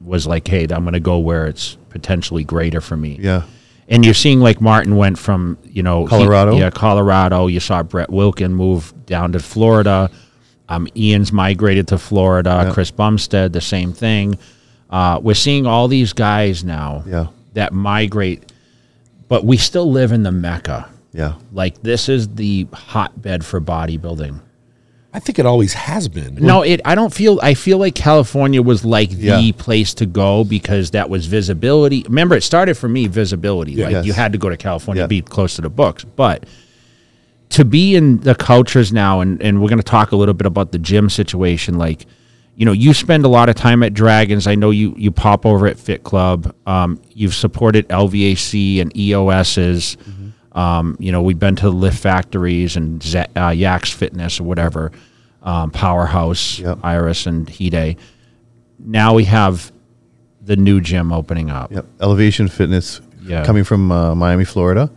was 0.01 0.27
like, 0.27 0.49
hey, 0.49 0.63
I'm 0.63 0.85
going 0.85 0.95
to 0.95 1.01
go 1.01 1.19
where 1.19 1.47
it's 1.47 1.77
potentially 1.91 2.45
greater 2.45 2.81
for 2.81 2.97
me. 2.97 3.19
Yeah. 3.21 3.43
And 3.89 4.07
you're 4.07 4.15
seeing 4.15 4.41
like 4.41 4.63
Martin 4.63 4.97
went 4.97 5.19
from 5.19 5.59
you 5.65 5.83
know 5.83 6.07
he- 6.07 6.09
Colorado? 6.09 6.57
yeah, 6.57 6.71
Colorado. 6.71 7.47
You 7.47 7.61
saw 7.61 7.83
Brett 7.83 8.09
Wilkin 8.09 8.55
move 8.55 8.95
down 9.05 9.33
to 9.33 9.39
Florida. 9.39 10.11
Um, 10.73 10.89
Ian's 10.97 11.33
migrated 11.33 11.89
to 11.89 11.99
Florida. 11.99 12.65
Yeah. 12.67 12.73
Chris 12.73 12.91
Bumstead, 12.91 13.53
the 13.53 13.61
same 13.61 13.93
thing. 13.93 14.39
Uh, 14.91 15.19
we're 15.23 15.35
seeing 15.35 15.67
all 15.67 15.89
these 15.89 16.13
guys 16.13 16.65
now 16.65 17.03
Yeah. 17.07 17.27
that 17.55 17.73
migrate, 17.73 18.53
but 19.29 19.45
we 19.45 19.57
still 19.57 19.91
live 19.91 20.13
in 20.13 20.23
the 20.23 20.33
mecca. 20.33 20.89
Yeah. 21.13 21.35
Like 21.53 21.83
this 21.83 22.09
is 22.09 22.29
the 22.37 22.67
hotbed 22.73 23.45
for 23.45 23.61
bodybuilding. 23.61 24.41
I 25.15 25.19
think 25.21 25.39
it 25.39 25.45
always 25.45 25.75
has 25.75 26.09
been. 26.09 26.37
No, 26.37 26.63
it. 26.63 26.81
I 26.87 26.95
don't 26.95 27.13
feel. 27.13 27.39
I 27.43 27.53
feel 27.53 27.77
like 27.77 27.95
California 27.95 28.63
was 28.63 28.83
like 28.83 29.11
the 29.11 29.17
Yeah. 29.43 29.53
place 29.59 29.93
to 29.95 30.07
go 30.07 30.43
because 30.43 30.93
that 30.93 31.11
was 31.11 31.27
visibility. 31.27 32.03
Remember, 32.09 32.35
it 32.35 32.43
started 32.43 32.79
for 32.79 32.89
me 32.89 33.09
visibility. 33.09 33.77
Like 33.77 33.91
Yes. 33.93 34.07
you 34.07 34.15
had 34.15 34.33
to 34.33 34.39
go 34.39 34.49
to 34.49 34.57
California 34.57 35.03
Yeah. 35.03 35.05
to 35.05 35.09
be 35.09 35.21
close 35.21 35.57
to 35.57 35.63
the 35.63 35.69
books, 35.69 36.05
but 36.17 36.45
to 37.53 37.65
be 37.65 37.95
in 37.95 38.19
the 38.19 38.35
cultures 38.35 38.93
now, 38.93 39.21
and 39.21 39.41
and 39.43 39.61
we're 39.63 39.69
going 39.69 39.79
to 39.79 39.85
talk 39.85 40.13
a 40.13 40.17
little 40.17 40.35
bit 40.35 40.47
about 40.47 40.73
the 40.73 40.79
gym 40.79 41.09
situation. 41.11 41.79
Like, 41.79 42.07
you 42.57 42.65
know, 42.67 42.73
you 42.73 42.93
spend 42.95 43.25
a 43.25 43.29
lot 43.29 43.49
of 43.49 43.55
time 43.55 43.83
at 43.83 43.95
Dragons. 43.95 44.47
I 44.47 44.55
know 44.55 44.71
you 44.71 44.95
you 44.97 45.11
pop 45.11 45.47
over 45.47 45.67
at 45.67 45.79
Fit 45.79 46.05
Club. 46.05 46.55
Um, 46.67 47.01
you've 47.13 47.35
supported 47.35 47.89
LVAC 47.89 48.81
and 48.81 48.93
EOSs. 48.95 49.97
Um, 50.55 50.97
you 50.99 51.11
know, 51.13 51.23
we've 51.23 51.39
been 51.39 51.57
to 51.57 51.63
the 51.65 51.73
lift 51.73 51.99
factories 51.99 52.77
and 52.77 53.03
Z- 53.03 53.25
uh, 53.37 53.49
Yaks 53.51 53.91
Fitness 53.91 54.39
or 54.39 54.45
whatever, 54.45 54.93
um, 55.43 55.71
Powerhouse, 55.71 56.59
Yep. 56.59 56.79
Iris, 56.83 57.27
and 57.27 57.49
Hide. 57.49 57.97
Now 58.79 59.15
we 59.15 59.25
have 59.25 59.73
the 60.45 60.57
new 60.57 60.81
gym 60.83 61.11
opening 61.11 61.49
up. 61.51 61.73
Yep. 61.73 61.87
Elevation 62.03 62.49
Fitness 62.49 63.01
Yeah. 63.25 63.45
coming 63.47 63.65
from 63.65 63.91
uh, 63.91 64.15
Miami, 64.15 64.45
Florida. 64.45 64.91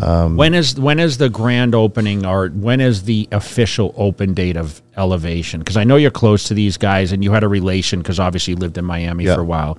When 0.00 0.54
is 0.54 0.78
when 0.78 0.98
is 1.00 1.18
the 1.18 1.28
grand 1.28 1.74
opening 1.74 2.24
or 2.24 2.48
when 2.48 2.80
is 2.80 3.02
the 3.04 3.28
official 3.32 3.94
open 3.96 4.34
date 4.34 4.56
of 4.56 4.80
Elevation? 4.96 5.60
Because 5.60 5.76
I 5.76 5.84
know 5.84 5.96
you're 5.96 6.10
close 6.10 6.44
to 6.44 6.54
these 6.54 6.76
guys 6.76 7.12
and 7.12 7.24
you 7.24 7.32
had 7.32 7.42
a 7.44 7.48
relation 7.48 8.00
because 8.00 8.20
obviously 8.20 8.52
you 8.54 8.58
lived 8.58 8.78
in 8.78 8.84
Miami 8.84 9.24
Yeah. 9.24 9.34
for 9.34 9.40
a 9.40 9.44
while. 9.44 9.78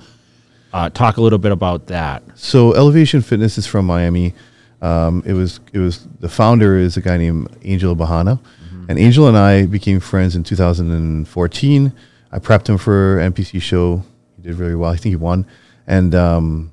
Uh, 0.73 0.89
talk 0.89 1.17
a 1.17 1.21
little 1.21 1.39
bit 1.39 1.51
about 1.51 1.87
that. 1.87 2.21
So 2.35 2.73
Elevation 2.75 3.21
Fitness 3.21 3.57
is 3.57 3.65
from 3.65 3.85
Miami. 3.85 4.33
Um, 4.81 5.23
it 5.25 5.33
was 5.33 5.59
it 5.73 5.79
was 5.79 6.07
the 6.19 6.29
founder 6.29 6.77
is 6.77 6.95
a 6.97 7.01
guy 7.01 7.17
named 7.17 7.47
Angel 7.63 7.95
Bahana, 7.95 8.39
and 8.87 8.97
Angel 8.99 9.27
and 9.27 9.37
I 9.37 9.65
became 9.65 9.99
friends 9.99 10.35
in 10.35 10.43
2014. 10.43 11.93
I 12.31 12.39
prepped 12.39 12.69
him 12.69 12.77
for 12.77 13.17
NPC 13.17 13.61
show. 13.61 14.03
He 14.37 14.43
did 14.43 14.55
really 14.55 14.75
well. 14.75 14.91
I 14.91 14.95
think 14.95 15.11
he 15.11 15.15
won, 15.15 15.45
and 15.87 16.13
um, 16.15 16.71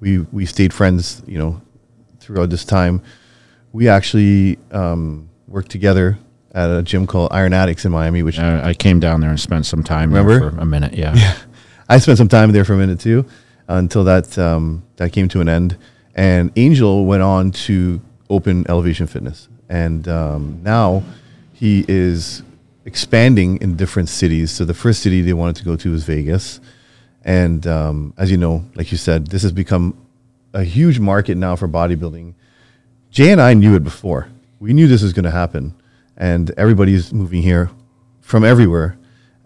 we 0.00 0.18
we 0.18 0.46
stayed 0.46 0.72
friends. 0.72 1.22
You 1.26 1.38
know, 1.38 1.60
throughout 2.22 2.50
this 2.50 2.64
time, 2.64 3.02
we 3.72 3.88
actually 3.88 4.58
um, 4.70 5.28
worked 5.48 5.70
together 5.70 6.18
at 6.54 6.70
a 6.70 6.82
gym 6.82 7.06
called 7.06 7.28
Iron 7.32 7.52
Addicts 7.52 7.84
in 7.84 7.92
Miami, 7.92 8.22
which 8.22 8.38
Uh, 8.38 8.60
I 8.62 8.74
came 8.74 9.00
down 9.00 9.20
there 9.20 9.30
and 9.30 9.40
spent 9.40 9.64
some 9.66 9.82
time 9.82 10.10
Remember? 10.10 10.38
there 10.40 10.50
for 10.50 10.60
a 10.60 10.64
minute. 10.66 10.94
Yeah. 10.94 11.14
I 11.88 11.98
spent 11.98 12.18
some 12.18 12.28
time 12.28 12.52
there 12.52 12.64
for 12.64 12.74
a 12.74 12.78
minute 12.78 13.00
too, 13.00 13.24
until 13.68 14.04
that 14.04 14.36
um, 14.38 14.82
that 14.96 15.12
came 15.12 15.28
to 15.28 15.40
an 15.40 15.48
end. 15.48 15.76
and 16.14 16.50
Angel 16.56 17.06
went 17.06 17.22
on 17.22 17.50
to 17.66 18.00
open 18.28 18.64
Elevation 18.68 19.06
Fitness, 19.06 19.48
and 19.68 20.06
um, 20.08 20.60
now 20.62 21.02
he 21.54 21.84
is 21.88 22.42
expanding 22.84 23.56
in 23.62 23.76
different 23.76 24.08
cities. 24.10 24.50
So 24.50 24.64
the 24.66 24.74
first 24.74 25.00
city 25.02 25.22
they 25.22 25.32
wanted 25.32 25.56
to 25.56 25.64
go 25.64 25.76
to 25.76 25.90
was 25.90 26.04
Vegas, 26.04 26.60
and 27.24 27.66
um, 27.66 28.12
as 28.18 28.30
you 28.30 28.36
know, 28.36 28.64
like 28.74 28.92
you 28.92 28.98
said, 28.98 29.28
this 29.28 29.42
has 29.42 29.52
become 29.52 29.94
a 30.54 30.64
huge 30.64 30.98
market 30.98 31.36
now 31.36 31.56
for 31.56 31.68
bodybuilding. 31.68 32.34
Jay 33.10 33.30
and 33.32 33.40
I 33.40 33.54
knew 33.54 33.74
it 33.74 33.84
before. 33.84 34.28
We 34.60 34.72
knew 34.72 34.86
this 34.88 35.02
was 35.02 35.12
going 35.12 35.24
to 35.24 35.30
happen, 35.30 35.74
and 36.16 36.50
everybody's 36.56 37.12
moving 37.12 37.42
here 37.42 37.70
from 38.20 38.44
everywhere. 38.44 38.96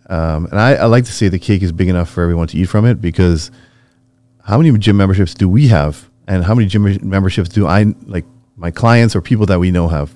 Um, 0.08 0.46
and 0.46 0.60
I, 0.60 0.74
I 0.74 0.84
like 0.86 1.04
to 1.06 1.12
say 1.12 1.28
the 1.28 1.38
cake 1.38 1.62
is 1.62 1.72
big 1.72 1.88
enough 1.88 2.08
for 2.10 2.22
everyone 2.22 2.46
to 2.48 2.58
eat 2.58 2.66
from 2.66 2.84
it 2.84 3.00
because 3.00 3.50
how 4.44 4.58
many 4.58 4.76
gym 4.78 4.96
memberships 4.96 5.34
do 5.34 5.48
we 5.48 5.68
have, 5.68 6.08
and 6.28 6.44
how 6.44 6.54
many 6.54 6.68
gym 6.68 6.84
memberships 7.08 7.48
do 7.48 7.66
I 7.66 7.84
like 8.04 8.24
my 8.56 8.70
clients 8.70 9.16
or 9.16 9.20
people 9.20 9.46
that 9.46 9.58
we 9.58 9.70
know 9.70 9.88
have? 9.88 10.14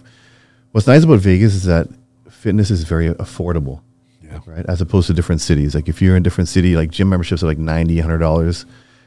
What's 0.72 0.86
nice 0.86 1.02
about 1.02 1.18
Vegas 1.20 1.54
is 1.54 1.64
that 1.64 1.88
fitness 2.30 2.70
is 2.70 2.84
very 2.84 3.08
affordable, 3.14 3.80
Yeah. 4.22 4.38
right? 4.46 4.64
As 4.68 4.80
opposed 4.80 5.08
to 5.08 5.14
different 5.14 5.40
cities. 5.40 5.74
Like 5.74 5.88
if 5.88 6.00
you're 6.00 6.16
in 6.16 6.22
different 6.22 6.48
city, 6.48 6.76
like 6.76 6.90
gym 6.90 7.08
memberships 7.08 7.42
are 7.42 7.46
like 7.46 7.58
90 7.58 7.96
$100. 8.00 8.64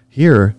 Here, 0.10 0.56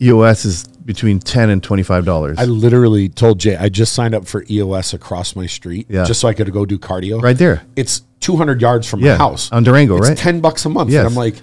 EOS 0.00 0.44
is 0.44 0.64
between 0.84 1.18
10 1.18 1.50
and 1.50 1.62
$25. 1.62 2.38
I 2.38 2.44
literally 2.44 3.08
told 3.08 3.38
Jay 3.40 3.56
I 3.56 3.68
just 3.68 3.92
signed 3.92 4.14
up 4.14 4.26
for 4.26 4.44
EOS 4.48 4.94
across 4.94 5.36
my 5.36 5.46
street 5.46 5.86
Yeah. 5.90 6.04
just 6.04 6.20
so 6.20 6.28
I 6.28 6.34
could 6.34 6.50
go 6.52 6.64
do 6.64 6.78
cardio. 6.78 7.20
right 7.22 7.36
there. 7.36 7.62
It's 7.76 8.02
200 8.20 8.60
yards 8.60 8.88
from 8.88 9.00
Yeah, 9.00 9.12
my 9.12 9.18
house 9.18 9.50
on 9.52 9.64
Durango, 9.64 9.96
it's 9.98 10.08
right? 10.08 10.16
10 10.16 10.40
bucks 10.40 10.64
a 10.64 10.68
month. 10.68 10.90
Yes. 10.90 11.00
And 11.00 11.08
I'm 11.08 11.14
like, 11.14 11.36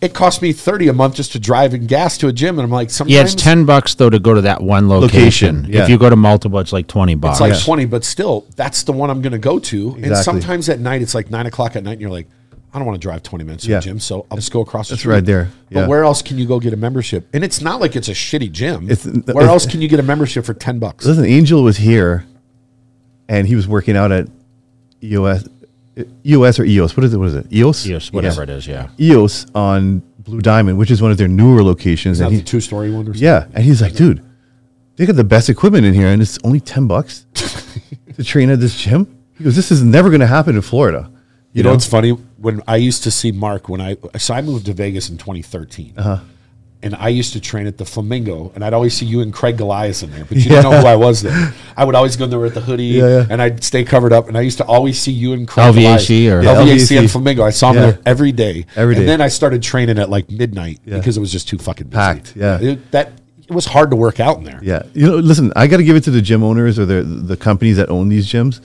it 0.00 0.12
cost 0.12 0.42
me 0.42 0.52
30 0.52 0.88
a 0.88 0.92
month 0.92 1.14
just 1.14 1.32
to 1.32 1.38
drive 1.38 1.72
and 1.72 1.88
gas 1.88 2.18
to 2.18 2.28
a 2.28 2.32
gym. 2.32 2.58
And 2.58 2.64
I'm 2.66 2.70
like, 2.70 2.90
sometimes 2.90 3.14
Yeah, 3.14 3.22
it's 3.22 3.34
ten 3.34 3.64
bucks 3.64 3.94
though 3.94 4.10
to 4.10 4.18
go 4.18 4.34
to 4.34 4.42
that 4.42 4.62
one 4.62 4.86
location. 4.88 5.18
Location, 5.62 5.66
yeah. 5.72 5.82
If 5.84 5.88
you 5.88 5.96
go 5.96 6.10
to 6.10 6.16
multiple, 6.16 6.58
it's 6.58 6.74
like 6.74 6.88
twenty 6.88 7.14
bucks. 7.14 7.36
It's 7.36 7.40
like 7.40 7.52
Yeah. 7.54 7.60
20, 7.64 7.84
but 7.86 8.04
still, 8.04 8.44
that's 8.54 8.82
the 8.82 8.92
one 8.92 9.08
I'm 9.08 9.22
going 9.22 9.32
to 9.32 9.38
go 9.38 9.58
to. 9.60 9.90
And 9.94 10.04
Exactly. 10.06 10.24
sometimes 10.24 10.68
at 10.68 10.78
night, 10.80 11.00
it's 11.00 11.14
like 11.14 11.30
nine 11.30 11.46
o'clock 11.46 11.74
at 11.74 11.84
night, 11.84 11.92
and 11.92 12.00
you're 12.02 12.10
like, 12.10 12.28
I 12.74 12.78
don't 12.78 12.86
want 12.86 13.00
to 13.00 13.06
drive 13.06 13.22
20 13.22 13.44
minutes 13.44 13.64
to 13.64 13.70
Yeah. 13.70 13.76
the 13.78 13.84
gym, 13.84 14.00
so 14.00 14.26
I'll 14.30 14.36
just 14.36 14.52
go 14.52 14.60
across 14.60 14.88
the 14.88 14.96
street. 14.96 15.12
That's 15.12 15.24
street. 15.24 15.34
right 15.34 15.46
there. 15.70 15.82
But 15.82 15.88
where 15.88 16.02
else 16.02 16.22
can 16.22 16.38
you 16.38 16.44
go 16.46 16.58
get 16.58 16.72
a 16.72 16.76
membership? 16.76 17.28
And 17.32 17.44
it's 17.44 17.60
not 17.60 17.80
like 17.80 17.94
it's 17.94 18.08
a 18.08 18.12
shitty 18.14 18.50
gym. 18.50 18.90
It's- 18.90 19.06
where 19.06 19.44
it's- 19.44 19.48
else 19.48 19.64
can 19.66 19.80
you 19.80 19.86
get 19.88 20.00
a 20.00 20.02
membership 20.02 20.44
for 20.44 20.54
10 20.54 20.80
bucks? 20.80 21.06
Listen, 21.06 21.24
Angel 21.24 21.62
was 21.62 21.76
here, 21.76 22.24
and 23.28 23.46
he 23.46 23.54
was 23.54 23.68
working 23.68 23.96
out 23.96 24.10
at 24.10 24.26
EOS, 25.02 25.44
EOS 26.26 26.58
or 26.58 26.64
EOS. 26.64 26.96
What 26.96 27.04
is 27.04 27.14
it? 27.14 27.18
What 27.18 27.28
is 27.28 27.34
it? 27.34 27.46
EOS. 27.52 27.86
Yes, 27.86 28.12
whatever 28.12 28.42
it 28.42 28.50
is. 28.50 28.66
Yeah. 28.66 28.88
EOS 29.00 29.46
on 29.54 30.02
Blue 30.18 30.40
Diamond, 30.40 30.76
which 30.76 30.90
is 30.90 31.00
one 31.00 31.12
of 31.12 31.16
their 31.18 31.28
newer 31.28 31.62
locations. 31.62 32.14
Is 32.14 32.18
that 32.18 32.26
And 32.26 32.34
the 32.34 32.38
he, 32.38 32.44
two 32.44 32.60
story 32.60 32.90
one 32.90 33.02
or 33.02 33.14
something? 33.14 33.22
yeah, 33.22 33.44
and 33.54 33.64
he's 33.64 33.80
like, 33.80 33.94
dude, 33.94 34.20
they 34.96 35.06
got 35.06 35.14
the 35.16 35.22
best 35.22 35.48
equipment 35.48 35.84
in 35.86 35.94
here, 35.94 36.08
and 36.08 36.20
it's 36.20 36.38
only 36.42 36.58
ten 36.60 36.88
bucks 36.88 37.24
to 38.16 38.24
train 38.24 38.50
at 38.50 38.58
this 38.58 38.74
gym. 38.76 39.06
He 39.38 39.44
goes, 39.44 39.54
this 39.54 39.70
is 39.70 39.82
never 39.82 40.08
going 40.10 40.20
to 40.20 40.26
happen 40.26 40.56
in 40.56 40.62
Florida. 40.62 41.08
You 41.52 41.62
know 41.62 41.70
what's 41.70 41.86
funny? 41.86 42.16
When 42.44 42.60
I 42.68 42.76
used 42.76 43.02
to 43.04 43.10
see 43.10 43.32
Mark, 43.32 43.68
when 43.70 43.80
I 43.80 43.96
so 44.18 44.34
I 44.34 44.42
moved 44.42 44.66
to 44.66 44.74
Vegas 44.74 45.08
in 45.08 45.16
2013, 45.16 45.94
Uh-huh. 45.96 46.18
and 46.82 46.94
I 46.94 47.08
used 47.08 47.32
to 47.32 47.40
train 47.40 47.66
at 47.66 47.78
the 47.78 47.86
Flamingo, 47.86 48.52
and 48.54 48.62
I'd 48.62 48.74
always 48.74 48.92
see 48.94 49.06
you 49.06 49.22
and 49.22 49.32
Craig 49.32 49.56
Golias 49.56 50.02
in 50.02 50.10
there, 50.10 50.26
but 50.26 50.36
you 50.36 50.44
didn't 50.50 50.64
know 50.70 50.78
who 50.82 50.86
I 50.86 50.96
was 50.96 51.22
there. 51.22 51.54
I 51.74 51.84
would 51.86 51.94
always 51.94 52.16
go 52.16 52.26
there 52.26 52.38
with 52.38 52.52
the 52.52 52.60
hoodie, 52.60 52.84
Yeah, 53.00 53.08
yeah. 53.16 53.26
and 53.30 53.40
I'd 53.40 53.64
stay 53.64 53.82
covered 53.82 54.12
up, 54.12 54.28
and 54.28 54.36
I 54.36 54.42
used 54.42 54.58
to 54.58 54.64
always 54.74 54.98
see 54.98 55.12
you 55.12 55.32
and 55.32 55.48
Craig 55.48 55.72
LVAC 55.74 55.96
Golias. 55.96 56.32
or- 56.32 56.42
Yeah, 56.42 56.54
LVAC 56.62 56.98
and 56.98 57.10
Flamingo. 57.10 57.42
I 57.44 57.50
saw 57.60 57.70
him 57.70 57.76
Yeah. 57.76 57.86
there 57.86 57.98
every 58.04 58.32
day, 58.32 58.66
Every 58.76 58.94
day. 58.94 59.00
and 59.00 59.08
then 59.08 59.20
I 59.22 59.28
started 59.28 59.62
training 59.62 59.98
at 59.98 60.10
like 60.10 60.30
midnight 60.30 60.80
Yeah. 60.84 60.98
because 60.98 61.16
it 61.16 61.20
was 61.20 61.32
just 61.32 61.48
too 61.48 61.56
fucking 61.58 61.86
busy. 61.88 61.96
Packed, 61.96 62.34
yeah. 62.36 62.60
It- 62.60 62.90
that 62.90 63.06
it 63.48 63.54
was 63.54 63.64
hard 63.66 63.88
to 63.90 63.96
work 63.96 64.20
out 64.20 64.36
in 64.38 64.44
there. 64.44 64.60
Yeah, 64.62 64.82
you 64.92 65.06
know, 65.06 65.16
listen, 65.16 65.50
I 65.56 65.66
got 65.66 65.78
to 65.78 65.84
give 65.84 65.96
it 65.96 66.04
to 66.04 66.10
the 66.10 66.20
gym 66.22 66.42
owners 66.44 66.78
or 66.78 66.84
the 66.84 67.02
the 67.02 67.36
companies 67.38 67.76
that 67.78 67.88
own 67.90 68.08
these 68.10 68.26
gyms. 68.26 68.60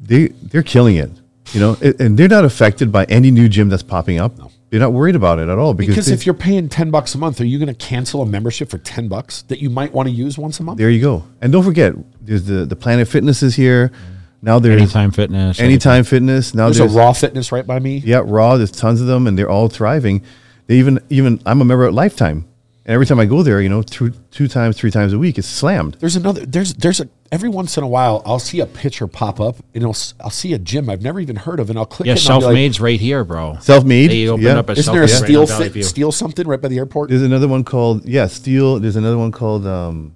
They 0.00 0.28
they're 0.50 0.62
killing 0.62 0.96
it, 0.96 1.10
you 1.52 1.60
know, 1.60 1.76
and- 1.80 2.00
and 2.00 2.18
they're 2.18 2.28
not 2.28 2.44
affected 2.44 2.90
by 2.92 3.04
any 3.04 3.30
new 3.30 3.48
gym 3.48 3.68
that's 3.68 3.82
popping 3.82 4.18
up. 4.18 4.38
No. 4.38 4.50
They're 4.70 4.80
not 4.80 4.94
worried 4.94 5.16
about 5.16 5.38
it 5.38 5.48
at 5.50 5.58
all 5.58 5.74
because, 5.74 5.94
Because 5.94 6.06
they- 6.06 6.14
if 6.14 6.24
you're 6.24 6.34
paying 6.34 6.68
ten 6.70 6.90
bucks 6.90 7.14
a 7.14 7.18
month, 7.18 7.40
are 7.42 7.44
you 7.44 7.58
going 7.58 7.68
to 7.68 7.74
cancel 7.74 8.22
a 8.22 8.26
membership 8.26 8.70
for 8.70 8.78
ten 8.78 9.06
bucks 9.06 9.42
that 9.48 9.60
you 9.60 9.68
might 9.68 9.92
want 9.92 10.08
to 10.08 10.14
use 10.14 10.38
once 10.38 10.58
a 10.60 10.62
month? 10.62 10.78
there 10.78 10.88
you 10.88 11.00
go. 11.00 11.24
And 11.42 11.52
don't 11.52 11.62
forget, 11.62 11.94
there's 12.24 12.44
the 12.44 12.64
the 12.64 12.76
Planet 12.76 13.06
Fitness 13.06 13.42
is 13.42 13.54
here. 13.54 13.92
Now 14.40 14.58
there's 14.58 14.80
Anytime 14.80 15.10
Fitness. 15.12 15.60
Anytime 15.60 16.04
Fitness. 16.04 16.54
Now 16.54 16.64
There's, 16.64 16.78
there's, 16.78 16.94
a 16.94 16.98
Raw 16.98 17.12
Fitness 17.12 17.52
right 17.52 17.66
by 17.66 17.78
me. 17.78 18.02
Yeah, 18.04 18.22
Raw. 18.24 18.56
There's 18.56 18.72
tons 18.72 19.00
of 19.00 19.06
them, 19.06 19.26
and 19.26 19.38
they're 19.38 19.48
all 19.50 19.68
thriving. 19.68 20.22
They 20.68 20.76
even 20.76 21.00
even 21.10 21.38
I'm 21.44 21.60
a 21.60 21.64
member 21.66 21.84
at 21.84 21.92
Lifetime, 21.92 22.46
and 22.84 22.92
every 22.94 23.06
time 23.06 23.20
I 23.20 23.26
go 23.26 23.42
there, 23.42 23.60
you 23.60 23.68
know, 23.68 23.82
two 23.82 24.10
two 24.30 24.48
times, 24.48 24.76
three 24.76 24.90
times 24.90 25.12
a 25.12 25.18
week, 25.18 25.38
it's 25.38 25.48
slammed. 25.48 25.94
There's 26.00 26.16
another. 26.16 26.44
There's 26.44 26.74
there's 26.74 27.00
a 27.00 27.08
every 27.30 27.48
once 27.48 27.78
in 27.78 27.84
a 27.84 27.88
while 27.88 28.22
I'll 28.26 28.38
see 28.38 28.60
a 28.60 28.66
picture 28.66 29.06
pop 29.06 29.40
up 29.40 29.56
and 29.74 29.84
I'll 29.84 29.90
s- 29.90 30.12
I'll 30.20 30.28
see 30.30 30.52
a 30.52 30.58
gym 30.58 30.90
I've 30.90 31.00
never 31.00 31.18
even 31.18 31.36
heard 31.36 31.60
of 31.60 31.70
and 31.70 31.78
I'll 31.78 31.86
click 31.86 32.06
Yeah, 32.06 32.12
it. 32.14 32.22
and 32.24 32.30
I'll 32.30 32.40
self 32.40 32.44
like, 32.44 32.54
made's 32.54 32.78
right 32.80 33.00
here, 33.00 33.24
bro. 33.24 33.56
Self-made. 33.60 34.10
They 34.10 34.28
opened 34.28 34.44
yeah. 34.44 34.58
up 34.58 34.68
a 34.68 34.72
Isn't 34.72 34.92
there 34.92 35.02
a 35.04 35.08
steel 35.08 35.46
right 35.46 35.72
fit, 35.72 35.84
steel 35.84 36.12
something 36.12 36.46
right 36.46 36.60
by 36.60 36.68
the 36.68 36.76
airport? 36.78 37.08
There's 37.08 37.22
another 37.22 37.48
one 37.48 37.64
called 37.64 38.04
yeah, 38.04 38.26
Steel. 38.26 38.80
There's 38.80 38.96
another 38.96 39.16
one 39.16 39.32
called 39.32 39.66
um, 39.66 40.14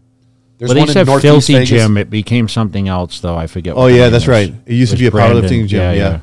There's 0.59 0.69
Well, 0.69 0.75
they 0.75 0.81
one 0.81 0.89
in 0.89 0.93
said 0.93 1.07
Northeast 1.07 1.25
filthy 1.33 1.53
Vegas. 1.55 1.69
gym. 1.71 1.97
It 1.97 2.11
became 2.11 2.49
something 2.49 2.87
else, 2.89 3.21
though. 3.21 3.37
I 3.37 3.47
forget. 3.47 3.75
Oh 3.77 3.83
what 3.83 3.93
yeah, 3.95 4.09
that's 4.11 4.25
was. 4.27 4.29
right. 4.29 4.55
It 4.67 4.75
used 4.75 4.93
to 4.93 4.99
be 4.99 5.07
a 5.07 5.11
Brandon. 5.11 5.43
powerlifting 5.45 5.69
gym. 5.69 5.81
Yeah, 5.81 5.93
Yeah, 5.93 6.21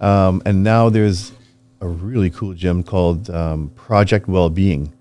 yeah. 0.00 0.28
Um, 0.28 0.42
and 0.46 0.62
now 0.62 0.88
there's 0.90 1.32
a 1.80 1.88
really 1.88 2.30
cool 2.30 2.54
gym 2.54 2.84
called 2.84 3.28
um, 3.30 3.70
Project 3.74 4.28
Wellbeing 4.28 4.92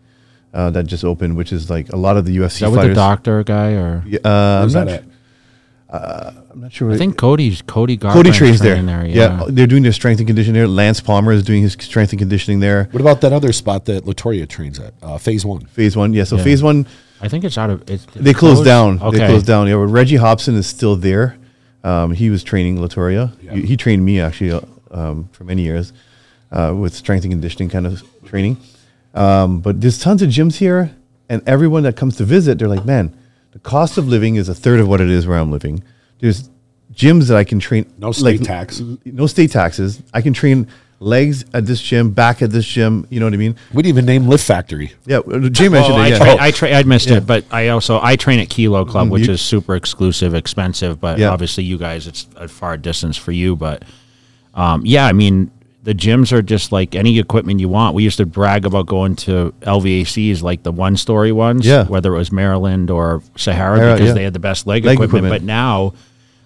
uh, 0.53 0.69
that 0.71 0.87
just 0.87 1.03
opened, 1.03 1.37
which 1.37 1.51
is 1.51 1.69
like 1.69 1.89
a 1.89 1.97
lot 1.97 2.17
of 2.17 2.25
the 2.25 2.37
UFC 2.37 2.43
Is 2.43 2.59
that 2.59 2.71
with 2.71 2.81
the 2.81 2.93
doctor 2.93 3.43
guy, 3.43 3.71
or 3.73 4.03
Yeah, 4.07 4.19
uh, 4.23 4.61
I'm 4.63 4.71
not. 4.71 4.87
that 4.87 4.87
at? 4.89 5.03
I'm 6.57 6.61
not 6.61 6.73
sure. 6.73 6.91
I 6.91 6.97
think 6.97 7.17
Cody's 7.17 7.61
Cody 7.61 7.97
Garbrandt 7.97 8.13
Cody 8.13 8.31
trains 8.31 8.59
there. 8.59 8.81
training 8.81 9.15
yeah. 9.15 9.45
they're 9.47 9.67
doing 9.67 9.83
their 9.83 9.91
strength 9.91 10.19
and 10.19 10.27
conditioning 10.27 10.55
there. 10.55 10.67
Lance 10.67 10.99
Palmer 10.99 11.31
is 11.31 11.43
doing 11.43 11.61
his 11.61 11.73
strength 11.73 12.11
and 12.11 12.19
conditioning 12.19 12.59
there. 12.59 12.89
What 12.91 13.01
about 13.01 13.21
that 13.21 13.31
other 13.31 13.53
spot 13.53 13.85
that 13.85 14.05
Latoria 14.05 14.47
trains 14.49 14.79
at? 14.79 14.93
Uh, 15.01 15.17
phase 15.17 15.45
one. 15.45 15.65
Phase 15.67 15.95
one, 15.95 16.13
yeah. 16.13 16.23
So 16.23 16.37
Yeah. 16.37 16.43
phase 16.43 16.63
one, 16.63 16.87
I 17.21 17.27
think 17.27 17.43
it's 17.43 17.57
out 17.57 17.69
of. 17.69 17.89
It's, 17.89 18.05
they 18.15 18.33
closed 18.33 18.65
down. 18.65 19.01
Okay. 19.01 19.19
They 19.19 19.27
closed 19.27 19.45
down. 19.45 19.67
Yeah, 19.67 19.75
but 19.75 19.87
Reggie 19.87 20.17
Hobson 20.17 20.55
is 20.55 20.67
still 20.67 20.95
there. 20.95 21.37
Um, 21.83 22.11
he 22.11 22.29
was 22.29 22.43
training 22.43 22.77
Latoria. 22.77 23.31
He, 23.39 23.61
he 23.61 23.77
trained 23.77 24.03
me 24.03 24.19
actually 24.19 24.51
uh, 24.51 24.61
um, 24.91 25.29
for 25.31 25.43
many 25.43 25.61
years 25.61 25.93
uh, 26.51 26.73
with 26.75 26.93
strength 26.93 27.23
and 27.23 27.31
conditioning 27.31 27.69
kind 27.69 27.87
of 27.87 28.03
training. 28.25 28.57
Um, 29.17 29.59
but 29.59 29.81
there's 29.81 29.97
tons 29.99 30.21
of 30.21 30.29
gyms 30.29 30.57
here, 30.57 30.95
and 31.29 31.41
everyone 31.47 31.83
that 31.83 31.95
comes 31.95 32.17
to 32.17 32.23
visit, 32.23 32.59
they're 32.59 32.67
like, 32.67 32.85
man, 32.85 33.15
the 33.51 33.59
cost 33.59 33.97
of 33.97 34.07
living 34.07 34.35
is 34.35 34.47
a 34.49 34.53
third 34.55 34.79
of 34.79 34.87
what 34.87 35.01
it 35.01 35.09
is 35.09 35.25
where 35.25 35.37
I'm 35.39 35.51
living. 35.51 35.83
There's 36.19 36.49
gyms 36.93 37.27
that 37.29 37.37
I 37.37 37.43
can 37.43 37.59
train. 37.59 37.91
No 37.97 38.11
state 38.11 38.43
tax. 38.43 38.81
No 39.05 39.27
state 39.27 39.51
taxes. 39.51 40.01
I 40.13 40.21
can 40.21 40.33
train 40.33 40.67
legs 40.99 41.45
at 41.53 41.65
this 41.65 41.79
gym, 41.81 42.11
back 42.11 42.41
at 42.41 42.49
this 42.51 42.65
gym. 42.65 43.05
You 43.09 43.19
know 43.19 43.25
what 43.27 43.33
I 43.33 43.37
mean? 43.37 43.55
We 43.73 43.83
didn't 43.83 43.95
even 43.97 44.05
name 44.05 44.27
Lift 44.27 44.45
Factory. 44.45 44.93
Yeah, 45.05 45.17
uh, 45.19 45.49
Jay 45.49 45.69
mentioned 45.69 45.95
Well, 45.95 46.03
I, 46.03 46.07
it. 46.07 46.11
Yeah. 46.11 46.17
tra- 46.17 46.43
I, 46.43 46.51
tra- 46.51 46.71
I 46.73 46.83
missed 46.83 47.09
it, 47.11 47.25
but 47.27 47.45
I 47.51 47.67
also 47.69 47.99
I 48.01 48.15
train 48.15 48.39
at 48.39 48.49
Kilo 48.49 48.83
Club, 48.85 49.09
which 49.09 49.27
you- 49.27 49.33
is 49.33 49.41
super 49.41 49.75
exclusive, 49.75 50.33
expensive. 50.35 50.99
But 50.99 51.19
Yeah. 51.19 51.29
obviously, 51.29 51.63
you 51.65 51.77
guys, 51.77 52.07
it's 52.07 52.25
a 52.35 52.47
far 52.47 52.77
distance 52.77 53.15
for 53.17 53.31
you. 53.31 53.55
But 53.55 53.83
um, 54.55 54.85
yeah, 54.85 55.05
I 55.05 55.13
mean, 55.13 55.51
the 55.87 55.95
gyms 55.95 56.33
are 56.33 56.41
just 56.41 56.73
like 56.73 56.95
any 56.95 57.17
equipment 57.17 57.61
you 57.61 57.69
want. 57.69 57.95
We 57.95 58.03
used 58.03 58.17
to 58.17 58.25
brag 58.25 58.65
about 58.65 58.87
going 58.87 59.15
to 59.27 59.53
LVACs, 59.61 60.41
like 60.41 60.63
the 60.63 60.71
one 60.73 60.97
story 60.97 61.31
ones, 61.31 61.65
Yeah. 61.65 61.85
whether 61.85 62.13
it 62.13 62.17
was 62.17 62.29
Maryland 62.29 62.91
or 62.91 63.21
Sahara, 63.37 63.77
Sahara, 63.77 63.93
because 63.93 64.07
yeah. 64.09 64.13
they 64.13 64.23
had 64.25 64.33
the 64.33 64.39
best 64.39 64.67
leg, 64.67 64.83
Leg 64.83 64.95
equipment. 64.95 65.25
equipment. 65.27 65.41
But 65.43 65.47
now, 65.47 65.93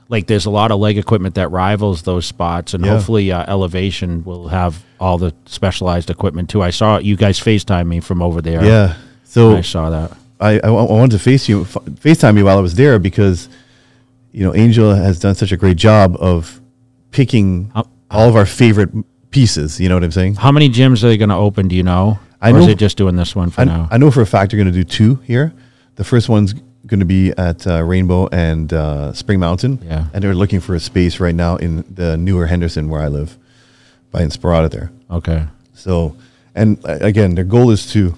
like, 0.09 0.27
there's 0.27 0.45
a 0.45 0.51
lot 0.51 0.69
of 0.69 0.79
leg 0.79 0.99
equipment 0.99 1.33
that 1.35 1.47
rivals 1.49 2.03
those 2.03 2.27
spots, 2.27 2.75
and 2.75 2.85
Yeah. 2.85 2.91
hopefully, 2.91 3.31
uh, 3.31 3.43
Elevation 3.51 4.23
will 4.23 4.49
have 4.49 4.83
all 4.99 5.17
the 5.17 5.33
specialized 5.47 6.11
equipment 6.11 6.47
too. 6.47 6.61
I 6.61 6.69
saw 6.69 6.99
you 6.99 7.15
guys 7.15 7.39
FaceTime 7.39 7.87
me 7.87 7.99
from 7.99 8.21
over 8.21 8.43
there. 8.43 8.63
yeah. 8.63 8.93
So 9.23 9.55
I 9.57 9.61
saw 9.61 9.89
that. 9.89 10.11
I, 10.39 10.59
I, 10.59 10.67
I 10.67 10.69
wanted 10.69 11.13
to 11.13 11.19
face 11.19 11.49
you, 11.49 11.63
FaceTime 11.65 12.37
you 12.37 12.45
while 12.45 12.59
I 12.59 12.61
was 12.61 12.75
there 12.75 12.99
because, 12.99 13.49
you 14.33 14.43
know, 14.43 14.53
Angel 14.53 14.93
has 14.93 15.17
done 15.17 15.33
such 15.33 15.51
a 15.51 15.57
great 15.57 15.77
job 15.77 16.15
of 16.19 16.61
picking 17.09 17.71
How- 17.73 17.87
all 18.11 18.29
of 18.29 18.35
our 18.35 18.45
favorite 18.45 18.91
pieces. 19.31 19.79
You 19.79 19.89
know 19.89 19.95
what 19.95 20.03
I'm 20.03 20.11
saying? 20.11 20.35
How 20.35 20.51
many 20.51 20.69
gyms 20.69 21.03
are 21.03 21.07
they 21.07 21.17
going 21.17 21.29
to 21.29 21.35
open? 21.35 21.67
Do 21.67 21.75
you 21.75 21.83
know? 21.83 22.19
I 22.41 22.51
or 22.51 22.59
is 22.59 22.67
it 22.67 22.77
just 22.77 22.97
doing 22.97 23.15
this 23.15 23.35
one 23.35 23.49
for 23.49 23.61
I, 23.61 23.65
now? 23.65 23.87
I 23.91 23.97
know 23.97 24.11
for 24.11 24.21
a 24.21 24.25
fact 24.25 24.51
they're 24.51 24.57
going 24.57 24.71
to 24.71 24.77
do 24.77 24.83
two 24.83 25.15
here. 25.15 25.53
The 25.95 26.03
first 26.03 26.27
one's 26.27 26.53
going 26.85 26.99
to 26.99 27.05
be 27.05 27.31
at 27.37 27.65
uh, 27.67 27.83
Rainbow 27.83 28.27
and 28.31 28.73
uh, 28.73 29.13
Spring 29.13 29.39
Mountain. 29.39 29.79
Yeah. 29.83 30.07
And 30.13 30.23
they're 30.23 30.33
looking 30.33 30.59
for 30.59 30.73
a 30.73 30.79
space 30.79 31.19
right 31.19 31.35
now 31.35 31.57
in 31.57 31.85
the 31.93 32.17
newer 32.17 32.47
Henderson 32.47 32.89
where 32.89 33.01
I 33.01 33.07
live, 33.07 33.37
by 34.11 34.21
Inspirada 34.21 34.69
there. 34.69 34.91
okay. 35.09 35.47
So, 35.73 36.17
and 36.53 36.83
uh, 36.85 36.97
again, 37.01 37.35
their 37.35 37.43
goal 37.43 37.71
is 37.71 37.91
to 37.93 38.15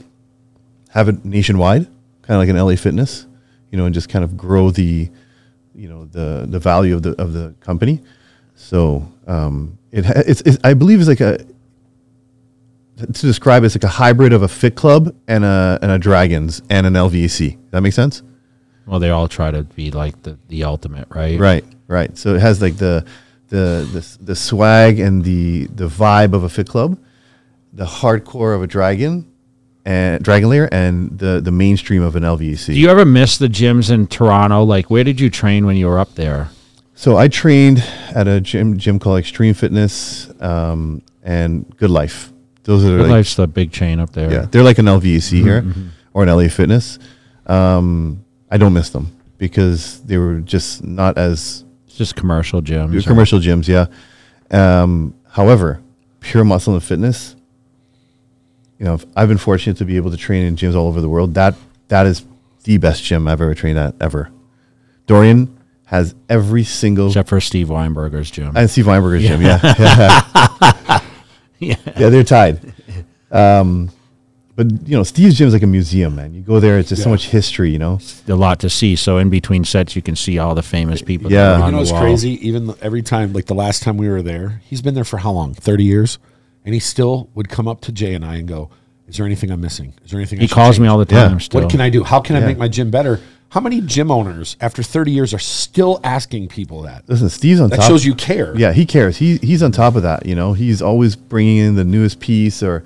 have 0.89 1.07
it 1.07 1.23
nationwide, 1.23 1.85
kind 2.23 2.31
of 2.31 2.37
like 2.37 2.49
an 2.49 2.57
LA 2.57 2.75
Fitness, 2.75 3.25
you 3.71 3.77
know, 3.77 3.85
and 3.85 3.93
just 3.93 4.09
kind 4.09 4.25
of 4.25 4.35
grow 4.35 4.69
the, 4.69 5.09
you 5.75 5.87
know, 5.87 6.05
the 6.05 6.45
the 6.49 6.59
value 6.59 6.95
of 6.95 7.03
the 7.03 7.21
of 7.21 7.33
the 7.33 7.53
company. 7.59 8.01
So, 8.55 9.07
um, 9.27 9.77
it 9.93 10.05
it's, 10.27 10.41
it's 10.41 10.57
I 10.63 10.73
believe 10.73 10.99
it's 10.99 11.07
like 11.07 11.21
a 11.21 11.37
to 12.97 13.05
describe 13.05 13.63
it, 13.63 13.67
it's 13.67 13.75
like 13.75 13.83
a 13.83 13.87
hybrid 13.87 14.33
of 14.33 14.43
a 14.43 14.47
Fit 14.47 14.75
Club 14.75 15.15
and 15.27 15.45
a 15.45 15.79
and 15.81 15.91
a 15.91 15.97
Dragons 15.97 16.61
and 16.69 16.85
an 16.85 16.93
LVAC. 16.93 17.57
That 17.71 17.81
makes 17.81 17.95
sense? 17.95 18.23
Well, 18.85 18.99
they 18.99 19.11
all 19.11 19.27
try 19.27 19.51
to 19.51 19.63
be 19.63 19.91
like 19.91 20.23
the, 20.23 20.37
the 20.49 20.65
ultimate, 20.65 21.07
right? 21.09 21.39
Right, 21.39 21.63
right. 21.87 22.17
So 22.17 22.35
it 22.35 22.41
has 22.41 22.61
like 22.61 22.75
the 22.77 23.05
the 23.49 23.87
the, 23.93 24.25
the 24.25 24.35
swag 24.35 24.99
and 24.99 25.23
the 25.23 25.67
the 25.67 25.87
vibe 25.87 26.33
of 26.33 26.43
a 26.43 26.49
Fit 26.49 26.67
Club, 26.67 26.99
the 27.71 27.85
hardcore 27.85 28.55
of 28.55 28.63
a 28.63 28.67
Dragon, 28.67 29.31
and 29.85 30.23
Dragon 30.23 30.49
Lair, 30.49 30.73
and 30.73 31.17
the 31.17 31.39
the 31.39 31.51
mainstream 31.51 32.01
of 32.01 32.15
an 32.15 32.23
LVAC. 32.23 32.65
Do 32.67 32.79
you 32.79 32.89
ever 32.89 33.05
miss 33.05 33.37
the 33.37 33.47
gyms 33.47 33.91
in 33.91 34.07
Toronto? 34.07 34.63
Like, 34.63 34.89
where 34.89 35.03
did 35.03 35.19
you 35.19 35.29
train 35.29 35.65
when 35.65 35.77
you 35.77 35.87
were 35.87 35.99
up 35.99 36.15
there? 36.15 36.49
So 37.03 37.17
I 37.17 37.27
trained 37.27 37.79
at 38.15 38.29
a 38.29 38.39
gym 38.39 38.77
gym 38.77 38.97
called 38.97 39.19
Extreme 39.19 39.55
Fitness 39.55 40.31
um, 40.41 41.01
and 41.21 41.69
Good 41.75 41.89
Life. 41.89 42.31
Those 42.63 42.85
are 42.85 42.95
Good 42.95 43.01
like, 43.01 43.09
Life's 43.09 43.35
the 43.35 43.45
big 43.45 43.73
chain 43.73 43.99
up 43.99 44.13
there. 44.13 44.31
yeah, 44.31 44.45
they're 44.45 44.63
like 44.63 44.77
an 44.77 44.85
LVAC 44.85 45.43
here 45.43 45.65
or 46.13 46.23
an 46.23 46.29
LA 46.29 46.47
Fitness. 46.47 46.99
Um, 47.45 48.23
I 48.49 48.55
don't 48.55 48.71
miss 48.71 48.91
them 48.91 49.13
because 49.37 50.01
they 50.03 50.17
were 50.17 50.39
just 50.39 50.81
not 50.81 51.17
as 51.17 51.65
It's 51.87 51.97
just 51.97 52.15
commercial 52.15 52.61
gyms. 52.61 53.05
Commercial 53.05 53.39
gyms, 53.39 53.67
yeah. 53.67 53.87
Um, 54.49 55.13
however, 55.27 55.81
pure 56.21 56.45
muscle 56.45 56.73
and 56.73 56.81
fitness. 56.81 57.35
You 58.79 58.85
know, 58.85 58.99
I've 59.13 59.27
been 59.27 59.37
fortunate 59.37 59.75
to 59.79 59.83
be 59.83 59.97
able 59.97 60.11
to 60.11 60.17
train 60.17 60.45
in 60.45 60.55
gyms 60.55 60.73
all 60.73 60.87
over 60.87 61.01
the 61.01 61.09
world. 61.09 61.33
That 61.33 61.55
that 61.89 62.05
is 62.05 62.23
the 62.63 62.77
best 62.77 63.03
gym 63.03 63.27
I've 63.27 63.41
ever 63.41 63.53
trained 63.53 63.77
at 63.77 63.93
ever. 63.99 64.31
Dorian 65.05 65.59
has 65.85 66.15
every 66.29 66.63
single 66.63 67.07
Except 67.07 67.29
for 67.29 67.39
Steve 67.41 67.67
Weinberger's 67.67 68.31
gym. 68.31 68.55
and 68.55 68.69
Steve 68.69 68.85
Weinberger's 68.85 69.23
gym, 69.23 69.41
yeah, 69.41 69.59
yeah, 69.63 70.99
yeah. 71.59 71.75
yeah, 71.97 72.09
they're 72.09 72.23
tied. 72.23 72.59
Um, 73.31 73.89
but 74.55 74.67
you 74.87 74.95
know, 74.95 75.03
Steve's 75.03 75.35
gym 75.37 75.47
is 75.47 75.53
like 75.53 75.63
a 75.63 75.67
museum, 75.67 76.15
man. 76.15 76.33
You 76.33 76.41
go 76.41 76.59
there, 76.59 76.77
it's 76.77 76.89
just 76.89 77.03
so 77.03 77.09
much 77.09 77.27
history, 77.29 77.71
you 77.71 77.79
know. 77.79 77.99
A 78.27 78.35
lot 78.35 78.59
to 78.59 78.69
see. 78.69 78.95
So 78.95 79.17
in 79.17 79.29
between 79.29 79.63
sets, 79.65 79.95
you 79.95 80.01
can 80.01 80.15
see 80.15 80.37
all 80.37 80.53
the 80.53 80.61
famous 80.61 81.01
people. 81.01 81.31
Yeah. 81.31 81.43
that 81.43 81.53
are 81.53 81.57
You 81.57 81.63
on 81.63 81.67
You 81.67 81.71
know 81.71 81.77
the 81.77 81.81
what's 81.81 81.91
wall. 81.91 82.01
crazy? 82.01 82.47
Even 82.47 82.65
th- 82.67 82.77
every 82.81 83.01
time, 83.01 83.33
like 83.33 83.45
the 83.45 83.55
last 83.55 83.81
time 83.83 83.97
we 83.97 84.07
were 84.07 84.21
there, 84.21 84.61
he's 84.65 84.81
been 84.81 84.93
there 84.93 85.03
for 85.03 85.17
how 85.17 85.31
long? 85.31 85.53
Thirty 85.55 85.83
years, 85.83 86.19
and 86.65 86.73
he 86.75 86.79
still 86.79 87.29
would 87.33 87.49
come 87.49 87.67
up 87.67 87.81
to 87.81 87.91
Jay 87.91 88.13
and 88.13 88.23
I 88.23 88.35
and 88.35 88.47
go, 88.47 88.69
"Is 89.07 89.17
there 89.17 89.25
anything 89.25 89.49
I'm 89.49 89.61
missing? 89.61 89.93
Is 90.05 90.11
there 90.11 90.19
anything?" 90.19 90.37
He 90.39 90.43
I 90.45 90.47
should 90.47 90.53
calls 90.55 90.79
me 90.79 90.87
all 90.87 90.99
the 91.03 91.11
Yeah. 91.13 91.27
time. 91.29 91.39
Still. 91.39 91.61
What 91.61 91.71
can 91.71 91.81
I 91.81 91.89
do? 91.89 92.03
How 92.03 92.19
can 92.19 92.35
I 92.35 92.39
make 92.41 92.57
my 92.59 92.67
gym 92.67 92.91
better? 92.91 93.19
How 93.53 93.59
many 93.59 93.81
gym 93.81 94.09
owners 94.09 94.57
after 94.59 94.81
30 94.81 95.11
years 95.11 95.31
are 95.31 95.37
still 95.37 95.99
asking 96.03 96.47
people 96.47 96.81
that? 96.81 97.07
Listen, 97.07 97.29
Steve's 97.29 97.59
on 97.59 97.69
top. 97.69 97.77
That 97.77 97.83
top. 97.83 97.91
shows 97.91 98.03
you 98.03 98.15
care. 98.15 98.57
Yeah, 98.57 98.73
he 98.73 98.83
cares. 98.83 99.17
He 99.17 99.37
he's 99.37 99.61
on 99.61 99.71
top 99.71 99.95
of 99.95 100.01
that. 100.01 100.25
You 100.25 100.33
know, 100.33 100.53
he's 100.53 100.81
always 100.81 101.15
bringing 101.15 101.57
in 101.57 101.75
the 101.75 101.83
newest 101.83 102.19
piece 102.19 102.63
or 102.63 102.83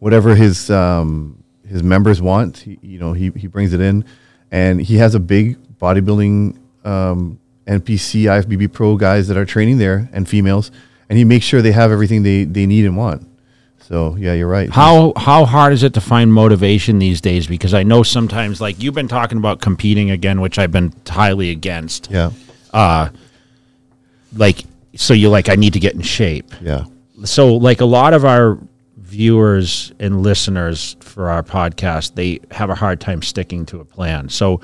whatever 0.00 0.34
his 0.34 0.70
um, 0.70 1.44
his 1.64 1.84
members 1.84 2.20
want. 2.20 2.56
He, 2.56 2.80
you 2.82 2.98
know, 2.98 3.12
he 3.12 3.30
he 3.36 3.46
brings 3.46 3.72
it 3.72 3.80
in, 3.80 4.04
and 4.50 4.82
he 4.82 4.96
has 4.96 5.14
a 5.14 5.20
big 5.20 5.56
bodybuilding 5.78 6.58
um, 6.84 7.38
NPC 7.68 8.22
IFBB 8.22 8.72
pro 8.72 8.96
guys 8.96 9.28
that 9.28 9.36
are 9.36 9.46
training 9.46 9.78
there 9.78 10.10
and 10.12 10.28
females, 10.28 10.72
and 11.08 11.16
he 11.16 11.24
makes 11.24 11.44
sure 11.44 11.62
they 11.62 11.70
have 11.70 11.92
everything 11.92 12.24
they 12.24 12.42
they 12.42 12.66
need 12.66 12.86
and 12.86 12.96
want. 12.96 13.24
So 13.88 14.16
yeah, 14.16 14.34
you're 14.34 14.48
right. 14.48 14.68
How 14.68 15.14
how 15.16 15.46
hard 15.46 15.72
is 15.72 15.82
it 15.82 15.94
to 15.94 16.00
find 16.02 16.30
motivation 16.30 16.98
these 16.98 17.22
days? 17.22 17.46
Because 17.46 17.72
I 17.72 17.84
know 17.84 18.02
sometimes, 18.02 18.60
like 18.60 18.82
you've 18.82 18.94
been 18.94 19.08
talking 19.08 19.38
about 19.38 19.62
competing 19.62 20.10
again, 20.10 20.42
which 20.42 20.58
I've 20.58 20.70
been 20.70 20.92
highly 21.08 21.48
against. 21.48 22.10
yeah, 22.10 22.30
uh, 22.74 23.08
Like, 24.36 24.64
so 24.94 25.14
you're 25.14 25.30
like, 25.30 25.48
I 25.48 25.54
need 25.54 25.72
to 25.72 25.80
get 25.80 25.94
in 25.94 26.02
shape. 26.02 26.52
yeah. 26.60 26.84
so 27.24 27.56
like 27.56 27.80
a 27.80 27.86
lot 27.86 28.12
of 28.12 28.26
our 28.26 28.58
viewers 28.98 29.90
and 29.98 30.22
listeners 30.22 30.94
for 31.00 31.30
our 31.30 31.42
podcast 31.42 32.14
they 32.14 32.38
have 32.50 32.68
a 32.68 32.74
hard 32.74 33.00
time 33.00 33.22
sticking 33.22 33.64
to 33.64 33.80
a 33.80 33.84
plan 33.84 34.28
so 34.28 34.60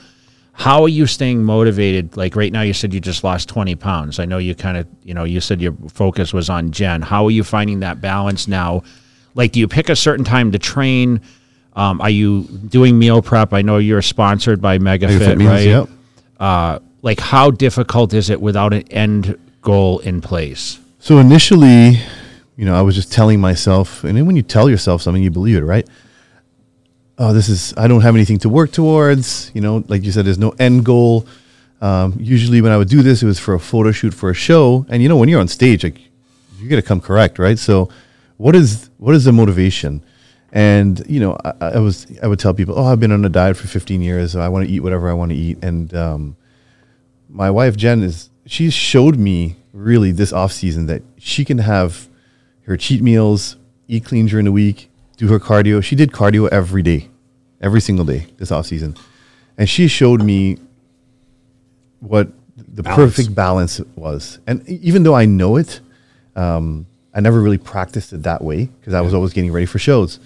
how 0.53 0.83
are 0.83 0.89
you 0.89 1.07
staying 1.07 1.43
motivated 1.43 2.15
like 2.19 2.37
right 2.37 2.53
now 2.53 2.61
you 2.61 2.75
said 2.75 2.93
you 2.93 3.01
just 3.01 3.25
lost 3.25 3.49
20 3.49 3.75
pounds 3.77 4.19
i 4.19 4.27
know 4.27 4.37
you 4.37 4.55
kind 4.55 4.77
of 4.77 4.87
you 5.03 5.15
know 5.15 5.25
you 5.25 5.41
said 5.41 5.63
your 5.63 5.73
focus 5.89 6.35
was 6.35 6.51
on 6.51 6.71
jen 6.71 7.01
how 7.01 7.25
are 7.25 7.31
you 7.31 7.43
finding 7.43 7.81
that 7.81 8.03
balance 8.03 8.47
now 8.47 8.83
like 9.35 9.53
do 9.53 9.61
you 9.61 9.69
pick 9.69 9.89
a 9.89 9.97
certain 9.97 10.25
time 10.25 10.53
to 10.53 10.59
train 10.59 11.21
um, 11.75 12.01
are 12.01 12.11
you 12.11 12.45
doing 12.69 12.99
meal 12.99 13.21
prep 13.23 13.53
i 13.53 13.63
know 13.63 13.79
you're 13.79 14.03
sponsored 14.03 14.61
by 14.61 14.79
megafit, 14.79 15.19
Fit 15.19 15.39
meals, 15.39 15.51
right 15.51 15.67
yep. 15.67 15.89
uh, 16.41 16.79
like 17.03 17.21
how 17.21 17.51
difficult 17.51 18.15
is 18.15 18.31
it 18.31 18.41
without 18.41 18.73
an 18.73 18.83
end 18.91 19.39
goal 19.63 19.99
in 20.01 20.21
place 20.21 20.79
So 21.05 21.19
initially, 21.19 22.01
you 22.57 22.65
know, 22.65 22.75
I 22.75 22.81
was 22.81 22.95
just 22.95 23.13
telling 23.13 23.39
myself, 23.39 24.05
and 24.05 24.17
then 24.17 24.25
when 24.25 24.37
you 24.37 24.43
tell 24.43 24.71
yourself 24.71 25.03
something, 25.03 25.23
you 25.23 25.31
believe 25.31 25.59
it, 25.59 25.67
right? 25.67 25.87
Oh, 27.19 27.35
this 27.35 27.51
is, 27.51 27.75
I 27.77 27.89
don't 27.89 28.01
have 28.01 28.15
anything 28.15 28.39
to 28.39 28.49
work 28.49 28.73
towards. 28.73 29.51
You 29.53 29.61
know, 29.61 29.85
like 29.87 30.03
you 30.03 30.13
said, 30.13 30.25
there's 30.25 30.39
no 30.39 30.55
end 30.59 30.87
goal. 30.87 31.27
Um, 31.83 32.15
usually 32.19 32.63
when 32.63 32.73
I 32.73 32.79
would 32.79 32.89
do 32.89 33.03
this, 33.03 33.23
it 33.23 33.27
was 33.27 33.39
for 33.39 33.53
a 33.53 33.61
photo 33.61 33.93
shoot 33.93 34.15
for 34.15 34.31
a 34.31 34.35
show. 34.35 34.87
And, 34.89 35.03
you 35.03 35.11
know, 35.11 35.19
when 35.19 35.29
you're 35.29 35.41
on 35.41 35.49
stage, 35.49 35.85
like, 35.85 36.01
you 36.59 36.71
got 36.71 36.77
to 36.77 36.83
come 36.83 37.03
correct, 37.03 37.39
right? 37.39 37.59
So 37.59 37.91
what 38.37 38.55
is, 38.57 38.91
what 38.99 39.15
is 39.15 39.25
the 39.25 39.33
motivation? 39.33 40.05
And, 40.53 41.05
you 41.09 41.21
know, 41.21 41.37
I, 41.45 41.53
I 41.61 41.79
was, 41.79 42.07
I 42.23 42.27
would 42.27 42.39
tell 42.39 42.55
people, 42.55 42.79
oh, 42.79 42.85
I've 42.85 43.01
been 43.01 43.13
on 43.13 43.25
a 43.25 43.29
diet 43.29 43.57
for 43.57 43.67
15 43.67 44.01
years. 44.03 44.33
So 44.33 44.41
I 44.41 44.49
want 44.49 44.67
to 44.67 44.73
eat 44.73 44.81
whatever 44.81 45.09
I 45.11 45.13
want 45.13 45.31
to 45.33 45.37
eat. 45.37 45.59
And, 45.63 45.93
um, 45.95 46.37
my 47.35 47.51
wife 47.51 47.77
Jen 47.77 48.03
is 48.03 48.31
she 48.47 48.71
showed 48.71 49.17
me 49.19 49.57
really 49.73 50.13
this 50.13 50.33
off 50.33 50.53
season 50.53 50.87
that 50.87 51.03
she 51.19 51.45
can 51.45 51.59
have 51.59 52.09
her 52.63 52.77
cheat 52.77 53.03
meals, 53.03 53.57
eat 53.89 54.05
clean 54.05 54.27
during 54.27 54.45
the 54.45 54.53
week, 54.53 54.91
do 55.17 55.29
her 55.29 55.41
cardio. 55.41 55.83
She 55.83 55.97
did 55.97 56.13
cardio 56.13 56.49
every 56.51 56.83
day, 56.83 57.11
every 57.61 57.81
single 57.81 58.05
day 58.05 58.27
this 58.37 58.53
off 58.53 58.67
season, 58.67 58.97
and 59.59 59.69
she 59.69 59.89
showed 59.89 60.23
me 60.23 60.59
what 62.01 62.29
the 62.57 62.83
Balance. 62.83 63.17
perfect 63.17 63.35
balance 63.35 63.81
was. 63.97 64.39
And 64.47 64.67
even 64.69 65.03
though 65.03 65.15
I 65.15 65.25
know 65.25 65.57
it, 65.57 65.81
um, 66.37 66.87
I 67.15 67.21
never 67.21 67.41
really 67.41 67.59
practiced 67.59 68.13
it 68.13 68.25
that 68.25 68.43
way 68.43 68.67
because 68.67 68.93
I 68.95 69.01
was 69.01 69.15
always 69.15 69.33
getting 69.33 69.53
ready 69.53 69.67
for 69.67 69.79
shows. 69.79 70.19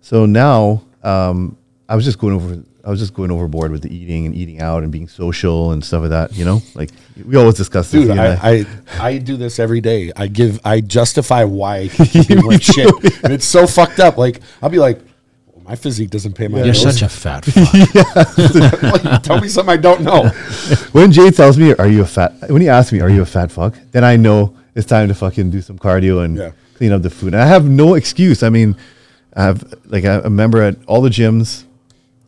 So 0.00 0.26
now 0.26 0.82
um, 1.02 1.56
I 1.88 1.94
was 1.96 2.04
just 2.04 2.18
going 2.18 2.34
over. 2.34 2.62
I 2.84 2.90
was 2.90 3.00
just 3.00 3.14
going 3.14 3.32
overboard 3.32 3.72
with 3.72 3.82
the 3.82 3.92
eating 3.92 4.26
and 4.26 4.34
eating 4.34 4.60
out 4.60 4.84
and 4.84 4.92
being 4.92 5.08
social 5.08 5.72
and 5.72 5.84
stuff 5.84 6.02
like 6.02 6.10
that. 6.10 6.36
You 6.36 6.44
know, 6.44 6.62
like 6.76 6.90
we 7.26 7.36
always 7.36 7.56
discuss 7.56 7.90
this. 7.90 8.06
Dude, 8.06 8.14
you 8.14 8.20
I, 8.20 8.36
I 8.40 8.66
I 9.00 9.18
do 9.18 9.36
this 9.36 9.58
every 9.58 9.80
day. 9.80 10.12
I 10.16 10.28
give 10.28 10.60
I 10.64 10.80
justify 10.80 11.42
why 11.44 11.78
I 11.78 11.88
keep 11.88 12.14
eating 12.30 12.44
like 12.44 12.62
shit, 12.62 12.92
and 13.24 13.32
it's 13.32 13.44
so 13.44 13.66
fucked 13.66 13.98
up. 13.98 14.16
Like 14.18 14.40
I'll 14.62 14.68
be 14.68 14.78
like, 14.78 15.00
well, 15.48 15.64
my 15.64 15.74
physique 15.74 16.10
doesn't 16.10 16.34
pay 16.34 16.46
my 16.46 16.58
you're 16.58 16.66
bills. 16.74 16.82
such 16.98 17.02
a 17.02 17.08
fat 17.08 17.44
fuck 17.44 18.82
Like, 19.04 19.22
tell 19.24 19.40
me 19.40 19.48
something 19.48 19.72
I 19.72 19.76
don't 19.76 20.02
know. 20.02 20.28
when 20.92 21.10
Jay 21.10 21.30
tells 21.32 21.58
me, 21.58 21.74
"Are 21.74 21.88
you 21.88 22.02
a 22.02 22.06
fat?" 22.06 22.34
When 22.50 22.62
he 22.62 22.68
asks 22.68 22.92
me, 22.92 23.00
"Are 23.00 23.10
you 23.10 23.22
a 23.22 23.26
fat 23.26 23.50
fuck?" 23.50 23.74
Then 23.90 24.04
I 24.04 24.14
know 24.14 24.56
it's 24.76 24.86
time 24.86 25.08
to 25.08 25.14
fucking 25.14 25.50
do 25.50 25.60
some 25.60 25.78
cardio 25.78 26.24
and 26.24 26.36
Yeah. 26.36 26.50
clean 26.76 26.92
up 26.92 27.02
the 27.02 27.10
food. 27.10 27.32
And 27.34 27.42
I 27.42 27.46
have 27.46 27.68
no 27.68 27.94
excuse. 27.94 28.42
I 28.44 28.50
mean, 28.50 28.76
I 29.34 29.42
have 29.42 29.64
like 29.86 30.04
I- 30.04 30.20
a 30.24 30.30
member 30.30 30.62
at 30.62 30.76
all 30.86 31.00
the 31.02 31.10
gyms. 31.10 31.64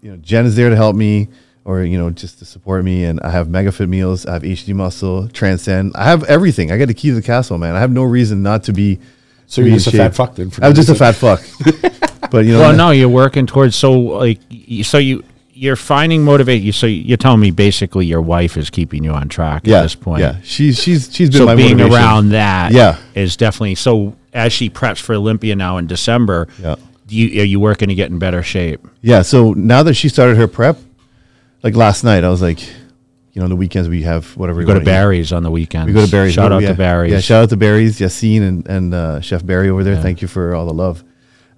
You 0.03 0.11
know, 0.13 0.17
Jen 0.17 0.47
is 0.47 0.57
there 0.57 0.71
to 0.71 0.77
help 0.77 0.97
me, 0.97 1.29
or 1.65 1.83
you 1.83 1.99
know, 1.99 2.11
just 2.11 2.39
to 2.41 2.45
support 2.45 2.85
me. 2.85 3.05
And 3.05 3.21
I 3.21 3.31
have 3.31 3.47
MegaFit 3.49 3.89
meals. 3.89 4.27
I 4.27 4.33
have 4.33 4.43
HD 4.45 4.73
Muscle, 4.75 5.29
Transcend. 5.29 5.93
I 5.95 6.05
have 6.05 6.25
everything. 6.25 6.73
I 6.73 6.79
got 6.79 6.89
the 6.89 6.95
key 6.95 7.09
to 7.11 7.15
the 7.15 7.23
castle, 7.23 7.59
man. 7.59 7.77
I 7.77 7.81
have 7.81 7.93
no 7.93 8.03
reason 8.05 8.43
not 8.43 8.65
to 8.65 8.73
be. 8.73 8.99
So 9.47 9.61
you're 9.61 9.71
in 9.71 9.75
just 9.79 9.87
a 9.89 9.97
fat 9.97 10.15
fuck 10.15 10.35
then? 10.35 10.51
for 10.51 10.63
i'm 10.63 10.71
no 10.71 10.75
just 10.75 10.91
a 10.91 10.95
fat 10.95 11.15
fuck. 11.15 11.41
but 12.31 12.45
you 12.45 12.53
know, 12.53 12.61
well 12.61 12.77
no 12.77 12.91
you're 12.91 13.09
working 13.09 13.47
towards 13.47 13.75
so 13.75 13.93
like 13.99 14.41
so 14.83 14.99
you 14.99 15.25
you're 15.61 15.77
finding 15.77 16.23
motivate 16.25 16.63
you 16.63 16.73
so 16.73 16.87
you're 16.87 17.17
telling 17.17 17.41
me 17.41 17.51
basically 17.51 18.07
your 18.07 18.21
wife 18.21 18.57
is 18.57 18.71
keeping 18.71 19.03
you 19.03 19.11
on 19.13 19.29
track 19.29 19.63
yeah, 19.67 19.79
at 19.79 19.83
this 19.83 19.95
point 19.97 20.21
yeah. 20.21 20.37
She's 20.45 20.81
she's 20.83 21.13
she's 21.13 21.31
been 21.31 21.39
so 21.47 21.57
being 21.57 21.77
motivation. 21.79 21.95
around 21.95 22.29
that 22.31 22.73
Yeah. 22.73 22.97
is 23.15 23.37
definitely 23.37 23.75
so 23.75 24.15
as 24.33 24.53
she 24.53 24.71
preps 24.71 25.01
for 25.01 25.15
olympia 25.15 25.57
now 25.57 25.77
in 25.79 25.87
december 25.87 26.47
Yeah. 26.63 26.77
do 27.09 27.17
you 27.17 27.41
are 27.43 27.45
you 27.45 27.59
working 27.61 27.89
to 27.89 27.95
get 27.95 28.11
in 28.11 28.19
better 28.19 28.43
shape 28.43 28.87
Yeah. 29.03 29.23
So 29.23 29.53
now 29.55 29.83
that 29.83 29.95
she 29.95 30.09
started 30.09 30.37
her 30.37 30.47
prep, 30.49 30.79
like 31.65 31.75
last 31.75 32.05
night, 32.05 32.23
I 32.25 32.29
was 32.29 32.41
like, 32.43 32.61
you 33.33 33.43
know, 33.43 33.49
the 33.49 33.57
weekends 33.57 33.89
we 33.89 34.03
have 34.03 34.37
whatever. 34.37 34.59
we 34.59 34.65
we 34.65 34.67
go 34.67 34.75
to 34.75 34.79
wanna 34.81 34.83
eat. 34.91 34.95
barry's 34.95 35.33
on 35.33 35.43
the 35.43 35.51
weekend 35.51 35.87
We 35.87 35.93
go 35.93 36.05
to 36.05 36.11
Barry's. 36.11 36.35
shout 36.35 36.53
out 36.53 36.63
yeah, 36.63 36.69
to 36.69 36.75
barry's 36.75 37.13
Yeah, 37.13 37.21
shout 37.21 37.43
out 37.45 37.49
to 37.51 37.57
Barry's, 37.57 37.99
Yassine 37.99 38.43
and 38.43 38.67
and 38.69 38.95
uh, 38.95 39.21
Chef 39.21 39.45
Barry 39.45 39.69
over 39.71 39.83
there. 39.83 39.97
Thank 39.97 40.23
you 40.23 40.29
for 40.29 40.55
all 40.55 40.67
the 40.67 40.75
love. 40.85 41.03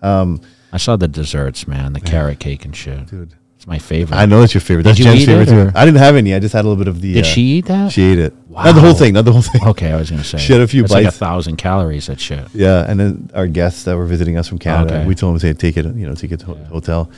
i 0.02 0.76
saw 0.78 0.96
the 0.96 1.08
desserts 1.08 1.66
man 1.68 1.92
the 1.92 2.00
carrot 2.00 2.38
cake 2.38 2.64
and 2.64 2.74
shit 2.76 3.06
Dude. 3.08 3.34
It's 3.60 3.66
my 3.66 3.78
favorite 3.78 4.16
I 4.16 4.24
know 4.24 4.40
it's 4.40 4.54
your 4.54 4.62
favorite. 4.62 4.84
That's 4.84 4.98
you 4.98 5.04
Jen's 5.04 5.20
eat 5.20 5.26
favorite 5.26 5.48
it, 5.48 5.70
too. 5.70 5.70
I 5.74 5.84
didn't 5.84 5.98
have 5.98 6.16
any. 6.16 6.32
I 6.32 6.38
just 6.38 6.54
had 6.54 6.64
a 6.64 6.66
little 6.68 6.82
bit 6.82 6.88
of 6.88 7.02
the. 7.02 7.12
did 7.12 7.24
uh, 7.24 7.28
she 7.28 7.42
eat 7.42 7.66
that 7.66 7.92
She 7.92 8.00
ate 8.02 8.18
it. 8.18 8.32
Not 8.48 8.74
the 8.74 8.80
whole 8.80 8.92
Wow. 8.92 8.98
thing. 8.98 9.12
Not 9.12 9.26
the 9.26 9.32
whole 9.32 9.42
thing. 9.42 9.62
okay 9.66 9.92
i 9.92 9.96
was 9.96 10.08
gonna 10.10 10.24
say 10.24 10.38
She 10.46 10.54
had 10.54 10.62
a 10.62 10.66
few 10.66 10.80
That's 10.82 10.92
like 10.94 11.02
a 11.04 11.06
bites. 11.08 11.18
thousand 11.18 11.56
calories 11.56 12.06
that 12.06 12.18
shit 12.18 12.48
Yeah, 12.54 12.88
and 12.90 12.98
then 12.98 13.30
our 13.34 13.46
guests 13.46 13.84
that 13.84 13.96
were 13.98 14.06
visiting 14.06 14.38
us 14.38 14.48
from 14.48 14.58
Canada, 14.58 14.94
Okay. 15.00 15.06
we 15.06 15.14
told 15.14 15.34
them 15.34 15.40
to 15.40 15.52
take 15.60 15.76
it, 15.76 15.84
you 15.94 16.06
know, 16.08 16.14
take 16.14 16.32
it 16.32 16.40
to 16.40 16.46
the 16.54 16.64
hotel. 16.64 17.10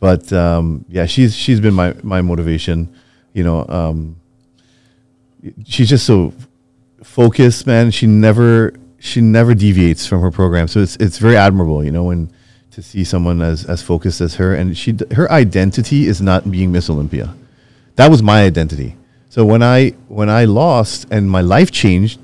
But 0.00 0.32
um, 0.32 0.86
yeah, 0.88 1.04
she's 1.04 1.36
she's 1.36 1.60
been 1.60 1.74
my 1.74 1.94
my 2.02 2.22
motivation. 2.22 2.88
You 3.34 3.44
know, 3.44 3.66
um, 3.68 4.16
she's 5.66 5.88
just 5.90 6.06
so 6.06 6.32
focused, 7.02 7.66
man. 7.66 7.90
She 7.90 8.06
never 8.06 8.72
she 8.98 9.20
never 9.20 9.54
deviates 9.54 10.06
from 10.06 10.20
her 10.22 10.30
program, 10.30 10.68
so 10.68 10.80
it's 10.80 10.96
it's 10.96 11.18
very 11.18 11.36
admirable. 11.36 11.84
You 11.84 11.90
know, 11.90 12.04
when 12.04 12.30
to 12.72 12.82
see 12.82 13.04
someone 13.04 13.42
as 13.42 13.64
as 13.64 13.82
focused 13.82 14.20
as 14.20 14.36
her, 14.36 14.54
and 14.54 14.76
she 14.76 14.94
her 15.14 15.30
identity 15.30 16.06
is 16.06 16.20
not 16.20 16.50
being 16.50 16.70
Miss 16.72 16.88
Olympia. 16.90 17.34
That 17.96 18.10
was 18.10 18.22
my 18.22 18.42
identity. 18.44 18.96
So 19.28 19.44
when 19.44 19.62
I 19.62 19.90
when 20.08 20.28
I 20.30 20.44
lost 20.44 21.06
and 21.10 21.30
my 21.30 21.40
life 21.40 21.70
changed, 21.70 22.18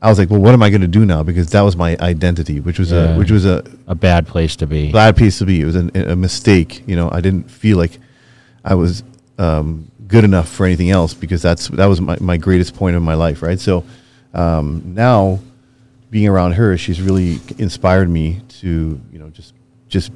I 0.00 0.08
was 0.08 0.18
like, 0.18 0.30
well, 0.30 0.40
what 0.40 0.54
am 0.54 0.62
I 0.62 0.70
going 0.70 0.82
to 0.82 0.86
do 0.88 1.04
now? 1.04 1.22
Because 1.22 1.50
that 1.50 1.62
was 1.62 1.76
my 1.76 1.96
identity, 2.00 2.60
which 2.60 2.78
was 2.78 2.92
Yeah. 2.92 3.14
a 3.14 3.18
which 3.18 3.30
was 3.30 3.44
a 3.46 3.64
A 3.86 3.94
bad 3.94 4.26
place 4.26 4.56
to 4.56 4.66
be. 4.66 4.92
bad 4.92 5.16
piece 5.16 5.38
to 5.38 5.46
be. 5.46 5.60
It 5.60 5.64
was 5.64 5.76
an, 5.76 5.90
a 5.94 6.16
mistake. 6.16 6.82
You 6.86 6.96
know, 6.96 7.08
I 7.10 7.20
didn't 7.20 7.50
feel 7.50 7.76
like 7.78 7.98
I 8.64 8.74
was 8.74 9.02
um, 9.38 9.90
good 10.08 10.24
enough 10.24 10.48
for 10.48 10.64
anything 10.66 10.90
else 10.90 11.14
because 11.14 11.42
that's 11.42 11.68
that 11.68 11.86
was 11.86 12.00
my, 12.00 12.16
my 12.20 12.36
greatest 12.36 12.74
point 12.74 12.96
of 12.96 13.02
my 13.02 13.14
life, 13.14 13.42
right? 13.42 13.58
So 13.60 13.84
um, 14.34 14.82
now, 14.94 15.40
being 16.10 16.28
around 16.28 16.52
her, 16.52 16.76
she's 16.78 17.00
really 17.00 17.40
inspired 17.58 18.08
me 18.08 18.40
to 18.60 19.00
you 19.12 19.18
know 19.18 19.28
just 19.30 19.52
just 19.88 20.10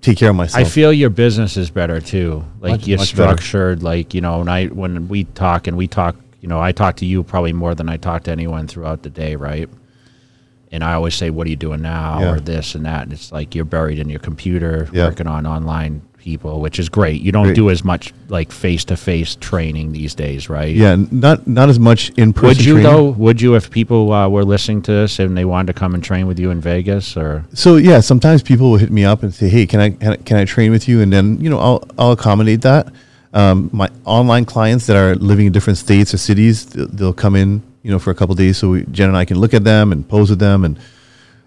take 0.00 0.18
care 0.18 0.30
of 0.30 0.36
myself. 0.36 0.66
I 0.66 0.68
feel 0.68 0.92
your 0.92 1.10
business 1.10 1.56
is 1.56 1.70
better 1.70 2.00
too. 2.00 2.44
Like 2.60 2.72
Much- 2.72 2.86
you're 2.88 2.98
much 2.98 3.16
better. 3.16 3.30
structured. 3.40 3.82
Like 3.82 4.14
you 4.14 4.20
know, 4.20 4.38
when 4.38 4.48
I 4.48 4.66
when 4.66 5.08
we 5.08 5.24
talk 5.24 5.66
and 5.66 5.76
we 5.76 5.86
talk, 5.86 6.16
you 6.40 6.48
know, 6.48 6.60
I 6.60 6.72
talk 6.72 6.96
to 6.96 7.06
you 7.06 7.22
probably 7.22 7.52
more 7.52 7.74
than 7.74 7.88
I 7.88 7.96
talk 7.96 8.24
to 8.24 8.30
anyone 8.32 8.66
throughout 8.66 9.02
the 9.02 9.10
day, 9.10 9.36
right? 9.36 9.68
And 10.72 10.82
I 10.82 10.94
always 10.94 11.14
say, 11.14 11.30
"What 11.30 11.46
are 11.46 11.50
you 11.50 11.56
doing 11.56 11.82
now?" 11.82 12.20
Yeah. 12.20 12.32
or 12.32 12.40
this 12.40 12.74
and 12.74 12.86
that. 12.86 13.02
And 13.04 13.12
it's 13.12 13.30
like 13.30 13.54
you're 13.54 13.64
buried 13.66 13.98
in 13.98 14.08
your 14.08 14.20
computer, 14.20 14.88
Yeah. 14.92 15.06
working 15.06 15.26
on 15.26 15.46
online 15.46 16.02
people, 16.22 16.60
which 16.60 16.78
is 16.78 16.88
great. 16.88 17.20
You 17.20 17.32
don't 17.32 17.52
do 17.52 17.68
as 17.68 17.84
much 17.84 18.14
like 18.28 18.52
face 18.52 18.84
to 18.86 18.96
face 18.96 19.36
training 19.36 19.92
these 19.92 20.14
days, 20.14 20.48
right? 20.48 20.74
yeah, 20.74 20.96
not 21.10 21.46
not 21.46 21.68
as 21.68 21.78
much 21.78 22.10
in 22.16 22.32
person. 22.32 22.48
Would 22.48 22.64
you 22.64 22.82
though? 22.82 23.10
Would 23.10 23.40
you 23.40 23.56
if 23.56 23.70
people 23.70 24.12
uh, 24.12 24.28
were 24.28 24.44
listening 24.44 24.82
to 24.82 24.92
this 24.92 25.18
and 25.18 25.36
they 25.36 25.44
wanted 25.44 25.66
to 25.74 25.78
come 25.78 25.94
and 25.94 26.02
train 26.02 26.26
with 26.26 26.38
you 26.38 26.50
in 26.50 26.60
Vegas 26.60 27.16
or? 27.16 27.44
So 27.52 27.76
yeah, 27.76 28.00
sometimes 28.00 28.42
people 28.42 28.70
will 28.70 28.78
hit 28.78 28.90
me 28.90 29.04
up 29.04 29.22
and 29.22 29.34
say, 29.34 29.48
"Hey, 29.48 29.66
can 29.66 29.80
I 29.80 29.90
can 29.90 30.12
I, 30.12 30.16
can 30.16 30.36
I 30.36 30.44
train 30.44 30.70
with 30.70 30.88
you?" 30.88 31.00
And 31.00 31.12
then 31.12 31.40
you 31.40 31.50
know 31.50 31.58
I'll 31.58 31.84
I'll 31.98 32.12
accommodate 32.12 32.62
that. 32.62 32.92
Um, 33.34 33.70
my 33.72 33.88
online 34.04 34.44
clients 34.44 34.86
that 34.86 34.96
are 34.96 35.14
living 35.16 35.46
in 35.46 35.52
different 35.52 35.78
states 35.78 36.12
or 36.12 36.18
cities, 36.18 36.66
they'll, 36.66 36.86
they'll 36.88 37.12
come 37.12 37.34
in 37.34 37.62
you 37.82 37.90
know 37.90 37.98
for 37.98 38.10
a 38.10 38.14
couple 38.14 38.34
days, 38.34 38.58
so 38.58 38.70
we, 38.70 38.84
Jen 38.86 39.08
and 39.08 39.16
I 39.16 39.24
can 39.24 39.38
look 39.38 39.54
at 39.54 39.64
them 39.64 39.92
and 39.92 40.08
pose 40.08 40.30
with 40.30 40.38
them, 40.38 40.64
and 40.64 40.78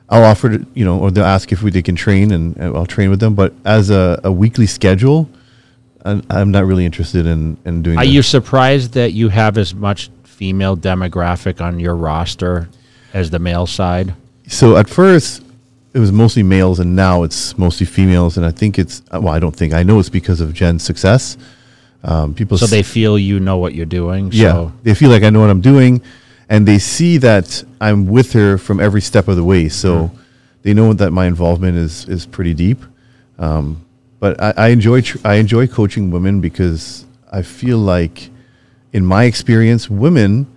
I'll 0.09 0.23
offer 0.23 0.57
to 0.57 0.65
you 0.73 0.85
know 0.85 0.99
or 0.99 1.11
they'll 1.11 1.25
ask 1.25 1.51
if 1.51 1.61
we 1.63 1.71
they 1.71 1.81
can 1.81 1.95
train, 1.95 2.31
and, 2.31 2.55
and 2.57 2.75
I'll 2.75 2.85
train 2.85 3.09
with 3.09 3.19
them. 3.19 3.33
But 3.35 3.53
as 3.65 3.89
a, 3.89 4.19
a 4.23 4.31
weekly 4.31 4.67
schedule, 4.67 5.29
I'm, 6.03 6.21
I'm 6.29 6.51
not 6.51 6.65
really 6.65 6.85
interested 6.85 7.25
in 7.25 7.57
in 7.65 7.81
doing. 7.81 7.97
Are 7.97 8.05
that. 8.05 8.11
you 8.11 8.21
surprised 8.21 8.93
that 8.93 9.13
you 9.13 9.29
have 9.29 9.57
as 9.57 9.73
much 9.73 10.09
female 10.23 10.75
demographic 10.77 11.61
on 11.61 11.79
your 11.79 11.95
roster 11.95 12.67
as 13.13 13.29
the 13.29 13.39
male 13.39 13.65
side? 13.65 14.13
so 14.47 14.77
at 14.77 14.87
first 14.87 15.41
it 15.95 15.99
was 15.99 16.11
mostly 16.11 16.43
males 16.43 16.79
and 16.79 16.95
now 16.95 17.23
it's 17.23 17.57
mostly 17.57 17.83
females 17.83 18.37
and 18.37 18.45
i 18.45 18.51
think 18.51 18.77
it's 18.77 19.01
well 19.11 19.29
i 19.29 19.39
don't 19.39 19.55
think 19.55 19.73
i 19.73 19.81
know 19.81 19.97
it's 19.97 20.09
because 20.09 20.39
of 20.39 20.53
jen's 20.53 20.83
success 20.83 21.35
um, 22.03 22.35
people 22.35 22.55
So 22.55 22.67
they 22.67 22.83
feel 22.83 23.17
you 23.17 23.39
know 23.39 23.57
what 23.57 23.73
you're 23.73 23.87
doing. 23.87 24.29
yeah 24.31 24.51
So 24.53 24.71
they 24.83 24.93
feel 24.93 25.09
like 25.09 25.23
i 25.23 25.31
know 25.31 25.39
what 25.39 25.49
i'm 25.49 25.61
doing 25.61 25.99
and 26.49 26.67
they 26.67 26.77
see 26.77 27.17
that 27.17 27.63
i'm 27.81 28.05
with 28.05 28.33
her 28.33 28.57
from 28.57 28.79
every 28.79 29.01
step 29.01 29.27
of 29.27 29.35
the 29.35 29.43
way 29.43 29.67
so 29.69 30.11
they 30.61 30.73
know 30.73 30.93
that 30.93 31.11
my 31.11 31.25
involvement 31.25 31.77
is 31.77 32.07
is 32.09 32.25
pretty 32.25 32.53
deep 32.53 32.81
um, 33.37 33.85
but 34.19 34.41
I, 34.41 34.53
I 34.57 34.67
enjoy 34.69 35.01
tr- 35.01 35.17
i 35.25 35.35
enjoy 35.35 35.67
coaching 35.67 36.11
women 36.11 36.41
because 36.41 37.05
i 37.31 37.41
feel 37.41 37.77
like 37.77 38.29
in 38.93 39.05
my 39.05 39.25
experience 39.25 39.89
women 39.89 40.47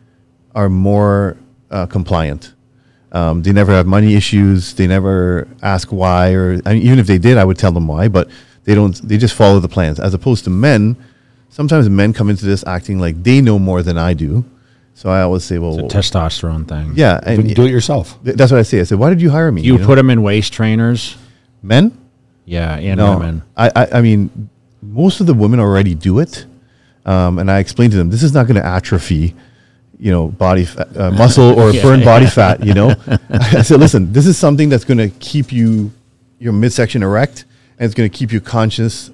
are 0.54 0.68
more 0.68 1.36
uh, 1.70 1.86
compliant 1.86 2.54
um, 3.12 3.42
they 3.42 3.52
never 3.52 3.72
have 3.72 3.86
money 3.86 4.14
issues. 4.14 4.74
They 4.74 4.86
never 4.86 5.48
ask 5.62 5.88
why, 5.88 6.32
or 6.32 6.60
I 6.66 6.74
mean, 6.74 6.82
even 6.82 6.98
if 6.98 7.06
they 7.06 7.18
did, 7.18 7.38
I 7.38 7.44
would 7.44 7.58
tell 7.58 7.72
them 7.72 7.86
why. 7.86 8.08
But 8.08 8.28
they 8.64 8.74
don't. 8.74 8.94
They 9.08 9.16
just 9.16 9.34
follow 9.34 9.60
the 9.60 9.68
plans. 9.68 9.98
As 9.98 10.12
opposed 10.12 10.44
to 10.44 10.50
men, 10.50 10.96
sometimes 11.48 11.88
men 11.88 12.12
come 12.12 12.28
into 12.28 12.44
this 12.44 12.64
acting 12.66 12.98
like 12.98 13.22
they 13.22 13.40
know 13.40 13.58
more 13.58 13.82
than 13.82 13.96
I 13.96 14.14
do. 14.14 14.44
So 14.98 15.10
I 15.10 15.22
always 15.22 15.44
say, 15.44 15.58
well, 15.58 15.78
it's 15.78 15.94
a 15.94 15.96
testosterone 15.96 16.66
thing. 16.66 16.94
yeah, 16.96 17.20
and 17.22 17.54
do 17.54 17.64
it 17.64 17.70
yourself. 17.70 18.18
th- 18.24 18.36
that's 18.36 18.50
what 18.50 18.58
I 18.58 18.64
say. 18.64 18.80
I 18.80 18.82
said, 18.82 18.98
why 18.98 19.10
did 19.10 19.22
you 19.22 19.30
hire 19.30 19.52
me? 19.52 19.62
You, 19.62 19.78
know? 19.78 19.86
put 19.86 19.94
them 19.94 20.10
in 20.10 20.22
waist 20.24 20.52
trainers. 20.52 21.16
men? 21.62 21.96
Yeah, 22.44 22.74
and 22.76 22.98
No, 22.98 23.12
women. 23.16 23.42
I, 23.56 23.70
I, 23.76 23.86
I 23.98 24.00
mean, 24.00 24.50
most 24.82 25.20
of 25.20 25.28
the 25.28 25.34
women 25.34 25.60
already 25.60 25.94
do 25.94 26.18
it, 26.18 26.46
um, 27.06 27.38
and 27.38 27.48
I 27.48 27.60
explained 27.60 27.92
to 27.92 27.96
them 27.96 28.10
this 28.10 28.24
is 28.24 28.34
not 28.34 28.48
going 28.48 28.56
to 28.56 28.66
atrophy, 28.66 29.36
you 30.00 30.10
know, 30.10 30.26
body 30.26 30.64
fat, 30.64 30.96
uh, 30.96 31.12
muscle 31.12 31.56
or 31.56 31.70
Yeah, 31.72 31.82
burn 31.82 32.02
body 32.02 32.26
fat. 32.26 32.66
You 32.66 32.74
know, 32.74 32.96
I 33.30 33.62
said, 33.62 33.78
listen, 33.78 34.12
this 34.12 34.26
is 34.26 34.36
something 34.36 34.68
that's 34.68 34.84
going 34.84 34.98
to 34.98 35.10
keep 35.20 35.52
you 35.52 35.92
your 36.40 36.52
midsection 36.52 37.04
erect, 37.04 37.44
and 37.78 37.86
it's 37.86 37.94
going 37.94 38.10
to 38.10 38.18
keep 38.18 38.32
you 38.32 38.40
conscious 38.40 39.12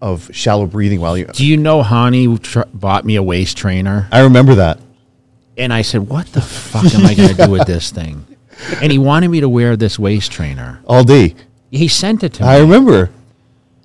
of 0.00 0.34
shallow 0.34 0.64
breathing 0.64 1.02
while 1.02 1.18
you. 1.18 1.26
Do 1.26 1.44
you 1.44 1.58
know 1.58 1.82
Hany 1.82 2.38
tr- 2.38 2.62
bought 2.72 3.04
me 3.04 3.16
a 3.16 3.22
waist 3.22 3.58
trainer? 3.58 4.08
I 4.10 4.20
remember 4.20 4.54
that. 4.54 4.80
And 5.58 5.72
I 5.72 5.82
said, 5.82 6.08
"What 6.08 6.26
the 6.32 6.40
fuck 6.40 6.94
am 6.94 7.04
I 7.04 7.14
going 7.14 7.34
to 7.34 7.44
do 7.46 7.50
with 7.50 7.66
this 7.66 7.90
thing?" 7.90 8.24
And 8.82 8.90
he 8.90 8.98
wanted 8.98 9.28
me 9.28 9.40
to 9.40 9.48
wear 9.48 9.76
this 9.76 9.98
waist 10.00 10.32
trainer. 10.32 10.80
all 10.86 11.04
day. 11.04 11.36
He 11.70 11.86
sent 11.86 12.24
it 12.24 12.32
to 12.34 12.42
me, 12.42 12.48
I 12.48 12.58
remember. 12.58 13.10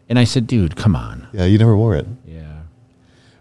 and 0.09 0.17
I 0.17 0.23
said, 0.23 0.47
"Dude, 0.47 0.75
come 0.75 0.95
on." 0.95 1.27
Yeah, 1.33 1.45
you 1.45 1.57
never 1.59 1.75
wore 1.77 1.95
it, 1.95 2.07
Yeah. 2.27 2.41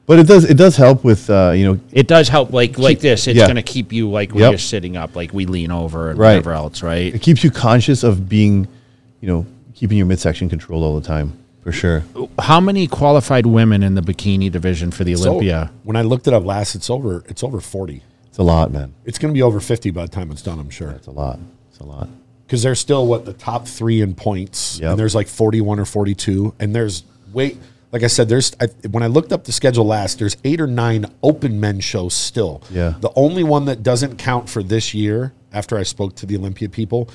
but 0.07 0.19
it 0.19 0.27
does. 0.27 0.45
It 0.45 0.59
does 0.59 0.77
help 0.77 1.05
with 1.05 1.31
uh, 1.31 1.53
you 1.57 1.65
know 1.65 1.81
It 1.93 2.07
does 2.07 2.29
help, 2.29 2.53
like 2.53 2.79
like 2.79 3.01
this. 3.01 3.27
It's 3.29 3.39
yeah. 3.39 3.47
going 3.47 3.57
to 3.57 3.63
keep 3.63 3.93
you 3.95 4.11
like 4.11 4.33
when 4.33 4.41
Yep. 4.43 4.51
you're 4.53 4.59
sitting 4.59 4.95
up, 4.97 5.17
like 5.17 5.33
we 5.33 5.47
lean 5.47 5.71
over 5.71 6.11
and 6.11 6.19
Right. 6.19 6.33
whatever 6.33 6.53
else, 6.53 6.83
right? 6.83 7.15
it 7.15 7.23
keeps 7.23 7.43
you 7.45 7.51
conscious 7.51 8.03
of 8.03 8.29
being, 8.29 8.69
you 9.23 9.29
know, 9.29 9.47
keeping 9.75 9.97
your 9.97 10.07
midsection 10.07 10.49
controlled 10.51 10.85
all 10.85 10.99
the 11.01 11.07
time 11.07 11.33
for 11.63 11.73
sure. 11.73 12.03
How 12.39 12.61
many 12.61 12.87
qualified 12.89 13.47
women 13.47 13.83
in 13.83 13.95
the 13.95 14.03
bikini 14.03 14.51
division 14.53 14.91
for 14.91 15.05
the 15.05 15.15
So, 15.17 15.31
Olympia? 15.31 15.71
when 15.85 15.97
I 15.97 16.03
looked 16.03 16.27
it 16.29 16.35
up 16.35 16.45
last, 16.45 16.75
it's 16.75 16.91
over. 16.91 17.25
It's 17.29 17.43
over 17.43 17.59
forty. 17.61 18.03
It's 18.33 18.39
a 18.39 18.43
lot, 18.43 18.73
man. 18.73 18.95
It's 19.05 19.19
going 19.19 19.31
to 19.33 19.37
be 19.37 19.43
over 19.43 19.61
fifty 19.61 19.91
by 19.91 20.03
the 20.07 20.09
time 20.11 20.31
it's 20.31 20.41
done. 20.41 20.59
I'm 20.59 20.71
sure 20.71 20.91
It's 20.93 21.07
a 21.07 21.11
lot. 21.11 21.39
It's 21.71 21.81
a 21.81 21.85
lot. 21.85 22.09
because 22.47 22.63
there's 22.63 22.81
still 22.81 23.07
what 23.07 23.27
the 23.27 23.35
top 23.35 23.69
three 23.69 24.01
in 24.01 24.15
points, 24.15 24.79
Yep. 24.81 24.91
and 24.93 24.99
there's 24.99 25.15
like 25.15 25.29
forty-one 25.29 25.79
or 25.79 25.85
forty-two, 25.85 26.55
and 26.59 26.75
there's 26.75 27.05
wait. 27.33 27.59
Like 27.93 28.03
I 28.03 28.07
said, 28.07 28.31
there's 28.31 28.53
I, 28.59 28.69
when 28.89 29.03
I 29.03 29.07
looked 29.09 29.33
up 29.33 29.45
the 29.45 29.53
schedule 29.53 29.85
last, 29.85 30.19
there's 30.19 30.39
eight 30.45 30.63
or 30.63 30.67
nine 30.67 31.05
open 31.23 31.61
men 31.61 31.79
shows 31.81 32.15
still. 32.15 32.63
Yeah. 32.71 32.95
The 33.01 33.13
only 33.17 33.45
one 33.45 33.67
that 33.67 33.83
doesn't 33.83 34.17
count 34.17 34.49
for 34.49 34.63
this 34.63 34.95
year, 34.95 35.35
after 35.53 35.77
I 35.77 35.83
spoke 35.83 36.15
to 36.17 36.25
the 36.27 36.35
Olympia 36.39 36.71
people, 36.71 37.11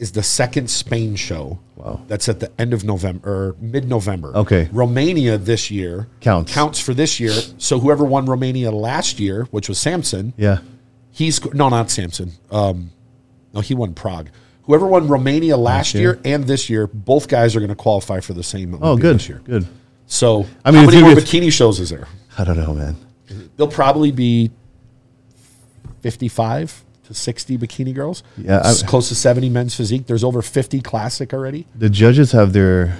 is 0.00 0.12
the 0.12 0.22
second 0.22 0.68
Spain 0.70 1.14
show. 1.14 1.58
Wow. 1.76 2.00
That's 2.08 2.28
at 2.28 2.40
the 2.40 2.50
end 2.58 2.72
of 2.72 2.82
November 2.84 3.28
or 3.30 3.56
mid-November. 3.60 4.34
Okay. 4.34 4.68
Romania 4.72 5.36
this 5.38 5.70
year 5.70 6.08
Counts. 6.20 6.52
counts 6.52 6.80
for 6.80 6.94
this 6.94 7.20
year. 7.20 7.32
So 7.58 7.78
whoever 7.78 8.02
won 8.04 8.24
Romania 8.26 8.70
last 8.72 9.20
year, 9.20 9.44
which 9.50 9.68
was 9.68 9.78
Samson, 9.78 10.32
Yeah. 10.36 10.58
he's 11.12 11.44
no, 11.52 11.68
not 11.68 11.90
Samson. 11.90 12.32
Um, 12.50 12.90
no, 13.52 13.60
he 13.60 13.74
won 13.74 13.92
Prague. 13.94 14.30
Whoever 14.64 14.86
won 14.86 15.06
Romania 15.06 15.56
last 15.56 15.94
year. 15.94 16.02
year. 16.02 16.20
and 16.24 16.44
this 16.44 16.70
year, 16.70 16.86
both 16.86 17.28
guys 17.28 17.54
are 17.54 17.60
going 17.60 17.68
to 17.70 17.74
qualify 17.74 18.20
for 18.20 18.32
the 18.32 18.42
same. 18.42 18.78
Oh, 18.80 18.96
good. 18.96 19.16
This 19.16 19.28
year. 19.28 19.40
Good. 19.44 19.66
So, 20.06 20.46
I 20.64 20.70
mean, 20.70 20.84
how 20.84 20.90
many 20.90 21.02
more 21.02 21.12
bikini 21.12 21.52
shows 21.52 21.78
is 21.78 21.90
there? 21.90 22.08
I 22.38 22.44
don't 22.44 22.56
know, 22.56 22.72
man. 22.74 22.96
There'll 23.56 23.70
probably 23.70 24.12
be 24.12 24.50
fifty-five 26.00 26.82
to 27.10 27.14
sixty 27.14 27.58
bikini 27.58 27.94
girls. 27.94 28.22
Yeah, 28.38 28.62
I- 28.64 28.74
close 28.86 29.08
to 29.08 29.14
seventy 29.14 29.48
men's 29.48 29.74
physique. 29.74 30.06
There's 30.06 30.24
over 30.24 30.40
fifty 30.42 30.80
classic 30.80 31.34
already. 31.34 31.66
The 31.76 31.90
judges 31.90 32.32
have 32.32 32.52
their 32.52 32.96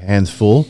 hands 0.00 0.30
full, 0.30 0.66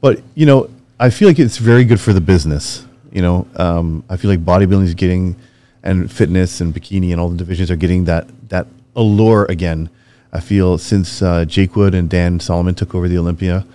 but 0.00 0.22
you 0.34 0.46
know, 0.46 0.68
I 0.98 1.10
feel 1.10 1.28
like 1.28 1.38
it's 1.38 1.56
very 1.58 1.84
good 1.84 2.00
for 2.00 2.12
the 2.12 2.20
business. 2.20 2.86
You 3.10 3.22
know, 3.22 3.46
um, 3.56 4.04
I 4.08 4.16
feel 4.16 4.30
like 4.30 4.44
bodybuilding 4.44 4.84
is 4.84 4.94
getting, 4.94 5.34
and 5.82 6.12
fitness 6.12 6.60
and 6.60 6.72
bikini 6.74 7.10
and 7.10 7.20
all 7.20 7.28
the 7.30 7.36
divisions 7.38 7.70
are 7.70 7.76
getting 7.76 8.04
that 8.04 8.28
that 8.50 8.66
allure 8.94 9.46
again. 9.48 9.90
I 10.32 10.40
feel 10.40 10.78
since 10.78 11.22
uh, 11.22 11.44
Jake 11.44 11.74
Wood 11.74 11.94
and 11.94 12.08
Dan 12.08 12.38
Solomon 12.38 12.74
took 12.74 12.94
over 12.94 13.08
the 13.08 13.18
Olympia, 13.18 13.66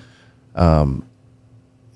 um, 0.56 1.04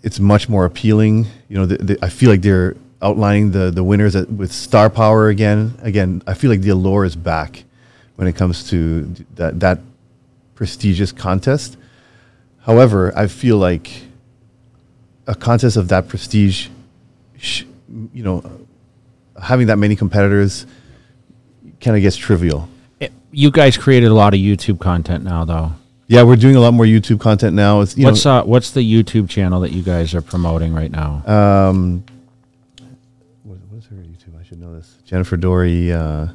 it's 0.03 0.19
much 0.19 0.49
more 0.49 0.65
appealing. 0.65 1.27
You 1.47 1.57
know, 1.59 1.65
the, 1.65 1.77
the, 1.77 1.99
I 2.01 2.09
feel 2.09 2.29
like 2.29 2.41
they're 2.41 2.75
outlining 3.01 3.51
the 3.51 3.71
the 3.71 3.83
winners 3.83 4.15
at, 4.15 4.29
with 4.29 4.51
star 4.51 4.89
power 4.89 5.29
again. 5.29 5.73
Again, 5.81 6.21
I 6.27 6.33
feel 6.33 6.49
like 6.49 6.61
the 6.61 6.69
allure 6.69 7.05
is 7.05 7.15
back 7.15 7.63
when 8.15 8.27
it 8.27 8.35
comes 8.35 8.69
to 8.69 9.03
that 9.35 9.59
that 9.61 9.79
prestigious 10.55 11.11
contest. 11.11 11.77
However, 12.61 13.13
I 13.17 13.27
feel 13.27 13.57
like 13.57 13.89
a 15.27 15.35
contest 15.35 15.77
of 15.77 15.87
that 15.89 16.07
prestige, 16.07 16.67
sh- 17.37 17.63
you 18.13 18.23
know, 18.23 18.43
having 19.41 19.67
that 19.67 19.77
many 19.77 19.95
competitors 19.95 20.65
kind 21.79 21.95
of 21.95 22.01
gets 22.01 22.17
trivial. 22.17 22.67
It- 22.99 23.13
you 23.31 23.51
guys 23.51 23.77
created 23.77 24.07
a 24.07 24.13
lot 24.13 24.33
of 24.33 24.39
YouTube 24.39 24.79
content 24.79 25.23
now, 25.23 25.45
though. 25.45 25.71
Yeah, 26.07 26.23
we're 26.23 26.35
doing 26.37 26.55
a 26.55 26.59
lot 26.59 26.73
more 26.73 26.85
YouTube 26.85 27.19
content 27.19 27.55
now. 27.55 27.81
It's 27.81 27.95
you 27.95 28.03
What's 28.05 28.25
know, 28.25 28.39
uh, 28.39 28.43
what's 28.43 28.71
the 28.71 28.81
YouTube 28.81 29.29
channel 29.29 29.61
that 29.61 29.71
you 29.71 29.83
guys 29.83 30.13
are 30.15 30.21
promoting 30.23 30.73
right 30.73 30.91
now? 30.91 31.21
um, 31.27 32.03
Jennifer 35.09 35.37
Dorie. 35.37 35.91
Uh, 35.91 36.27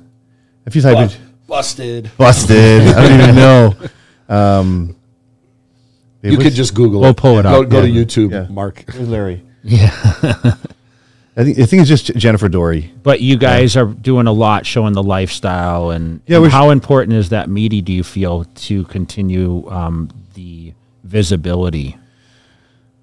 if 0.66 0.74
you 0.74 0.82
type 0.82 0.98
in 1.10 1.16
Busted. 1.46 2.10
busted, 2.16 2.82
I 2.82 3.08
don't 3.08 3.20
even 3.20 3.34
know. 3.36 3.74
Um, 4.26 4.96
You 6.22 6.30
What's- 6.32 6.42
could 6.44 6.52
just 6.54 6.74
Google 6.74 7.02
We'll 7.02 7.10
it. 7.10 7.16
pull 7.18 7.38
it 7.38 7.42
go, 7.42 7.62
up, 7.62 7.68
Go 7.68 7.82
to 7.82 7.88
yeah. 7.88 8.02
YouTube, 8.04 8.30
Yeah. 8.32 8.46
Mark. 8.50 8.82
Where's 8.90 9.06
Larry? 9.06 9.42
Yeah. 9.62 9.90
I 11.36 11.44
think 11.44 11.58
I 11.58 11.66
think 11.66 11.80
it's 11.82 11.88
just 11.90 12.06
Jennifer 12.16 12.48
Dorie. 12.48 12.90
But 13.02 13.20
you 13.20 13.36
guys 13.36 13.76
are 13.76 13.84
doing 13.84 14.26
a 14.26 14.32
lot 14.32 14.64
showing 14.64 14.94
the 14.94 15.02
lifestyle 15.02 15.90
and, 15.90 16.22
Yeah, 16.26 16.36
and 16.36 16.42
we're- 16.44 16.52
how 16.52 16.70
important 16.70 17.18
is 17.18 17.28
that 17.28 17.50
media 17.50 17.82
do 17.82 17.92
you 17.92 18.02
feel 18.02 18.44
to 18.44 18.84
continue 18.84 19.68
um, 19.70 20.08
the 20.32 20.72
visibility? 21.02 21.98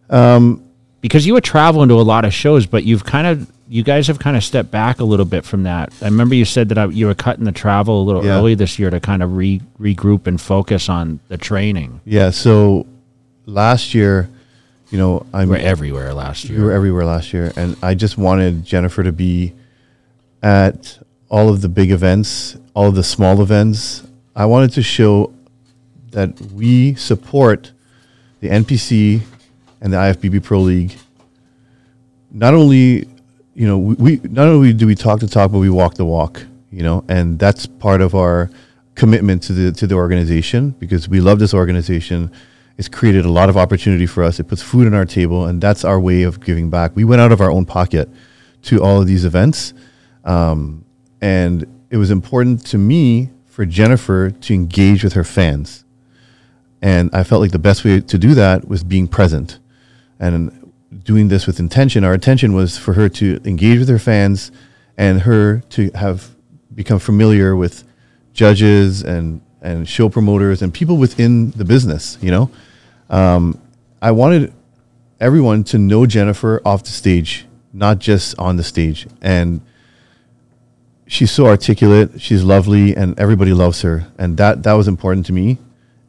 Um, 0.10 0.64
because 1.02 1.28
you 1.28 1.34
would 1.34 1.44
travel 1.44 1.84
into 1.84 1.96
a 1.96 2.02
lot 2.02 2.26
of 2.26 2.34
shows, 2.34 2.66
but 2.66 2.84
you've 2.84 3.06
kind 3.06 3.28
of 3.28 3.51
you 3.74 3.84
guys 3.84 4.08
have 4.08 4.20
kind 4.20 4.36
of 4.36 4.44
stepped 4.44 4.70
back 4.70 5.00
a 5.00 5.04
little 5.06 5.26
bit 5.26 5.46
from 5.46 5.64
that. 5.64 5.94
I 6.02 6.06
remember 6.06 6.36
you 6.36 6.44
said 6.44 6.68
that 6.70 6.78
I, 6.78 6.86
you 6.88 7.08
were 7.08 7.16
cutting 7.16 7.46
the 7.46 7.54
travel 7.54 8.02
a 8.02 8.04
little 8.04 8.26
Yeah. 8.26 8.38
early 8.38 8.54
this 8.54 8.78
year 8.78 8.90
to 8.90 9.00
kind 9.00 9.24
of 9.24 9.38
re, 9.38 9.62
regroup 9.80 10.28
and 10.28 10.40
focus 10.42 10.90
on 10.90 11.22
the 11.30 11.38
training. 11.38 12.02
Yeah. 12.04 12.32
So 12.32 12.86
last 13.46 13.94
year, 13.94 14.30
you 14.90 14.98
know, 14.98 15.26
I'm 15.34 15.48
We 15.48 15.56
were 15.56 15.62
everywhere 15.62 16.14
last 16.14 16.50
year. 16.50 16.60
we 16.60 16.66
were 16.66 16.74
everywhere 16.74 17.06
last 17.06 17.32
year, 17.32 17.54
and 17.56 17.78
I 17.82 17.96
just 17.96 18.18
wanted 18.18 18.66
Jennifer 18.66 19.04
to 19.04 19.14
be 19.14 19.54
at 20.44 21.00
all 21.30 21.48
of 21.48 21.62
the 21.62 21.70
big 21.70 21.92
events, 21.92 22.58
all 22.74 22.90
of 22.90 22.96
the 22.96 23.04
small 23.06 23.42
events. 23.42 24.04
I 24.36 24.46
wanted 24.48 24.72
to 24.74 24.84
show 24.84 25.32
that 26.12 26.42
we 26.52 26.96
support 26.96 27.72
the 28.42 28.50
NPC 28.50 29.22
and 29.80 29.94
the 29.94 29.98
IFBB 29.98 30.44
Pro 30.44 30.60
League. 30.60 30.92
Not 32.32 32.54
only, 32.54 33.08
you 33.54 33.68
know, 33.68 33.78
we, 33.78 33.96
we 33.96 34.30
not 34.30 34.48
only 34.48 34.74
do 34.74 34.88
we 34.88 34.96
talk 34.96 35.20
the 35.20 35.28
talk, 35.28 35.52
but 35.52 35.60
we 35.60 35.70
walk 35.70 35.96
the 35.96 36.06
walk. 36.06 36.46
You 36.72 36.84
know, 36.84 37.04
and 37.10 37.38
that's 37.38 37.66
part 37.66 38.00
of 38.00 38.16
our 38.16 38.50
commitment 38.96 39.44
to 39.44 39.54
the 39.54 39.72
to 39.74 39.88
the 39.88 39.96
organization 39.96 40.72
because 40.72 41.10
we 41.10 41.20
love 41.20 41.40
this 41.40 41.54
organization. 41.54 42.32
It's 42.78 42.88
created 42.88 43.26
a 43.26 43.30
lot 43.30 43.50
of 43.50 43.58
opportunity 43.58 44.06
for 44.06 44.24
us. 44.24 44.40
It 44.40 44.46
puts 44.46 44.62
food 44.62 44.88
on 44.88 44.94
our 44.94 45.06
table, 45.06 45.46
and 45.46 45.62
that's 45.62 45.84
our 45.84 46.00
way 46.00 46.24
of 46.24 46.40
giving 46.40 46.70
back. 46.70 46.96
We 46.96 47.04
went 47.04 47.22
out 47.22 47.32
of 47.32 47.42
our 47.42 47.52
own 47.52 47.66
pocket 47.66 48.10
to 48.64 48.82
all 48.82 49.02
of 49.02 49.08
these 49.08 49.26
events, 49.26 49.74
um, 50.24 50.86
and 51.20 51.66
it 51.90 51.98
was 51.98 52.10
important 52.10 52.66
to 52.68 52.78
me 52.78 53.32
for 53.46 53.66
Jennifer 53.66 54.32
to 54.32 54.54
engage 54.54 55.04
with 55.04 55.14
her 55.14 55.26
fans. 55.26 55.84
And 56.82 57.10
I 57.14 57.24
felt 57.24 57.42
like 57.42 57.52
the 57.52 57.60
best 57.60 57.84
way 57.84 58.00
to 58.00 58.18
do 58.18 58.34
that 58.34 58.68
was 58.68 58.84
being 58.84 59.08
present 59.08 59.60
and 60.22 60.61
doing 61.04 61.30
this 61.30 61.48
with 61.48 61.60
intention. 61.60 62.04
Our 62.04 62.14
intention 62.14 62.54
was 62.54 62.78
for 62.78 62.94
her 62.94 63.10
to 63.10 63.40
engage 63.46 63.80
with 63.80 63.90
her 63.90 64.00
fans 64.00 64.52
and 64.98 65.22
her 65.22 65.60
to 65.72 65.90
have 65.96 66.36
become 66.74 67.00
familiar 67.00 67.56
with 67.56 67.84
judges 68.34 69.02
and, 69.02 69.42
and 69.62 69.88
show 69.88 70.10
promoters 70.10 70.62
and 70.62 70.74
people 70.74 70.98
within 70.98 71.52
the 71.52 71.66
business, 71.66 72.18
you 72.22 72.32
know. 72.32 72.52
Um, 73.10 73.60
I 74.02 74.12
wanted 74.12 74.54
everyone 75.20 75.64
to 75.66 75.78
know 75.78 76.06
Jennifer 76.06 76.62
off 76.66 76.84
the 76.84 76.92
stage, 76.92 77.46
not 77.74 78.00
just 78.00 78.38
on 78.40 78.58
the 78.58 78.64
stage. 78.64 79.08
And 79.22 79.62
she's 81.08 81.32
so 81.32 81.46
articulate, 81.46 82.22
she's 82.22 82.44
lovely, 82.44 82.96
and 82.96 83.18
everybody 83.20 83.54
loves 83.54 83.82
her. 83.82 84.08
And 84.18 84.38
that, 84.38 84.64
that 84.64 84.74
was 84.74 84.88
important 84.88 85.26
to 85.28 85.34
me 85.34 85.60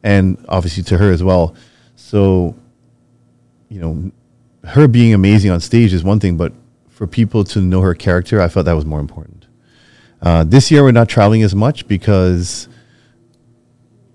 and 0.01 0.43
obviously 0.49 0.83
to 0.83 0.97
her 0.97 1.11
as 1.11 1.23
well. 1.23 1.55
So, 1.95 2.55
you 3.69 3.79
know, 3.79 4.11
her 4.63 4.87
being 4.87 5.13
amazing 5.13 5.51
on 5.51 5.59
stage 5.59 5.93
is 5.93 6.03
one 6.03 6.19
thing, 6.19 6.37
but 6.37 6.53
for 6.89 7.07
people 7.07 7.43
to 7.43 7.59
know 7.59 7.81
her 7.81 7.93
character, 7.93 8.41
I 8.41 8.47
felt 8.47 8.65
that 8.65 8.73
was 8.73 8.85
more 8.85 8.99
important. 8.99 9.45
Uh, 10.21 10.43
this 10.43 10.71
year, 10.71 10.83
we're 10.83 10.91
not 10.91 11.09
traveling 11.09 11.43
as 11.43 11.53
much 11.53 11.87
because 11.87 12.69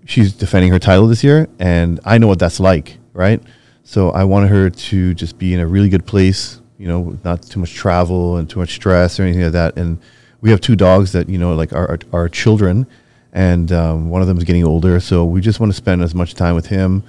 she's 0.05 0.33
defending 0.33 0.71
her 0.71 0.79
title 0.79 1.07
this 1.07 1.23
year, 1.23 1.47
and 1.59 1.99
I 2.03 2.17
know 2.17 2.27
what 2.27 2.39
that's 2.39 2.59
like, 2.59 2.97
right? 3.13 3.41
So 3.83 4.09
I 4.11 4.23
wanted 4.23 4.49
her 4.49 4.69
to 4.69 5.13
just 5.13 5.37
be 5.37 5.53
in 5.53 5.59
a 5.59 5.67
really 5.67 5.89
good 5.89 6.05
place, 6.05 6.61
you 6.79 6.87
know, 6.87 7.17
not 7.23 7.43
too 7.43 7.59
much 7.59 7.73
travel 7.73 8.37
and 8.37 8.49
too 8.49 8.59
much 8.59 8.73
stress 8.73 9.19
or 9.19 9.23
anything 9.23 9.43
like 9.43 9.51
that. 9.51 9.77
And 9.77 9.99
we 10.41 10.49
have 10.49 10.61
two 10.61 10.75
dogs 10.75 11.11
that 11.11 11.29
you 11.29 11.37
know, 11.37 11.53
like 11.53 11.73
our 11.73 11.89
our, 11.91 11.99
our 12.11 12.29
children, 12.29 12.87
and 13.33 13.71
um, 13.71 14.09
one 14.09 14.21
of 14.21 14.27
them 14.27 14.37
is 14.39 14.45
getting 14.45 14.63
older, 14.63 14.99
so 14.99 15.25
we 15.25 15.41
just 15.41 15.59
want 15.59 15.71
to 15.71 15.77
spend 15.77 16.01
as 16.01 16.15
much 16.15 16.33
time 16.33 16.55
with 16.55 16.67
him 16.67 17.03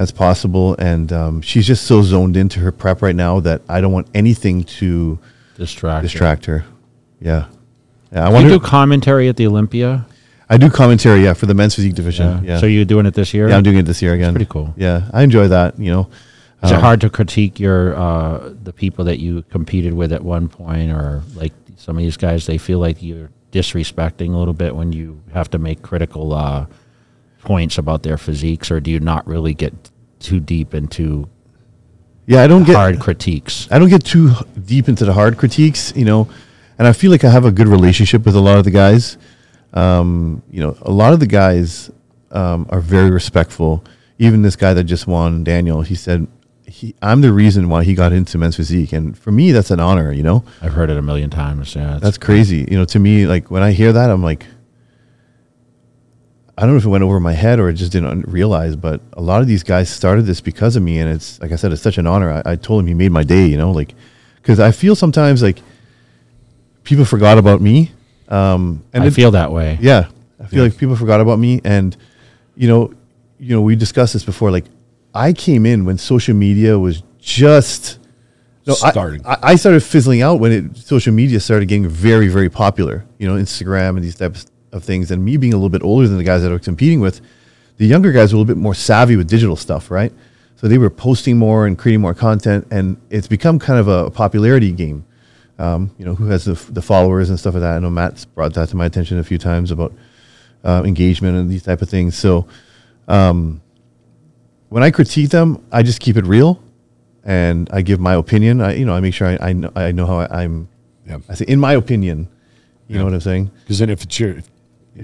as 0.00 0.10
possible. 0.10 0.74
And 0.78 1.12
um, 1.12 1.42
she's 1.42 1.66
just 1.66 1.84
so 1.84 2.02
zoned 2.02 2.36
into 2.36 2.58
her 2.60 2.72
prep 2.72 3.02
right 3.02 3.14
now 3.14 3.38
that 3.40 3.60
I 3.68 3.80
don't 3.82 3.92
want 3.92 4.08
anything 4.14 4.64
to 4.80 5.18
Distract. 5.56 6.02
distract 6.02 6.46
her. 6.46 6.64
Yeah, 7.20 7.46
yeah. 8.10 8.24
I 8.24 8.28
Do 8.28 8.34
want 8.34 8.46
to 8.46 8.50
do 8.54 8.60
commentary 8.60 9.28
at 9.28 9.36
the 9.36 9.46
Olympia? 9.46 10.06
I 10.48 10.56
do 10.56 10.68
commentary, 10.70 11.22
yeah, 11.22 11.34
for 11.34 11.46
the 11.46 11.54
men's 11.54 11.74
physique 11.76 11.94
division. 11.94 12.42
Yeah, 12.44 12.58
So 12.58 12.66
you're 12.66 12.84
doing 12.86 13.06
it 13.06 13.14
this 13.14 13.32
year? 13.34 13.48
yeah, 13.48 13.56
I'm 13.56 13.62
doing 13.62 13.76
it 13.76 13.84
this 13.84 14.00
year 14.02 14.14
again. 14.14 14.32
pretty 14.34 14.50
cool. 14.50 14.74
Yeah, 14.76 15.08
I 15.12 15.22
enjoy 15.22 15.46
that. 15.48 15.78
You 15.78 15.92
know, 15.92 16.08
Is 16.64 16.72
Um, 16.72 16.78
it 16.78 16.80
hard 16.80 17.00
to 17.02 17.10
critique 17.10 17.60
your 17.60 17.94
uh, 17.94 18.50
the 18.64 18.72
people 18.72 19.04
that 19.04 19.18
you 19.20 19.42
competed 19.50 19.92
with 19.94 20.12
at 20.12 20.24
one 20.24 20.48
point, 20.48 20.90
or 20.90 21.22
like 21.36 21.52
some 21.76 21.96
of 21.98 22.02
these 22.02 22.16
guys? 22.16 22.46
They 22.46 22.58
feel 22.58 22.78
like 22.80 23.02
you're 23.02 23.30
disrespecting 23.52 24.32
a 24.34 24.38
little 24.38 24.54
bit 24.54 24.74
when 24.74 24.92
you 24.92 25.20
have 25.34 25.48
to 25.50 25.58
make 25.58 25.82
critical 25.82 26.32
uh, 26.32 26.66
points 27.42 27.78
about 27.78 28.02
their 28.02 28.18
physiques, 28.18 28.70
or 28.70 28.80
do 28.80 28.90
you 28.90 29.00
not 29.00 29.26
really 29.26 29.54
get 29.54 29.72
too 30.18 30.40
deep 30.40 30.74
into 30.74 31.28
yeah, 32.30 32.42
I 32.42 32.46
don't 32.46 32.62
get 32.62 32.76
hard 32.76 33.00
critiques? 33.00 33.66
I 33.72 33.80
don't 33.80 33.88
get 33.88 34.04
too 34.04 34.30
deep 34.64 34.88
into 34.88 35.04
the 35.04 35.12
hard 35.12 35.36
critiques, 35.36 35.92
you 35.96 36.04
know, 36.04 36.28
and 36.78 36.86
I 36.86 36.92
feel 36.92 37.10
like 37.10 37.24
I 37.24 37.30
have 37.30 37.44
a 37.44 37.50
good 37.50 37.66
relationship 37.66 38.24
with 38.24 38.36
a 38.36 38.40
lot 38.40 38.56
of 38.56 38.62
the 38.62 38.70
guys. 38.70 39.18
Um, 39.74 40.42
you 40.48 40.60
know, 40.60 40.76
a 40.82 40.92
lot 40.92 41.12
of 41.12 41.18
the 41.18 41.26
guys 41.26 41.90
um, 42.30 42.68
are 42.70 42.80
very 42.80 43.10
respectful. 43.10 43.84
Even 44.18 44.42
this 44.42 44.54
guy 44.54 44.74
that 44.74 44.84
just 44.84 45.08
won, 45.08 45.42
Daniel, 45.42 45.82
he 45.82 45.96
said, 45.96 46.28
he, 46.66 46.94
"I'm 47.02 47.20
the 47.20 47.32
reason 47.32 47.68
why 47.68 47.82
he 47.82 47.94
got 47.94 48.12
into 48.12 48.38
men's 48.38 48.54
physique," 48.54 48.92
and 48.92 49.18
for 49.18 49.32
me, 49.32 49.50
that's 49.50 49.72
an 49.72 49.80
honor. 49.80 50.12
You 50.12 50.22
know, 50.22 50.44
I've 50.62 50.74
heard 50.74 50.88
it 50.88 50.96
a 50.96 51.02
million 51.02 51.30
times. 51.30 51.74
Yeah, 51.74 51.98
that's 52.00 52.18
crazy. 52.18 52.66
You 52.70 52.78
know, 52.78 52.84
to 52.84 52.98
me, 53.00 53.26
like 53.26 53.50
when 53.50 53.64
I 53.64 53.72
hear 53.72 53.92
that, 53.92 54.08
I'm 54.08 54.22
like, 54.22 54.46
I 56.60 56.64
don't 56.64 56.72
know 56.72 56.76
if 56.76 56.84
it 56.84 56.88
went 56.88 57.02
over 57.04 57.18
my 57.20 57.32
head 57.32 57.58
or 57.58 57.70
I 57.70 57.72
just 57.72 57.90
didn't 57.90 58.28
realize, 58.28 58.76
but 58.76 59.00
a 59.14 59.22
lot 59.22 59.40
of 59.40 59.46
these 59.46 59.62
guys 59.62 59.88
started 59.88 60.26
this 60.26 60.42
because 60.42 60.76
of 60.76 60.82
me, 60.82 60.98
and 60.98 61.10
it's 61.10 61.40
like 61.40 61.52
I 61.52 61.56
said, 61.56 61.72
it's 61.72 61.80
such 61.80 61.96
an 61.96 62.06
honor. 62.06 62.30
I, 62.30 62.52
I 62.52 62.56
told 62.56 62.82
him 62.82 62.86
he 62.86 62.92
made 62.92 63.12
my 63.12 63.22
day. 63.22 63.46
You 63.46 63.56
know, 63.56 63.70
like 63.70 63.94
because 64.36 64.60
I 64.60 64.70
feel 64.70 64.94
sometimes 64.94 65.42
like 65.42 65.60
people 66.84 67.06
forgot 67.06 67.38
about 67.38 67.62
me, 67.62 67.92
um, 68.28 68.84
and 68.92 69.04
I 69.04 69.06
it- 69.06 69.14
feel 69.14 69.30
that 69.30 69.50
way. 69.52 69.78
yeah, 69.80 70.08
I 70.38 70.46
feel 70.48 70.62
like 70.62 70.76
people 70.76 70.96
forgot 70.96 71.22
about 71.22 71.38
me, 71.38 71.62
and 71.64 71.96
you 72.56 72.68
know, 72.68 72.92
you 73.38 73.54
know, 73.56 73.62
we 73.62 73.74
discussed 73.74 74.12
this 74.12 74.24
before. 74.24 74.50
Like, 74.50 74.66
I 75.14 75.32
came 75.32 75.64
in 75.64 75.86
when 75.86 75.96
social 75.96 76.34
media 76.34 76.78
was 76.78 77.02
just 77.18 77.98
no, 78.66 78.74
Starting. 78.74 79.24
I, 79.24 79.38
I 79.42 79.54
started 79.56 79.82
fizzling 79.82 80.20
out 80.20 80.40
when 80.40 80.52
it, 80.52 80.76
social 80.76 81.14
media 81.14 81.40
started 81.40 81.66
getting 81.66 81.88
very, 81.88 82.28
very 82.28 82.50
popular. 82.50 83.06
You 83.18 83.26
know, 83.26 83.40
Instagram 83.40 83.90
and 83.96 84.02
these 84.04 84.16
types 84.16 84.46
of 84.72 84.84
things. 84.84 85.10
And 85.10 85.24
me 85.24 85.36
being 85.36 85.52
a 85.52 85.56
little 85.56 85.70
bit 85.70 85.82
older 85.82 86.06
than 86.08 86.18
the 86.18 86.24
guys 86.24 86.42
that 86.42 86.50
I 86.50 86.52
was 86.52 86.62
competing 86.62 87.00
with, 87.00 87.20
the 87.76 87.86
younger 87.86 88.12
guys 88.12 88.32
were 88.32 88.36
a 88.36 88.40
little 88.40 88.54
bit 88.54 88.60
more 88.60 88.74
savvy 88.74 89.16
with 89.16 89.28
digital 89.28 89.56
stuff, 89.56 89.90
right? 89.90 90.12
So 90.56 90.68
they 90.68 90.76
were 90.78 90.90
posting 90.90 91.38
more 91.38 91.66
and 91.66 91.78
creating 91.78 92.02
more 92.02 92.12
content, 92.12 92.66
and 92.70 93.00
it's 93.08 93.26
become 93.26 93.58
kind 93.58 93.78
of 93.78 93.88
a 93.88 94.10
popularity 94.10 94.72
game. 94.72 95.06
Um, 95.58 95.90
you 95.98 96.06
know, 96.06 96.14
who 96.14 96.26
has 96.26 96.44
the, 96.44 96.54
the 96.72 96.80
followers 96.80 97.28
and 97.28 97.38
stuff 97.38 97.54
like 97.54 97.60
that. 97.60 97.76
I 97.76 97.78
know 97.78 97.90
Matt's 97.90 98.24
brought 98.24 98.54
that 98.54 98.70
to 98.70 98.76
my 98.76 98.86
attention 98.86 99.18
a 99.18 99.24
few 99.24 99.36
times 99.36 99.70
about 99.70 99.92
uh, 100.64 100.82
engagement 100.86 101.36
and 101.36 101.50
these 101.50 101.62
type 101.62 101.82
of 101.82 101.88
things. 101.90 102.16
So 102.16 102.46
um, 103.08 103.60
when 104.70 104.82
I 104.82 104.90
critique 104.90 105.30
them, 105.30 105.62
I 105.70 105.82
just 105.82 106.00
keep 106.00 106.16
it 106.16 106.24
real, 106.24 106.62
and 107.24 107.68
I 107.72 107.82
give 107.82 108.00
my 108.00 108.14
opinion. 108.14 108.60
I 108.60 108.74
you 108.74 108.84
know 108.84 108.94
I 108.94 109.00
make 109.00 109.14
sure 109.14 109.28
I 109.28 109.38
I 109.40 109.52
know, 109.52 109.72
I 109.74 109.92
know 109.92 110.06
how 110.06 110.18
I, 110.20 110.42
I'm. 110.42 110.68
Yeah. 111.06 111.18
I 111.28 111.34
say 111.34 111.44
in 111.46 111.60
my 111.60 111.72
opinion. 111.74 112.28
You 112.88 112.98
know 112.98 113.04
what 113.04 113.14
I'm 113.14 113.20
saying? 113.20 113.52
Because 113.62 113.78
then 113.78 113.88
if 113.88 114.02
it's 114.02 114.18
your, 114.18 114.30
if 114.38 114.49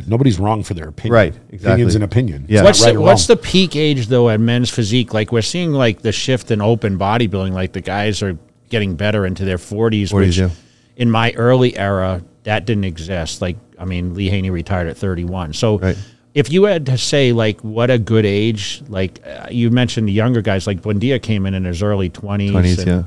nobody's 0.06 0.39
wrong 0.39 0.62
for 0.62 0.74
their 0.74 0.89
opinion. 0.89 1.14
Right, 1.14 1.35
exactly. 1.51 1.73
Opinion's 1.73 1.94
an 1.94 2.02
opinion. 2.02 2.47
Yeah. 2.48 2.62
What's 2.62 2.85
right 2.85 2.94
the, 2.94 3.01
what's 3.01 3.27
the 3.27 3.36
peak 3.36 3.77
age 3.77 4.06
though 4.09 4.28
at 4.31 4.40
men's 4.40 4.70
physique? 4.70 5.14
Like 5.14 5.32
we're 5.32 5.43
seeing 5.43 5.73
like 5.73 6.02
the 6.02 6.12
shift 6.12 6.51
in 6.51 6.60
open 6.60 6.98
bodybuilding. 6.98 7.52
Like 7.52 7.73
the 7.73 7.81
guys 7.81 8.23
are 8.23 8.39
getting 8.68 8.97
better 8.97 9.24
into 9.27 9.44
their 9.44 9.59
forties. 9.59 10.10
40s, 10.12 10.14
Which 10.14 10.39
yeah. 10.39 10.51
in 10.97 11.10
my 11.10 11.32
early 11.32 11.77
era 11.77 12.23
that 12.44 12.64
didn't 12.66 12.85
exist. 12.85 13.40
Like 13.43 13.56
I 13.78 13.85
mean, 13.85 14.14
Lee 14.14 14.28
Haney 14.28 14.51
retired 14.51 14.89
at 14.89 14.97
thirty 14.97 15.24
one. 15.24 15.52
So 15.52 15.78
Right. 15.78 15.97
if 16.35 16.51
you 16.51 16.64
had 16.64 16.86
to 16.86 16.98
say 16.98 17.32
like 17.32 17.60
what 17.62 17.90
a 17.90 17.98
good 17.98 18.24
age, 18.24 18.82
like 18.89 19.20
uh, 19.27 19.48
you 19.51 19.70
mentioned 19.70 20.09
the 20.09 20.12
younger 20.12 20.43
guys, 20.43 20.66
like 20.66 20.81
Buendia 20.82 21.20
came 21.23 21.47
in 21.47 21.55
in 21.55 21.64
his 21.64 21.82
early 21.82 22.09
twenties. 22.09 22.52
20s, 22.52 22.86
yeah. 22.86 23.02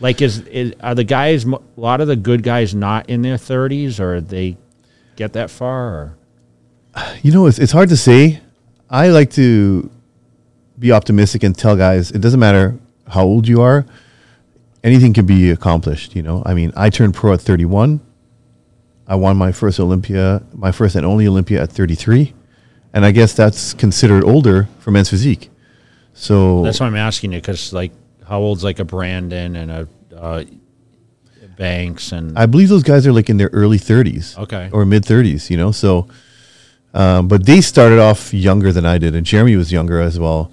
Like 0.00 0.22
is, 0.22 0.38
is 0.46 0.74
are 0.80 0.94
the 0.94 1.02
guys 1.04 1.44
a 1.44 1.58
lot 1.76 2.00
of 2.00 2.06
the 2.06 2.14
good 2.14 2.42
guys 2.44 2.74
not 2.74 3.10
in 3.10 3.22
their 3.22 3.36
thirties 3.36 3.98
or 3.98 4.20
they 4.20 4.56
get 5.16 5.32
that 5.32 5.50
far? 5.50 5.86
Or? 5.88 6.17
You 7.22 7.32
know, 7.32 7.46
it's, 7.46 7.58
it's 7.58 7.72
hard 7.72 7.88
to 7.90 7.96
say. 7.96 8.40
I 8.90 9.08
like 9.08 9.30
to 9.32 9.90
be 10.78 10.92
optimistic 10.92 11.42
and 11.42 11.56
tell 11.56 11.76
guys 11.76 12.10
it 12.10 12.20
doesn't 12.20 12.40
matter 12.40 12.78
how 13.08 13.24
old 13.24 13.48
you 13.48 13.60
are, 13.60 13.84
anything 14.84 15.12
can 15.12 15.26
be 15.26 15.50
accomplished. 15.50 16.14
You 16.14 16.22
know, 16.22 16.42
I 16.46 16.54
mean, 16.54 16.72
I 16.76 16.90
turned 16.90 17.14
pro 17.14 17.34
at 17.34 17.40
31. 17.40 18.00
I 19.06 19.14
won 19.14 19.36
my 19.36 19.52
first 19.52 19.80
Olympia, 19.80 20.42
my 20.52 20.70
first 20.70 20.94
and 20.94 21.06
only 21.06 21.26
Olympia 21.26 21.62
at 21.62 21.72
33. 21.72 22.34
And 22.92 23.04
I 23.04 23.10
guess 23.10 23.32
that's 23.32 23.74
considered 23.74 24.24
older 24.24 24.68
for 24.80 24.90
men's 24.90 25.10
physique. 25.10 25.50
So 26.14 26.62
That's 26.62 26.80
why 26.80 26.86
I'm 26.86 26.96
asking 26.96 27.32
you 27.32 27.38
because 27.38 27.72
like 27.72 27.92
how 28.26 28.40
old's 28.40 28.64
like 28.64 28.78
a 28.78 28.84
Brandon 28.84 29.56
and 29.56 29.70
a 29.70 29.88
uh, 30.14 30.44
Banks 31.56 32.12
and 32.12 32.38
I 32.38 32.46
believe 32.46 32.68
those 32.68 32.84
guys 32.84 33.04
are 33.06 33.12
like 33.12 33.28
in 33.28 33.36
their 33.36 33.50
early 33.52 33.78
30s. 33.78 34.38
Okay. 34.38 34.70
Or 34.72 34.84
mid 34.84 35.04
30s, 35.04 35.50
you 35.50 35.56
know? 35.56 35.72
So, 35.72 36.08
um, 36.94 37.28
but 37.28 37.44
they 37.46 37.60
started 37.60 37.98
off 37.98 38.32
younger 38.34 38.72
than 38.72 38.84
I 38.86 38.98
did. 38.98 39.14
And 39.14 39.24
Jeremy 39.26 39.56
was 39.56 39.70
younger 39.72 40.00
as 40.00 40.18
well. 40.18 40.50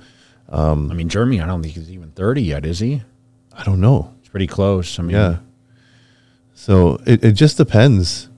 I 0.50 0.74
mean 0.76 1.10
Jeremy. 1.10 1.42
I 1.42 1.48
don't 1.48 1.62
think 1.62 1.74
he's 1.76 1.92
even 1.92 2.12
30 2.12 2.42
yet, 2.44 2.66
is 2.66 2.80
he? 2.80 3.02
I 3.54 3.64
don't 3.64 3.82
know. 3.82 4.14
It's 4.20 4.30
pretty 4.30 4.48
close. 4.48 5.00
I 5.00 5.04
mean, 5.04 5.16
Yeah. 5.16 5.38
So 6.54 7.00
it, 7.06 7.24
it 7.24 7.32
just 7.34 7.58
depends. 7.58 8.30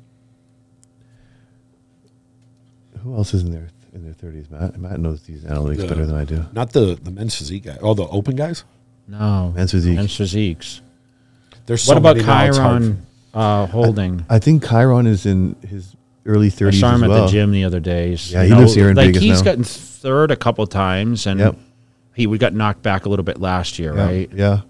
Who 3.03 3.15
else 3.15 3.33
is 3.33 3.43
in 3.43 3.51
their 3.51 3.69
in 3.93 4.03
their 4.03 4.13
30s? 4.13 4.49
Matt, 4.49 4.77
Matt 4.79 4.99
knows 4.99 5.21
these 5.23 5.43
analytics 5.43 5.77
The- 5.77 5.87
better 5.87 6.05
than 6.05 6.15
I 6.15 6.25
do. 6.25 6.45
Not 6.53 6.71
the 6.73 6.95
the 7.01 7.11
men's 7.11 7.35
physique 7.35 7.63
guy. 7.63 7.77
Oh, 7.81 7.93
the 7.93 8.07
open 8.07 8.35
guys. 8.35 8.63
no 9.07 9.53
Men's 9.55 9.71
physique. 9.71 9.95
Men's 9.95 10.15
physiques. 10.15 10.81
There's 11.65 11.83
so 11.83 11.91
what 11.93 11.97
about 11.97 12.15
many 12.17 12.27
now, 12.27 12.45
it's 12.45 12.57
hard 12.57 12.81
Kyron 12.81 12.97
uh, 13.33 13.65
Holden? 13.67 14.25
I 14.29 14.39
think 14.39 14.63
Kyron 14.63 15.05
is 15.07 15.25
in 15.25 15.55
his 15.67 15.95
early 16.27 16.47
I 16.47 16.51
30s 16.51 16.79
saw 16.79 16.93
him 16.95 17.03
as 17.03 17.09
at 17.11 17.21
the 17.21 17.27
gym 17.27 17.51
the 17.51 17.63
other 17.63 17.79
day. 17.79 18.11
Yeah, 18.13 18.43
you 18.43 18.53
he 18.53 18.59
lives 18.59 18.75
here 18.75 18.89
in 18.89 18.95
like 18.95 19.07
Vegas 19.07 19.21
he's 19.23 19.39
now. 19.39 19.45
gotten 19.45 19.63
third 19.63 20.29
a 20.31 20.35
couple 20.35 20.65
times, 20.67 21.25
and 21.25 21.39
Yep. 21.39 21.57
he 22.13 22.27
we 22.27 22.37
got 22.37 22.53
knocked 22.53 22.83
back 22.83 23.05
a 23.05 23.09
little 23.09 23.23
bit 23.25 23.39
last 23.41 23.79
year, 23.79 23.95
Yeah, 23.95 24.05
right? 24.05 24.29
Yeah. 24.33 24.61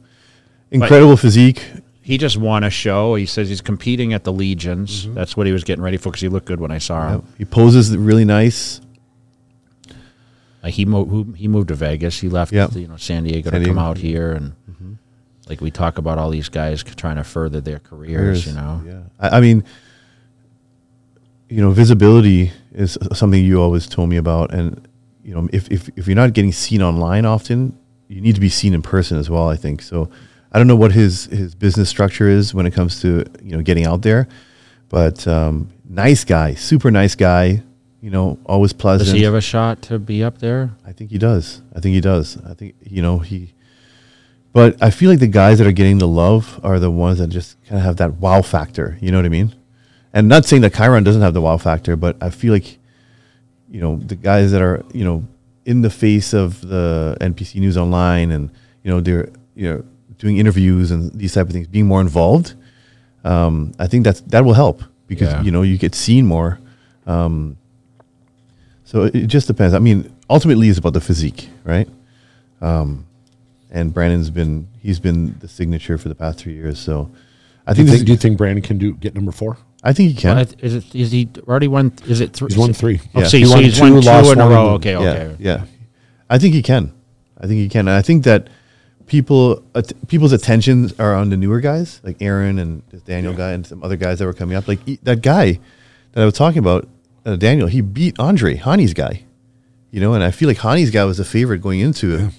Incredible 0.71 1.17
physique. 1.17 1.63
He 2.01 2.17
just 2.17 2.37
won 2.37 2.63
a 2.63 2.69
show. 2.69 3.15
He 3.15 3.25
says 3.25 3.49
he's 3.49 3.59
competing 3.61 4.13
at 4.13 4.23
the 4.23 4.31
Legions. 4.31 5.05
Mm-hmm. 5.05 5.15
That's 5.15 5.35
what 5.35 5.45
he 5.45 5.51
was 5.51 5.63
getting 5.65 5.83
ready 5.83 5.97
for 5.97 6.09
because 6.09 6.21
he 6.21 6.29
looked 6.29 6.45
good 6.45 6.59
when 6.61 6.71
I 6.71 6.77
saw 6.77 7.09
him. 7.09 7.13
Yep. 7.27 7.37
He 7.37 7.45
poses 7.45 7.95
really 7.97 8.23
nice. 8.25 8.79
Uh, 10.63 10.67
he 10.69 10.85
mo- 10.85 11.05
who, 11.05 11.33
he 11.33 11.47
moved 11.47 11.67
to 11.67 11.75
Vegas. 11.75 12.19
He 12.19 12.29
left 12.29 12.51
Yep. 12.53 12.73
you 12.75 12.87
know 12.87 12.97
San 12.97 13.23
Diego 13.23 13.49
San 13.49 13.59
to 13.61 13.65
come 13.65 13.75
Diego. 13.75 13.89
out 13.89 13.97
here 13.97 14.31
and 14.31 14.53
like 15.49 15.61
we 15.61 15.71
talk 15.71 15.97
about 15.97 16.17
all 16.17 16.29
these 16.29 16.49
guys 16.49 16.83
trying 16.83 17.15
to 17.15 17.23
further 17.23 17.61
their 17.61 17.79
careers. 17.79 18.45
You 18.47 18.53
know, 18.53 18.81
Yeah. 18.85 18.99
I, 19.19 19.37
I 19.37 19.41
mean, 19.41 19.63
you 21.49 21.61
know, 21.61 21.71
visibility 21.71 22.51
is 22.73 22.97
something 23.13 23.43
you 23.43 23.61
always 23.61 23.87
told 23.87 24.09
me 24.09 24.17
about. 24.17 24.53
And, 24.53 24.87
you 25.23 25.33
know, 25.33 25.47
if, 25.51 25.71
if, 25.71 25.89
if 25.95 26.07
you're 26.07 26.15
not 26.15 26.33
getting 26.33 26.51
seen 26.51 26.81
online 26.81 27.25
often, 27.25 27.77
you 28.07 28.21
need 28.21 28.35
to 28.35 28.41
be 28.41 28.49
seen 28.49 28.73
in 28.73 28.81
person 28.81 29.17
as 29.17 29.29
well, 29.29 29.49
I 29.49 29.55
think. 29.55 29.81
So 29.81 30.09
I 30.51 30.57
don't 30.57 30.67
know 30.67 30.75
what 30.75 30.91
his, 30.91 31.25
his 31.25 31.55
business 31.55 31.89
structure 31.89 32.27
is 32.27 32.53
when 32.53 32.65
it 32.65 32.71
comes 32.71 33.01
to, 33.01 33.25
you 33.41 33.55
know, 33.55 33.61
getting 33.61 33.85
out 33.85 34.01
there, 34.01 34.27
but 34.89 35.27
um, 35.27 35.69
nice 35.89 36.23
guy, 36.23 36.53
super 36.53 36.91
nice 36.91 37.15
guy, 37.15 37.63
you 38.01 38.09
know, 38.09 38.39
always 38.45 38.73
pleasant. 38.73 39.07
does 39.07 39.13
he 39.13 39.23
have 39.23 39.33
a 39.33 39.41
shot 39.41 39.81
to 39.83 39.99
be 39.99 40.23
up 40.23 40.37
there? 40.37 40.71
I 40.85 40.91
think 40.91 41.11
he 41.11 41.17
does. 41.17 41.61
I 41.75 41.79
think 41.79 41.95
he 41.95 42.01
does. 42.01 42.37
I 42.45 42.53
think 42.53 42.75
you 42.81 43.01
know 43.01 43.19
he. 43.19 43.53
But 44.53 44.81
I 44.81 44.91
feel 44.91 45.09
like 45.09 45.19
the 45.19 45.27
guys 45.27 45.57
that 45.57 45.67
are 45.67 45.71
getting 45.73 45.97
the 45.97 46.07
love 46.07 46.59
are 46.63 46.79
the 46.79 46.89
ones 46.89 47.19
that 47.19 47.27
just 47.27 47.61
kind 47.65 47.77
of 47.77 47.83
have 47.83 47.97
that 47.97 48.15
wow 48.15 48.41
factor. 48.41 48.97
You 49.01 49.11
know 49.11 49.17
what 49.17 49.25
I 49.25 49.29
mean? 49.29 49.53
And 50.13 50.27
not 50.27 50.45
saying 50.45 50.61
that 50.63 50.73
Kyron 50.73 51.03
doesn't 51.03 51.21
have 51.21 51.33
the 51.33 51.41
wow 51.41 51.57
factor, 51.57 51.95
but 51.95 52.15
I 52.21 52.29
feel 52.29 52.53
like, 52.53 52.77
you 53.69 53.81
know, 53.81 53.97
the 53.97 54.15
guys 54.15 54.51
that 54.51 54.61
are 54.61 54.83
you 54.93 55.03
know 55.03 55.27
in 55.65 55.81
the 55.81 55.89
face 55.89 56.33
of 56.33 56.61
the 56.61 57.17
NPC 57.21 57.55
News 57.59 57.77
Online 57.77 58.31
and 58.31 58.49
you 58.83 58.89
know 58.91 59.01
they're 59.01 59.29
you 59.55 59.67
know 59.69 59.83
doing 60.17 60.37
interviews 60.37 60.89
and 60.91 61.11
these 61.13 61.33
type 61.33 61.47
of 61.47 61.53
things, 61.53 61.67
being 61.67 61.85
more 61.85 62.01
involved. 62.01 62.53
Um, 63.23 63.73
I 63.77 63.87
think 63.87 64.03
that's 64.05 64.21
that 64.21 64.45
will 64.45 64.53
help 64.53 64.81
because 65.07 65.31
Yeah. 65.33 65.41
you 65.43 65.51
know 65.51 65.61
you 65.63 65.77
get 65.77 65.93
seen 65.93 66.25
more. 66.25 66.59
Um, 67.05 67.57
so 68.85 69.03
it, 69.03 69.15
it 69.15 69.27
just 69.27 69.47
depends. 69.47 69.73
I 69.73 69.79
mean, 69.79 70.11
ultimately, 70.29 70.69
it's 70.69 70.79
about 70.79 70.93
the 70.93 71.01
physique, 71.01 71.49
right? 71.65 71.89
Um, 72.61 73.05
and 73.69 73.93
Brandon's 73.93 74.29
been 74.29 74.67
he's 74.81 74.99
been 74.99 75.37
the 75.39 75.47
signature 75.47 75.97
for 75.97 76.07
the 76.09 76.15
past 76.15 76.39
three 76.39 76.53
years. 76.53 76.79
So 76.79 77.11
I 77.67 77.73
Do 77.73 77.81
you, 77.81 77.87
think, 77.87 77.97
think, 77.97 78.05
do 78.05 78.11
you 78.13 78.17
think 78.17 78.37
Brandon 78.37 78.63
can 78.63 78.77
do 78.77 78.93
get 78.93 79.13
number 79.13 79.31
four? 79.33 79.57
I 79.83 79.93
think 79.93 80.09
he 80.09 80.15
can. 80.15 80.35
Well, 80.37 80.45
Is 80.59 80.73
it 80.75 80.95
is 80.95 81.11
he 81.11 81.29
already 81.47 81.67
won? 81.67 81.93
Is 82.07 82.19
it 82.19 82.33
three? 82.33 82.47
He's 82.49 82.57
won 82.57 82.73
three. 82.73 82.99
Oh, 83.15 83.21
Yeah. 83.21 83.27
so, 83.27 83.37
He 83.37 83.45
so 83.45 83.51
won 83.51 83.63
he's 83.63 83.75
two, 83.77 83.81
won 83.93 84.01
two 84.01 84.31
in 84.31 84.39
a 84.39 84.47
row. 84.49 84.65
and- 84.67 84.75
Okay, 84.75 84.91
yeah, 84.91 84.97
okay. 84.99 85.35
yeah. 85.39 85.63
I 86.29 86.37
think 86.39 86.53
he 86.55 86.61
can. 86.61 86.91
I 87.39 87.47
think 87.47 87.59
he 87.59 87.69
can. 87.69 87.81
And 87.87 87.91
I 87.95 88.01
think 88.01 88.23
that 88.25 88.47
people 89.05 89.63
at- 89.75 89.93
people's 90.07 90.33
attentions 90.33 90.93
are 90.99 91.15
on 91.15 91.29
the 91.29 91.37
newer 91.37 91.59
guys 91.61 92.01
like 92.03 92.17
Erin 92.21 92.59
and 92.59 92.81
this 92.91 93.01
Daniel 93.01 93.33
guy 93.33 93.51
and 93.51 93.65
some 93.65 93.83
other 93.83 93.95
guys 93.95 94.19
that 94.19 94.25
were 94.25 94.33
coming 94.33 94.57
up. 94.57 94.67
Like 94.67 94.79
e- 94.87 94.99
that 95.03 95.21
guy 95.21 95.59
that 96.13 96.21
I 96.21 96.25
was 96.25 96.33
talking 96.33 96.59
about, 96.59 96.87
uh, 97.25 97.35
Daniel. 97.35 97.67
He 97.67 97.81
beat 97.81 98.17
Andre 98.19 98.55
Hany's 98.55 98.93
guy. 98.93 99.23
You 99.91 100.01
know, 100.01 100.13
and 100.13 100.23
I 100.23 100.31
feel 100.31 100.47
like 100.49 100.57
Hany's 100.57 100.91
guy 100.91 101.05
was 101.05 101.19
a 101.19 101.25
favorite 101.25 101.59
going 101.61 101.79
into 101.79 102.13
it. 102.15 102.31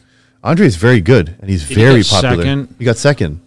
Andre 0.45 0.67
is 0.67 0.77
very 0.77 1.01
good 1.01 1.35
and 1.41 1.49
he's 1.49 1.67
he 1.67 1.75
very 1.75 2.03
popular. 2.03 2.37
second? 2.43 2.75
He 2.79 2.85
got 2.85 2.97
second. 2.99 3.41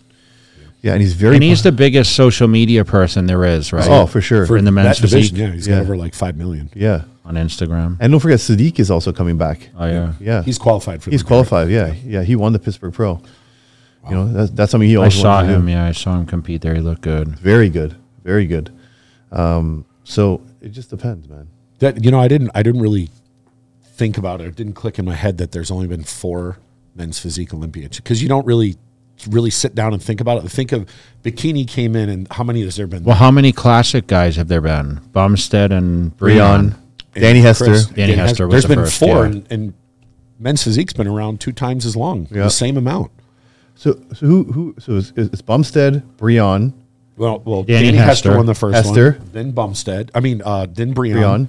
Yeah, 0.82 0.94
and 0.94 1.02
he's 1.02 1.14
very. 1.14 1.36
And 1.36 1.44
he's 1.44 1.62
po- 1.62 1.70
the 1.70 1.76
biggest 1.78 2.16
social 2.16 2.48
media 2.48 2.84
person 2.84 3.28
there 3.28 3.46
is, 3.46 3.72
right? 3.72 3.88
oh 3.88 4.08
for 4.08 4.20
sure. 4.22 4.46
For 4.48 4.58
in 4.58 4.66
the 4.66 4.72
men's 4.72 4.98
division, 5.00 5.20
physique 5.22 5.38
yeah, 5.38 5.52
he's 5.54 5.68
Yeah. 5.68 5.76
got 5.76 5.82
over 5.84 5.96
like 5.98 6.14
five 6.16 6.36
million. 6.36 6.70
yeah, 6.74 7.04
on 7.24 7.36
Instagram. 7.36 7.98
and 8.00 8.12
don't 8.12 8.20
forget 8.20 8.40
Sadik 8.40 8.80
is 8.80 8.90
also 8.90 9.12
coming 9.12 9.38
back. 9.38 9.70
Oh 9.78 9.86
yeah. 9.86 10.14
Yeah, 10.20 10.42
He's 10.44 10.58
qualified 10.58 11.04
for. 11.04 11.12
He's 11.12 11.22
the 11.22 11.28
qualified. 11.28 11.70
Yeah, 11.70 11.94
yeah. 12.04 12.24
He 12.24 12.36
won 12.36 12.54
the 12.54 12.60
Pittsburgh 12.60 12.94
Pro. 12.94 13.22
You 14.10 14.16
know, 14.16 14.34
that's, 14.34 14.50
that's 14.52 14.72
something 14.72 14.90
he 14.90 14.98
I 14.98 15.10
saw 15.10 15.42
to 15.44 15.48
him. 15.48 15.68
do. 15.68 15.72
Yeah, 15.74 15.86
I 15.86 15.92
saw 15.92 16.18
him 16.20 16.26
compete 16.26 16.62
there. 16.62 16.74
He 16.74 16.82
looked 16.82 17.02
good. 17.04 17.28
Very 17.38 17.70
good, 17.70 17.96
very 18.24 18.48
good. 18.48 18.72
Um, 19.32 19.86
so 20.04 20.42
it 20.62 20.70
just 20.70 20.90
depends, 20.90 21.30
man. 21.30 21.48
That 21.78 22.04
you 22.04 22.10
know, 22.10 22.20
I 22.20 22.28
didn't. 22.28 22.50
I 22.56 22.64
didn't 22.64 22.82
really 22.82 23.12
think 23.84 24.18
about 24.18 24.42
it. 24.42 24.48
It 24.48 24.56
didn't 24.56 24.74
click 24.74 24.98
in 24.98 25.06
my 25.06 25.14
head 25.14 25.38
that 25.38 25.52
there's 25.52 25.70
only 25.70 25.86
been 25.86 26.04
four 26.04 26.58
men's 26.96 27.20
physique 27.20 27.54
Olympiads 27.54 27.98
because 27.98 28.24
you 28.24 28.28
don't 28.28 28.46
really, 28.48 28.76
really 29.28 29.50
sit 29.50 29.76
down 29.76 29.94
and 29.94 30.02
think 30.02 30.22
about 30.22 30.44
it. 30.44 30.50
Think 30.50 30.72
of 30.72 30.88
bikini 31.24 31.68
came 31.68 31.96
in, 31.96 32.10
and 32.10 32.28
how 32.32 32.44
many 32.44 32.62
has 32.64 32.76
there 32.76 32.88
been? 32.88 33.04
Well, 33.04 33.16
how 33.16 33.32
many 33.32 33.52
classic 33.52 34.08
guys 34.08 34.36
have 34.36 34.48
there 34.48 34.62
been? 34.62 35.00
Bumstead 35.14 35.72
and 35.72 36.16
Breon, 36.18 36.36
Breon. 36.38 36.76
And 37.14 37.22
Danny 37.22 37.42
Hester. 37.42 37.66
Chris- 37.66 37.86
Danny 37.88 38.14
Hester 38.14 38.48
was 38.48 38.54
There's 38.54 38.64
the 38.64 38.70
been 38.70 38.86
first, 38.86 39.00
four, 39.00 39.08
yeah. 39.10 39.26
and, 39.26 39.48
and 39.52 39.74
men's 40.40 40.64
physique's 40.64 40.94
been 40.94 41.08
around 41.08 41.40
two 41.42 41.52
times 41.52 41.86
as 41.86 41.96
long, 41.96 42.28
Yeah. 42.32 42.44
the 42.44 42.50
same 42.50 42.78
amount. 42.78 43.12
So, 43.76 43.94
so 44.14 44.26
who, 44.26 44.44
who? 44.44 44.76
So 44.80 44.98
it's, 44.98 45.12
it's 45.16 45.42
Bumstead, 45.42 46.04
Breon, 46.18 46.74
Well, 47.18 47.40
well, 47.46 47.64
Danny 47.64 47.88
Danny, 47.88 47.98
Hester. 47.98 48.30
Hester. 48.30 48.38
won 48.38 48.46
the 48.46 48.54
first 48.56 48.76
Hester. 48.76 49.12
one, 49.20 49.30
then 49.34 49.52
Bumstead. 49.52 50.12
I 50.16 50.20
mean, 50.20 50.42
uh, 50.44 50.68
then 50.70 50.94
Breon, 50.94 51.16
Breon, 51.16 51.48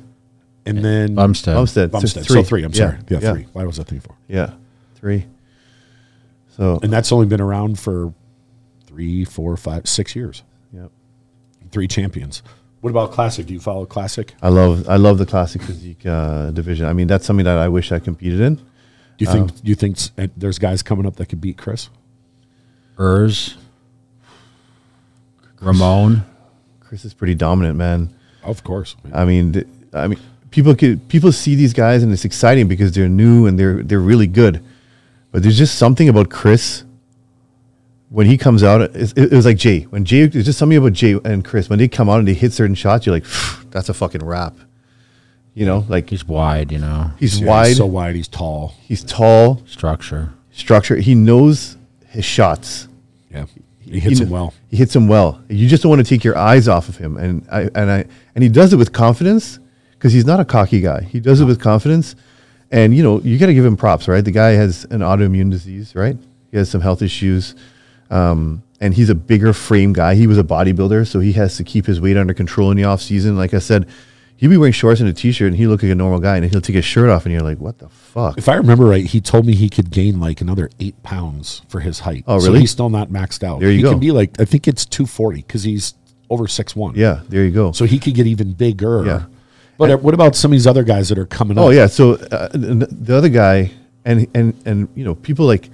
and 0.66 0.84
then 0.84 1.14
Bumstead. 1.14 1.54
Bumstead. 1.54 1.90
So 1.90 1.92
Bumstead. 1.92 2.24
three. 2.24 2.34
So 2.36 2.42
three. 2.42 2.62
I'm 2.64 2.72
Yeah, 2.72 2.76
sorry. 2.90 2.98
Yeah, 3.08 3.18
yeah. 3.20 3.32
three. 3.34 3.46
Why 3.52 3.64
was 3.64 3.78
I 3.78 3.82
thinking 3.82 4.00
four? 4.00 4.16
Yeah, 4.28 4.52
three. 4.94 5.26
So 6.56 6.78
And 6.82 6.92
that's 6.92 7.10
only 7.12 7.26
been 7.26 7.40
around 7.40 7.78
for 7.78 8.12
three, 8.86 9.24
four, 9.24 9.56
five, 9.56 9.88
six 9.88 10.14
years. 10.14 10.42
yeah, 10.72 10.86
Three 11.70 11.88
champions. 11.88 12.42
What 12.82 12.90
about 12.90 13.12
classic? 13.12 13.46
Do 13.46 13.54
you 13.54 13.60
follow 13.60 13.86
classic? 13.86 14.34
I 14.42 14.48
love 14.48 14.88
I 14.88 14.96
love 14.96 15.18
the 15.18 15.26
classic 15.26 15.62
physique 15.62 16.04
uh, 16.04 16.50
division. 16.50 16.86
I 16.86 16.92
mean, 16.92 17.06
that's 17.06 17.24
something 17.24 17.44
that 17.44 17.56
I 17.56 17.68
wish 17.68 17.92
I 17.92 18.00
competed 18.00 18.40
in. 18.40 18.56
Do 18.56 18.62
you 19.18 19.26
think? 19.30 19.54
Do 19.62 19.68
you 19.68 19.76
think 19.76 19.98
uh, 20.18 20.26
there's 20.36 20.58
guys 20.58 20.82
coming 20.82 21.06
up 21.06 21.14
that 21.16 21.26
could 21.26 21.40
beat 21.40 21.56
Chris? 21.56 21.88
Urs. 22.98 23.54
Ramon. 25.60 26.24
Chris 26.80 27.04
is 27.04 27.14
pretty 27.14 27.34
dominant, 27.34 27.76
man. 27.78 28.12
Of 28.42 28.64
course. 28.64 28.96
I 29.14 29.24
mean, 29.24 29.52
th- 29.52 29.66
I 29.94 30.08
mean, 30.08 30.18
people 30.50 30.74
could 30.74 31.08
people 31.08 31.30
see 31.32 31.54
these 31.54 31.72
guys 31.72 32.02
and 32.02 32.12
it's 32.12 32.24
exciting 32.24 32.66
because 32.68 32.92
they're 32.92 33.08
new 33.08 33.46
and 33.46 33.58
they're 33.58 33.82
they're 33.82 34.00
really 34.00 34.26
good. 34.26 34.62
But 35.32 35.42
there's 35.42 35.58
just 35.58 35.76
something 35.76 36.08
about 36.08 36.30
Chris 36.30 36.84
when 38.10 38.26
he 38.26 38.36
comes 38.38 38.62
out. 38.62 38.82
It, 38.82 39.16
it 39.16 39.32
was 39.32 39.46
like 39.46 39.56
Jay 39.56 39.80
when 39.84 40.04
Jay. 40.04 40.26
There's 40.26 40.44
just 40.44 40.58
something 40.58 40.78
about 40.78 40.92
Jay 40.92 41.18
and 41.24 41.44
Chris 41.44 41.68
when 41.68 41.78
they 41.78 41.88
come 41.88 42.08
out 42.08 42.18
and 42.20 42.28
they 42.28 42.34
hit 42.34 42.52
certain 42.52 42.74
shots. 42.76 43.06
You're 43.06 43.14
like, 43.16 43.24
that's 43.70 43.88
a 43.88 43.94
fucking 43.94 44.24
wrap. 44.24 44.54
You 45.54 45.66
know, 45.66 45.84
like 45.88 46.08
He's 46.10 46.24
wide, 46.26 46.72
you 46.72 46.78
know. 46.78 47.10
he's 47.18 47.40
Yeah, 47.40 47.48
wide, 47.48 47.66
He's 47.68 47.76
so 47.78 47.86
wide. 47.86 48.14
He's 48.14 48.28
tall. 48.28 48.74
he's 48.82 49.04
tall, 49.04 49.62
Structure. 49.66 50.32
structure. 50.50 50.96
He 50.96 51.14
knows 51.14 51.76
his 52.08 52.24
shots. 52.24 52.88
Yeah. 53.30 53.44
He 53.80 54.00
hits 54.00 54.18
kn- 54.18 54.28
him 54.28 54.32
well. 54.32 54.54
He 54.70 54.76
hits 54.78 54.96
him 54.96 55.08
well. 55.08 55.42
You 55.50 55.68
just 55.68 55.82
don't 55.82 55.90
want 55.90 56.00
to 56.00 56.08
take 56.08 56.24
your 56.24 56.38
eyes 56.38 56.68
off 56.68 56.88
of 56.88 56.96
him, 56.96 57.18
and 57.18 57.46
I 57.52 57.62
and 57.74 57.90
I 57.90 58.04
and 58.34 58.42
he 58.42 58.48
does 58.48 58.72
it 58.72 58.76
with 58.76 58.92
confidence 58.94 59.58
because 59.92 60.14
he's 60.14 60.24
not 60.24 60.40
a 60.40 60.44
cocky 60.46 60.80
guy. 60.80 61.02
He 61.02 61.20
does 61.20 61.42
it 61.42 61.44
with 61.44 61.60
confidence, 61.60 62.16
and 62.72 62.96
you 62.96 63.02
know 63.04 63.20
you 63.20 63.38
got 63.38 63.46
to 63.46 63.54
give 63.54 63.64
him 63.64 63.76
props, 63.76 64.08
right? 64.08 64.24
The 64.24 64.32
guy 64.32 64.50
has 64.50 64.84
an 64.90 65.00
autoimmune 65.00 65.50
disease, 65.50 65.94
right? 65.94 66.16
He 66.50 66.56
has 66.56 66.68
some 66.68 66.80
health 66.80 67.02
issues, 67.02 67.54
um, 68.10 68.62
and 68.80 68.92
he's 68.92 69.08
a 69.10 69.14
bigger 69.14 69.52
frame 69.52 69.92
guy. 69.92 70.14
He 70.16 70.26
was 70.26 70.38
a 70.38 70.42
bodybuilder, 70.44 71.06
so 71.06 71.20
he 71.20 71.32
has 71.34 71.56
to 71.58 71.64
keep 71.64 71.86
his 71.86 72.00
weight 72.00 72.16
under 72.16 72.34
control 72.34 72.70
in 72.70 72.76
the 72.76 72.84
off 72.84 73.00
season. 73.00 73.36
Like 73.36 73.54
I 73.54 73.58
said, 73.58 73.88
he'd 74.36 74.48
be 74.48 74.56
wearing 74.56 74.72
shorts 74.72 75.00
and 75.00 75.08
a 75.08 75.12
t-shirt, 75.12 75.46
and 75.48 75.56
he 75.56 75.66
look 75.66 75.82
like 75.82 75.92
a 75.92 75.94
normal 75.94 76.18
guy, 76.18 76.36
and 76.36 76.44
he'll 76.50 76.60
take 76.60 76.76
his 76.76 76.84
shirt 76.84 77.08
off, 77.08 77.24
and 77.24 77.32
you're 77.32 77.42
like, 77.42 77.58
what 77.58 77.78
the 77.78 77.88
fuck? 77.88 78.36
If 78.36 78.48
I 78.48 78.54
remember 78.56 78.84
right, 78.84 79.04
he 79.04 79.20
told 79.20 79.46
me 79.46 79.54
he 79.54 79.68
could 79.68 79.90
gain 79.90 80.18
like 80.20 80.40
another 80.40 80.68
eight 80.80 81.00
pounds 81.02 81.62
for 81.68 81.80
his 81.80 82.00
height. 82.00 82.24
Oh, 82.26 82.34
really 82.34 82.46
So 82.46 82.52
he's 82.54 82.70
still 82.70 82.90
not 82.90 83.08
maxed 83.08 83.42
out. 83.44 83.60
There 83.60 83.70
you 83.70 83.76
he 83.76 83.82
go. 83.82 83.90
can 83.90 84.00
be 84.00 84.10
like 84.10 84.38
I 84.40 84.44
think 84.44 84.66
it's 84.66 84.84
two 84.84 85.06
forty 85.06 85.42
because 85.42 85.62
he's 85.62 85.94
over 86.28 86.48
six 86.48 86.74
one. 86.74 86.94
Yeah, 86.96 87.20
there 87.28 87.44
you 87.44 87.50
go. 87.50 87.72
So 87.72 87.84
he 87.84 87.98
could 87.98 88.14
get 88.14 88.26
even 88.26 88.52
bigger. 88.52 89.04
Yeah. 89.06 89.22
But 89.78 89.90
uh, 89.90 89.96
what 89.98 90.14
about 90.14 90.36
some 90.36 90.50
of 90.50 90.52
these 90.52 90.66
other 90.66 90.84
guys 90.84 91.08
that 91.08 91.18
are 91.18 91.26
coming 91.26 91.58
up? 91.58 91.64
Oh 91.64 91.70
yeah. 91.70 91.86
So 91.86 92.14
uh, 92.14 92.48
the 92.52 93.14
other 93.16 93.28
guy 93.28 93.72
and 94.04 94.26
and 94.34 94.54
and 94.64 94.88
you 94.94 95.04
know 95.04 95.14
people 95.14 95.46
like 95.46 95.70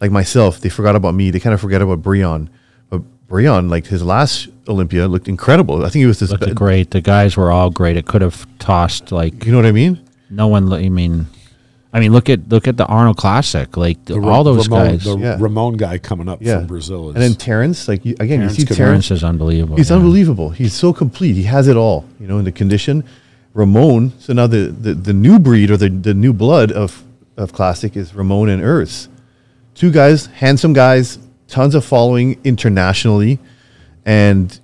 like 0.00 0.10
myself, 0.10 0.60
they 0.60 0.68
forgot 0.68 0.96
about 0.96 1.14
me. 1.14 1.30
They 1.30 1.40
kind 1.40 1.54
of 1.54 1.60
forget 1.60 1.82
about 1.82 2.02
Breon, 2.02 2.48
but 2.88 3.02
Breon, 3.28 3.70
like 3.70 3.86
his 3.86 4.02
last 4.02 4.48
Olympia, 4.66 5.06
looked 5.08 5.28
incredible. 5.28 5.84
I 5.84 5.90
think 5.90 6.02
it 6.02 6.06
was 6.06 6.20
this. 6.20 6.30
Looked 6.30 6.54
great. 6.54 6.90
The 6.90 7.00
guys 7.00 7.36
were 7.36 7.50
all 7.50 7.70
great. 7.70 7.96
It 7.96 8.06
could 8.06 8.22
have 8.22 8.46
tossed 8.58 9.12
like 9.12 9.44
You 9.44 9.52
know 9.52 9.58
what 9.58 9.66
I 9.66 9.72
mean? 9.72 10.00
no 10.30 10.48
one. 10.48 10.72
I 10.72 10.88
mean, 10.88 11.26
I 11.92 12.00
mean, 12.00 12.12
look 12.12 12.30
at 12.30 12.48
look 12.48 12.68
at 12.68 12.76
the 12.76 12.86
Arnold 12.86 13.16
Classic. 13.16 13.76
Like 13.76 14.04
the, 14.04 14.20
all 14.20 14.44
those 14.44 14.68
Ramon, 14.68 14.88
guys. 14.88 15.04
The 15.04 15.18
Yeah. 15.18 15.36
Ramon 15.40 15.76
guy 15.76 15.98
coming 15.98 16.28
up 16.28 16.40
Yeah, 16.40 16.58
from 16.58 16.66
Brazil. 16.68 17.10
Is, 17.10 17.16
and 17.16 17.22
then 17.22 17.34
Terrence, 17.34 17.88
like 17.88 18.04
you, 18.04 18.14
again, 18.20 18.38
Terrence 18.38 18.58
you 18.58 18.66
see 18.66 18.74
Terrence. 18.74 19.08
Terrence 19.08 19.10
is 19.10 19.24
unbelievable. 19.24 19.76
He's 19.76 19.90
yeah. 19.90 19.96
unbelievable. 19.96 20.50
He's 20.50 20.72
so 20.72 20.92
complete. 20.92 21.34
He 21.34 21.42
has 21.44 21.68
it 21.68 21.76
all. 21.76 22.06
You 22.20 22.26
know, 22.26 22.38
in 22.38 22.44
the 22.44 22.52
condition. 22.52 23.04
Ramon. 23.54 24.12
So 24.18 24.32
now 24.32 24.46
the 24.46 24.66
the, 24.66 24.94
the 24.94 25.12
new 25.12 25.38
breed 25.38 25.70
or 25.70 25.76
the, 25.76 25.88
the 25.88 26.14
new 26.14 26.32
blood 26.32 26.72
of 26.72 27.02
of 27.36 27.52
classic 27.52 27.96
is 27.96 28.14
Ramon 28.14 28.48
and 28.48 28.62
Urs. 28.62 29.08
Two 29.74 29.90
guys, 29.90 30.26
handsome 30.26 30.72
guys, 30.72 31.18
tons 31.48 31.74
of 31.74 31.84
following 31.84 32.38
internationally, 32.44 33.38
and 34.04 34.58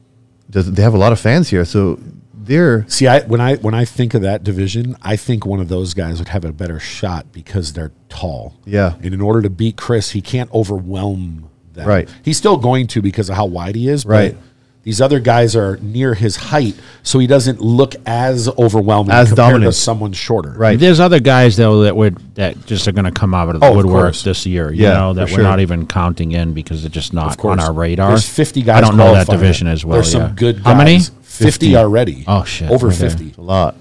does, 0.50 0.70
they 0.70 0.82
have 0.82 0.94
a 0.94 0.98
lot 0.98 1.12
of 1.12 1.18
fans 1.20 1.48
here. 1.48 1.64
So 1.64 1.98
they're 2.34 2.86
See, 2.88 3.06
I 3.06 3.20
when 3.22 3.40
I 3.40 3.56
when 3.56 3.74
I 3.74 3.84
think 3.84 4.14
of 4.14 4.22
that 4.22 4.44
division, 4.44 4.96
I 5.02 5.16
think 5.16 5.44
one 5.44 5.60
of 5.60 5.68
those 5.68 5.94
guys 5.94 6.18
would 6.18 6.28
have 6.28 6.44
a 6.44 6.52
better 6.52 6.78
shot 6.78 7.32
because 7.32 7.72
they're 7.72 7.92
tall. 8.08 8.54
Yeah. 8.64 8.94
and 9.02 9.12
in 9.12 9.20
order 9.20 9.42
to 9.42 9.50
beat 9.50 9.76
Chris, 9.76 10.10
he 10.10 10.20
can't 10.20 10.52
overwhelm 10.52 11.50
them. 11.72 11.88
Right. 11.88 12.08
He's 12.24 12.36
still 12.36 12.56
going 12.56 12.86
to 12.88 13.02
because 13.02 13.28
of 13.28 13.36
how 13.36 13.46
wide 13.46 13.74
he 13.74 13.88
is. 13.88 14.04
Right. 14.06 14.34
But 14.34 14.42
these 14.86 15.00
other 15.00 15.18
guys 15.18 15.56
are 15.56 15.78
near 15.78 16.14
his 16.14 16.36
height, 16.36 16.76
so 17.02 17.18
he 17.18 17.26
doesn't 17.26 17.60
look 17.60 17.96
as 18.06 18.48
overwhelming 18.56 19.10
As 19.10 19.30
compared 19.30 19.36
dominant. 19.50 19.72
to 19.74 19.78
someone 19.78 20.12
shorter. 20.12 20.50
right. 20.56 20.78
There's 20.78 21.00
other 21.00 21.18
guys 21.18 21.56
though 21.56 21.82
that 21.82 21.96
would 21.96 22.16
that 22.36 22.64
just 22.66 22.86
are 22.86 22.92
going 22.92 23.04
to 23.04 23.10
come 23.10 23.34
out 23.34 23.48
of 23.52 23.58
the 23.60 23.66
Oh, 23.66 23.70
of 23.70 23.76
woodwork 23.78 24.04
course. 24.04 24.22
this 24.22 24.46
year. 24.46 24.70
You 24.70 24.84
Yeah, 24.84 24.94
know 24.94 25.12
that 25.14 25.26
for 25.28 25.32
we're 25.32 25.36
sure. 25.38 25.42
not 25.42 25.58
even 25.58 25.86
counting 25.88 26.30
in 26.32 26.52
because 26.54 26.82
they're 26.82 26.88
just 26.88 27.12
not 27.12 27.32
Of 27.32 27.36
course. 27.36 27.60
on 27.60 27.66
our 27.66 27.72
radar. 27.72 28.10
There's 28.10 28.28
50 28.28 28.62
guys. 28.62 28.76
I 28.78 28.80
don't 28.80 28.96
know 28.96 29.06
that 29.12 29.26
qualifying. 29.26 29.40
division 29.40 29.66
as 29.66 29.84
well. 29.84 29.94
There's 29.94 30.14
yeah. 30.14 30.26
some 30.28 30.36
good. 30.36 30.56
Guys. 30.62 30.64
How 30.64 30.74
many? 30.78 31.00
50, 31.22 31.76
already. 31.76 32.24
Oh, 32.28 32.44
shit. 32.44 32.70
Over 32.70 32.86
Okay. 32.86 32.96
50. 32.96 33.34
a 33.38 33.40
lot, 33.42 33.74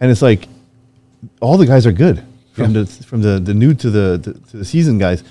and 0.00 0.10
it's 0.12 0.22
like 0.22 0.48
all 1.40 1.56
the 1.58 1.66
guys 1.66 1.86
are 1.86 1.92
good 1.92 2.22
from 2.52 2.72
the 2.72 2.86
from 2.86 3.20
the, 3.22 3.38
the 3.40 3.52
new 3.52 3.74
to 3.74 3.90
the, 3.90 4.16
the 4.22 4.32
to 4.50 4.56
the 4.58 4.64
season 4.64 4.96
guys, 4.98 5.24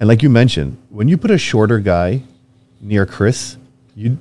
and 0.00 0.08
like 0.08 0.22
you 0.22 0.30
mentioned, 0.30 0.78
when 0.88 1.08
you 1.08 1.16
put 1.18 1.30
a 1.30 1.38
shorter 1.38 1.78
guy 1.78 2.22
near 2.80 3.04
Chris, 3.06 3.56
you 3.94 4.16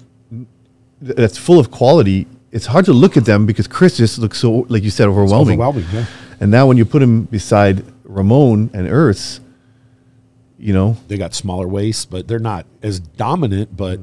that's 1.01 1.37
full 1.37 1.59
of 1.59 1.71
quality. 1.71 2.27
It's 2.51 2.65
hard 2.65 2.85
to 2.85 2.93
look 2.93 3.17
at 3.17 3.25
them 3.25 3.45
because 3.45 3.67
Chris 3.67 3.97
just 3.97 4.17
looks 4.19 4.39
so 4.39 4.65
like 4.69 4.83
you 4.83 4.89
said 4.89 5.07
overwhelming. 5.07 5.61
Overwhelming. 5.61 5.85
Yeah. 5.93 6.05
And 6.39 6.51
now 6.51 6.67
when 6.67 6.77
you 6.77 6.85
put 6.85 7.01
him 7.01 7.23
beside 7.23 7.83
Ramon 8.03 8.69
and 8.73 8.87
Urs, 8.87 9.39
you 10.57 10.73
know, 10.73 10.97
they 11.07 11.17
got 11.17 11.33
smaller 11.33 11.67
waists, 11.67 12.05
but 12.05 12.27
they're 12.27 12.39
not 12.39 12.65
as 12.81 12.99
dominant. 12.99 13.75
But 13.75 13.99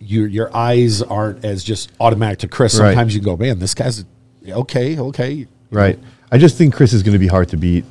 your 0.00 0.26
your 0.26 0.54
eyes 0.54 1.02
aren't 1.02 1.44
as 1.44 1.64
just 1.64 1.90
automatic 2.00 2.40
to 2.40 2.48
Chris. 2.48 2.78
Right. 2.78 2.88
Sometimes 2.90 3.14
you 3.14 3.20
go, 3.20 3.36
man, 3.36 3.58
this 3.58 3.74
guy's 3.74 4.04
okay, 4.46 4.98
okay, 4.98 5.32
You 5.32 5.46
Right. 5.70 5.98
I 6.30 6.38
just 6.38 6.56
think 6.58 6.74
Chris 6.74 6.92
is 6.92 7.02
going 7.02 7.12
to 7.14 7.18
be 7.18 7.26
hard 7.28 7.48
to 7.50 7.56
beat, 7.56 7.84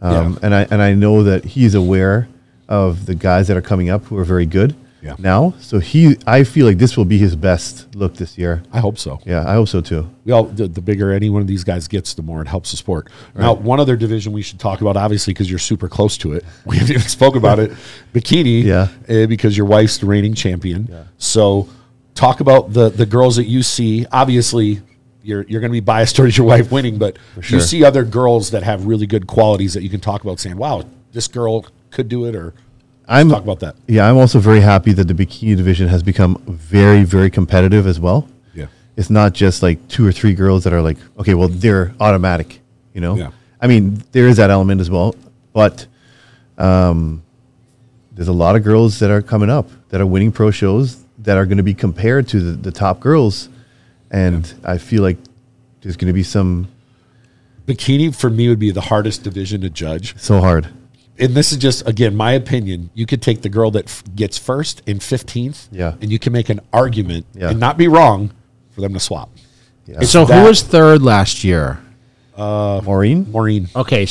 um, 0.00 0.32
Yeah. 0.34 0.38
and 0.42 0.54
I 0.54 0.66
and 0.70 0.82
I 0.82 0.94
know 0.94 1.22
that 1.24 1.44
he's 1.44 1.74
aware 1.74 2.28
of 2.68 3.06
the 3.06 3.14
guys 3.14 3.48
that 3.48 3.56
are 3.56 3.62
coming 3.62 3.88
up 3.88 4.04
who 4.04 4.18
are 4.18 4.24
very 4.24 4.46
good 4.46 4.76
Yeah. 5.00 5.14
now. 5.18 5.54
So 5.60 5.78
he, 5.78 6.16
I 6.26 6.44
feel 6.44 6.66
like 6.66 6.78
this 6.78 6.96
will 6.96 7.04
be 7.04 7.18
his 7.18 7.36
best 7.36 7.94
look 7.94 8.14
this 8.14 8.36
year. 8.36 8.62
I 8.72 8.80
hope 8.80 8.98
so. 8.98 9.20
Yeah, 9.24 9.48
I 9.48 9.54
hope 9.54 9.68
so 9.68 9.80
too. 9.80 10.08
We 10.24 10.32
all 10.32 10.44
the, 10.44 10.66
the 10.66 10.80
bigger 10.80 11.12
any 11.12 11.30
one 11.30 11.40
of 11.40 11.48
these 11.48 11.64
guys 11.64 11.88
gets, 11.88 12.14
the 12.14 12.22
more 12.22 12.42
it 12.42 12.48
helps 12.48 12.70
the 12.72 12.76
sport. 12.76 13.08
Now, 13.34 13.54
one 13.54 13.80
other 13.80 13.96
division 13.96 14.32
we 14.32 14.42
should 14.42 14.58
talk 14.58 14.80
about, 14.80 14.96
obviously, 14.96 15.32
because 15.32 15.48
you're 15.48 15.58
super 15.58 15.88
close 15.88 16.18
to 16.18 16.32
it. 16.32 16.44
We 16.66 16.76
haven't 16.76 16.96
even 16.96 17.08
spoke 17.08 17.36
about 17.36 17.58
it, 17.58 17.70
bikini. 18.12 18.64
Yeah. 18.64 18.88
uh, 19.08 19.26
because 19.26 19.56
your 19.56 19.66
wife's 19.66 19.98
the 19.98 20.06
reigning 20.06 20.34
champion. 20.34 21.08
So, 21.18 21.68
talk 22.14 22.40
about 22.40 22.72
the 22.72 22.88
the 22.90 23.06
girls 23.06 23.36
that 23.36 23.44
you 23.46 23.62
see. 23.62 24.04
Obviously, 24.12 24.80
you're 25.22 25.42
you're 25.42 25.60
going 25.60 25.70
to 25.70 25.76
be 25.76 25.80
biased 25.80 26.16
towards 26.16 26.36
your 26.36 26.46
wife 26.46 26.70
winning, 26.72 26.98
but 26.98 27.16
sure. 27.40 27.58
you 27.58 27.64
see 27.64 27.84
other 27.84 28.04
girls 28.04 28.50
that 28.50 28.62
have 28.62 28.86
really 28.86 29.06
good 29.06 29.26
qualities 29.26 29.74
that 29.74 29.82
you 29.82 29.88
can 29.88 30.00
talk 30.00 30.22
about, 30.22 30.40
saying, 30.40 30.56
"Wow, 30.56 30.84
this 31.12 31.28
girl 31.28 31.66
could 31.90 32.08
do 32.08 32.24
it," 32.26 32.34
or 32.34 32.54
I'm 33.08 33.30
talk 33.30 33.42
about 33.42 33.60
that. 33.60 33.76
Yeah, 33.86 34.08
I'm 34.08 34.16
also 34.16 34.38
very 34.38 34.60
happy 34.60 34.92
that 34.92 35.08
the 35.08 35.14
bikini 35.14 35.56
division 35.56 35.88
has 35.88 36.02
become 36.02 36.36
very, 36.46 37.04
very 37.04 37.30
competitive 37.30 37.86
as 37.86 37.98
well. 37.98 38.28
Yeah. 38.54 38.66
It's 38.96 39.10
not 39.10 39.32
just 39.32 39.62
like 39.62 39.86
two 39.88 40.06
or 40.06 40.12
three 40.12 40.34
girls 40.34 40.64
that 40.64 40.72
are 40.72 40.82
like, 40.82 40.98
okay, 41.18 41.34
well, 41.34 41.48
they're 41.48 41.94
automatic, 42.00 42.60
you 42.92 43.00
know? 43.00 43.16
Yeah. 43.16 43.30
I 43.60 43.66
mean, 43.66 44.02
there 44.12 44.28
is 44.28 44.36
that 44.36 44.50
element 44.50 44.80
as 44.80 44.90
well, 44.90 45.14
but 45.52 45.86
um, 46.58 47.22
there's 48.12 48.28
a 48.28 48.32
lot 48.32 48.56
of 48.56 48.62
girls 48.62 48.98
that 48.98 49.10
are 49.10 49.22
coming 49.22 49.50
up 49.50 49.68
that 49.88 50.00
are 50.00 50.06
winning 50.06 50.30
pro 50.30 50.50
shows 50.50 51.04
that 51.18 51.36
are 51.36 51.46
going 51.46 51.56
to 51.56 51.62
be 51.62 51.74
compared 51.74 52.28
to 52.28 52.40
the, 52.40 52.52
the 52.52 52.72
top 52.72 53.00
girls. 53.00 53.48
And 54.10 54.52
I 54.64 54.78
feel 54.78 55.02
like 55.02 55.16
there's 55.80 55.96
going 55.96 56.08
to 56.08 56.12
be 56.12 56.22
some 56.22 56.68
Bikini 57.66 58.14
for 58.14 58.30
me 58.30 58.48
would 58.48 58.58
be 58.58 58.70
the 58.70 58.80
hardest 58.80 59.24
division 59.24 59.60
to 59.60 59.70
judge. 59.70 60.18
so 60.18 60.40
hard. 60.40 60.68
And 61.20 61.34
this 61.34 61.50
is 61.52 61.58
just 61.58 61.86
again 61.88 62.14
my 62.16 62.32
opinion. 62.32 62.90
You 62.94 63.06
could 63.06 63.20
take 63.22 63.42
the 63.42 63.48
girl 63.48 63.70
that 63.72 63.86
f- 63.86 64.02
gets 64.14 64.38
first 64.38 64.82
and 64.86 65.02
fifteenth, 65.02 65.68
Yeah. 65.72 65.94
and 66.00 66.10
you 66.12 66.18
can 66.18 66.32
make 66.32 66.48
an 66.48 66.60
argument 66.72 67.26
Yeah. 67.34 67.50
and 67.50 67.58
not 67.60 67.76
be 67.76 67.88
wrong 67.88 68.30
for 68.70 68.80
them 68.80 68.92
to 68.94 69.00
swap. 69.00 69.30
Yeah. 69.86 70.00
So 70.00 70.24
that- 70.24 70.40
who 70.42 70.48
was 70.48 70.62
third 70.62 71.02
last 71.02 71.42
year? 71.44 71.80
Uh, 72.36 72.80
Maureen? 72.84 73.26
Maureen? 73.32 73.68
Okay, 73.74 74.06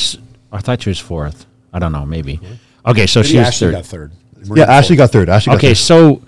I 0.52 0.60
thought 0.60 0.82
she 0.82 0.90
was 0.90 1.00
fourth. 1.00 1.46
I 1.72 1.80
don't 1.80 1.92
know, 1.94 2.06
maybe. 2.06 2.38
Mm-hmm. 2.38 2.54
Okay, 2.90 3.08
so 3.08 3.20
Maybe 3.22 3.30
she 3.30 3.38
was 3.38 3.48
Ashley 3.48 3.68
third. 3.68 3.72
got 3.74 3.86
third. 3.86 4.12
Yeah, 4.42 4.48
Maureen 4.50 4.64
Ashley 4.66 4.98
fourth. 4.98 4.98
got 4.98 5.12
third. 5.14 5.30
Ashley 5.30 5.52
got 5.52 5.58
Okay, 5.58 5.68
third. 5.70 5.78
so 5.78 6.22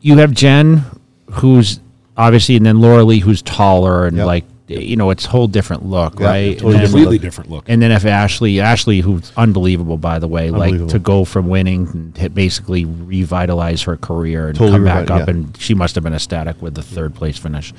you 0.00 0.16
have 0.18 0.32
Jen, 0.32 0.84
who's 1.32 1.80
obviously, 2.16 2.56
and 2.56 2.64
then 2.64 2.76
Lauralie, 2.76 3.20
who's 3.20 3.42
taller 3.42 4.06
and 4.06 4.16
Yep. 4.18 4.26
like 4.26 4.44
you 4.66 4.96
know, 4.96 5.10
it's 5.10 5.26
a 5.26 5.28
whole 5.28 5.46
different 5.46 5.84
look, 5.84 6.18
Yeah, 6.18 6.26
right? 6.26 6.52
totally 6.58 6.74
and, 6.74 6.82
then, 6.84 6.90
completely 6.90 7.18
different 7.18 7.50
look. 7.50 7.64
and 7.68 7.82
then 7.82 7.92
if 7.92 8.04
Ashley, 8.06 8.60
Ashley, 8.60 9.00
who's 9.00 9.30
unbelievable 9.36 9.98
by 9.98 10.18
the 10.18 10.26
way, 10.28 10.50
like 10.50 10.88
to 10.88 10.98
go 10.98 11.24
from 11.26 11.48
winning 11.48 11.86
and 12.18 12.34
basically 12.34 12.84
revitalize 12.86 13.82
her 13.82 13.96
career 13.98 14.48
and 14.48 14.56
Totally 14.56 14.78
come 14.78 14.84
back 14.84 15.06
revi- 15.06 15.20
up, 15.20 15.28
yeah. 15.28 15.34
and 15.34 15.56
she 15.58 15.74
must 15.74 15.94
have 15.96 16.04
been 16.04 16.14
ecstatic 16.14 16.62
with 16.62 16.74
the 16.74 16.82
third 16.82 17.14
place 17.14 17.36
finish. 17.38 17.74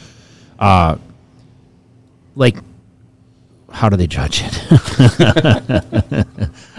Uh, 0.59 0.97
like, 2.35 2.57
how 3.71 3.89
do 3.89 3.97
they 3.97 4.07
judge 4.07 4.43
it? 4.43 4.53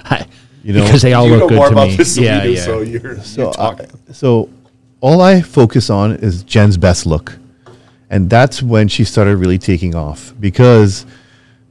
I- 0.04 0.26
You 0.62 0.72
know- 0.72 0.84
because 0.84 1.02
they 1.02 1.12
all 1.14 1.28
look 1.28 1.50
know 1.50 1.70
good 1.70 1.70
to 1.70 1.74
me. 2.20 2.24
yeah, 2.24 2.44
we 2.44 2.54
yeah. 2.56 2.62
so 2.64 2.80
you're, 2.80 3.20
So, 3.22 3.42
you're 3.42 3.60
I, 3.60 4.12
so 4.12 4.48
all 5.00 5.20
I 5.20 5.40
focus 5.42 5.90
on 5.90 6.12
is 6.16 6.42
Jen's 6.42 6.76
best 6.76 7.06
look. 7.06 7.38
And 8.10 8.30
that's 8.30 8.62
when 8.62 8.88
she 8.88 9.04
started 9.04 9.36
really 9.36 9.58
taking 9.58 9.94
off 9.94 10.32
because 10.38 11.06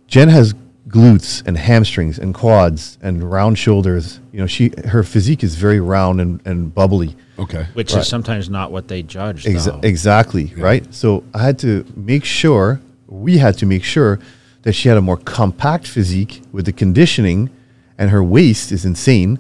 Jen 0.08 0.30
has 0.30 0.54
glutes 0.90 1.46
and 1.48 1.58
hamstrings 1.58 2.20
and 2.20 2.34
quads 2.34 2.98
and 3.02 3.24
round 3.30 3.58
shoulders. 3.58 4.20
You 4.32 4.42
know, 4.42 4.48
she 4.48 4.72
her 4.86 5.04
physique 5.04 5.44
is 5.44 5.56
very 5.56 5.80
round 5.80 6.20
and, 6.22 6.42
and 6.46 6.74
bubbly. 6.74 7.16
okay. 7.40 7.68
which 7.74 7.94
Right. 7.94 8.02
is 8.02 8.08
sometimes 8.08 8.50
not 8.50 8.72
what 8.72 8.88
they 8.88 9.02
judge. 9.02 9.46
Exa- 9.46 9.82
though. 9.82 9.88
exactly, 9.88 10.54
right? 10.58 10.86
So 10.94 11.24
I 11.34 11.40
had 11.44 11.58
to 11.60 11.86
make 11.96 12.24
sure, 12.26 12.80
we 13.08 13.38
had 13.40 13.58
to 13.60 13.66
make 13.66 13.84
sure 13.84 14.20
that 14.64 14.74
she 14.74 14.90
had 14.90 14.98
a 14.98 15.02
more 15.02 15.18
compact 15.18 15.88
physique 15.88 16.42
with 16.52 16.66
the 16.66 16.72
conditioning 16.74 17.50
and 17.98 18.10
her 18.10 18.24
waist 18.24 18.72
is 18.72 18.84
insane 18.86 19.40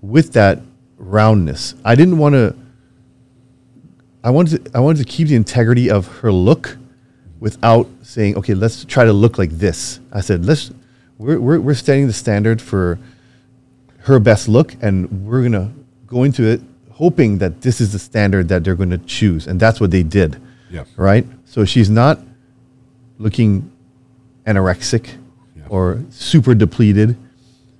with 0.00 0.32
that 0.32 0.60
roundness. 0.98 1.74
I 1.84 1.94
didn't 1.94 2.18
want 2.18 2.34
to 2.34 2.54
I 4.24 4.30
wanted 4.30 4.64
to, 4.64 4.76
I 4.76 4.80
wanted 4.80 4.98
to 4.98 5.04
keep 5.04 5.28
the 5.28 5.34
integrity 5.34 5.90
of 5.90 6.06
her 6.18 6.32
look 6.32 6.76
without 7.40 7.88
saying, 8.02 8.36
okay, 8.36 8.54
let's 8.54 8.84
try 8.84 9.04
to 9.04 9.12
look 9.12 9.36
like 9.38 9.50
this. 9.50 9.98
I 10.12 10.20
said, 10.20 10.44
let's 10.44 10.70
we're 11.18 11.40
we're, 11.40 11.60
we're 11.60 11.74
setting 11.74 12.06
the 12.06 12.12
standard 12.12 12.60
for 12.62 12.98
her 13.98 14.18
best 14.20 14.48
look, 14.48 14.74
and 14.80 15.26
we're 15.26 15.42
gonna 15.42 15.72
go 16.06 16.22
into 16.24 16.44
it 16.44 16.60
hoping 16.90 17.38
that 17.38 17.62
this 17.62 17.80
is 17.80 17.92
the 17.92 17.98
standard 17.98 18.48
that 18.48 18.62
they're 18.64 18.76
gonna 18.76 18.98
choose, 18.98 19.46
and 19.46 19.58
that's 19.58 19.80
what 19.80 19.90
they 19.90 20.02
did. 20.02 20.40
Yeah. 20.70 20.84
Right. 20.96 21.26
So 21.44 21.64
she's 21.64 21.90
not 21.90 22.18
looking 23.18 23.70
anorexic 24.46 25.08
Yeah. 25.56 25.62
or 25.68 26.02
super 26.10 26.54
depleted, 26.54 27.16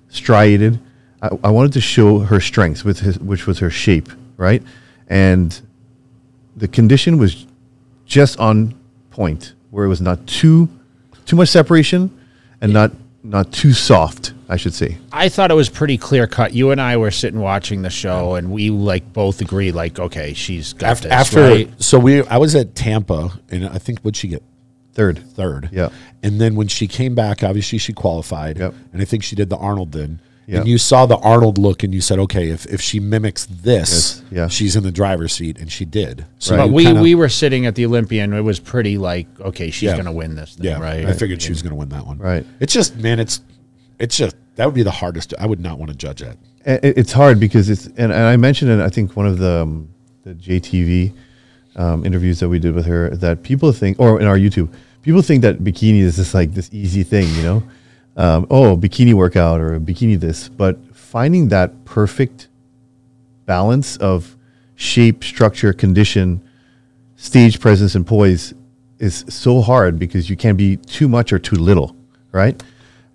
striated. 0.09 0.79
I, 1.21 1.29
I 1.45 1.49
wanted 1.51 1.73
to 1.73 1.81
show 1.81 2.19
her 2.19 2.39
strengths, 2.39 2.83
with 2.83 2.99
his, 2.99 3.17
which 3.19 3.47
was 3.47 3.59
her 3.59 3.69
shape, 3.69 4.09
right? 4.37 4.61
And 5.07 5.59
the 6.55 6.67
condition 6.67 7.17
was 7.17 7.45
just 8.05 8.39
on 8.39 8.73
point, 9.11 9.53
where 9.71 9.85
it 9.85 9.89
was 9.89 10.01
not 10.01 10.25
too 10.27 10.69
too 11.25 11.35
much 11.35 11.49
separation 11.49 12.11
and 12.61 12.73
not 12.73 12.91
not 13.23 13.51
too 13.53 13.71
soft, 13.71 14.33
I 14.49 14.57
should 14.57 14.73
say. 14.73 14.97
I 15.11 15.29
thought 15.29 15.49
it 15.49 15.53
was 15.55 15.69
pretty 15.69 15.97
clear 15.97 16.27
cut. 16.27 16.53
You 16.53 16.71
and 16.71 16.81
I 16.81 16.97
were 16.97 17.11
sitting 17.11 17.39
watching 17.39 17.81
the 17.81 17.89
show, 17.89 18.35
and 18.35 18.51
we 18.51 18.69
like 18.69 19.13
both 19.13 19.39
agreed, 19.39 19.71
like, 19.73 19.97
okay, 19.97 20.33
she's 20.33 20.73
got 20.73 20.89
After, 20.91 21.07
this, 21.07 21.13
after 21.13 21.41
right? 21.41 21.81
so 21.81 21.97
we, 21.99 22.21
I 22.27 22.37
was 22.37 22.53
at 22.55 22.75
Tampa, 22.75 23.31
and 23.49 23.65
I 23.69 23.77
think 23.77 24.03
would 24.03 24.17
she 24.17 24.27
get 24.27 24.43
Third. 24.93 25.19
third? 25.19 25.69
Yeah. 25.71 25.89
And 26.21 26.39
then 26.39 26.55
when 26.55 26.67
she 26.67 26.85
came 26.87 27.15
back, 27.15 27.43
obviously 27.43 27.77
she 27.79 27.93
qualified. 27.93 28.57
Yep. 28.59 28.75
And 28.91 29.01
I 29.01 29.05
think 29.05 29.23
she 29.23 29.35
did 29.35 29.49
the 29.49 29.57
Arnold 29.57 29.91
then. 29.93 30.19
Yeah. 30.45 30.59
And 30.59 30.67
you 30.67 30.77
saw 30.77 31.05
the 31.05 31.15
Arnold 31.17 31.57
look, 31.57 31.83
and 31.83 31.93
you 31.93 32.01
said, 32.01 32.19
"Okay, 32.19 32.49
if, 32.49 32.65
if 32.65 32.81
she 32.81 32.99
mimics 32.99 33.45
this, 33.45 34.21
Yes, 34.21 34.23
yeah. 34.31 34.47
she's 34.49 34.75
in 34.75 34.83
the 34.83 34.91
driver's 34.91 35.31
seat," 35.33 35.57
and 35.57 35.71
she 35.71 35.85
did. 35.85 36.25
So 36.37 36.57
But 36.57 36.69
we, 36.69 36.83
kinda- 36.83 37.01
we 37.01 37.15
were 37.15 37.29
sitting 37.29 37.65
at 37.65 37.75
the 37.75 37.85
Olympian. 37.85 38.33
it 38.33 38.41
was 38.41 38.59
pretty 38.59 38.97
like, 38.97 39.27
okay, 39.39 39.69
she's 39.71 39.83
Yeah. 39.83 39.93
going 39.93 40.05
to 40.05 40.11
win 40.11 40.35
this 40.35 40.55
thing, 40.55 40.65
yeah, 40.65 40.79
right? 40.81 41.05
I 41.05 41.13
figured 41.13 41.41
she 41.41 41.49
was 41.51 41.61
going 41.61 41.71
to 41.71 41.77
win 41.77 41.89
that 41.89 42.05
one. 42.05 42.17
Right. 42.17 42.45
It's 42.59 42.73
just, 42.73 42.97
man, 42.97 43.19
it's 43.19 43.39
it's 43.99 44.17
just 44.17 44.35
that 44.57 44.65
would 44.65 44.75
be 44.75 44.83
the 44.83 44.91
hardest. 44.91 45.33
I 45.39 45.45
would 45.45 45.61
not 45.61 45.79
want 45.79 45.91
to 45.91 45.97
judge 45.97 46.19
that. 46.19 46.37
It- 46.65 46.97
it's 46.97 47.13
hard 47.13 47.39
because 47.39 47.69
it's 47.69 47.85
and, 47.85 48.11
and 48.11 48.13
I 48.13 48.35
mentioned 48.35 48.69
in 48.69 48.81
I 48.81 48.89
think 48.89 49.15
one 49.15 49.27
of 49.27 49.37
the 49.37 49.61
um, 49.61 49.89
the 50.25 50.33
JTV 50.33 51.13
um, 51.77 52.05
interviews 52.05 52.39
that 52.41 52.49
we 52.49 52.59
did 52.59 52.75
with 52.75 52.85
her 52.85 53.09
that 53.15 53.43
people 53.43 53.71
think 53.71 53.97
or 53.99 54.19
in 54.19 54.27
our 54.27 54.37
YouTube 54.37 54.69
people 55.03 55.21
think 55.21 55.41
that 55.41 55.59
bikini 55.63 55.99
is 56.01 56.15
just 56.17 56.33
like 56.33 56.53
this 56.53 56.69
easy 56.71 57.01
thing 57.03 57.27
you 57.35 57.41
know 57.43 57.63
um, 58.15 58.45
oh 58.49 58.77
bikini 58.77 59.13
workout 59.13 59.59
or 59.59 59.79
bikini 59.79 60.19
this 60.19 60.49
but 60.49 60.77
finding 60.95 61.49
that 61.49 61.85
perfect 61.85 62.47
balance 63.45 63.97
of 63.97 64.37
shape 64.75 65.23
structure 65.23 65.73
condition 65.73 66.41
stage 67.15 67.59
presence 67.59 67.95
and 67.95 68.05
poise 68.05 68.53
is 68.99 69.25
so 69.27 69.61
hard 69.61 69.99
because 69.99 70.29
you 70.29 70.35
can't 70.35 70.57
be 70.57 70.77
too 70.77 71.07
much 71.07 71.33
or 71.33 71.39
too 71.39 71.55
little, 71.55 71.95
right? 72.31 72.61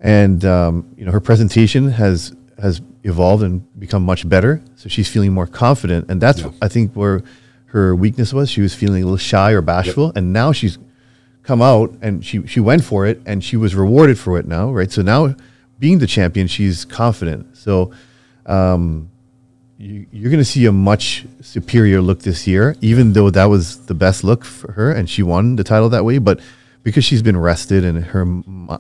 And 0.01 0.45
um, 0.45 0.87
you 0.97 1.05
know 1.05 1.13
her 1.13 1.21
presentation 1.21 1.91
has 1.91 2.35
has 2.61 2.81
evolved 3.05 3.43
and 3.43 3.63
become 3.79 4.03
much 4.03 4.29
better, 4.29 4.63
so 4.77 4.89
she's 4.89 5.09
feeling 5.09 5.33
more 5.33 5.47
confident, 5.47 6.11
and 6.11 6.21
that's 6.21 6.41
Yeah. 6.41 6.51
I 6.63 6.69
think 6.69 6.95
where 6.95 7.23
her 7.67 7.95
weakness 7.95 8.33
was. 8.33 8.51
She 8.51 8.61
was 8.61 8.75
feeling 8.75 9.03
a 9.03 9.07
little 9.07 9.19
shy 9.19 9.53
or 9.53 9.63
bashful, 9.63 10.13
and 10.15 10.33
now 10.33 10.53
she's 10.53 10.79
come 11.49 11.63
out 11.63 11.91
and 12.03 12.23
she 12.23 12.47
she 12.47 12.61
went 12.61 12.85
for 12.85 13.07
it, 13.07 13.23
and 13.25 13.43
she 13.43 13.57
was 13.57 13.75
rewarded 13.75 14.19
for 14.19 14.39
it 14.39 14.47
now, 14.47 14.71
right? 14.71 14.93
So 14.93 15.01
now, 15.01 15.35
being 15.79 15.99
the 15.99 16.07
champion, 16.07 16.47
she's 16.47 16.85
confident. 16.85 17.57
So 17.57 17.91
um, 18.45 19.09
you, 19.79 20.07
you're 20.13 20.31
going 20.31 20.45
to 20.47 20.53
see 20.57 20.67
a 20.67 20.73
much 20.73 21.25
superior 21.41 22.03
look 22.03 22.21
this 22.21 22.47
year, 22.47 22.77
even 22.83 23.15
though 23.15 23.31
that 23.31 23.47
was 23.47 23.87
the 23.87 23.95
best 23.95 24.25
look 24.25 24.45
for 24.45 24.73
her 24.73 24.93
and 24.93 25.09
she 25.09 25.23
won 25.23 25.57
the 25.57 25.65
title 25.65 25.89
that 25.89 26.05
way. 26.05 26.19
But 26.19 26.41
because 26.83 27.05
she's 27.09 27.23
been 27.23 27.39
rested 27.39 27.83
and 27.83 28.05
her 28.05 28.25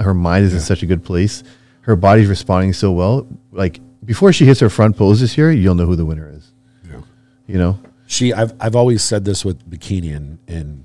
her 0.05 0.13
mind 0.13 0.45
is 0.45 0.53
in 0.53 0.61
such 0.61 0.83
a 0.83 0.87
good 0.87 1.03
place, 1.03 1.43
her 1.89 1.97
body's 1.97 2.29
responding 2.29 2.75
so 2.75 2.93
well. 2.93 3.27
Like 3.51 3.81
before 4.05 4.31
she 4.33 4.45
hits 4.45 4.61
her 4.61 4.69
front 4.69 4.99
pose 4.99 5.21
this 5.21 5.39
year, 5.39 5.51
you'll 5.51 5.75
know 5.75 5.87
who 5.87 5.97
the 5.97 6.05
winner 6.05 6.31
is. 6.37 6.53
Yeah. 6.85 7.01
You 7.47 7.59
know, 7.63 7.79
She, 8.07 8.35
I've, 8.35 8.53
I've 8.61 8.77
always 8.77 9.03
said 9.03 9.25
this 9.25 9.43
with 9.45 9.59
bikini, 9.71 10.15
and, 10.17 10.39
and 10.47 10.85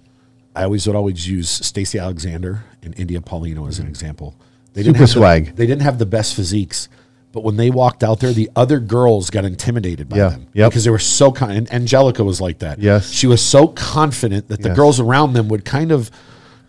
I 0.56 0.64
always 0.64 0.86
would 0.88 0.96
always 0.96 1.28
use 1.28 1.50
Stacy 1.50 1.98
Alexander 2.00 2.64
and 2.82 2.98
India 2.98 3.20
Paulino 3.20 3.68
as 3.68 3.80
an 3.80 3.86
mm-hmm. 3.86 3.90
example. 3.92 4.36
They 4.74 4.84
Super 4.84 4.98
have 5.00 5.08
the- 5.08 5.14
swag. 5.14 5.56
they 5.56 5.66
didn't 5.66 5.82
have 5.84 5.98
the 6.00 6.06
best 6.06 6.36
physiques, 6.36 6.90
but 7.32 7.44
when 7.44 7.58
they 7.58 7.70
walked 7.70 8.04
out 8.04 8.20
there, 8.20 8.34
the 8.34 8.50
other 8.56 8.80
girls 8.80 9.30
got 9.30 9.46
intimidated 9.46 10.10
by 10.10 10.18
Yeah. 10.18 10.30
them 10.30 10.48
Yep. 10.54 10.70
because 10.72 10.84
they 10.84 10.90
were 10.92 11.00
so. 11.00 11.32
Con- 11.32 11.52
and 11.52 11.72
Angelica 11.74 12.24
was 12.24 12.40
like 12.40 12.60
that. 12.60 12.80
Yes. 12.80 13.10
she 13.12 13.28
was 13.28 13.42
so 13.42 13.68
confident 13.68 14.48
that 14.50 14.62
the 14.62 14.70
Yes. 14.70 14.76
girls 14.76 15.00
around 15.00 15.34
them 15.34 15.48
would 15.50 15.66
kind 15.66 15.92
of 15.92 16.12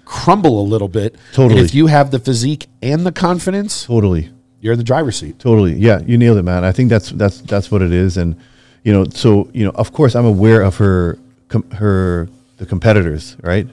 crumble 0.05 0.61
a 0.61 0.67
little 0.67 0.89
bit. 0.89 1.17
Totally. 1.33 1.59
And 1.61 1.67
if 1.67 1.75
you 1.75 1.87
have 1.87 2.11
the 2.11 2.19
physique 2.19 2.67
and 2.83 3.07
the 3.07 3.13
confidence, 3.13 3.85
totally. 3.85 4.31
you're 4.61 4.73
in 4.73 4.79
the 4.79 4.85
driver's 4.85 5.17
seat. 5.17 5.39
Totally. 5.39 5.75
Yeah, 5.75 6.01
you 6.07 6.17
nailed 6.19 6.39
it, 6.39 6.43
man. 6.43 6.65
I 6.65 6.73
think 6.73 6.89
that's 6.91 7.11
that's 7.11 7.41
that's 7.43 7.71
what 7.71 7.81
it 7.83 7.93
is, 7.93 8.17
and 8.17 8.37
you 8.83 8.93
know, 8.93 9.05
so 9.13 9.49
you 9.55 9.65
know, 9.65 9.73
of 9.75 9.93
course, 9.93 10.15
I'm 10.15 10.27
aware 10.27 10.63
of 10.63 10.77
her 10.77 11.19
her 11.73 12.29
the 12.57 12.67
competitors, 12.67 13.37
right? 13.43 13.67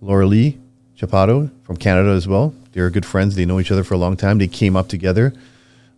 Laura 0.00 0.26
Lee 0.26 0.58
Chapato 0.98 1.50
from 1.64 1.76
Canada 1.76 2.10
as 2.10 2.28
well. 2.28 2.54
They're 2.72 2.90
good 2.90 3.06
friends. 3.06 3.34
They 3.36 3.44
know 3.46 3.60
each 3.60 3.70
other 3.70 3.84
for 3.84 3.94
a 3.94 3.98
long 3.98 4.16
time. 4.16 4.38
They 4.38 4.48
came 4.48 4.76
up 4.76 4.88
together. 4.88 5.32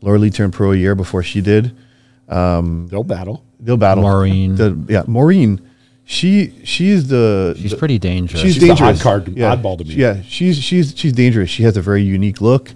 Lauralie 0.03 0.32
turned 0.32 0.53
pro 0.53 0.73
a 0.73 0.77
year 0.77 0.94
before 0.94 1.23
she 1.23 1.40
did. 1.40 1.74
They'll 2.28 3.05
battle. 3.05 3.43
They'll 3.61 3.77
battle. 3.77 4.03
Maureen. 4.03 4.57
The, 4.57 4.77
yeah, 4.89 5.03
Maureen. 5.07 5.61
She 6.09 6.53
she's 6.62 7.09
the 7.09 7.57
She's 7.59 7.73
the- 7.73 7.77
pretty 7.78 7.98
dangerous. 7.98 8.40
She's, 8.40 8.53
She's 8.55 8.62
the 8.62 8.69
dangerous. 8.69 9.01
odd 9.01 9.03
card- 9.03 9.28
yeah. 9.36 9.57
oddball 9.57 9.78
to 9.78 9.85
me. 9.85 9.94
Yeah, 9.94 10.20
she's 10.23 10.57
she's 10.62 10.97
she's 10.97 11.12
dangerous. 11.12 11.51
She 11.51 11.65
has 11.65 11.77
a 11.77 11.81
very 11.82 12.03
unique 12.03 12.40
look. 12.40 12.73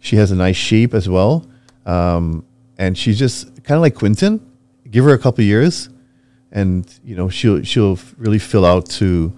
She 0.00 0.16
has 0.16 0.30
a 0.30 0.34
nice 0.34 0.56
shape 0.56 0.92
as 0.92 1.08
well, 1.08 1.46
um, 1.86 2.44
and 2.76 2.98
she's 2.98 3.18
just 3.18 3.46
kind 3.64 3.76
of 3.76 3.80
like 3.80 3.94
Quinton. 3.94 4.44
Give 4.90 5.04
her 5.04 5.14
a 5.14 5.18
couple 5.18 5.44
years, 5.44 5.88
and 6.52 6.92
you 7.04 7.14
know 7.16 7.28
she'll 7.28 7.62
she'll 7.62 7.98
really 8.16 8.38
fill 8.38 8.64
out 8.64 8.86
to, 8.90 9.32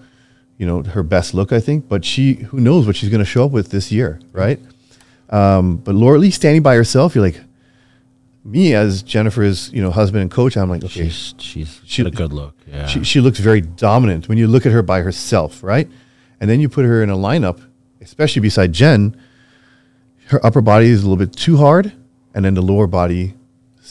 you 0.58 0.66
know, 0.66 0.82
her 0.82 1.02
best 1.02 1.34
look. 1.34 1.52
I 1.52 1.60
think, 1.60 1.88
but 1.88 2.04
she 2.04 2.34
who 2.34 2.60
knows 2.60 2.86
what 2.86 2.96
she's 2.96 3.08
going 3.10 3.20
to 3.20 3.24
show 3.30 3.44
up 3.44 3.50
with 3.50 3.70
this 3.70 3.90
year, 3.92 4.20
right? 4.32 4.58
Um, 5.30 5.76
but 5.76 5.94
Lauralie 5.94 6.32
standing 6.32 6.62
by 6.62 6.74
herself, 6.74 7.14
you're 7.14 7.24
like, 7.24 7.40
me 8.44 8.74
as 8.74 9.02
Jennifer's 9.02 9.72
you 9.72 9.82
know 9.82 9.90
husband 9.90 10.22
and 10.22 10.30
coach. 10.30 10.56
I'm 10.56 10.68
like, 10.70 10.82
okay, 10.84 11.08
she's 11.08 11.34
she's 11.38 11.80
She- 11.84 12.02
a 12.02 12.10
good 12.10 12.32
look. 12.32 12.54
Yeah. 12.66 12.86
she, 12.86 13.02
she 13.04 13.20
looks 13.20 13.38
very 13.40 13.60
dominant 13.60 14.28
when 14.28 14.38
you 14.38 14.46
look 14.46 14.64
at 14.66 14.72
her 14.72 14.82
by 14.82 15.00
herself, 15.02 15.62
right? 15.62 15.88
And 16.40 16.48
then 16.48 16.60
you 16.60 16.68
put 16.68 16.84
her 16.84 17.02
in 17.02 17.10
a 17.10 17.16
lineup, 17.16 17.60
especially 18.00 18.40
beside 18.40 18.72
Jen, 18.72 19.14
her 20.28 20.44
upper 20.46 20.60
body 20.62 20.86
is 20.86 21.00
a 21.02 21.08
little 21.08 21.16
bit 21.24 21.34
too 21.36 21.56
hard, 21.58 21.92
and 22.32 22.44
then 22.44 22.54
the 22.54 22.62
lower 22.62 22.86
body 22.86 23.34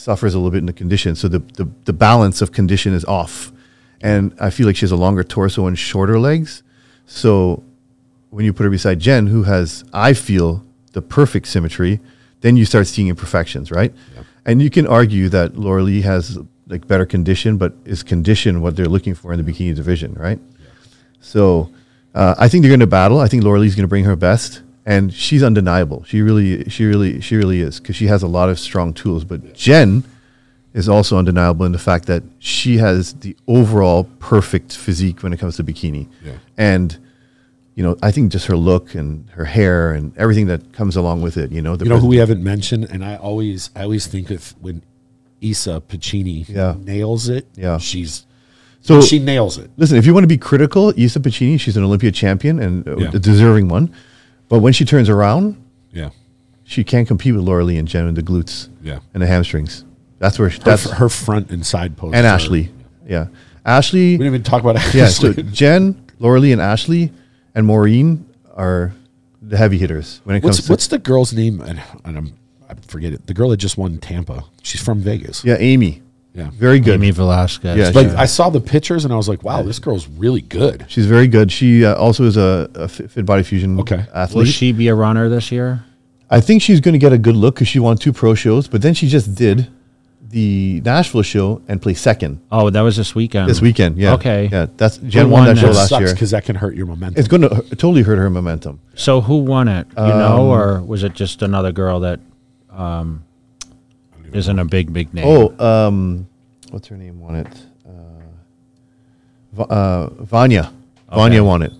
suffers 0.00 0.34
a 0.34 0.38
little 0.38 0.50
bit 0.50 0.58
in 0.58 0.66
the 0.66 0.72
condition. 0.72 1.14
So 1.14 1.28
the, 1.28 1.38
the, 1.38 1.68
the 1.84 1.92
balance 1.92 2.40
of 2.40 2.52
condition 2.52 2.94
is 2.94 3.04
off. 3.04 3.52
And 4.00 4.34
I 4.40 4.50
feel 4.50 4.66
like 4.66 4.76
she 4.76 4.82
has 4.82 4.92
a 4.92 4.96
longer 4.96 5.22
torso 5.22 5.66
and 5.66 5.78
shorter 5.78 6.18
legs. 6.18 6.62
So 7.06 7.62
when 8.30 8.44
you 8.44 8.52
put 8.52 8.64
her 8.64 8.70
beside 8.70 8.98
Jen, 8.98 9.26
who 9.26 9.42
has, 9.42 9.84
I 9.92 10.14
feel, 10.14 10.64
the 10.92 11.02
perfect 11.02 11.46
symmetry, 11.46 12.00
then 12.40 12.56
you 12.56 12.64
start 12.64 12.86
seeing 12.86 13.08
imperfections, 13.08 13.70
right? 13.70 13.92
And 14.46 14.62
you 14.62 14.70
can 14.70 14.86
argue 14.86 15.28
that 15.28 15.54
Lauralie 15.54 16.02
has 16.02 16.38
like 16.66 16.86
better 16.86 17.04
condition, 17.04 17.58
but 17.58 17.74
is 17.84 18.02
condition 18.02 18.62
what 18.62 18.76
they're 18.76 18.86
looking 18.86 19.14
for 19.14 19.32
in 19.32 19.44
the 19.44 19.52
bikini 19.52 19.74
division, 19.74 20.14
right? 20.14 20.40
So 21.20 21.70
uh, 22.14 22.34
I 22.38 22.48
think 22.48 22.62
they're 22.62 22.70
going 22.70 22.80
to 22.80 22.86
battle. 22.86 23.20
I 23.20 23.28
think 23.28 23.44
Lauralie's 23.44 23.74
going 23.74 23.84
to 23.84 23.88
bring 23.88 24.04
her 24.04 24.16
best, 24.16 24.62
and 24.86 25.12
she's 25.12 25.42
undeniable. 25.42 26.04
She 26.04 26.22
really, 26.22 26.68
she 26.70 26.84
really, 26.84 27.20
she 27.20 27.36
really 27.36 27.60
is 27.60 27.80
because 27.80 27.96
she 27.96 28.06
has 28.06 28.22
a 28.22 28.26
lot 28.28 28.48
of 28.48 28.58
strong 28.58 28.92
tools. 28.94 29.24
But 29.24 29.54
Jen 29.54 30.04
is 30.72 30.88
also 30.88 31.18
undeniable 31.18 31.66
in 31.66 31.72
the 31.72 31.78
fact 31.78 32.06
that 32.06 32.22
she 32.38 32.78
has 32.78 33.14
the 33.14 33.36
overall 33.48 34.04
perfect 34.20 34.76
physique 34.76 35.22
when 35.22 35.32
it 35.32 35.38
comes 35.38 35.56
to 35.56 35.64
bikini, 35.64 36.08
Yeah. 36.24 36.32
and 36.56 36.96
you 37.76 37.82
know, 37.84 37.96
I 38.02 38.10
think 38.10 38.30
just 38.32 38.46
her 38.46 38.56
look 38.56 38.94
and 38.94 39.28
her 39.30 39.44
hair 39.46 39.92
and 39.92 40.16
everything 40.18 40.46
that 40.48 40.72
comes 40.72 40.96
along 40.96 41.22
with 41.22 41.36
it. 41.38 41.50
You 41.50 41.62
know, 41.62 41.76
the 41.76 41.84
You 41.86 41.88
know 41.90 41.98
who 41.98 42.08
we 42.08 42.16
haven't 42.18 42.42
mentioned, 42.42 42.84
and 42.90 43.04
I 43.04 43.16
always 43.16 43.70
I 43.74 43.82
always 43.84 44.06
think 44.06 44.30
if 44.30 44.54
when 44.60 44.82
Elisa 45.42 45.80
Pecini 45.88 46.46
Yeah. 46.48 46.74
nails 46.84 47.28
it, 47.28 47.46
Yeah. 47.56 47.78
she's 47.78 48.26
So- 48.82 49.00
she 49.02 49.18
nails 49.18 49.56
it. 49.58 49.70
Listen, 49.76 49.96
if 49.98 50.06
you 50.06 50.12
want 50.14 50.24
to 50.24 50.28
be 50.28 50.38
critical, 50.38 50.90
Elisa 50.90 51.20
Pecini, 51.20 51.58
she's 51.60 51.76
an 51.76 51.84
Olympia 51.84 52.10
champion 52.12 52.58
and 52.58 52.86
Yeah. 52.98 53.10
a 53.14 53.18
deserving 53.18 53.68
one. 53.68 53.90
But 54.50 54.58
when 54.58 54.74
she 54.74 54.84
turns 54.84 55.08
around, 55.08 55.56
Yeah, 55.92 56.10
she 56.64 56.84
can't 56.84 57.08
compete 57.08 57.34
with 57.34 57.44
Lauralie 57.46 57.78
and 57.78 57.88
Jen 57.88 58.06
in 58.06 58.14
the 58.14 58.22
glutes 58.22 58.68
yeah. 58.82 58.98
and 59.14 59.22
the 59.22 59.26
hamstrings. 59.26 59.84
That's 60.18 60.38
where 60.38 60.50
she, 60.50 60.58
Her, 60.58 60.64
that's 60.64 60.90
her 60.90 61.08
front 61.08 61.50
and 61.50 61.64
side 61.64 61.96
poses. 61.96 62.18
and 62.18 62.26
are- 62.26 62.34
Ashley. 62.34 62.70
Yeah, 63.06 63.28
Ashley. 63.64 64.12
We 64.12 64.18
didn't 64.18 64.26
even 64.34 64.42
talk 64.42 64.60
about 64.60 64.76
Ashley. 64.76 64.98
yeah, 65.00 65.06
so 65.08 65.32
Jen, 65.52 66.04
Lauralie, 66.20 66.52
and 66.52 66.60
Ashley 66.60 67.10
and 67.54 67.66
Maureen 67.66 68.26
are 68.54 68.92
the 69.40 69.56
heavy 69.56 69.78
hitters 69.78 70.20
when 70.24 70.36
it 70.36 70.40
comes 70.42 70.56
what's 70.58 70.66
to 70.66 70.72
what's 70.72 70.86
the 70.88 70.98
girl's 70.98 71.32
name? 71.32 71.60
And, 71.62 71.82
and 72.04 72.18
I'm, 72.18 72.32
I 72.68 72.74
forget 72.86 73.12
it. 73.14 73.26
The 73.26 73.32
girl 73.34 73.48
that 73.48 73.56
just 73.56 73.78
won 73.78 73.98
Tampa. 73.98 74.44
She's 74.62 74.82
from 74.82 75.00
Vegas. 75.00 75.42
yeah, 75.44 75.56
Amy. 75.58 76.02
Yeah. 76.34 76.50
Very 76.52 76.78
good. 76.80 76.94
Amy 76.94 77.10
Velasquez. 77.10 77.76
Yeah, 77.76 77.90
Like 77.94 78.10
she- 78.10 78.14
I 78.16 78.24
saw 78.26 78.50
the 78.50 78.60
pictures 78.60 79.04
and 79.04 79.12
I 79.12 79.16
was 79.16 79.28
like, 79.28 79.42
wow, 79.42 79.62
this 79.62 79.78
girl's 79.78 80.06
really 80.08 80.42
good. 80.42 80.84
She's 80.88 81.06
very 81.06 81.26
good. 81.26 81.50
She 81.50 81.84
uh, 81.84 81.94
also 81.96 82.24
is 82.24 82.36
a, 82.36 82.70
a 82.74 82.88
fit, 82.88 83.10
fit 83.10 83.26
body 83.26 83.42
fusion 83.42 83.80
Okay. 83.80 84.06
Will 84.34 84.44
she 84.44 84.72
be 84.72 84.88
a 84.88 84.94
runner 84.94 85.28
this 85.28 85.50
year? 85.50 85.84
I 86.30 86.40
think 86.40 86.62
she's 86.62 86.80
going 86.80 86.92
to 86.92 86.98
get 86.98 87.12
a 87.12 87.18
good 87.18 87.34
look 87.34 87.56
because 87.56 87.66
she 87.68 87.80
won 87.80 87.96
two 87.96 88.12
pro 88.12 88.34
shows, 88.34 88.68
but 88.68 88.80
then 88.82 88.94
she 88.94 89.08
just 89.08 89.34
did 89.34 89.68
the 90.28 90.80
Nashville 90.84 91.22
show 91.22 91.60
and 91.66 91.82
placed 91.82 92.02
second 92.02 92.40
Oh, 92.52 92.70
that 92.70 92.82
was 92.82 92.96
this 92.96 93.16
weekend. 93.16 93.50
this 93.50 93.60
weekend. 93.60 93.98
Yeah. 93.98 94.14
Okay. 94.14 94.48
Yeah. 94.52 94.66
That's 94.76 94.98
Jen 94.98 95.24
Who 95.26 95.32
won 95.32 95.40
won 95.40 95.48
that 95.48 95.54
that? 95.56 95.60
show 95.60 95.66
That 95.72 95.74
last 95.74 95.88
sucks 95.88 96.00
year. 96.02 96.12
because 96.14 96.30
that 96.30 96.44
can 96.44 96.54
hurt 96.54 96.76
your 96.76 96.86
momentum. 96.86 97.18
It's 97.18 97.26
going 97.26 97.42
to 97.42 97.48
totally 97.74 98.02
hurt 98.02 98.18
her 98.18 98.30
momentum. 98.30 98.78
So 98.94 99.20
who 99.20 99.38
won 99.38 99.66
it? 99.66 99.88
You 99.98 100.04
know, 100.04 100.48
or 100.48 100.80
was 100.82 101.02
it 101.02 101.14
just 101.14 101.42
another 101.42 101.72
girl 101.72 101.98
that 102.00 102.20
um, 102.70 103.24
isn't 104.34 104.58
a 104.58 104.64
big 104.64 104.92
big 104.92 105.12
name? 105.14 105.24
Oh, 105.26 105.54
um, 105.64 106.26
what's 106.70 106.88
her 106.88 106.96
name 106.96 107.20
won 107.20 107.36
it? 107.36 107.48
Uh, 109.58 109.62
uh, 109.62 110.06
Vanya. 110.24 110.72
Vanya 111.12 111.42
won 111.42 111.62
it. 111.62 111.72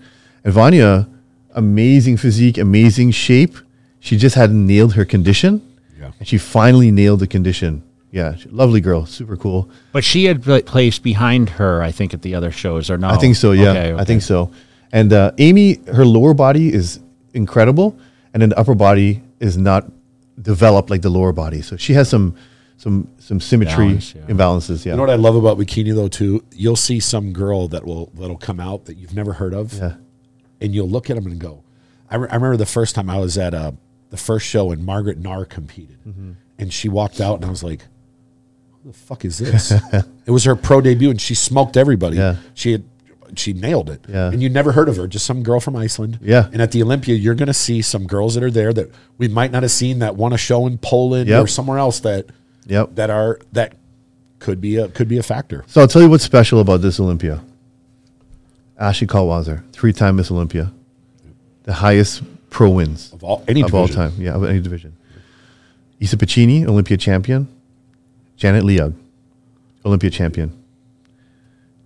And 0.43 0.53
Vanya, 0.53 1.07
amazing 1.55 2.17
physique, 2.17 2.57
amazing 2.57 3.11
shape. 3.11 3.55
She 3.99 4.17
just 4.17 4.35
hadn't 4.35 4.65
nailed 4.65 4.93
her 4.95 5.05
condition. 5.05 5.61
Yeah. 5.99 6.11
And 6.19 6.27
she 6.27 6.37
finally 6.37 6.91
nailed 6.91 7.19
the 7.19 7.27
condition. 7.27 7.83
Yeah. 8.11 8.35
Lovely 8.49 8.81
girl. 8.81 9.05
Super 9.05 9.37
cool. 9.37 9.69
but 9.93 10.03
she 10.03 10.25
had 10.25 10.43
pla- 10.43 10.61
placed 10.65 11.01
behind 11.03 11.49
her, 11.51 11.81
I 11.81 11.91
think, 11.91 12.13
at 12.13 12.21
the 12.23 12.35
other 12.35 12.51
shows, 12.51 12.89
or 12.89 12.97
not? 12.97 13.13
I 13.13 13.17
think 13.17 13.35
so. 13.37 13.51
Yeah, 13.53 13.63
Oh, 13.67 13.69
Okay, 13.71 13.93
I 13.93 14.03
think 14.03 14.21
so. 14.21 14.51
And 14.91 15.13
uh, 15.13 15.31
Amy, 15.37 15.79
her 15.93 16.03
lower 16.05 16.33
body 16.33 16.73
is 16.73 16.99
incredible, 17.33 17.97
and 18.33 18.41
then 18.41 18.49
the 18.49 18.59
upper 18.59 18.75
body 18.75 19.21
is 19.39 19.57
not 19.57 19.89
developed 20.39 20.89
like 20.89 21.01
the 21.01 21.09
lower 21.09 21.31
body. 21.31 21.61
So 21.61 21.77
she 21.77 21.93
has 21.93 22.09
some 22.09 22.35
some 22.77 23.07
some 23.19 23.39
symmetry 23.39 23.87
Balance, 23.87 24.15
yeah. 24.15 24.21
imbalances. 24.23 24.85
Yeah. 24.85 24.93
You 24.93 24.97
know 24.97 25.03
what 25.03 25.09
I 25.11 25.15
love 25.15 25.35
about 25.35 25.57
bikini 25.57 25.93
though 25.95 26.07
too? 26.07 26.43
You'll 26.51 26.75
see 26.75 26.99
some 26.99 27.31
girl 27.33 27.67
that 27.69 27.85
will 27.85 28.07
that'll 28.15 28.37
come 28.37 28.59
out 28.59 28.85
that 28.85 28.97
you've 28.97 29.13
never 29.13 29.33
heard 29.33 29.53
of, 29.53 29.73
yeah. 29.73 29.95
and 30.59 30.73
you'll 30.73 30.89
look 30.89 31.09
at 31.09 31.15
them 31.15 31.25
and 31.27 31.39
go. 31.39 31.63
I, 32.09 32.15
re- 32.15 32.27
I 32.29 32.35
remember 32.35 32.57
the 32.57 32.65
first 32.65 32.95
time 32.95 33.09
I 33.09 33.19
was 33.19 33.37
at 33.37 33.53
uh, 33.53 33.71
the 34.09 34.17
first 34.17 34.45
show 34.45 34.71
and 34.71 34.85
Margret 34.85 35.21
Gnarr 35.21 35.47
competed, 35.47 35.99
Mm-hmm. 36.07 36.31
and 36.59 36.73
she 36.73 36.89
walked 36.89 37.21
out 37.21 37.35
and 37.35 37.45
I 37.45 37.49
was 37.49 37.63
like, 37.63 37.85
"Who 38.83 38.91
the 38.91 38.97
fuck 38.97 39.23
is 39.25 39.37
this?" 39.37 39.71
it 40.25 40.31
was 40.31 40.43
her 40.45 40.55
pro 40.55 40.81
debut, 40.81 41.09
and 41.11 41.21
she 41.21 41.35
smoked 41.35 41.77
everybody. 41.77 42.17
Yeah. 42.17 42.37
She 42.53 42.71
had 42.71 42.83
she 43.37 43.53
nailed 43.53 43.89
it. 43.89 44.01
Yeah. 44.07 44.27
and 44.31 44.41
you 44.41 44.49
never 44.49 44.71
heard 44.71 44.89
of 44.89 44.97
her, 44.97 45.07
just 45.07 45.25
some 45.25 45.43
girl 45.43 45.59
from 45.59 45.75
Iceland. 45.75 46.19
Yeah. 46.21 46.49
and 46.51 46.61
at 46.61 46.71
the 46.71 46.81
Olympia, 46.83 47.15
you're 47.15 47.35
going 47.35 47.47
to 47.47 47.53
see 47.53 47.81
some 47.81 48.05
girls 48.07 48.35
that 48.35 48.43
are 48.43 48.51
there 48.51 48.73
that 48.73 48.91
we 49.17 49.27
might 49.27 49.51
not 49.51 49.63
have 49.63 49.71
seen 49.71 49.99
that 49.99 50.15
won 50.15 50.33
a 50.33 50.37
show 50.37 50.67
in 50.67 50.77
Poland 50.77 51.27
Yep. 51.29 51.43
or 51.43 51.47
somewhere 51.47 51.77
else 51.77 51.99
that 52.01 52.25
Yep. 52.67 52.95
that 52.95 53.09
are 53.09 53.39
that 53.53 53.73
could 54.39 54.59
be 54.61 54.77
a 54.77 54.87
could 54.87 55.07
be 55.07 55.17
a 55.17 55.23
factor. 55.23 55.63
So 55.67 55.81
I'll 55.81 55.87
tell 55.87 56.01
you 56.01 56.09
what's 56.09 56.23
special 56.23 56.59
about 56.59 56.81
this 56.81 56.99
Olympia. 56.99 57.41
Ashley 58.79 59.05
Kaltwasser, 59.07 59.61
three-time 59.73 60.15
Miss 60.15 60.31
Olympia, 60.31 60.71
the 61.63 61.73
highest 61.73 62.23
pro 62.49 62.69
wins 62.71 63.13
Of 63.13 63.23
all 63.23 63.43
any 63.47 63.61
of 63.61 63.73
all 63.75 63.87
time. 63.87 64.13
Yeah, 64.17 64.33
of 64.35 64.43
any 64.43 64.59
division. 64.59 64.93
Elisa 65.99 66.17
Pecini, 66.17 66.65
Olympia 66.67 66.97
champion. 66.97 67.47
Janet 68.37 68.63
Layug, 68.63 68.95
Olympia 69.85 70.09
champion. 70.09 70.51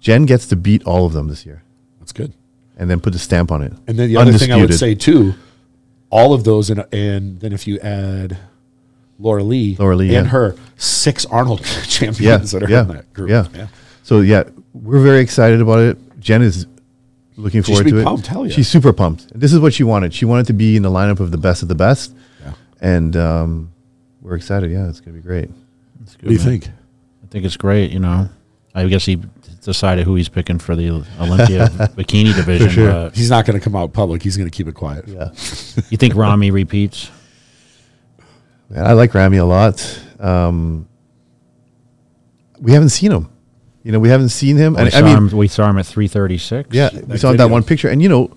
Jen 0.06 0.26
gets 0.27 0.45
to 0.49 0.56
beat 0.56 0.84
all 0.86 1.07
of 1.07 1.14
them 1.14 1.27
this 1.30 1.48
year, 1.48 1.64
That's 1.99 2.11
good. 2.11 2.32
and 2.77 2.88
then 2.91 2.99
put 2.99 3.11
the 3.14 3.18
stamp 3.18 3.52
on 3.52 3.64
it. 3.64 3.73
And 3.88 3.98
then 3.98 4.07
the 4.07 4.18
other 4.18 4.34
thing 4.34 4.52
I 4.52 4.57
would 4.57 4.72
say 4.76 4.94
too, 4.94 5.34
all 6.11 6.32
of 6.32 6.44
those, 6.44 6.69
and 6.69 6.86
and 6.94 7.40
then 7.40 7.52
if 7.53 7.65
you 7.65 7.80
add 7.80 8.38
Lauralie, 9.19 9.80
Laura 9.80 9.95
Lee, 9.95 10.14
and 10.15 10.26
yeah. 10.27 10.32
her 10.32 10.56
six 10.77 11.26
Arnold 11.26 11.61
yeah, 11.65 11.82
champions 11.88 12.52
that 12.52 12.61
are 12.61 12.69
yeah, 12.69 12.82
in 12.84 12.88
that 12.90 13.11
group. 13.14 13.32
yeah. 13.32 13.68
So 14.03 14.22
yeah, 14.22 14.44
we're 14.76 15.02
very 15.02 15.22
excited 15.22 15.60
about 15.60 15.80
it. 15.80 15.98
Jen 16.19 16.44
is 16.44 16.68
looking 17.36 17.64
She 17.64 17.73
should 17.73 17.77
forward 17.77 17.86
be 17.86 17.91
to 17.94 17.99
it. 18.02 18.03
pumped, 18.03 18.27
hell 18.27 18.45
yeah. 18.45 18.53
She's 18.53 18.68
super 18.68 18.94
pumped. 18.94 19.27
This 19.34 19.53
is 19.53 19.60
what 19.60 19.73
she 19.73 19.84
wanted. 19.84 20.14
She 20.14 20.26
wanted 20.26 20.45
to 20.45 20.53
be 20.53 20.76
in 20.76 20.84
the 20.84 20.91
lineup 20.91 21.19
of 21.19 21.32
the 21.32 21.38
best 21.40 21.64
of 21.64 21.68
the 21.68 21.73
best, 21.76 22.14
Yeah. 22.44 22.53
and 22.80 23.15
um, 23.18 23.72
we're 24.22 24.36
excited. 24.36 24.69
Yeah, 24.72 24.88
it's 24.88 24.99
gonna 24.99 25.18
be 25.18 25.23
great. 25.23 25.49
That's 25.99 26.14
What 26.14 26.26
do 26.27 26.32
you 26.34 26.38
man. 26.38 26.48
think? 26.48 26.68
I 27.23 27.27
think 27.32 27.44
it's 27.45 27.57
great. 27.57 27.90
You 27.90 27.99
know, 27.99 28.30
I 28.76 28.86
guess 28.86 29.03
he 29.06 29.19
decided 29.65 30.05
who 30.05 30.15
he's 30.15 30.29
picking 30.29 30.59
for 30.59 30.75
the 30.75 30.89
Olympia 31.19 31.67
bikini 31.97 32.33
division. 32.35 32.69
sure. 32.69 32.91
But 32.91 33.15
He's 33.15 33.29
not 33.29 33.45
going 33.45 33.59
to 33.59 33.63
come 33.63 33.75
out 33.75 33.91
public. 33.93 34.23
He's 34.23 34.37
going 34.37 34.49
to 34.49 34.55
keep 34.55 34.67
it 34.67 34.75
quiet. 34.75 35.07
Yeah, 35.07 35.29
you 35.89 35.97
think 35.97 36.15
Ramy 36.15 36.51
repeats? 36.51 37.11
Man, 38.69 38.85
I 38.85 38.93
like 38.93 39.13
Ramy 39.13 39.37
a 39.37 39.45
lot. 39.45 39.99
Um, 40.19 40.87
we 42.59 42.71
haven't 42.71 42.89
seen 42.89 43.11
him. 43.11 43.29
You 43.83 43.91
know, 43.91 43.99
we 43.99 44.09
haven't 44.09 44.29
seen 44.29 44.57
him. 44.57 44.73
we, 44.73 44.81
And 44.81 44.91
saw 44.91 44.99
I 44.99 45.01
mean, 45.03 45.17
him, 45.17 45.37
we 45.37 45.47
saw 45.47 45.69
him 45.69 45.77
at 45.77 45.85
three 45.85 46.07
thirty 46.07 46.37
six. 46.37 46.69
yeah, 46.71 46.89
we 46.93 46.99
that 47.01 47.19
saw 47.19 47.33
that 47.33 47.49
one 47.49 47.63
picture, 47.63 47.89
and 47.89 48.01
you 48.01 48.09
know, 48.09 48.31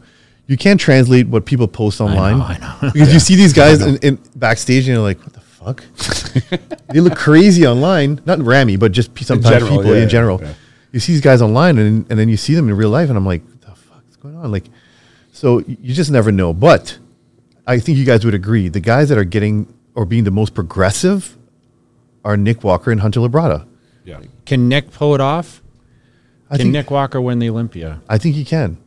you 0.46 0.56
can't 0.56 0.78
translate 0.80 1.28
what 1.28 1.46
people 1.46 1.68
post 1.68 2.00
online. 2.00 2.40
I 2.40 2.58
know. 2.58 2.90
because 2.92 3.12
you 3.14 3.20
see 3.20 3.34
these 3.36 3.52
guys 3.52 3.80
in, 3.80 3.96
in 3.98 4.18
backstage 4.36 4.86
and 4.88 4.94
you're 4.96 5.02
like, 5.02 5.18
what 5.20 5.32
the 5.32 5.40
fuck? 5.40 5.84
they 6.92 7.00
look 7.00 7.16
crazy 7.16 7.66
online. 7.66 8.20
Not 8.26 8.40
Ramy, 8.42 8.76
but 8.76 8.92
just 8.92 9.14
p- 9.14 9.24
sometimes 9.24 9.54
general, 9.54 9.78
people 9.78 9.94
yeah, 9.96 10.02
in 10.02 10.08
general. 10.08 10.42
Yeah. 10.90 10.94
You 10.94 11.00
see 11.00 11.12
these 11.12 11.20
guys 11.20 11.42
online 11.42 11.78
and, 11.78 12.06
and 12.10 12.18
then 12.18 12.28
you 12.28 12.36
see 12.36 12.54
them 12.54 12.68
in 12.68 12.76
real 12.76 12.90
life 12.90 13.08
and 13.08 13.16
I'm 13.16 13.26
like, 13.26 13.44
what 13.44 13.60
the 13.60 13.74
fuck 13.74 14.02
is 14.08 14.16
going 14.16 14.36
on? 14.36 14.50
Like, 14.50 14.64
so 15.32 15.60
you 15.60 15.94
just 15.94 16.10
never 16.10 16.32
know. 16.32 16.52
But 16.52 16.98
I 17.66 17.78
think 17.78 17.98
you 17.98 18.04
guys 18.04 18.24
would 18.24 18.34
agree. 18.34 18.68
The 18.68 18.80
guys 18.80 19.08
that 19.10 19.18
are 19.18 19.24
getting 19.24 19.72
or 19.94 20.04
being 20.04 20.24
the 20.24 20.30
most 20.30 20.54
progressive 20.54 21.36
are 22.24 22.36
Nick 22.36 22.64
Walker 22.64 22.90
and 22.90 23.00
Hunter 23.00 23.20
Labrada. 23.20 23.66
Yeah. 24.04 24.20
Can 24.46 24.68
Nick 24.68 24.90
pull 24.90 25.14
it 25.14 25.20
off? 25.20 25.62
I 26.50 26.56
Can 26.56 26.64
think, 26.64 26.72
Nick 26.72 26.90
Walker 26.90 27.20
win 27.20 27.38
the 27.40 27.50
Olympia? 27.50 28.00
I 28.08 28.16
think 28.16 28.34
he 28.34 28.44
can. 28.44 28.78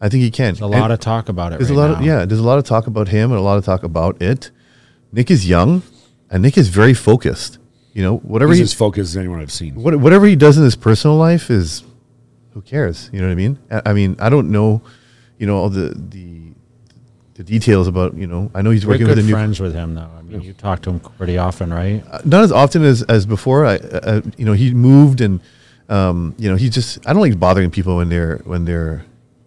I 0.00 0.08
think 0.08 0.22
he 0.22 0.30
can. 0.30 0.54
There's 0.54 0.60
a 0.60 0.66
lot 0.66 0.90
of 0.90 0.98
talk 0.98 1.28
about 1.28 1.52
it. 1.52 1.58
There's 1.58 1.70
right 1.70 1.76
a 1.76 1.80
lot 1.80 1.90
now. 1.92 1.98
of 2.00 2.04
yeah. 2.04 2.24
There's 2.24 2.40
a 2.40 2.44
lot 2.44 2.58
of 2.58 2.64
talk 2.64 2.86
about 2.86 3.08
him 3.08 3.30
and 3.30 3.38
a 3.38 3.42
lot 3.42 3.58
of 3.58 3.64
talk 3.64 3.84
about 3.84 4.20
it. 4.20 4.50
Nick 5.12 5.30
is 5.30 5.48
young, 5.48 5.82
and 6.30 6.42
Nick 6.42 6.58
is 6.58 6.68
very 6.68 6.94
focused. 6.94 7.58
You 7.92 8.02
know, 8.04 8.16
whatever 8.18 8.52
He's 8.52 8.58
he 8.58 8.62
as 8.64 8.72
focused 8.74 9.10
as 9.10 9.16
anyone 9.16 9.40
I've 9.40 9.50
seen. 9.52 9.74
what, 9.74 9.96
whatever 9.96 10.26
he 10.26 10.36
does 10.36 10.56
in 10.56 10.62
his 10.64 10.76
personal 10.76 11.16
life 11.16 11.50
is, 11.50 11.82
who 12.54 12.62
cares? 12.62 13.10
You 13.12 13.20
know 13.20 13.26
what 13.26 13.32
I 13.32 13.36
mean? 13.36 13.58
I, 13.70 13.82
I 13.86 13.92
mean, 13.92 14.16
I 14.20 14.28
don't 14.28 14.50
know, 14.52 14.82
you 15.38 15.46
know, 15.46 15.56
all 15.56 15.68
the 15.70 15.88
the 15.96 16.52
the 17.34 17.42
details 17.44 17.88
about 17.88 18.14
you 18.16 18.26
know. 18.26 18.50
I 18.54 18.62
know 18.62 18.70
he's 18.70 18.84
We're 18.86 18.92
working 18.94 19.06
good 19.06 19.16
with 19.16 19.24
a 19.24 19.26
new 19.28 19.32
friends 19.32 19.58
with 19.60 19.74
him, 19.74 19.94
though. 19.94 20.10
I 20.18 20.22
mean, 20.22 20.40
you 20.42 20.52
talk 20.52 20.82
to 20.82 20.90
him 20.90 21.00
pretty 21.00 21.38
often, 21.38 21.72
right? 21.72 22.04
uh, 22.10 22.20
not 22.24 22.44
as 22.44 22.52
often 22.52 22.84
as 22.84 23.02
as 23.04 23.26
before. 23.26 23.66
I, 23.66 23.76
uh, 23.76 24.20
you 24.36 24.44
know, 24.44 24.52
he 24.52 24.72
moved 24.74 25.20
and 25.20 25.40
um, 25.88 26.34
you 26.38 26.48
know, 26.48 26.54
he 26.56 26.68
just 26.70 26.98
I 27.08 27.12
don't 27.12 27.22
like 27.22 27.38
bothering 27.40 27.70
people 27.70 27.96
when 27.96 28.08
they're 28.08 28.38
when 28.44 28.64
they're 28.66 29.04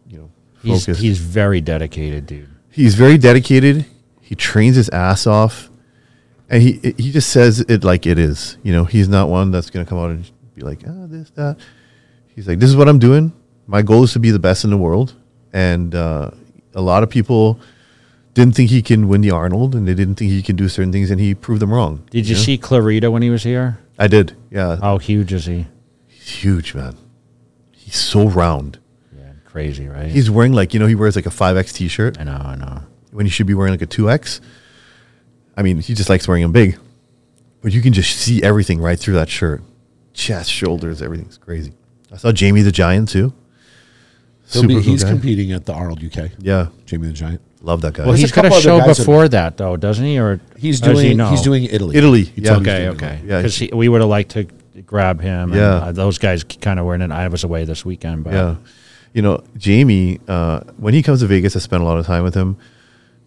you 0.09 0.17
know 0.17 0.29
He's, 0.61 0.85
focused. 0.85 1.01
he's 1.01 1.19
very 1.19 1.61
dedicated, 1.61 2.25
dude. 2.25 2.49
he's 2.71 2.95
very 2.95 3.17
dedicated. 3.17 3.85
He 4.19 4.35
trains 4.35 4.75
his 4.75 4.89
ass 4.89 5.27
off, 5.27 5.69
and 6.53 6.61
he 6.61 6.93
he 6.97 7.11
just 7.11 7.29
says 7.31 7.61
it 7.61 7.83
like 7.83 8.05
it 8.05 8.19
is. 8.19 8.57
You 8.61 8.73
know, 8.73 8.85
he's 8.85 9.09
not 9.09 9.27
one 9.27 9.49
that's 9.49 9.71
going 9.71 9.83
to 9.83 9.89
come 9.89 9.97
out 9.97 10.11
and 10.11 10.29
be 10.53 10.61
like, 10.61 10.83
ah, 10.87 11.07
this 11.07 11.31
that. 11.31 11.57
He's 12.35 12.47
like, 12.47 12.59
this 12.59 12.69
is 12.69 12.75
what 12.75 12.87
I'm 12.87 12.99
doing. 12.99 13.33
My 13.65 13.81
goal 13.81 14.03
is 14.03 14.13
to 14.13 14.19
be 14.19 14.29
the 14.29 14.39
best 14.39 14.63
in 14.63 14.69
the 14.69 14.77
world, 14.77 15.15
and 15.51 15.95
uh, 15.95 16.29
a 16.75 16.81
lot 16.81 17.01
of 17.01 17.09
people 17.09 17.59
didn't 18.35 18.55
think 18.55 18.69
he 18.69 18.83
can 18.83 19.07
win 19.07 19.21
the 19.21 19.31
Arnold, 19.31 19.73
and 19.73 19.87
they 19.87 19.95
didn't 19.95 20.15
think 20.15 20.29
he 20.29 20.43
can 20.43 20.55
do 20.55 20.69
certain 20.69 20.91
things, 20.91 21.09
and 21.09 21.19
he 21.19 21.33
proved 21.33 21.59
them 21.61 21.73
wrong. 21.73 22.03
Did 22.11 22.27
you 22.27 22.35
know? 22.35 22.41
see 22.41 22.57
Clarita 22.59 23.09
when 23.09 23.23
he 23.23 23.31
was 23.31 23.43
here? 23.43 23.79
I 23.97 24.07
did. 24.07 24.35
Yeah, 24.51 24.77
How 24.79 24.99
huge 24.99 25.33
is 25.33 25.45
he? 25.45 25.65
he's 26.07 26.29
huge, 26.29 26.75
man. 26.75 26.97
He's 27.71 27.95
so 27.95 28.27
round. 28.27 28.79
Yeah, 29.15 29.31
crazy, 29.45 29.87
right? 29.87 30.11
He's 30.11 30.29
wearing 30.29 30.53
like 30.53 30.73
you 30.75 30.79
know 30.79 30.87
he 30.87 30.95
wears 30.95 31.15
like 31.15 31.25
a 31.25 31.31
five 31.31 31.57
X 31.57 31.73
T-shirt. 31.73 32.19
I 32.19 32.23
know, 32.25 32.33
I 32.37 32.55
know. 32.55 32.81
when 33.11 33.25
he 33.25 33.31
should 33.31 33.47
be 33.47 33.55
wearing 33.55 33.73
like 33.73 33.81
a 33.81 33.87
2X. 33.87 34.39
I 35.55 35.61
mean, 35.61 35.79
he 35.79 35.93
just 35.93 36.09
likes 36.09 36.27
wearing 36.27 36.43
them 36.43 36.51
big. 36.51 36.77
But 37.61 37.73
you 37.73 37.81
can 37.81 37.93
just 37.93 38.17
see 38.17 38.43
everything 38.43 38.81
right 38.81 38.99
through 38.99 39.13
that 39.15 39.29
shirt. 39.29 39.61
Chest, 40.13 40.51
shoulders, 40.51 41.01
everything's 41.01 41.37
crazy. 41.37 41.73
I 42.11 42.17
saw 42.17 42.31
Jamie 42.31 42.61
the 42.61 42.71
Giant 42.71 43.09
too. 43.09 43.33
He'll 44.51 44.63
be, 44.67 44.73
cool 44.75 44.83
he's 44.83 45.03
guy. 45.03 45.09
competing 45.09 45.51
at 45.53 45.65
the 45.65 45.73
Arnold 45.73 46.03
UK. 46.03 46.31
Yeah, 46.39 46.67
Jamie 46.85 47.07
the 47.07 47.13
Giant. 47.13 47.41
love 47.61 47.81
that 47.81 47.93
guy. 47.93 48.03
Well, 48.03 48.11
There's 48.11 48.21
he's 48.21 48.31
a 48.31 48.35
got 48.35 48.45
a 48.45 48.51
show 48.61 48.77
guys 48.79 48.97
that- 48.97 48.97
before 48.97 49.27
that, 49.29 49.57
though, 49.57 49.77
doesn't 49.77 50.05
he? 50.05 50.19
Or 50.19 50.39
He's 50.57 50.81
or 50.83 50.93
does 50.93 51.01
he 51.01 51.13
doing—he's 51.15 51.41
doing 51.41 51.63
Italy. 51.63 51.95
Italy, 51.95 52.23
He 52.23 52.41
yeah. 52.41 52.49
told 52.51 52.63
me 52.63 52.69
he's 52.71 52.79
Okay, 52.79 52.89
okay. 52.89 53.13
Italy. 53.15 53.29
Yeah, 53.29 53.37
Because 53.41 53.61
we 53.73 53.89
would 53.89 54.01
have 54.01 54.09
liked 54.09 54.31
to 54.31 54.43
grab 54.85 55.21
him. 55.21 55.51
and, 55.53 55.55
Yeah. 55.55 55.75
uh, 55.75 55.91
those 55.93 56.17
guys 56.19 56.43
kind 56.43 56.79
of 56.79 56.85
were 56.85 56.93
in 56.95 57.01
it. 57.01 57.11
I 57.11 57.27
was 57.29 57.43
away 57.43 57.63
this 57.65 57.83
weekend, 57.85 58.25
but 58.25 58.33
yeah. 58.33 58.55
You 59.13 59.21
know, 59.21 59.43
Jamie, 59.57 60.19
uh, 60.27 60.61
when 60.77 60.93
he 60.93 61.01
comes 61.03 61.21
to 61.21 61.27
Vegas, 61.27 61.55
I 61.55 61.59
spend 61.59 61.81
a 61.81 61.85
lot 61.85 61.97
of 61.97 62.05
time 62.05 62.23
with 62.23 62.33
him. 62.33 62.57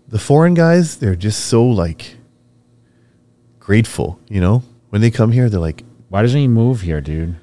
The 0.08 0.18
foreign 0.18 0.54
guys, 0.54 0.96
they're 0.98 1.16
just 1.16 1.46
so 1.46 1.64
like 1.66 2.16
grateful, 3.58 4.20
you 4.28 4.40
know? 4.40 4.62
When 4.90 5.00
they 5.02 5.10
come 5.10 5.32
here, 5.32 5.48
they're 5.50 5.60
like, 5.60 5.84
why 6.08 6.22
doesn't 6.22 6.38
he 6.38 6.48
move 6.48 6.82
here, 6.82 7.00
dude? 7.00 7.36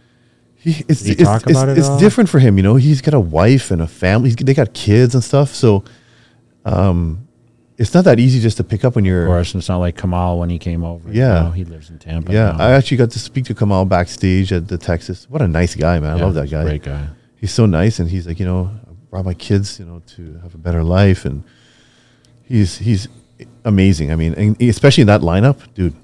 He, 0.56 0.84
it's 0.88 1.04
he 1.04 1.12
it's, 1.12 1.24
talk 1.24 1.44
it's, 1.44 1.52
about 1.52 1.70
it 1.70 1.78
it's 1.78 1.90
different 1.98 2.30
for 2.30 2.40
him, 2.40 2.56
you 2.56 2.64
know. 2.64 2.76
He's 2.78 3.02
got 3.02 3.14
a 3.14 3.20
wife 3.20 3.70
and 3.70 3.82
a 3.82 3.88
family. 3.88 4.30
He's, 4.30 4.38
they 4.38 4.54
got 4.54 4.74
kids 4.74 5.14
and 5.14 5.22
stuff, 5.22 5.54
so 5.54 5.84
um, 6.64 7.28
it's 7.78 7.94
not 7.94 8.06
that 8.06 8.18
easy 8.18 8.40
just 8.40 8.56
to 8.58 8.64
pick 8.64 8.86
up 8.86 8.96
when 8.96 9.04
you're. 9.04 9.26
course, 9.26 9.54
it's 9.56 9.68
not 9.68 9.80
like 9.80 9.98
Kamal 9.98 10.40
when 10.40 10.50
he 10.50 10.58
came 10.58 10.86
over. 10.86 11.10
you 11.10 11.20
Yeah. 11.20 11.44
know, 11.44 11.52
he 11.52 11.66
lives 11.66 11.90
in 11.90 12.00
Tampa. 12.00 12.32
Yeah, 12.32 12.54
now. 12.58 12.64
I 12.66 12.72
actually 12.72 12.96
got 12.98 13.12
to 13.12 13.20
speak 13.20 13.44
to 13.46 13.54
Kamal 13.54 13.84
backstage 13.84 14.54
at 14.54 14.70
the 14.70 14.78
Texas. 14.78 15.30
What 15.30 15.42
a 15.42 15.48
nice 15.50 15.76
guy, 15.76 16.00
man! 16.00 16.14
I 16.14 16.18
Yeah, 16.18 16.24
love 16.24 16.34
that 16.36 16.50
guy. 16.50 16.64
Great 16.64 16.84
guy. 16.84 17.08
He's 17.36 17.52
so 17.52 17.66
nice, 17.66 18.00
and 18.00 18.10
he's 18.10 18.26
like, 18.26 18.40
you 18.40 18.46
know, 18.46 18.72
I 18.90 18.94
brought 19.10 19.26
my 19.26 19.34
kids, 19.34 19.80
you 19.80 19.86
know, 19.86 20.02
to 20.16 20.40
have 20.44 20.56
a 20.56 20.58
better 20.58 20.82
life, 20.82 21.26
and 21.26 21.44
he's 22.44 22.78
he's 22.78 23.08
amazing. 23.66 24.12
I 24.12 24.16
mean, 24.16 24.34
and 24.36 24.62
especially 24.62 25.02
in 25.02 25.08
that 25.08 25.22
lineup, 25.22 25.60
dude. 25.74 25.96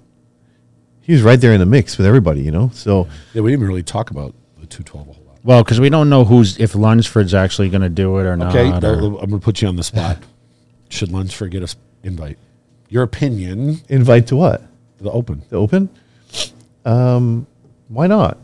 He's 1.01 1.23
right 1.23 1.41
there 1.41 1.53
in 1.53 1.59
the 1.59 1.65
mix 1.65 1.97
with 1.97 2.05
everybody, 2.05 2.41
you 2.41 2.51
know. 2.51 2.69
So 2.73 3.07
Yeah, 3.33 3.41
we 3.41 3.49
didn't 3.49 3.61
even 3.61 3.67
really 3.67 3.81
talk 3.83 4.11
about 4.11 4.35
the 4.59 4.67
212 4.67 5.07
a 5.07 5.13
whole 5.13 5.23
lot. 5.25 5.37
Well, 5.43 5.63
because 5.63 5.79
we 5.79 5.89
don't 5.89 6.07
know 6.07 6.23
who's 6.23 6.59
if 6.59 6.75
Lunsford's 6.75 7.33
actually 7.33 7.69
going 7.69 7.81
to 7.81 7.89
do 7.89 8.19
it 8.19 8.25
or 8.25 8.37
not. 8.37 8.49
Okay, 8.55 8.69
or- 8.69 8.73
I'm 8.99 9.15
going 9.15 9.29
to 9.31 9.39
put 9.39 9.59
you 9.61 9.67
on 9.69 9.75
the 9.75 9.83
spot. 9.83 10.19
Should 10.89 11.11
Lunsford 11.11 11.49
get 11.49 11.63
us 11.63 11.75
invite? 12.03 12.37
Your 12.89 13.01
opinion, 13.03 13.81
invite 13.89 14.27
to 14.27 14.35
what? 14.35 14.61
the 15.01 15.09
Open. 15.11 15.41
the 15.49 15.55
open 15.55 15.89
um 16.85 17.47
why 17.87 18.05
not 18.07 18.37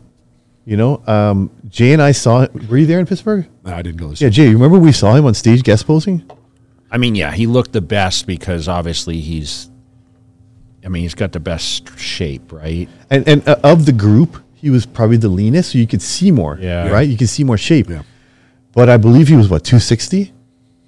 you 0.64 0.76
know 0.76 1.02
um 1.06 1.50
jay 1.68 1.92
and 1.92 2.00
i 2.02 2.12
saw 2.12 2.46
were 2.68 2.78
you 2.78 2.86
there 2.86 2.98
in 2.98 3.06
pittsburgh 3.06 3.46
No, 3.64 3.74
I 3.74 3.82
didn't 3.82 3.98
go 3.98 4.08
this 4.08 4.20
yeah 4.20 4.28
jay 4.28 4.44
you 4.46 4.52
remember 4.52 4.78
we 4.78 4.92
saw 4.92 5.14
him 5.14 5.24
on 5.26 5.34
stage 5.34 5.62
guest 5.62 5.86
posing 5.86 6.28
I 6.90 6.98
mean, 6.98 7.14
yeah, 7.14 7.32
he 7.32 7.46
looked 7.46 7.72
the 7.72 7.80
best 7.80 8.26
because 8.26 8.68
obviously 8.68 9.20
he's. 9.20 9.70
I 10.84 10.88
mean, 10.88 11.02
he's 11.02 11.14
got 11.14 11.32
the 11.32 11.40
best 11.40 11.98
shape, 11.98 12.52
right? 12.52 12.88
and 13.10 13.26
and 13.28 13.48
uh, 13.48 13.56
of 13.64 13.86
the 13.86 13.92
group 13.92 14.36
he 14.54 14.70
was 14.70 14.86
probably 14.86 15.16
the 15.16 15.28
leanest 15.28 15.72
so 15.72 15.78
you 15.78 15.86
could 15.86 16.00
see 16.02 16.30
more 16.30 16.58
Yeah. 16.60 16.88
right 16.88 17.06
you 17.08 17.16
can 17.16 17.26
see 17.26 17.44
more 17.44 17.58
shape 17.58 17.90
Yeah. 17.90 18.02
but 18.72 18.88
i 18.88 18.96
believe 18.96 19.28
he 19.28 19.36
was 19.36 19.48
what 19.50 19.64
260 19.64 20.32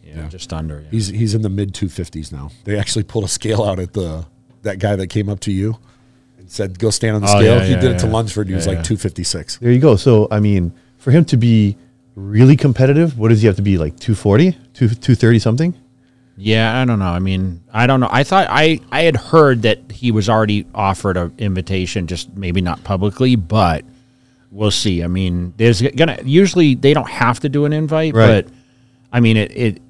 Yeah, 0.04 0.26
just 0.28 0.52
under. 0.52 0.80
Yeah. 0.80 0.88
He's 0.90 1.08
he's 1.08 1.34
in 1.34 1.42
the 1.42 1.50
mid 1.50 1.74
250s 1.74 2.32
now. 2.32 2.50
They 2.64 2.78
actually 2.78 3.04
pulled 3.04 3.24
a 3.24 3.28
scale 3.28 3.62
out 3.62 3.78
at 3.78 3.92
the 3.92 4.24
that 4.62 4.78
guy 4.78 4.96
that 4.96 5.08
came 5.08 5.28
up 5.28 5.40
to 5.40 5.52
you 5.52 5.78
and 6.38 6.50
said, 6.50 6.78
"Go 6.78 6.90
stand 6.90 7.14
on 7.16 7.22
the 7.22 7.28
Oh, 7.28 7.38
scale." 7.38 7.58
yeah, 7.58 7.64
he 7.64 7.72
yeah, 7.72 7.80
did 7.80 7.90
it 7.92 7.98
to 8.00 8.06
yeah. 8.06 8.12
Lunsford. 8.12 8.48
He 8.48 8.54
was 8.54 8.66
like 8.66 8.78
yeah. 8.78 8.82
two 8.90 8.96
fifty 8.96 9.22
six. 9.24 9.58
There 9.58 9.70
you 9.70 9.78
go. 9.80 9.96
So 9.96 10.26
I 10.30 10.40
mean, 10.40 10.72
for 10.96 11.10
him 11.12 11.24
to 11.26 11.36
be 11.36 11.76
really 12.14 12.56
competitive, 12.56 13.18
what 13.18 13.28
does 13.28 13.42
he 13.42 13.46
have 13.46 13.56
to 13.56 13.62
be 13.62 13.76
like 13.78 13.94
240, 14.00 14.52
2 14.74 14.88
230 14.88 15.38
something? 15.38 15.74
Yeah, 16.40 16.80
I 16.80 16.84
don't 16.84 17.00
know. 17.00 17.06
I 17.10 17.18
mean, 17.18 17.62
I 17.72 17.88
don't 17.88 17.98
know. 17.98 18.08
I 18.10 18.22
thought 18.22 18.46
I 18.48 18.78
I 18.92 19.02
had 19.02 19.16
heard 19.16 19.62
that 19.62 19.90
he 19.90 20.12
was 20.12 20.28
already 20.28 20.66
offered 20.74 21.16
an 21.16 21.32
invitation, 21.38 22.06
just 22.06 22.34
maybe 22.36 22.60
not 22.60 22.84
publicly, 22.84 23.34
but 23.34 23.84
we'll 24.52 24.70
see. 24.70 25.02
I 25.02 25.08
mean, 25.08 25.52
there's 25.56 25.82
gonna 25.82 26.18
usually 26.24 26.74
they 26.76 26.94
don't 26.94 27.08
have 27.10 27.40
to 27.40 27.48
do 27.48 27.64
an 27.64 27.72
invite, 27.72 28.14
Right. 28.14 28.44
but 28.46 28.54
I 29.12 29.18
mean 29.20 29.36
it 29.36 29.50
it 29.56 29.82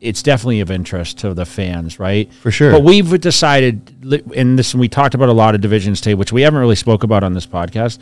it's 0.00 0.22
definitely 0.22 0.60
of 0.60 0.70
interest 0.70 1.18
to 1.18 1.34
the 1.34 1.44
fans, 1.44 1.98
right? 1.98 2.32
For 2.32 2.50
sure. 2.50 2.72
But 2.72 2.82
we've 2.82 3.20
decided, 3.20 4.02
li- 4.02 4.22
and 4.34 4.58
this 4.58 4.74
we 4.74 4.88
talked 4.88 5.14
about 5.14 5.28
a 5.28 5.34
lot 5.34 5.54
of 5.54 5.60
divisions 5.60 6.00
today, 6.00 6.14
which 6.14 6.32
we 6.32 6.40
haven't 6.40 6.58
really 6.60 6.76
spoke 6.76 7.02
about 7.02 7.22
on 7.22 7.34
this 7.34 7.46
podcast. 7.46 7.98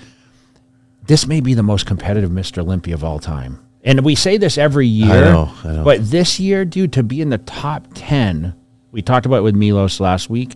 This 1.08 1.26
may 1.26 1.40
be 1.40 1.54
the 1.54 1.64
most 1.64 1.86
competitive 1.86 2.30
Mr. 2.30 2.58
Olympia 2.58 2.94
of 2.94 3.02
all 3.02 3.18
time. 3.18 3.58
And 3.88 4.04
we 4.04 4.14
say 4.14 4.36
this 4.36 4.58
every 4.58 4.86
year. 4.86 5.08
know, 5.08 5.52
I 5.64 5.68
know. 5.72 5.84
But 5.84 6.10
this 6.10 6.38
year, 6.38 6.64
dude, 6.64 6.92
to 6.92 7.02
be 7.02 7.20
in 7.20 7.30
the 7.30 7.38
top 7.38 7.86
10, 7.94 8.54
we 8.92 9.02
talked 9.02 9.26
about 9.26 9.36
it 9.36 9.42
with 9.42 9.54
Milos 9.56 9.98
last 9.98 10.28
week. 10.30 10.54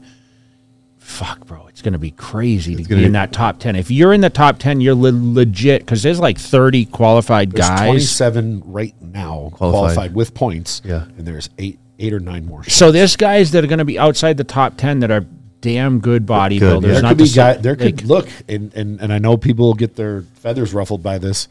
Fuck, 0.99 1.47
bro. 1.47 1.67
It's 1.67 1.83
going 1.83 1.95
to 1.95 1.99
be 1.99 2.13
crazy 2.13 2.77
to 2.77 2.83
gonna 2.85 3.01
be 3.01 3.07
in 3.07 3.13
that 3.13 3.33
top 3.33 3.59
10. 3.59 3.75
If 3.75 3.91
you're 3.91 4.13
in 4.13 4.21
the 4.21 4.31
top 4.31 4.59
10, 4.59 4.81
you're 4.81 4.95
le- 4.95 5.11
legit 5.13 5.81
because 5.83 6.03
there's 6.03 6.21
like 6.21 6.39
30 6.39 6.85
qualified 6.87 7.51
There's 7.53 7.69
guys. 7.69 7.81
twenty 7.81 8.01
seven 8.01 8.63
right 8.67 8.95
now 9.01 9.51
Qualified. 9.55 9.59
qualified. 9.95 10.15
with 10.15 10.33
points. 10.35 10.81
Yeah. 10.85 11.05
and 11.19 11.27
there's 11.27 11.51
eight 11.59 11.79
eight 11.99 12.13
or 12.13 12.21
nine 12.21 12.47
more. 12.47 12.65
So 12.65 12.93
there's 12.93 13.17
guys 13.17 13.51
that 13.53 13.63
are 13.65 13.67
going 13.67 13.79
to 13.79 13.85
be 13.85 13.99
outside 13.99 14.37
the 14.37 14.45
top 14.45 14.77
10 14.77 15.01
that 15.01 15.11
are 15.11 15.25
damn 15.61 16.01
good 16.01 16.25
bodybuilders. 16.27 16.83
yeah. 16.83 16.93
there 16.93 17.03
not 17.03 17.09
could 17.11 17.19
be 17.19 17.29
guy. 17.31 17.55
There 17.55 17.77
could 17.77 18.03
like- 18.03 18.05
look, 18.09 18.29
and, 18.49 18.73
and 18.75 19.01
and 19.01 19.13
I 19.13 19.19
know 19.19 19.37
people 19.37 19.75
get 19.75 19.97
their 19.97 20.23
feathers 20.35 20.73
ruffled 20.75 21.03
by 21.03 21.19
this. 21.19 21.49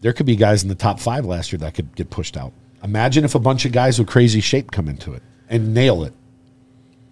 There 0.00 0.12
could 0.12 0.26
be 0.26 0.36
guys 0.36 0.62
in 0.62 0.68
the 0.68 0.74
top 0.74 0.98
five 1.00 1.24
last 1.26 1.52
year 1.52 1.58
that 1.60 1.74
could 1.74 1.94
get 1.94 2.10
pushed 2.10 2.36
out. 2.36 2.52
Imagine 2.82 3.24
if 3.24 3.34
a 3.34 3.38
bunch 3.38 3.64
of 3.66 3.72
guys 3.72 3.98
with 3.98 4.08
crazy 4.08 4.40
shape 4.40 4.70
come 4.70 4.88
into 4.88 5.12
it 5.12 5.22
and 5.48 5.74
nail 5.74 6.04
it. 6.04 6.14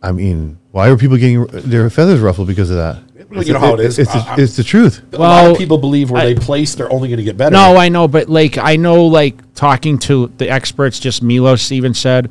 I 0.02 0.12
mean, 0.12 0.58
why 0.70 0.88
are 0.88 0.96
people 0.96 1.16
getting 1.16 1.44
their 1.46 1.90
feathers 1.90 2.20
ruffled 2.20 2.46
because 2.46 2.70
of 2.70 2.76
that? 2.76 3.02
Well, 3.30 3.42
you 3.42 3.52
know 3.52 3.58
how 3.58 3.74
it 3.74 3.80
is. 3.80 3.98
It's, 3.98 4.14
I- 4.14 4.20
uh, 4.32 4.36
the, 4.36 4.42
it's 4.42 4.56
the 4.56 4.62
truth. 4.64 5.02
a 5.12 5.18
lot 5.18 5.50
of 5.50 5.58
people 5.58 5.76
believe 5.76 6.10
where 6.10 6.22
I- 6.22 6.26
they 6.26 6.34
place, 6.36 6.74
they're 6.76 6.90
only 6.90 7.08
going 7.08 7.18
to 7.18 7.24
get 7.24 7.36
better. 7.36 7.52
No, 7.52 7.76
I 7.76 7.88
know, 7.88 8.06
but 8.08 8.28
like 8.28 8.56
I 8.58 8.76
know, 8.76 9.04
like 9.06 9.54
talking 9.54 9.98
to 10.00 10.28
the 10.38 10.48
experts, 10.48 10.98
just 11.00 11.22
Milos 11.22 11.72
even 11.72 11.92
said, 11.94 12.30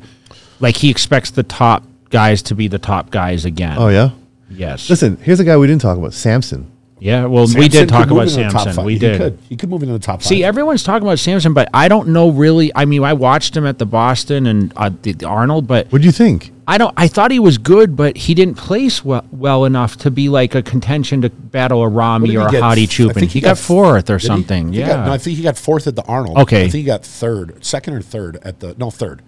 like 0.60 0.76
he 0.76 0.90
expects 0.90 1.30
the 1.30 1.42
top 1.44 1.84
guys 2.10 2.40
to 2.42 2.54
be 2.54 2.68
the 2.68 2.78
top 2.78 3.10
guys 3.10 3.44
again. 3.44 3.76
Oh 3.78 3.88
yeah. 3.88 4.10
yes. 4.50 4.88
Listen, 4.90 5.16
here's 5.18 5.38
a 5.38 5.44
guy 5.44 5.56
we 5.58 5.66
didn't 5.66 5.82
talk 5.82 5.98
about, 5.98 6.14
Samson. 6.14 6.72
Yeah. 7.00 7.26
Well, 7.26 7.46
we 7.56 7.68
did 7.68 7.88
talk 7.88 8.10
about 8.10 8.28
Samson. 8.30 8.84
We 8.84 8.94
he 8.94 8.98
did. 8.98 9.18
Could. 9.18 9.38
He 9.48 9.56
could 9.56 9.68
move 9.70 9.82
into 9.82 9.92
the 9.94 9.98
top 9.98 10.20
five. 10.20 10.26
See, 10.26 10.42
everyone's 10.44 10.82
talking 10.82 11.06
about 11.06 11.18
Samson, 11.18 11.52
but 11.54 11.68
I 11.72 11.88
don't 11.88 12.08
know 12.08 12.30
really. 12.30 12.72
I 12.74 12.84
mean, 12.84 13.02
I 13.04 13.12
watched 13.12 13.56
him 13.56 13.66
at 13.66 13.78
the 13.78 13.86
Boston 13.86 14.46
and 14.46 14.72
uh, 14.76 14.90
the, 15.02 15.12
the 15.12 15.26
Arnold, 15.26 15.66
but 15.66 15.90
What 15.92 16.00
do 16.02 16.06
you 16.06 16.12
think? 16.12 16.52
I 16.66 16.76
don't. 16.76 16.92
I 16.96 17.08
thought 17.08 17.30
he 17.30 17.38
was 17.38 17.56
good, 17.56 17.96
but 17.96 18.16
he 18.16 18.34
didn't 18.34 18.56
place 18.56 19.02
well, 19.04 19.24
well 19.30 19.64
enough 19.64 19.96
to 19.98 20.10
be 20.10 20.28
like 20.28 20.54
a 20.54 20.62
contention 20.62 21.22
to 21.22 21.30
battle 21.30 21.82
a 21.82 21.88
Ramy 21.88 22.36
or 22.36 22.46
a 22.48 22.50
get? 22.50 22.62
Hadi 22.62 22.82
I 22.82 22.86
Choopan. 22.86 23.14
think 23.14 23.30
He, 23.30 23.40
got, 23.40 23.56
fourth 23.56 24.10
or 24.10 24.16
Did 24.18 24.22
he? 24.22 24.26
something. 24.26 24.72
He 24.74 24.80
Yeah. 24.80 24.88
got- 24.88 25.06
no, 25.06 25.12
I 25.12 25.18
think 25.18 25.36
he 25.38 25.42
got 25.42 25.56
fourth 25.56 25.86
at 25.86 25.96
the 25.96 26.02
Arnold. 26.02 26.36
Okay. 26.36 26.58
I 26.58 26.62
think 26.64 26.74
he 26.74 26.82
got 26.82 27.04
third, 27.06 27.64
second 27.64 27.94
or 27.94 28.02
third 28.02 28.36
at 28.42 28.60
the 28.60 28.74
no 28.76 28.90
third 28.90 29.22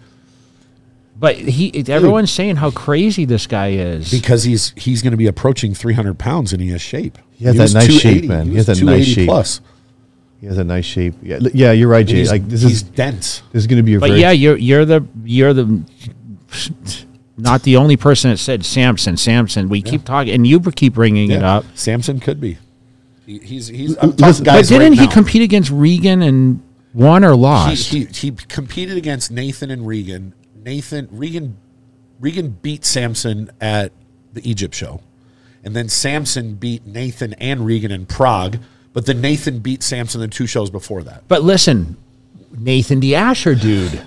but 1.21 1.37
he. 1.37 1.85
Everyone's 1.87 2.31
saying 2.33 2.57
how 2.57 2.71
crazy 2.71 3.25
this 3.27 3.47
guy 3.47 3.73
is. 3.73 4.11
because 4.11 4.43
he's 4.45 4.73
he's 4.77 5.03
going 5.03 5.13
to 5.13 5.17
be 5.19 5.27
approaching 5.29 5.75
300 5.75 6.19
pounds 6.19 6.53
and 6.53 6.61
he 6.63 6.71
has 6.71 6.81
shape. 6.81 7.19
He 7.31 7.45
has 7.45 7.57
was 7.59 7.73
that 7.75 7.81
nice 7.81 7.93
shape, 7.93 8.23
280. 8.25 8.29
man. 8.29 8.45
He, 8.47 8.51
He 8.53 8.57
was 8.57 8.67
has 8.67 8.79
that 8.81 8.85
nice 8.87 9.05
280 9.05 9.15
shape. 9.15 9.29
plus. 9.29 9.61
He 10.41 10.47
has 10.47 10.57
a 10.59 10.65
nice 10.65 10.85
shape. 10.87 11.15
Yeah, 11.23 11.37
li- 11.37 11.51
yeah, 11.53 11.73
you're 11.73 11.89
right, 11.89 11.99
And 12.01 12.09
Jay. 12.09 12.17
He's, 12.17 12.31
Like 12.31 12.49
this 12.49 12.63
he's 12.63 12.73
is 12.73 12.83
dense. 12.83 13.43
this 13.53 13.61
is 13.63 13.67
going 13.67 13.77
to 13.77 13.83
be 13.83 13.95
a 13.95 14.01
But 14.01 14.09
very 14.09 14.21
yeah, 14.23 14.31
you're 14.31 14.57
you're 14.57 14.85
the 14.87 15.07
you're 15.23 15.53
the 15.53 15.83
not 17.37 17.63
the 17.63 17.77
only 17.77 17.97
person 17.97 18.31
that 18.31 18.39
said 18.39 18.65
Samson. 18.65 19.17
Samson. 19.17 19.69
We 19.69 19.83
keep 19.83 20.05
talking, 20.05 20.33
and 20.35 20.47
you 20.47 20.61
keep 20.61 20.95
bringing 20.95 21.31
it 21.31 21.43
up. 21.43 21.65
Samson 21.75 22.21
could 22.21 22.41
be. 22.41 22.59
He, 23.27 23.39
he's 23.39 23.69
he's. 23.69 23.97
I'm 23.99 24.11
Listen, 24.17 24.45
talking 24.45 24.61
But 24.63 24.69
didn't 24.69 24.91
right 24.93 24.99
he 25.01 25.07
now. 25.07 25.13
compete 25.13 25.43
against 25.43 25.71
Regan 25.71 26.23
and 26.23 26.63
won 26.95 27.25
or 27.25 27.31
He, 27.33 27.37
lost? 27.37 27.89
he 27.93 28.05
he 28.07 28.31
competed 28.33 28.97
against 28.97 29.31
Nathan 29.31 29.71
and 29.71 29.87
Regan. 29.87 30.35
Nathan 30.65 31.09
Regan 31.11 31.57
Regan 32.21 32.59
beat 32.63 32.85
Samson 32.85 33.51
at 33.61 33.93
the 34.33 34.49
Egypt 34.49 34.75
show, 34.75 35.01
and 35.65 35.75
then 35.75 35.89
Samson 35.89 36.55
beat 36.55 36.87
Nathan 36.87 37.33
and 37.35 37.65
Regan 37.67 37.91
in 37.91 38.07
Prague. 38.07 38.59
But 38.93 39.07
then 39.07 39.21
Nathan 39.21 39.61
beat 39.61 39.83
Samson 39.83 40.21
the 40.21 40.29
two 40.29 40.47
shows 40.47 40.69
before 40.71 41.03
that. 41.05 41.23
but 41.29 41.43
listen, 41.45 41.97
Nathan 42.59 42.99
De 43.01 43.13
Asha, 43.13 43.59
dude. 43.61 44.03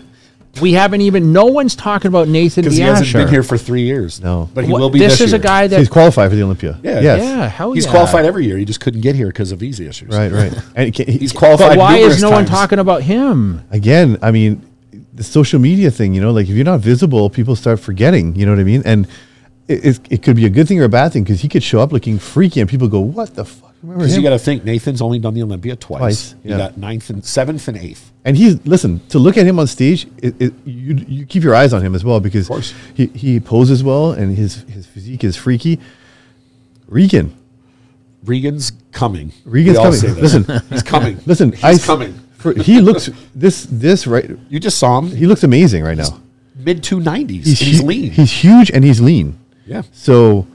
We 0.62 0.74
haven't 0.74 1.02
even. 1.02 1.34
No 1.34 1.46
one's 1.46 1.76
talking 1.76 2.10
about 2.10 2.28
Nathan 2.28 2.64
Because 2.64 2.78
De 2.78 2.84
Asha. 2.84 2.86
he 2.86 2.90
hasn't 2.90 3.14
been 3.14 3.28
here 3.28 3.42
for 3.42 3.58
three 3.58 3.82
years. 3.84 4.22
No. 4.22 4.50
but 4.54 4.66
he 4.66 4.72
What- 4.72 4.82
will 4.82 4.90
be. 4.92 5.00
This, 5.00 5.14
This, 5.14 5.22
is 5.22 5.34
a 5.34 5.38
year. 5.38 5.42
guy 5.44 5.66
that. 5.68 5.80
he's 5.80 5.90
qualified 5.90 6.30
for 6.30 6.36
the 6.36 6.44
Olympia. 6.44 6.80
Yeah. 6.84 7.00
Yes. 7.00 7.24
Yeah, 7.24 7.48
hell 7.48 7.72
He's 7.72 7.86
yeah. 7.86 7.92
qualified 7.92 8.26
every 8.26 8.46
year. 8.46 8.58
He 8.60 8.66
just 8.66 8.80
couldn't 8.80 9.02
get 9.02 9.16
here 9.16 9.26
because 9.28 9.52
of 9.52 9.60
visa 9.60 9.88
issues. 9.88 10.10
Right, 10.16 10.32
right. 10.32 10.54
And 10.76 10.96
he- 10.96 11.06
He's 11.18 11.32
qualified. 11.32 11.70
But 11.70 11.78
why 11.80 11.96
numerous 11.96 12.18
is 12.18 12.22
no 12.22 12.30
one 12.30 12.40
times. 12.46 12.50
talking 12.52 12.78
about 12.78 13.02
him? 13.02 13.64
again, 13.72 14.20
I 14.22 14.30
mean, 14.30 14.62
the 15.16 15.24
social 15.24 15.60
media 15.60 15.92
thing, 15.92 16.14
you 16.14 16.22
know, 16.22 16.32
like 16.32 16.48
if 16.50 16.56
you're 16.56 16.66
not 16.66 16.80
visible, 16.80 17.30
people 17.30 17.56
start 17.56 17.80
forgetting, 17.80 18.36
you 18.36 18.46
know 18.46 18.52
what 18.52 18.60
I 18.60 18.64
mean? 18.64 18.82
And 18.86 19.08
it, 19.68 19.86
it, 19.86 20.00
it 20.10 20.24
could 20.24 20.36
be 20.36 20.46
a 20.46 20.50
good 20.50 20.68
thing 20.68 20.80
or 20.82 20.86
a 20.86 20.90
bad 20.90 21.14
thing 21.14 21.24
because 21.24 21.42
he 21.42 21.48
could 21.48 21.64
show 21.64 21.80
up 21.80 21.92
looking 21.92 22.18
freaky 22.20 22.60
and 22.62 22.70
people 22.70 22.88
go, 22.88 23.00
what 23.00 23.36
the 23.36 23.46
fuck? 23.46 23.74
Remember 23.84 24.04
Because 24.04 24.16
him? 24.16 24.24
you 24.24 24.30
got 24.30 24.34
to 24.36 24.40
think 24.40 24.64
Nathan's 24.64 25.02
only 25.02 25.20
done 25.20 25.34
the 25.34 25.44
Olympia 25.44 25.76
twice. 25.76 26.00
Twice, 26.00 26.36
He 26.44 26.50
yeah. 26.50 26.58
got 26.58 26.78
ninth 26.78 27.10
and 27.10 27.24
seventh 27.24 27.68
and 27.68 27.78
eighth. 27.78 28.12
and 28.26 28.36
he's, 28.38 28.66
listen, 28.66 29.02
to 29.10 29.20
look 29.20 29.38
at 29.38 29.46
him 29.46 29.60
on 29.60 29.68
stage, 29.68 30.08
it, 30.18 30.36
it, 30.42 30.54
you, 30.66 30.96
you 31.08 31.26
keep 31.26 31.44
your 31.44 31.54
eyes 31.54 31.74
on 31.74 31.82
him 31.82 31.94
as 31.94 32.04
well 32.04 32.20
because 32.20 32.74
he, 32.96 33.08
he 33.08 33.40
poses 33.40 33.84
well 33.84 34.12
and 34.14 34.36
his, 34.38 34.64
his 34.64 34.86
physique 34.88 35.24
is 35.24 35.36
freaky. 35.36 35.80
Regan, 36.88 37.36
Regan's 38.24 38.72
coming. 38.92 39.32
Regan's 39.46 39.78
coming. 39.78 40.16
Listen, 40.22 40.62
he's 40.70 40.84
coming. 40.84 41.20
listen, 41.26 41.52
he's 41.52 41.64
I, 41.64 41.78
coming. 41.78 42.20
For, 42.44 42.54
he 42.54 42.82
looks, 42.82 43.10
this, 43.34 43.66
this 43.72 44.06
right, 44.06 44.30
You 44.50 44.60
just 44.60 44.78
saw 44.78 45.00
him 45.00 45.08
he 45.16 45.26
looks 45.26 45.44
amazing 45.44 45.84
right 45.84 45.98
now. 45.98 46.20
mid 46.56 46.84
two 46.84 47.00
nineties. 47.00 47.46
He's, 47.46 47.60
He's, 47.60 47.80
hu- 47.80 47.88
lean. 47.88 48.12
He's 48.12 48.32
huge 48.32 48.70
and 48.70 48.84
he's 48.84 49.00
lean. 49.02 49.40
yeah. 49.66 49.82
So, 49.94 50.46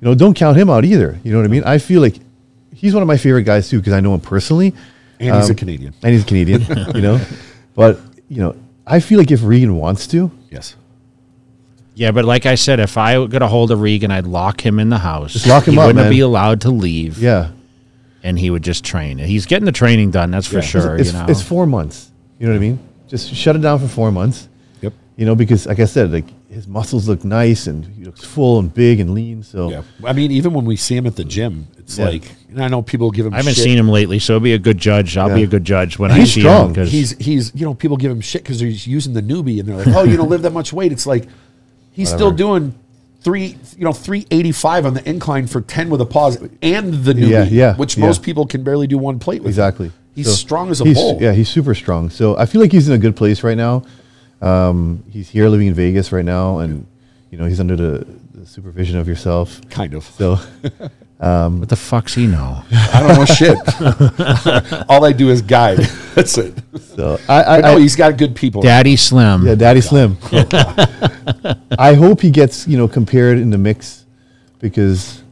you 0.00 0.08
know, 0.08 0.14
don't 0.14 0.34
count 0.34 0.56
him 0.56 0.68
out 0.70 0.84
either. 0.84 1.18
You 1.24 1.32
know 1.32 1.38
what 1.38 1.44
I 1.46 1.48
mean? 1.48 1.64
I 1.64 1.78
feel 1.78 2.00
like 2.02 2.16
he's 2.74 2.92
one 2.94 3.02
of 3.02 3.06
my 3.08 3.16
favorite 3.16 3.44
guys 3.44 3.68
too 3.68 3.78
because 3.80 3.92
I 3.94 4.00
know 4.00 4.14
him 4.14 4.20
personally, 4.20 4.74
And 5.18 5.34
he's 5.34 5.48
a 5.48 5.52
Um, 5.52 5.56
Canadian. 5.56 5.94
and 6.02 6.12
he's 6.12 6.22
a 6.22 6.26
Canadian. 6.26 6.60
you 6.94 7.00
know, 7.00 7.20
but 7.74 7.98
you 8.28 8.42
know, 8.42 8.54
I 8.86 9.00
feel 9.00 9.18
like 9.18 9.30
if 9.30 9.42
Regan 9.42 9.76
wants 9.76 10.06
to, 10.08 10.30
Yes. 10.50 10.76
Yeah, 11.96 12.10
but 12.10 12.24
like 12.24 12.44
I 12.44 12.56
said, 12.56 12.80
if 12.80 12.98
I 12.98 13.24
got 13.26 13.40
a 13.40 13.46
hold 13.46 13.70
of 13.70 13.80
Regan, 13.80 14.10
I'd 14.10 14.26
lock 14.26 14.60
him 14.66 14.78
in 14.80 14.88
the 14.88 14.98
house. 14.98 15.32
Just 15.32 15.46
lock 15.46 15.66
him 15.68 15.74
he 15.74 15.80
up, 15.80 15.86
wouldn't 15.86 16.04
man. 16.04 16.10
be 16.10 16.20
allowed 16.20 16.60
to 16.62 16.70
leave. 16.70 17.18
yeah, 17.18 17.50
and 18.24 18.36
he 18.38 18.50
would 18.50 18.64
just 18.64 18.82
train. 18.84 19.18
He's 19.18 19.46
getting 19.46 19.66
the 19.66 19.70
training 19.72 20.10
done. 20.10 20.32
That's 20.32 20.46
for 20.48 20.56
Yeah. 20.56 20.60
sure. 20.62 20.96
it's, 20.96 21.12
you 21.12 21.18
know, 21.18 21.26
it's 21.28 21.42
four 21.42 21.66
months. 21.66 22.10
You 22.40 22.46
know 22.46 22.52
what 22.54 22.56
I 22.56 22.60
mean? 22.60 22.78
Just 23.06 23.32
shut 23.34 23.54
it 23.54 23.60
down 23.60 23.78
for 23.78 23.86
four 23.86 24.10
months. 24.10 24.48
Yep. 24.80 24.94
You 25.16 25.26
know, 25.26 25.34
because 25.36 25.66
like 25.66 25.78
I 25.78 25.84
said, 25.84 26.10
like 26.10 26.24
his 26.50 26.66
muscles 26.66 27.06
look 27.06 27.22
nice 27.24 27.66
and 27.66 27.84
he 27.84 28.04
looks 28.04 28.24
full 28.24 28.58
and 28.58 28.72
big 28.72 28.98
and 28.98 29.12
lean. 29.14 29.42
So 29.42 29.70
Yeah. 29.70 29.82
I 30.04 30.12
mean, 30.14 30.30
even 30.32 30.54
when 30.54 30.64
we 30.64 30.74
see 30.76 30.96
him 30.96 31.06
at 31.06 31.16
the 31.16 31.24
gym, 31.24 31.66
it's 31.78 31.98
Yeah. 31.98 32.06
like, 32.08 32.32
and 32.50 32.62
I 32.64 32.68
know 32.68 32.80
people 32.80 33.10
give 33.10 33.26
him. 33.26 33.34
I 33.34 33.38
haven't 33.38 33.54
shit. 33.54 33.64
seen 33.64 33.76
him 33.78 33.88
lately, 33.90 34.18
so 34.18 34.40
be 34.40 34.54
a 34.54 34.58
good 34.58 34.78
judge. 34.78 35.16
I'll 35.18 35.34
be 35.34 35.42
a 35.42 35.46
good 35.46 35.64
judge 35.64 35.98
when 35.98 36.10
And 36.10 36.22
I 36.22 36.24
see 36.24 36.40
strong. 36.40 36.66
him 36.68 36.72
because 36.72 36.90
He's 36.90 37.10
he's 37.18 37.52
you 37.54 37.66
know 37.66 37.74
people 37.74 37.96
give 37.98 38.10
him 38.10 38.20
shit 38.22 38.42
because 38.42 38.58
he's 38.60 38.86
using 38.86 39.12
the 39.12 39.22
newbie 39.22 39.60
and 39.60 39.68
they're 39.68 39.76
like, 39.76 39.88
oh, 39.94 40.04
you 40.04 40.16
don't 40.16 40.30
live 40.30 40.42
that 40.42 40.52
much 40.54 40.72
weight. 40.72 40.92
It's 40.92 41.06
like 41.06 41.26
he's 41.92 42.08
still 42.08 42.30
doing 42.30 42.74
three 43.24 43.56
you 43.76 43.84
know 43.84 43.92
three 43.92 44.26
eighty 44.30 44.52
five 44.52 44.86
on 44.86 44.94
the 44.94 45.08
incline 45.08 45.46
for 45.48 45.60
ten 45.60 45.90
with 45.90 46.00
a 46.00 46.06
pause 46.06 46.36
and 46.62 46.94
the 47.04 47.12
newbie, 47.14 47.28
Yeah, 47.30 47.44
yeah, 47.44 47.76
which 47.76 47.96
yeah. 47.96 48.06
most 48.06 48.22
people 48.22 48.46
can 48.46 48.62
barely 48.62 48.86
do 48.86 48.96
one 48.98 49.18
plate 49.18 49.40
with. 49.42 49.48
exactly. 49.48 49.90
He's 50.14 50.26
So 50.26 50.32
strong 50.34 50.70
as 50.70 50.80
a 50.80 50.84
he's, 50.84 50.96
bull. 50.96 51.18
Yeah, 51.20 51.32
he's 51.32 51.48
super 51.48 51.74
strong. 51.74 52.08
So 52.10 52.36
I 52.38 52.46
feel 52.46 52.60
like 52.60 52.70
he's 52.70 52.86
in 52.88 52.94
a 52.94 52.98
good 52.98 53.16
place 53.16 53.42
right 53.42 53.56
now. 53.56 53.82
Um, 54.40 55.02
he's 55.10 55.28
here 55.30 55.48
living 55.48 55.66
in 55.66 55.74
Vegas 55.74 56.12
right 56.12 56.24
now, 56.24 56.58
and 56.58 56.86
you 57.30 57.38
know 57.38 57.46
he's 57.46 57.58
under 57.58 57.74
the, 57.74 58.06
the 58.34 58.46
supervision 58.46 58.96
of 58.98 59.08
yourself. 59.08 59.60
Kind 59.70 59.94
of. 59.94 60.04
So 60.04 60.38
what 61.18 61.68
the 61.68 61.76
fuck's 61.76 62.14
he 62.14 62.26
know? 62.26 62.62
I 62.70 63.00
don't 63.00 63.18
know 63.18 63.24
shit. 63.24 64.84
All 64.88 65.04
I 65.04 65.12
do 65.12 65.30
is 65.30 65.42
guide. 65.42 65.78
That's 66.14 66.36
it. 66.38 66.54
so 66.80 67.18
I, 67.28 67.42
I, 67.42 67.60
But 67.60 67.68
no, 67.68 67.76
I 67.76 67.80
he's 67.80 67.96
got 67.96 68.16
good 68.18 68.36
people. 68.36 68.62
Daddy 68.62 68.96
Slim. 68.96 69.46
yeah, 69.46 69.54
Daddy 69.54 69.80
Slim. 69.80 70.16
I 71.78 71.94
hope 71.94 72.20
he 72.20 72.30
gets 72.30 72.66
you 72.68 72.76
know 72.76 72.88
compared 72.88 73.38
in 73.38 73.50
the 73.50 73.58
mix 73.58 74.04
because 74.60 75.22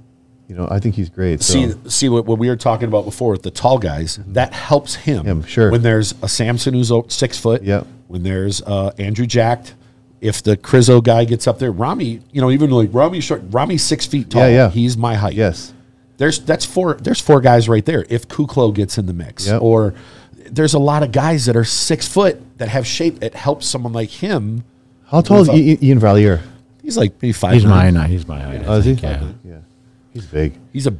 you 0.49 0.57
know 0.57 0.67
I 0.71 0.79
think 0.79 0.95
he's 0.95 1.09
great. 1.09 1.43
So. 1.43 1.53
See, 1.55 1.89
see 1.89 2.09
what, 2.09 2.27
what 2.27 2.39
we 2.39 2.49
were 2.49 2.57
talking 2.57 2.89
about 2.89 3.05
before 3.05 3.33
with 3.33 3.43
the 3.43 3.51
tall 3.51 3.79
guys. 3.79 4.19
That 4.27 4.53
helps 4.53 4.95
him. 4.95 5.25
Him, 5.25 5.43
sure. 5.45 5.71
When 5.71 5.83
there's 5.83 6.15
a 6.23 6.29
Samson 6.29 6.75
who's 6.75 6.93
six 7.09 7.39
foot. 7.39 7.63
Yeah. 7.63 7.85
When 8.09 8.23
there's 8.23 8.61
uh, 8.63 8.93
Andrew 8.99 9.25
Jacked, 9.25 9.75
if 10.23 10.43
the 10.43 10.57
Krizo 10.57 11.03
guy 11.03 11.25
gets 11.25 11.47
up 11.47 11.59
there, 11.59 11.71
Ramy, 11.73 12.21
you 12.33 12.41
know, 12.41 12.51
even 12.51 12.71
like 12.71 12.89
Ramy 12.93 13.21
short, 13.21 13.43
Ramy's 13.51 13.83
six 13.83 14.07
feet 14.07 14.31
tall. 14.31 14.43
Yeah, 14.43 14.49
yeah. 14.49 14.71
He's 14.71 14.97
my 14.97 15.15
height. 15.17 15.35
Yes. 15.35 15.75
There's 16.17 16.39
that's 16.39 16.65
four. 16.65 16.95
There's 16.95 17.21
four 17.21 17.41
guys 17.41 17.69
right 17.69 17.85
there. 17.85 18.07
If 18.09 18.29
Kuklo 18.29 18.73
gets 18.73 18.97
in 18.97 19.07
the 19.07 19.13
mix, 19.13 19.47
Yep. 19.49 19.61
or 19.61 19.95
there's 20.51 20.75
a 20.75 20.79
lot 20.79 21.03
of 21.03 21.11
guys 21.13 21.47
that 21.47 21.57
are 21.57 21.65
six 21.65 22.07
foot 22.07 22.41
that 22.59 22.69
have 22.69 22.87
shape. 22.87 23.23
It 23.23 23.35
helps 23.35 23.67
someone 23.67 23.93
like 23.93 24.11
him. 24.11 24.65
How 25.07 25.21
tall 25.21 25.41
is 25.43 25.49
Move. 25.49 25.57
I- 25.57 25.61
I- 25.73 25.79
Iain 25.89 25.99
Valliere? 25.99 26.41
He's 26.83 26.97
like 26.97 27.13
maybe 27.21 27.33
five. 27.33 27.55
He's 27.55 27.65
nine. 27.65 27.95
my 27.95 28.01
height. 28.01 28.11
he's 28.11 28.27
my 28.29 28.41
height. 28.41 28.63
I 28.63 28.67
Oh, 28.67 28.75
is 28.79 28.85
he? 28.85 28.93
Yeah. 28.93 29.25
Yeah. 29.45 29.57
He's 30.13 30.27
big. 30.27 30.55
He's 30.73 30.87
a 30.87 30.95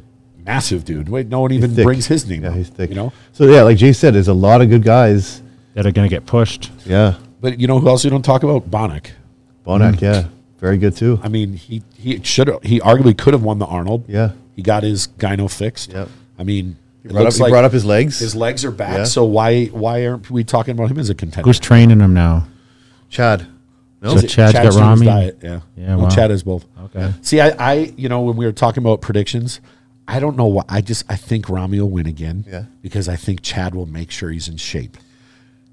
massive 0.45 0.83
dude. 0.83 1.07
Wait, 1.09 1.27
no 1.27 1.39
one 1.41 1.51
even 1.53 1.73
brings 1.75 2.07
his 2.07 2.27
name. 2.27 2.43
Yeah, 2.43 2.49
up, 2.49 2.55
he's 2.55 2.69
thick. 2.69 2.89
You 2.89 2.95
know, 2.97 3.13
So 3.31 3.45
yeah, 3.45 3.61
like 3.63 3.77
Jay 3.77 3.93
said, 3.93 4.13
there's 4.15 4.27
a 4.27 4.33
lot 4.33 4.61
of 4.61 4.69
good 4.69 4.83
guys. 4.83 5.41
That 5.75 5.87
are 5.87 5.91
going 5.91 6.07
to 6.07 6.13
get 6.15 6.25
pushed. 6.27 6.69
Yeah. 6.85 7.15
But 7.43 7.59
you 7.59 7.67
know 7.67 7.77
who 7.77 7.89
else 7.89 8.05
you 8.05 8.09
don't 8.09 8.23
talk 8.23 8.43
about? 8.43 8.71
Bonnick. 8.71 9.11
Bonac, 9.67 9.95
mm. 9.95 10.01
yeah. 10.01 10.27
Very 10.59 10.77
good 10.77 10.95
too. 10.95 11.19
I 11.21 11.27
mean, 11.27 11.51
he 11.51 11.83
he 11.93 12.23
should 12.23 12.47
he 12.63 12.79
arguably 12.79 13.17
could 13.17 13.33
have 13.33 13.43
won 13.43 13.59
the 13.59 13.65
Arnold. 13.65 14.05
Yeah. 14.07 14.31
He 14.55 14.61
got 14.61 14.83
his 14.83 15.09
gyno 15.19 15.51
fixed. 15.51 15.91
Yep. 15.91 16.07
I 16.39 16.43
mean, 16.43 16.77
it 17.03 17.09
Brought 17.09 17.19
up, 17.19 17.23
looks 17.25 17.35
he 17.35 17.43
like 17.43 17.51
brought 17.51 17.65
up 17.65 17.73
his 17.73 17.83
legs. 17.83 18.19
his 18.19 18.33
legs 18.33 18.63
are 18.63 18.71
back. 18.71 18.99
Yeah. 18.99 19.03
So 19.03 19.25
why 19.25 19.65
why 19.65 20.07
aren't 20.07 20.31
we 20.31 20.45
talking 20.45 20.71
about 20.71 20.89
him 20.89 20.97
as 20.97 21.09
a 21.09 21.15
contender? 21.15 21.45
Who's 21.45 21.59
training 21.59 21.99
him 21.99 22.13
now? 22.13 22.47
Chad. 23.09 23.45
No? 24.01 24.11
So 24.11 24.15
Is 24.15 24.23
it 24.23 24.27
Chad's 24.29 24.53
got 24.53 24.61
doing 24.61 24.71
his 24.71 24.81
Ramy? 24.81 25.05
diet, 25.05 25.39
Yeah. 25.43 25.59
Yeah, 25.75 25.95
No, 25.95 26.03
wow. 26.03 26.09
Chad 26.09 26.31
is 26.31 26.43
both. 26.43 26.65
Okay. 26.85 27.13
See, 27.21 27.41
I, 27.41 27.49
I, 27.59 27.73
you 27.97 28.07
know, 28.07 28.21
when 28.21 28.37
we 28.37 28.45
were 28.45 28.51
talking 28.53 28.83
about 28.83 29.01
predictions, 29.01 29.59
I 30.07 30.19
don't 30.19 30.35
know 30.37 30.47
why. 30.47 30.63
I 30.67 30.81
just, 30.81 31.05
I 31.09 31.15
think 31.15 31.47
Ramy 31.47 31.79
will 31.79 31.89
win 31.89 32.05
again. 32.05 32.43
Yeah. 32.47 32.65
Because 32.81 33.07
I 33.07 33.15
think 33.15 33.41
Chad 33.41 33.75
will 33.75 33.85
make 33.85 34.11
sure 34.11 34.29
he's 34.29 34.49
in 34.49 34.57
shape. 34.57 34.97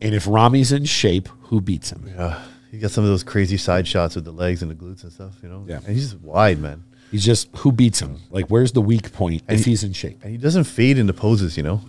And 0.00 0.14
if 0.14 0.26
Ramy's 0.26 0.72
in 0.72 0.84
shape, 0.84 1.28
who 1.42 1.60
beats 1.60 1.90
him? 1.90 2.04
Yeah. 2.08 2.40
He 2.70 2.78
got 2.78 2.90
some 2.90 3.04
of 3.04 3.10
those 3.10 3.22
crazy 3.24 3.56
side 3.56 3.86
shots 3.88 4.14
with 4.14 4.24
the 4.24 4.30
legs 4.32 4.62
and 4.62 4.70
the 4.70 4.74
glutes 4.74 5.02
and 5.02 5.12
stuff, 5.12 5.34
you 5.42 5.48
know? 5.48 5.64
Yeah. 5.66 5.78
And 5.86 5.94
he's 5.94 6.10
just 6.12 6.22
wide, 6.22 6.58
man. 6.60 6.84
He's 7.10 7.24
just, 7.24 7.48
who 7.58 7.72
beats 7.72 8.00
him? 8.00 8.18
Like, 8.30 8.46
where's 8.46 8.72
the 8.72 8.80
weak 8.80 9.12
point 9.12 9.42
if 9.48 9.64
he- 9.64 9.72
he's 9.72 9.82
in 9.82 9.92
shape? 9.92 10.20
And 10.22 10.30
he 10.30 10.38
doesn't 10.38 10.64
fade 10.64 10.96
into 10.96 11.12
poses, 11.12 11.56
you 11.56 11.62
know? 11.64 11.80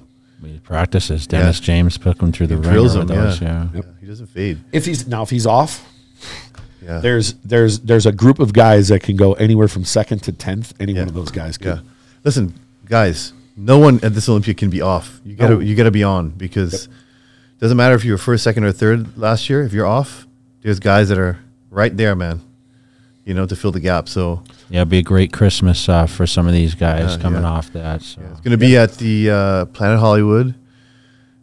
He 0.44 0.58
practices. 0.58 1.28
Dennis 1.28 1.60
James 1.60 2.00
put 2.00 2.20
him 2.20 2.32
through 2.32 2.48
the 2.48 2.56
He 2.56 2.62
drills 2.62 2.96
him, 2.96 3.06
those, 3.06 3.40
yeah. 3.40 3.68
yeah. 3.74 3.82
Yeah, 3.82 3.82
He 4.00 4.08
doesn't 4.08 4.26
fade. 4.28 4.58
If 4.72 4.86
he's, 4.86 5.08
now, 5.08 5.22
if 5.22 5.30
he's 5.30 5.46
off, 5.46 5.88
Yeah. 6.84 7.00
there's, 7.00 7.34
there's, 7.46 7.80
there's 7.82 8.08
a 8.08 8.12
group 8.12 8.40
of 8.40 8.52
guys 8.52 8.88
that 8.88 9.04
can 9.04 9.16
go 9.16 9.34
anywhere 9.34 9.68
from 9.68 9.86
second 9.86 10.24
to 10.24 10.32
10th. 10.34 10.74
Any 10.80 10.94
Yeah. 10.94 11.02
one 11.02 11.10
of 11.10 11.14
those 11.14 11.30
guys 11.30 11.60
could. 11.60 11.76
Yeah. 11.78 11.82
Listen, 12.24 12.56
guys, 12.86 13.34
no 13.56 13.78
one 13.78 14.00
at 14.02 14.16
this 14.16 14.28
Olympia 14.28 14.56
can 14.56 14.72
be 14.72 14.82
off. 14.82 15.22
You 15.24 15.36
gotta 15.36 15.54
No. 15.56 15.60
you 15.60 15.76
gotta 15.76 15.92
be 15.92 16.04
on 16.04 16.30
because 16.32 16.88
doesn't 17.62 17.78
matter 17.78 17.96
if 17.96 18.04
you 18.04 18.12
were 18.12 18.18
first, 18.18 18.44
second, 18.44 18.64
or 18.66 18.72
third 18.72 19.18
last 19.18 19.50
year. 19.50 19.64
If 19.64 19.72
you're 19.72 19.86
off, 19.86 20.28
there's 20.62 20.80
guys 20.80 21.10
that 21.10 21.18
are 21.18 21.40
right 21.70 21.96
there, 21.96 22.16
man. 22.16 22.42
You 23.24 23.36
know, 23.36 23.46
to 23.46 23.56
fill 23.56 23.72
the 23.72 23.80
gap. 23.80 24.10
So 24.10 24.44
Yeah, 24.70 24.80
it'd 24.80 24.90
be 24.90 24.98
a 24.98 25.04
great 25.04 25.32
Christmas 25.32 25.88
uh, 25.88 26.08
for 26.08 26.26
some 26.26 26.48
of 26.48 26.54
these 26.54 26.74
guys 26.74 27.16
Yeah, 27.16 27.22
coming 27.22 27.44
yeah. 27.44 27.50
off 27.50 27.72
that. 27.74 28.02
So. 28.02 28.20
it's 28.32 28.42
gonna 28.42 28.58
be 28.58 28.76
at 28.78 28.94
the 28.96 29.30
uh, 29.30 29.66
Planet 29.66 30.00
Hollywood 30.00 30.56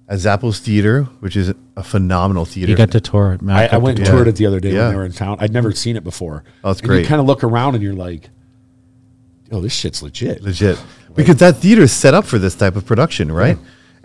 at 0.08 0.18
Zappos 0.18 0.58
Theater, 0.58 1.04
which 1.20 1.36
is 1.36 1.52
a 1.76 1.82
phenomenal 1.84 2.44
theater. 2.44 2.70
You 2.72 2.76
got 2.76 2.90
to 2.90 3.00
tour 3.00 3.34
it. 3.34 3.40
I, 3.42 3.44
Matt 3.44 3.68
I 3.68 3.72
got 3.76 3.82
went 3.82 3.98
and 4.00 4.08
toured 4.08 4.26
it 4.26 4.34
the 4.36 4.46
other 4.46 4.58
day 4.58 4.72
Yeah. 4.72 4.84
when 4.86 4.90
they 4.90 4.96
were 4.96 5.04
in 5.04 5.12
town. 5.12 5.36
I'd 5.38 5.52
never 5.52 5.70
seen 5.70 5.96
it 5.96 6.02
before. 6.02 6.42
Oh, 6.64 6.72
it's 6.72 6.80
And 6.80 6.88
great. 6.88 7.00
You 7.02 7.06
kind 7.06 7.20
of 7.20 7.26
look 7.28 7.44
around 7.44 7.76
and 7.76 7.84
you're 7.84 7.94
like, 7.94 8.28
"Oh, 9.52 9.60
this 9.60 9.72
shit's 9.72 10.02
legit." 10.02 10.42
legit 10.42 10.82
because 11.14 11.36
that 11.36 11.58
theater 11.58 11.82
is 11.82 11.92
set 11.92 12.12
up 12.12 12.24
for 12.24 12.38
this 12.40 12.56
type 12.56 12.74
of 12.74 12.84
production, 12.86 13.30
right? 13.30 13.56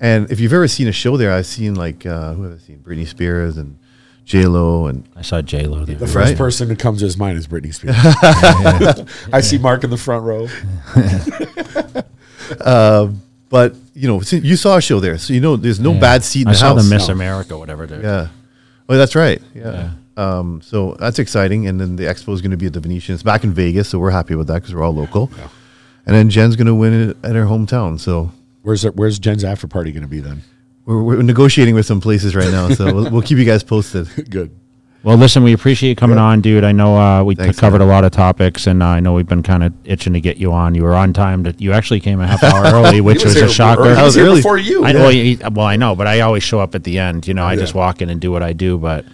And 0.04 0.30
if 0.30 0.40
you've 0.42 0.52
ever 0.54 0.68
seen 0.68 0.88
a 0.90 0.92
show 0.92 1.16
there, 1.16 1.32
I've 1.32 1.46
seen 1.46 1.76
like 1.76 2.06
uh, 2.06 2.34
who 2.34 2.44
have 2.44 2.54
I 2.54 2.58
seen? 2.58 2.80
Britney 2.86 3.08
Spears 3.08 3.56
and 3.58 3.78
J 4.26 4.46
Lo 4.48 4.86
and 4.88 5.08
I 5.16 5.22
saw 5.22 5.42
J 5.42 5.66
Lo 5.66 5.86
there. 5.86 5.96
The 5.96 6.06
first 6.08 6.16
Right. 6.32 6.38
person 6.38 6.68
that 6.68 6.78
comes 6.78 7.00
to 7.00 7.06
his 7.06 7.16
mind 7.18 7.38
is 7.38 7.48
Britney 7.48 7.74
Spears. 7.74 7.96
I 9.34 9.40
see 9.42 9.58
Mark 9.58 9.84
in 9.86 9.90
the 9.90 9.98
front 9.98 10.24
row. 10.26 10.48
But 13.50 13.76
you 13.94 14.08
know, 14.08 14.20
see- 14.22 14.40
you 14.40 14.56
saw 14.56 14.78
a 14.78 14.82
show 14.82 15.00
there, 15.00 15.18
so 15.20 15.32
you 15.32 15.40
know 15.40 15.56
there's 15.56 15.80
no 15.80 15.94
Yeah. 15.94 16.00
bad 16.00 16.24
seat 16.24 16.42
in 16.42 16.48
I 16.48 16.52
the 16.54 16.58
saw 16.58 16.74
house. 16.74 16.84
the 16.84 16.96
Miss 16.96 17.08
No. 17.08 17.14
America, 17.14 17.56
whatever. 17.58 17.84
It 17.84 17.92
is. 17.92 18.04
Yeah. 18.04 18.28
Oh, 18.90 18.98
that's 18.98 19.16
right. 19.16 19.40
Yeah. 19.54 19.92
Um, 20.18 20.60
so 20.64 20.96
that's 21.00 21.20
exciting, 21.20 21.68
and 21.68 21.80
then 21.80 21.96
the 21.96 22.04
expo 22.06 22.34
is 22.34 22.42
going 22.42 22.52
to 22.52 22.58
be 22.58 22.66
at 22.66 22.74
the 22.74 22.80
Venetian. 22.80 23.14
It's 23.14 23.22
back 23.24 23.44
in 23.44 23.54
Vegas, 23.54 23.90
so 23.90 24.00
we're 24.00 24.10
happy 24.12 24.34
with 24.36 24.48
that 24.48 24.56
because 24.62 24.74
we're 24.74 24.82
all 24.84 24.94
local. 24.96 25.30
And 26.06 26.16
then 26.16 26.30
Jen's 26.32 26.56
going 26.56 26.68
to 26.68 26.74
win 26.76 26.94
it 27.12 27.18
at 27.24 27.36
her 27.36 27.46
hometown. 27.46 28.00
So 28.00 28.32
Where's 28.64 28.84
it, 28.86 28.96
Where's 28.96 29.20
Jen's 29.20 29.44
after 29.44 29.68
party 29.68 29.92
going 29.92 30.04
to 30.04 30.10
be 30.10 30.20
then? 30.20 30.42
we're, 30.86 31.02
we're 31.02 31.22
negotiating 31.22 31.76
with 31.76 31.86
some 31.86 32.02
places 32.02 32.36
right 32.36 32.52
now. 32.52 32.70
So 32.70 32.86
we'll, 32.96 33.10
we'll 33.12 33.22
keep 33.22 33.38
you 33.38 33.46
guys 33.46 33.64
posted. 33.64 34.08
Good. 34.30 34.52
Well, 35.04 35.18
listen, 35.18 35.44
we 35.44 35.52
appreciate 35.52 35.90
you 35.90 35.96
coming 35.98 36.18
on, 36.18 36.40
dude. 36.40 36.64
I 36.64 36.72
know 36.72 36.98
uh, 36.98 37.24
we 37.26 37.36
t- 37.36 37.44
Thanks, 37.44 37.60
covered 37.60 37.80
man. 37.80 37.90
a 37.90 37.92
lot 37.92 38.06
of 38.06 38.12
topics, 38.14 38.68
and 38.68 38.82
uh, 38.82 38.86
I 38.86 39.00
know 39.02 39.14
we've 39.14 39.28
been 39.28 39.44
kind 39.44 39.62
of 39.64 39.74
itching 39.84 40.14
to 40.14 40.22
get 40.22 40.38
you 40.38 40.54
on. 40.54 40.76
You 40.76 40.84
were 40.84 40.96
on 40.96 41.12
time. 41.12 41.44
To, 41.44 41.54
you 41.58 41.74
actually 41.74 42.00
came 42.00 42.22
a 42.22 42.28
half 42.28 42.42
hour 42.44 42.64
early, 42.74 43.02
which 43.02 43.20
He 43.22 43.26
was, 43.26 43.36
here 43.36 43.46
a 43.46 43.50
shocker. 43.50 43.82
early- 43.82 43.90
he 43.90 43.96
That 43.96 44.04
was 44.06 44.16
here 44.16 44.26
early. 44.28 44.36
before 44.38 44.58
you. 44.58 44.86
I, 44.86 44.94
well, 44.94 45.12
you- 45.12 45.38
well, 45.52 45.66
I 45.66 45.76
know, 45.76 45.94
but 45.96 46.08
I 46.08 46.22
always 46.22 46.44
show 46.44 46.62
up 46.62 46.74
at 46.74 46.86
the 46.86 47.00
end. 47.00 47.28
You 47.28 47.34
know, 47.34 47.44
I 47.46 47.58
just 47.58 47.74
walk 47.76 48.02
in 48.02 48.10
and 48.10 48.22
do 48.22 48.32
what 48.32 48.44
I 48.44 48.54
do. 48.54 48.78
But 48.78 49.06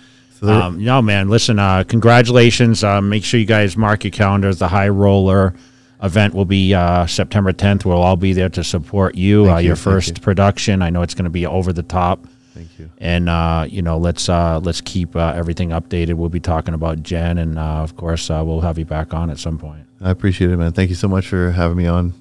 there- 0.43 0.53
um, 0.61 0.84
no, 0.84 1.01
man, 1.01 1.27
listen, 1.27 1.57
uh, 1.57 1.84
congratulations. 1.85 2.84
Uh, 2.84 3.01
make 3.01 3.23
sure 3.23 3.39
you 3.39 3.47
guys 3.47 3.76
mark 3.76 4.03
your 4.03 4.11
calendars. 4.11 4.59
The 4.59 4.67
High 4.67 4.89
Roller 4.89 5.55
event 6.01 6.34
will 6.34 6.45
be 6.45 6.73
uh, 6.73 7.05
September 7.05 7.53
10th. 7.53 7.85
We'll 7.85 8.01
all 8.01 8.15
be 8.15 8.34
there 8.34 8.49
to 8.49 8.63
support 8.63 9.15
you. 9.15 9.49
Uh, 9.49 9.57
you, 9.57 9.67
your 9.67 9.76
first 9.76 10.17
you. 10.17 10.21
production. 10.21 10.81
I 10.81 10.89
know 10.89 11.01
it's 11.01 11.13
going 11.13 11.26
to 11.26 11.30
be 11.30 11.45
over 11.45 11.73
the 11.73 11.84
top. 11.84 12.26
Thank 12.53 12.77
you. 12.77 12.89
And 12.97 13.30
uh, 13.30 13.65
you 13.69 13.81
know, 13.81 13.97
let's 13.97 14.27
uh, 14.27 14.59
let's 14.59 14.81
keep 14.81 15.15
uh, 15.15 15.34
everything 15.35 15.69
updated. 15.69 16.15
We'll 16.15 16.30
be 16.30 16.39
talking 16.41 16.73
about 16.73 17.03
Jen, 17.03 17.38
and 17.38 17.57
uh, 17.57 17.61
of 17.61 17.95
course, 17.95 18.30
uh, 18.30 18.43
we'll 18.45 18.61
have 18.61 18.77
you 18.77 18.85
back 18.85 19.13
on 19.13 19.30
at 19.30 19.38
some 19.38 19.57
point. 19.57 19.85
I 20.01 20.09
appreciate 20.09 20.49
it, 20.49 20.57
man. 20.57 20.73
Thank 20.73 20.89
you 20.89 20.95
so 20.95 21.07
much 21.07 21.27
for 21.27 21.51
having 21.51 21.77
me 21.77 21.88
on. 21.88 22.13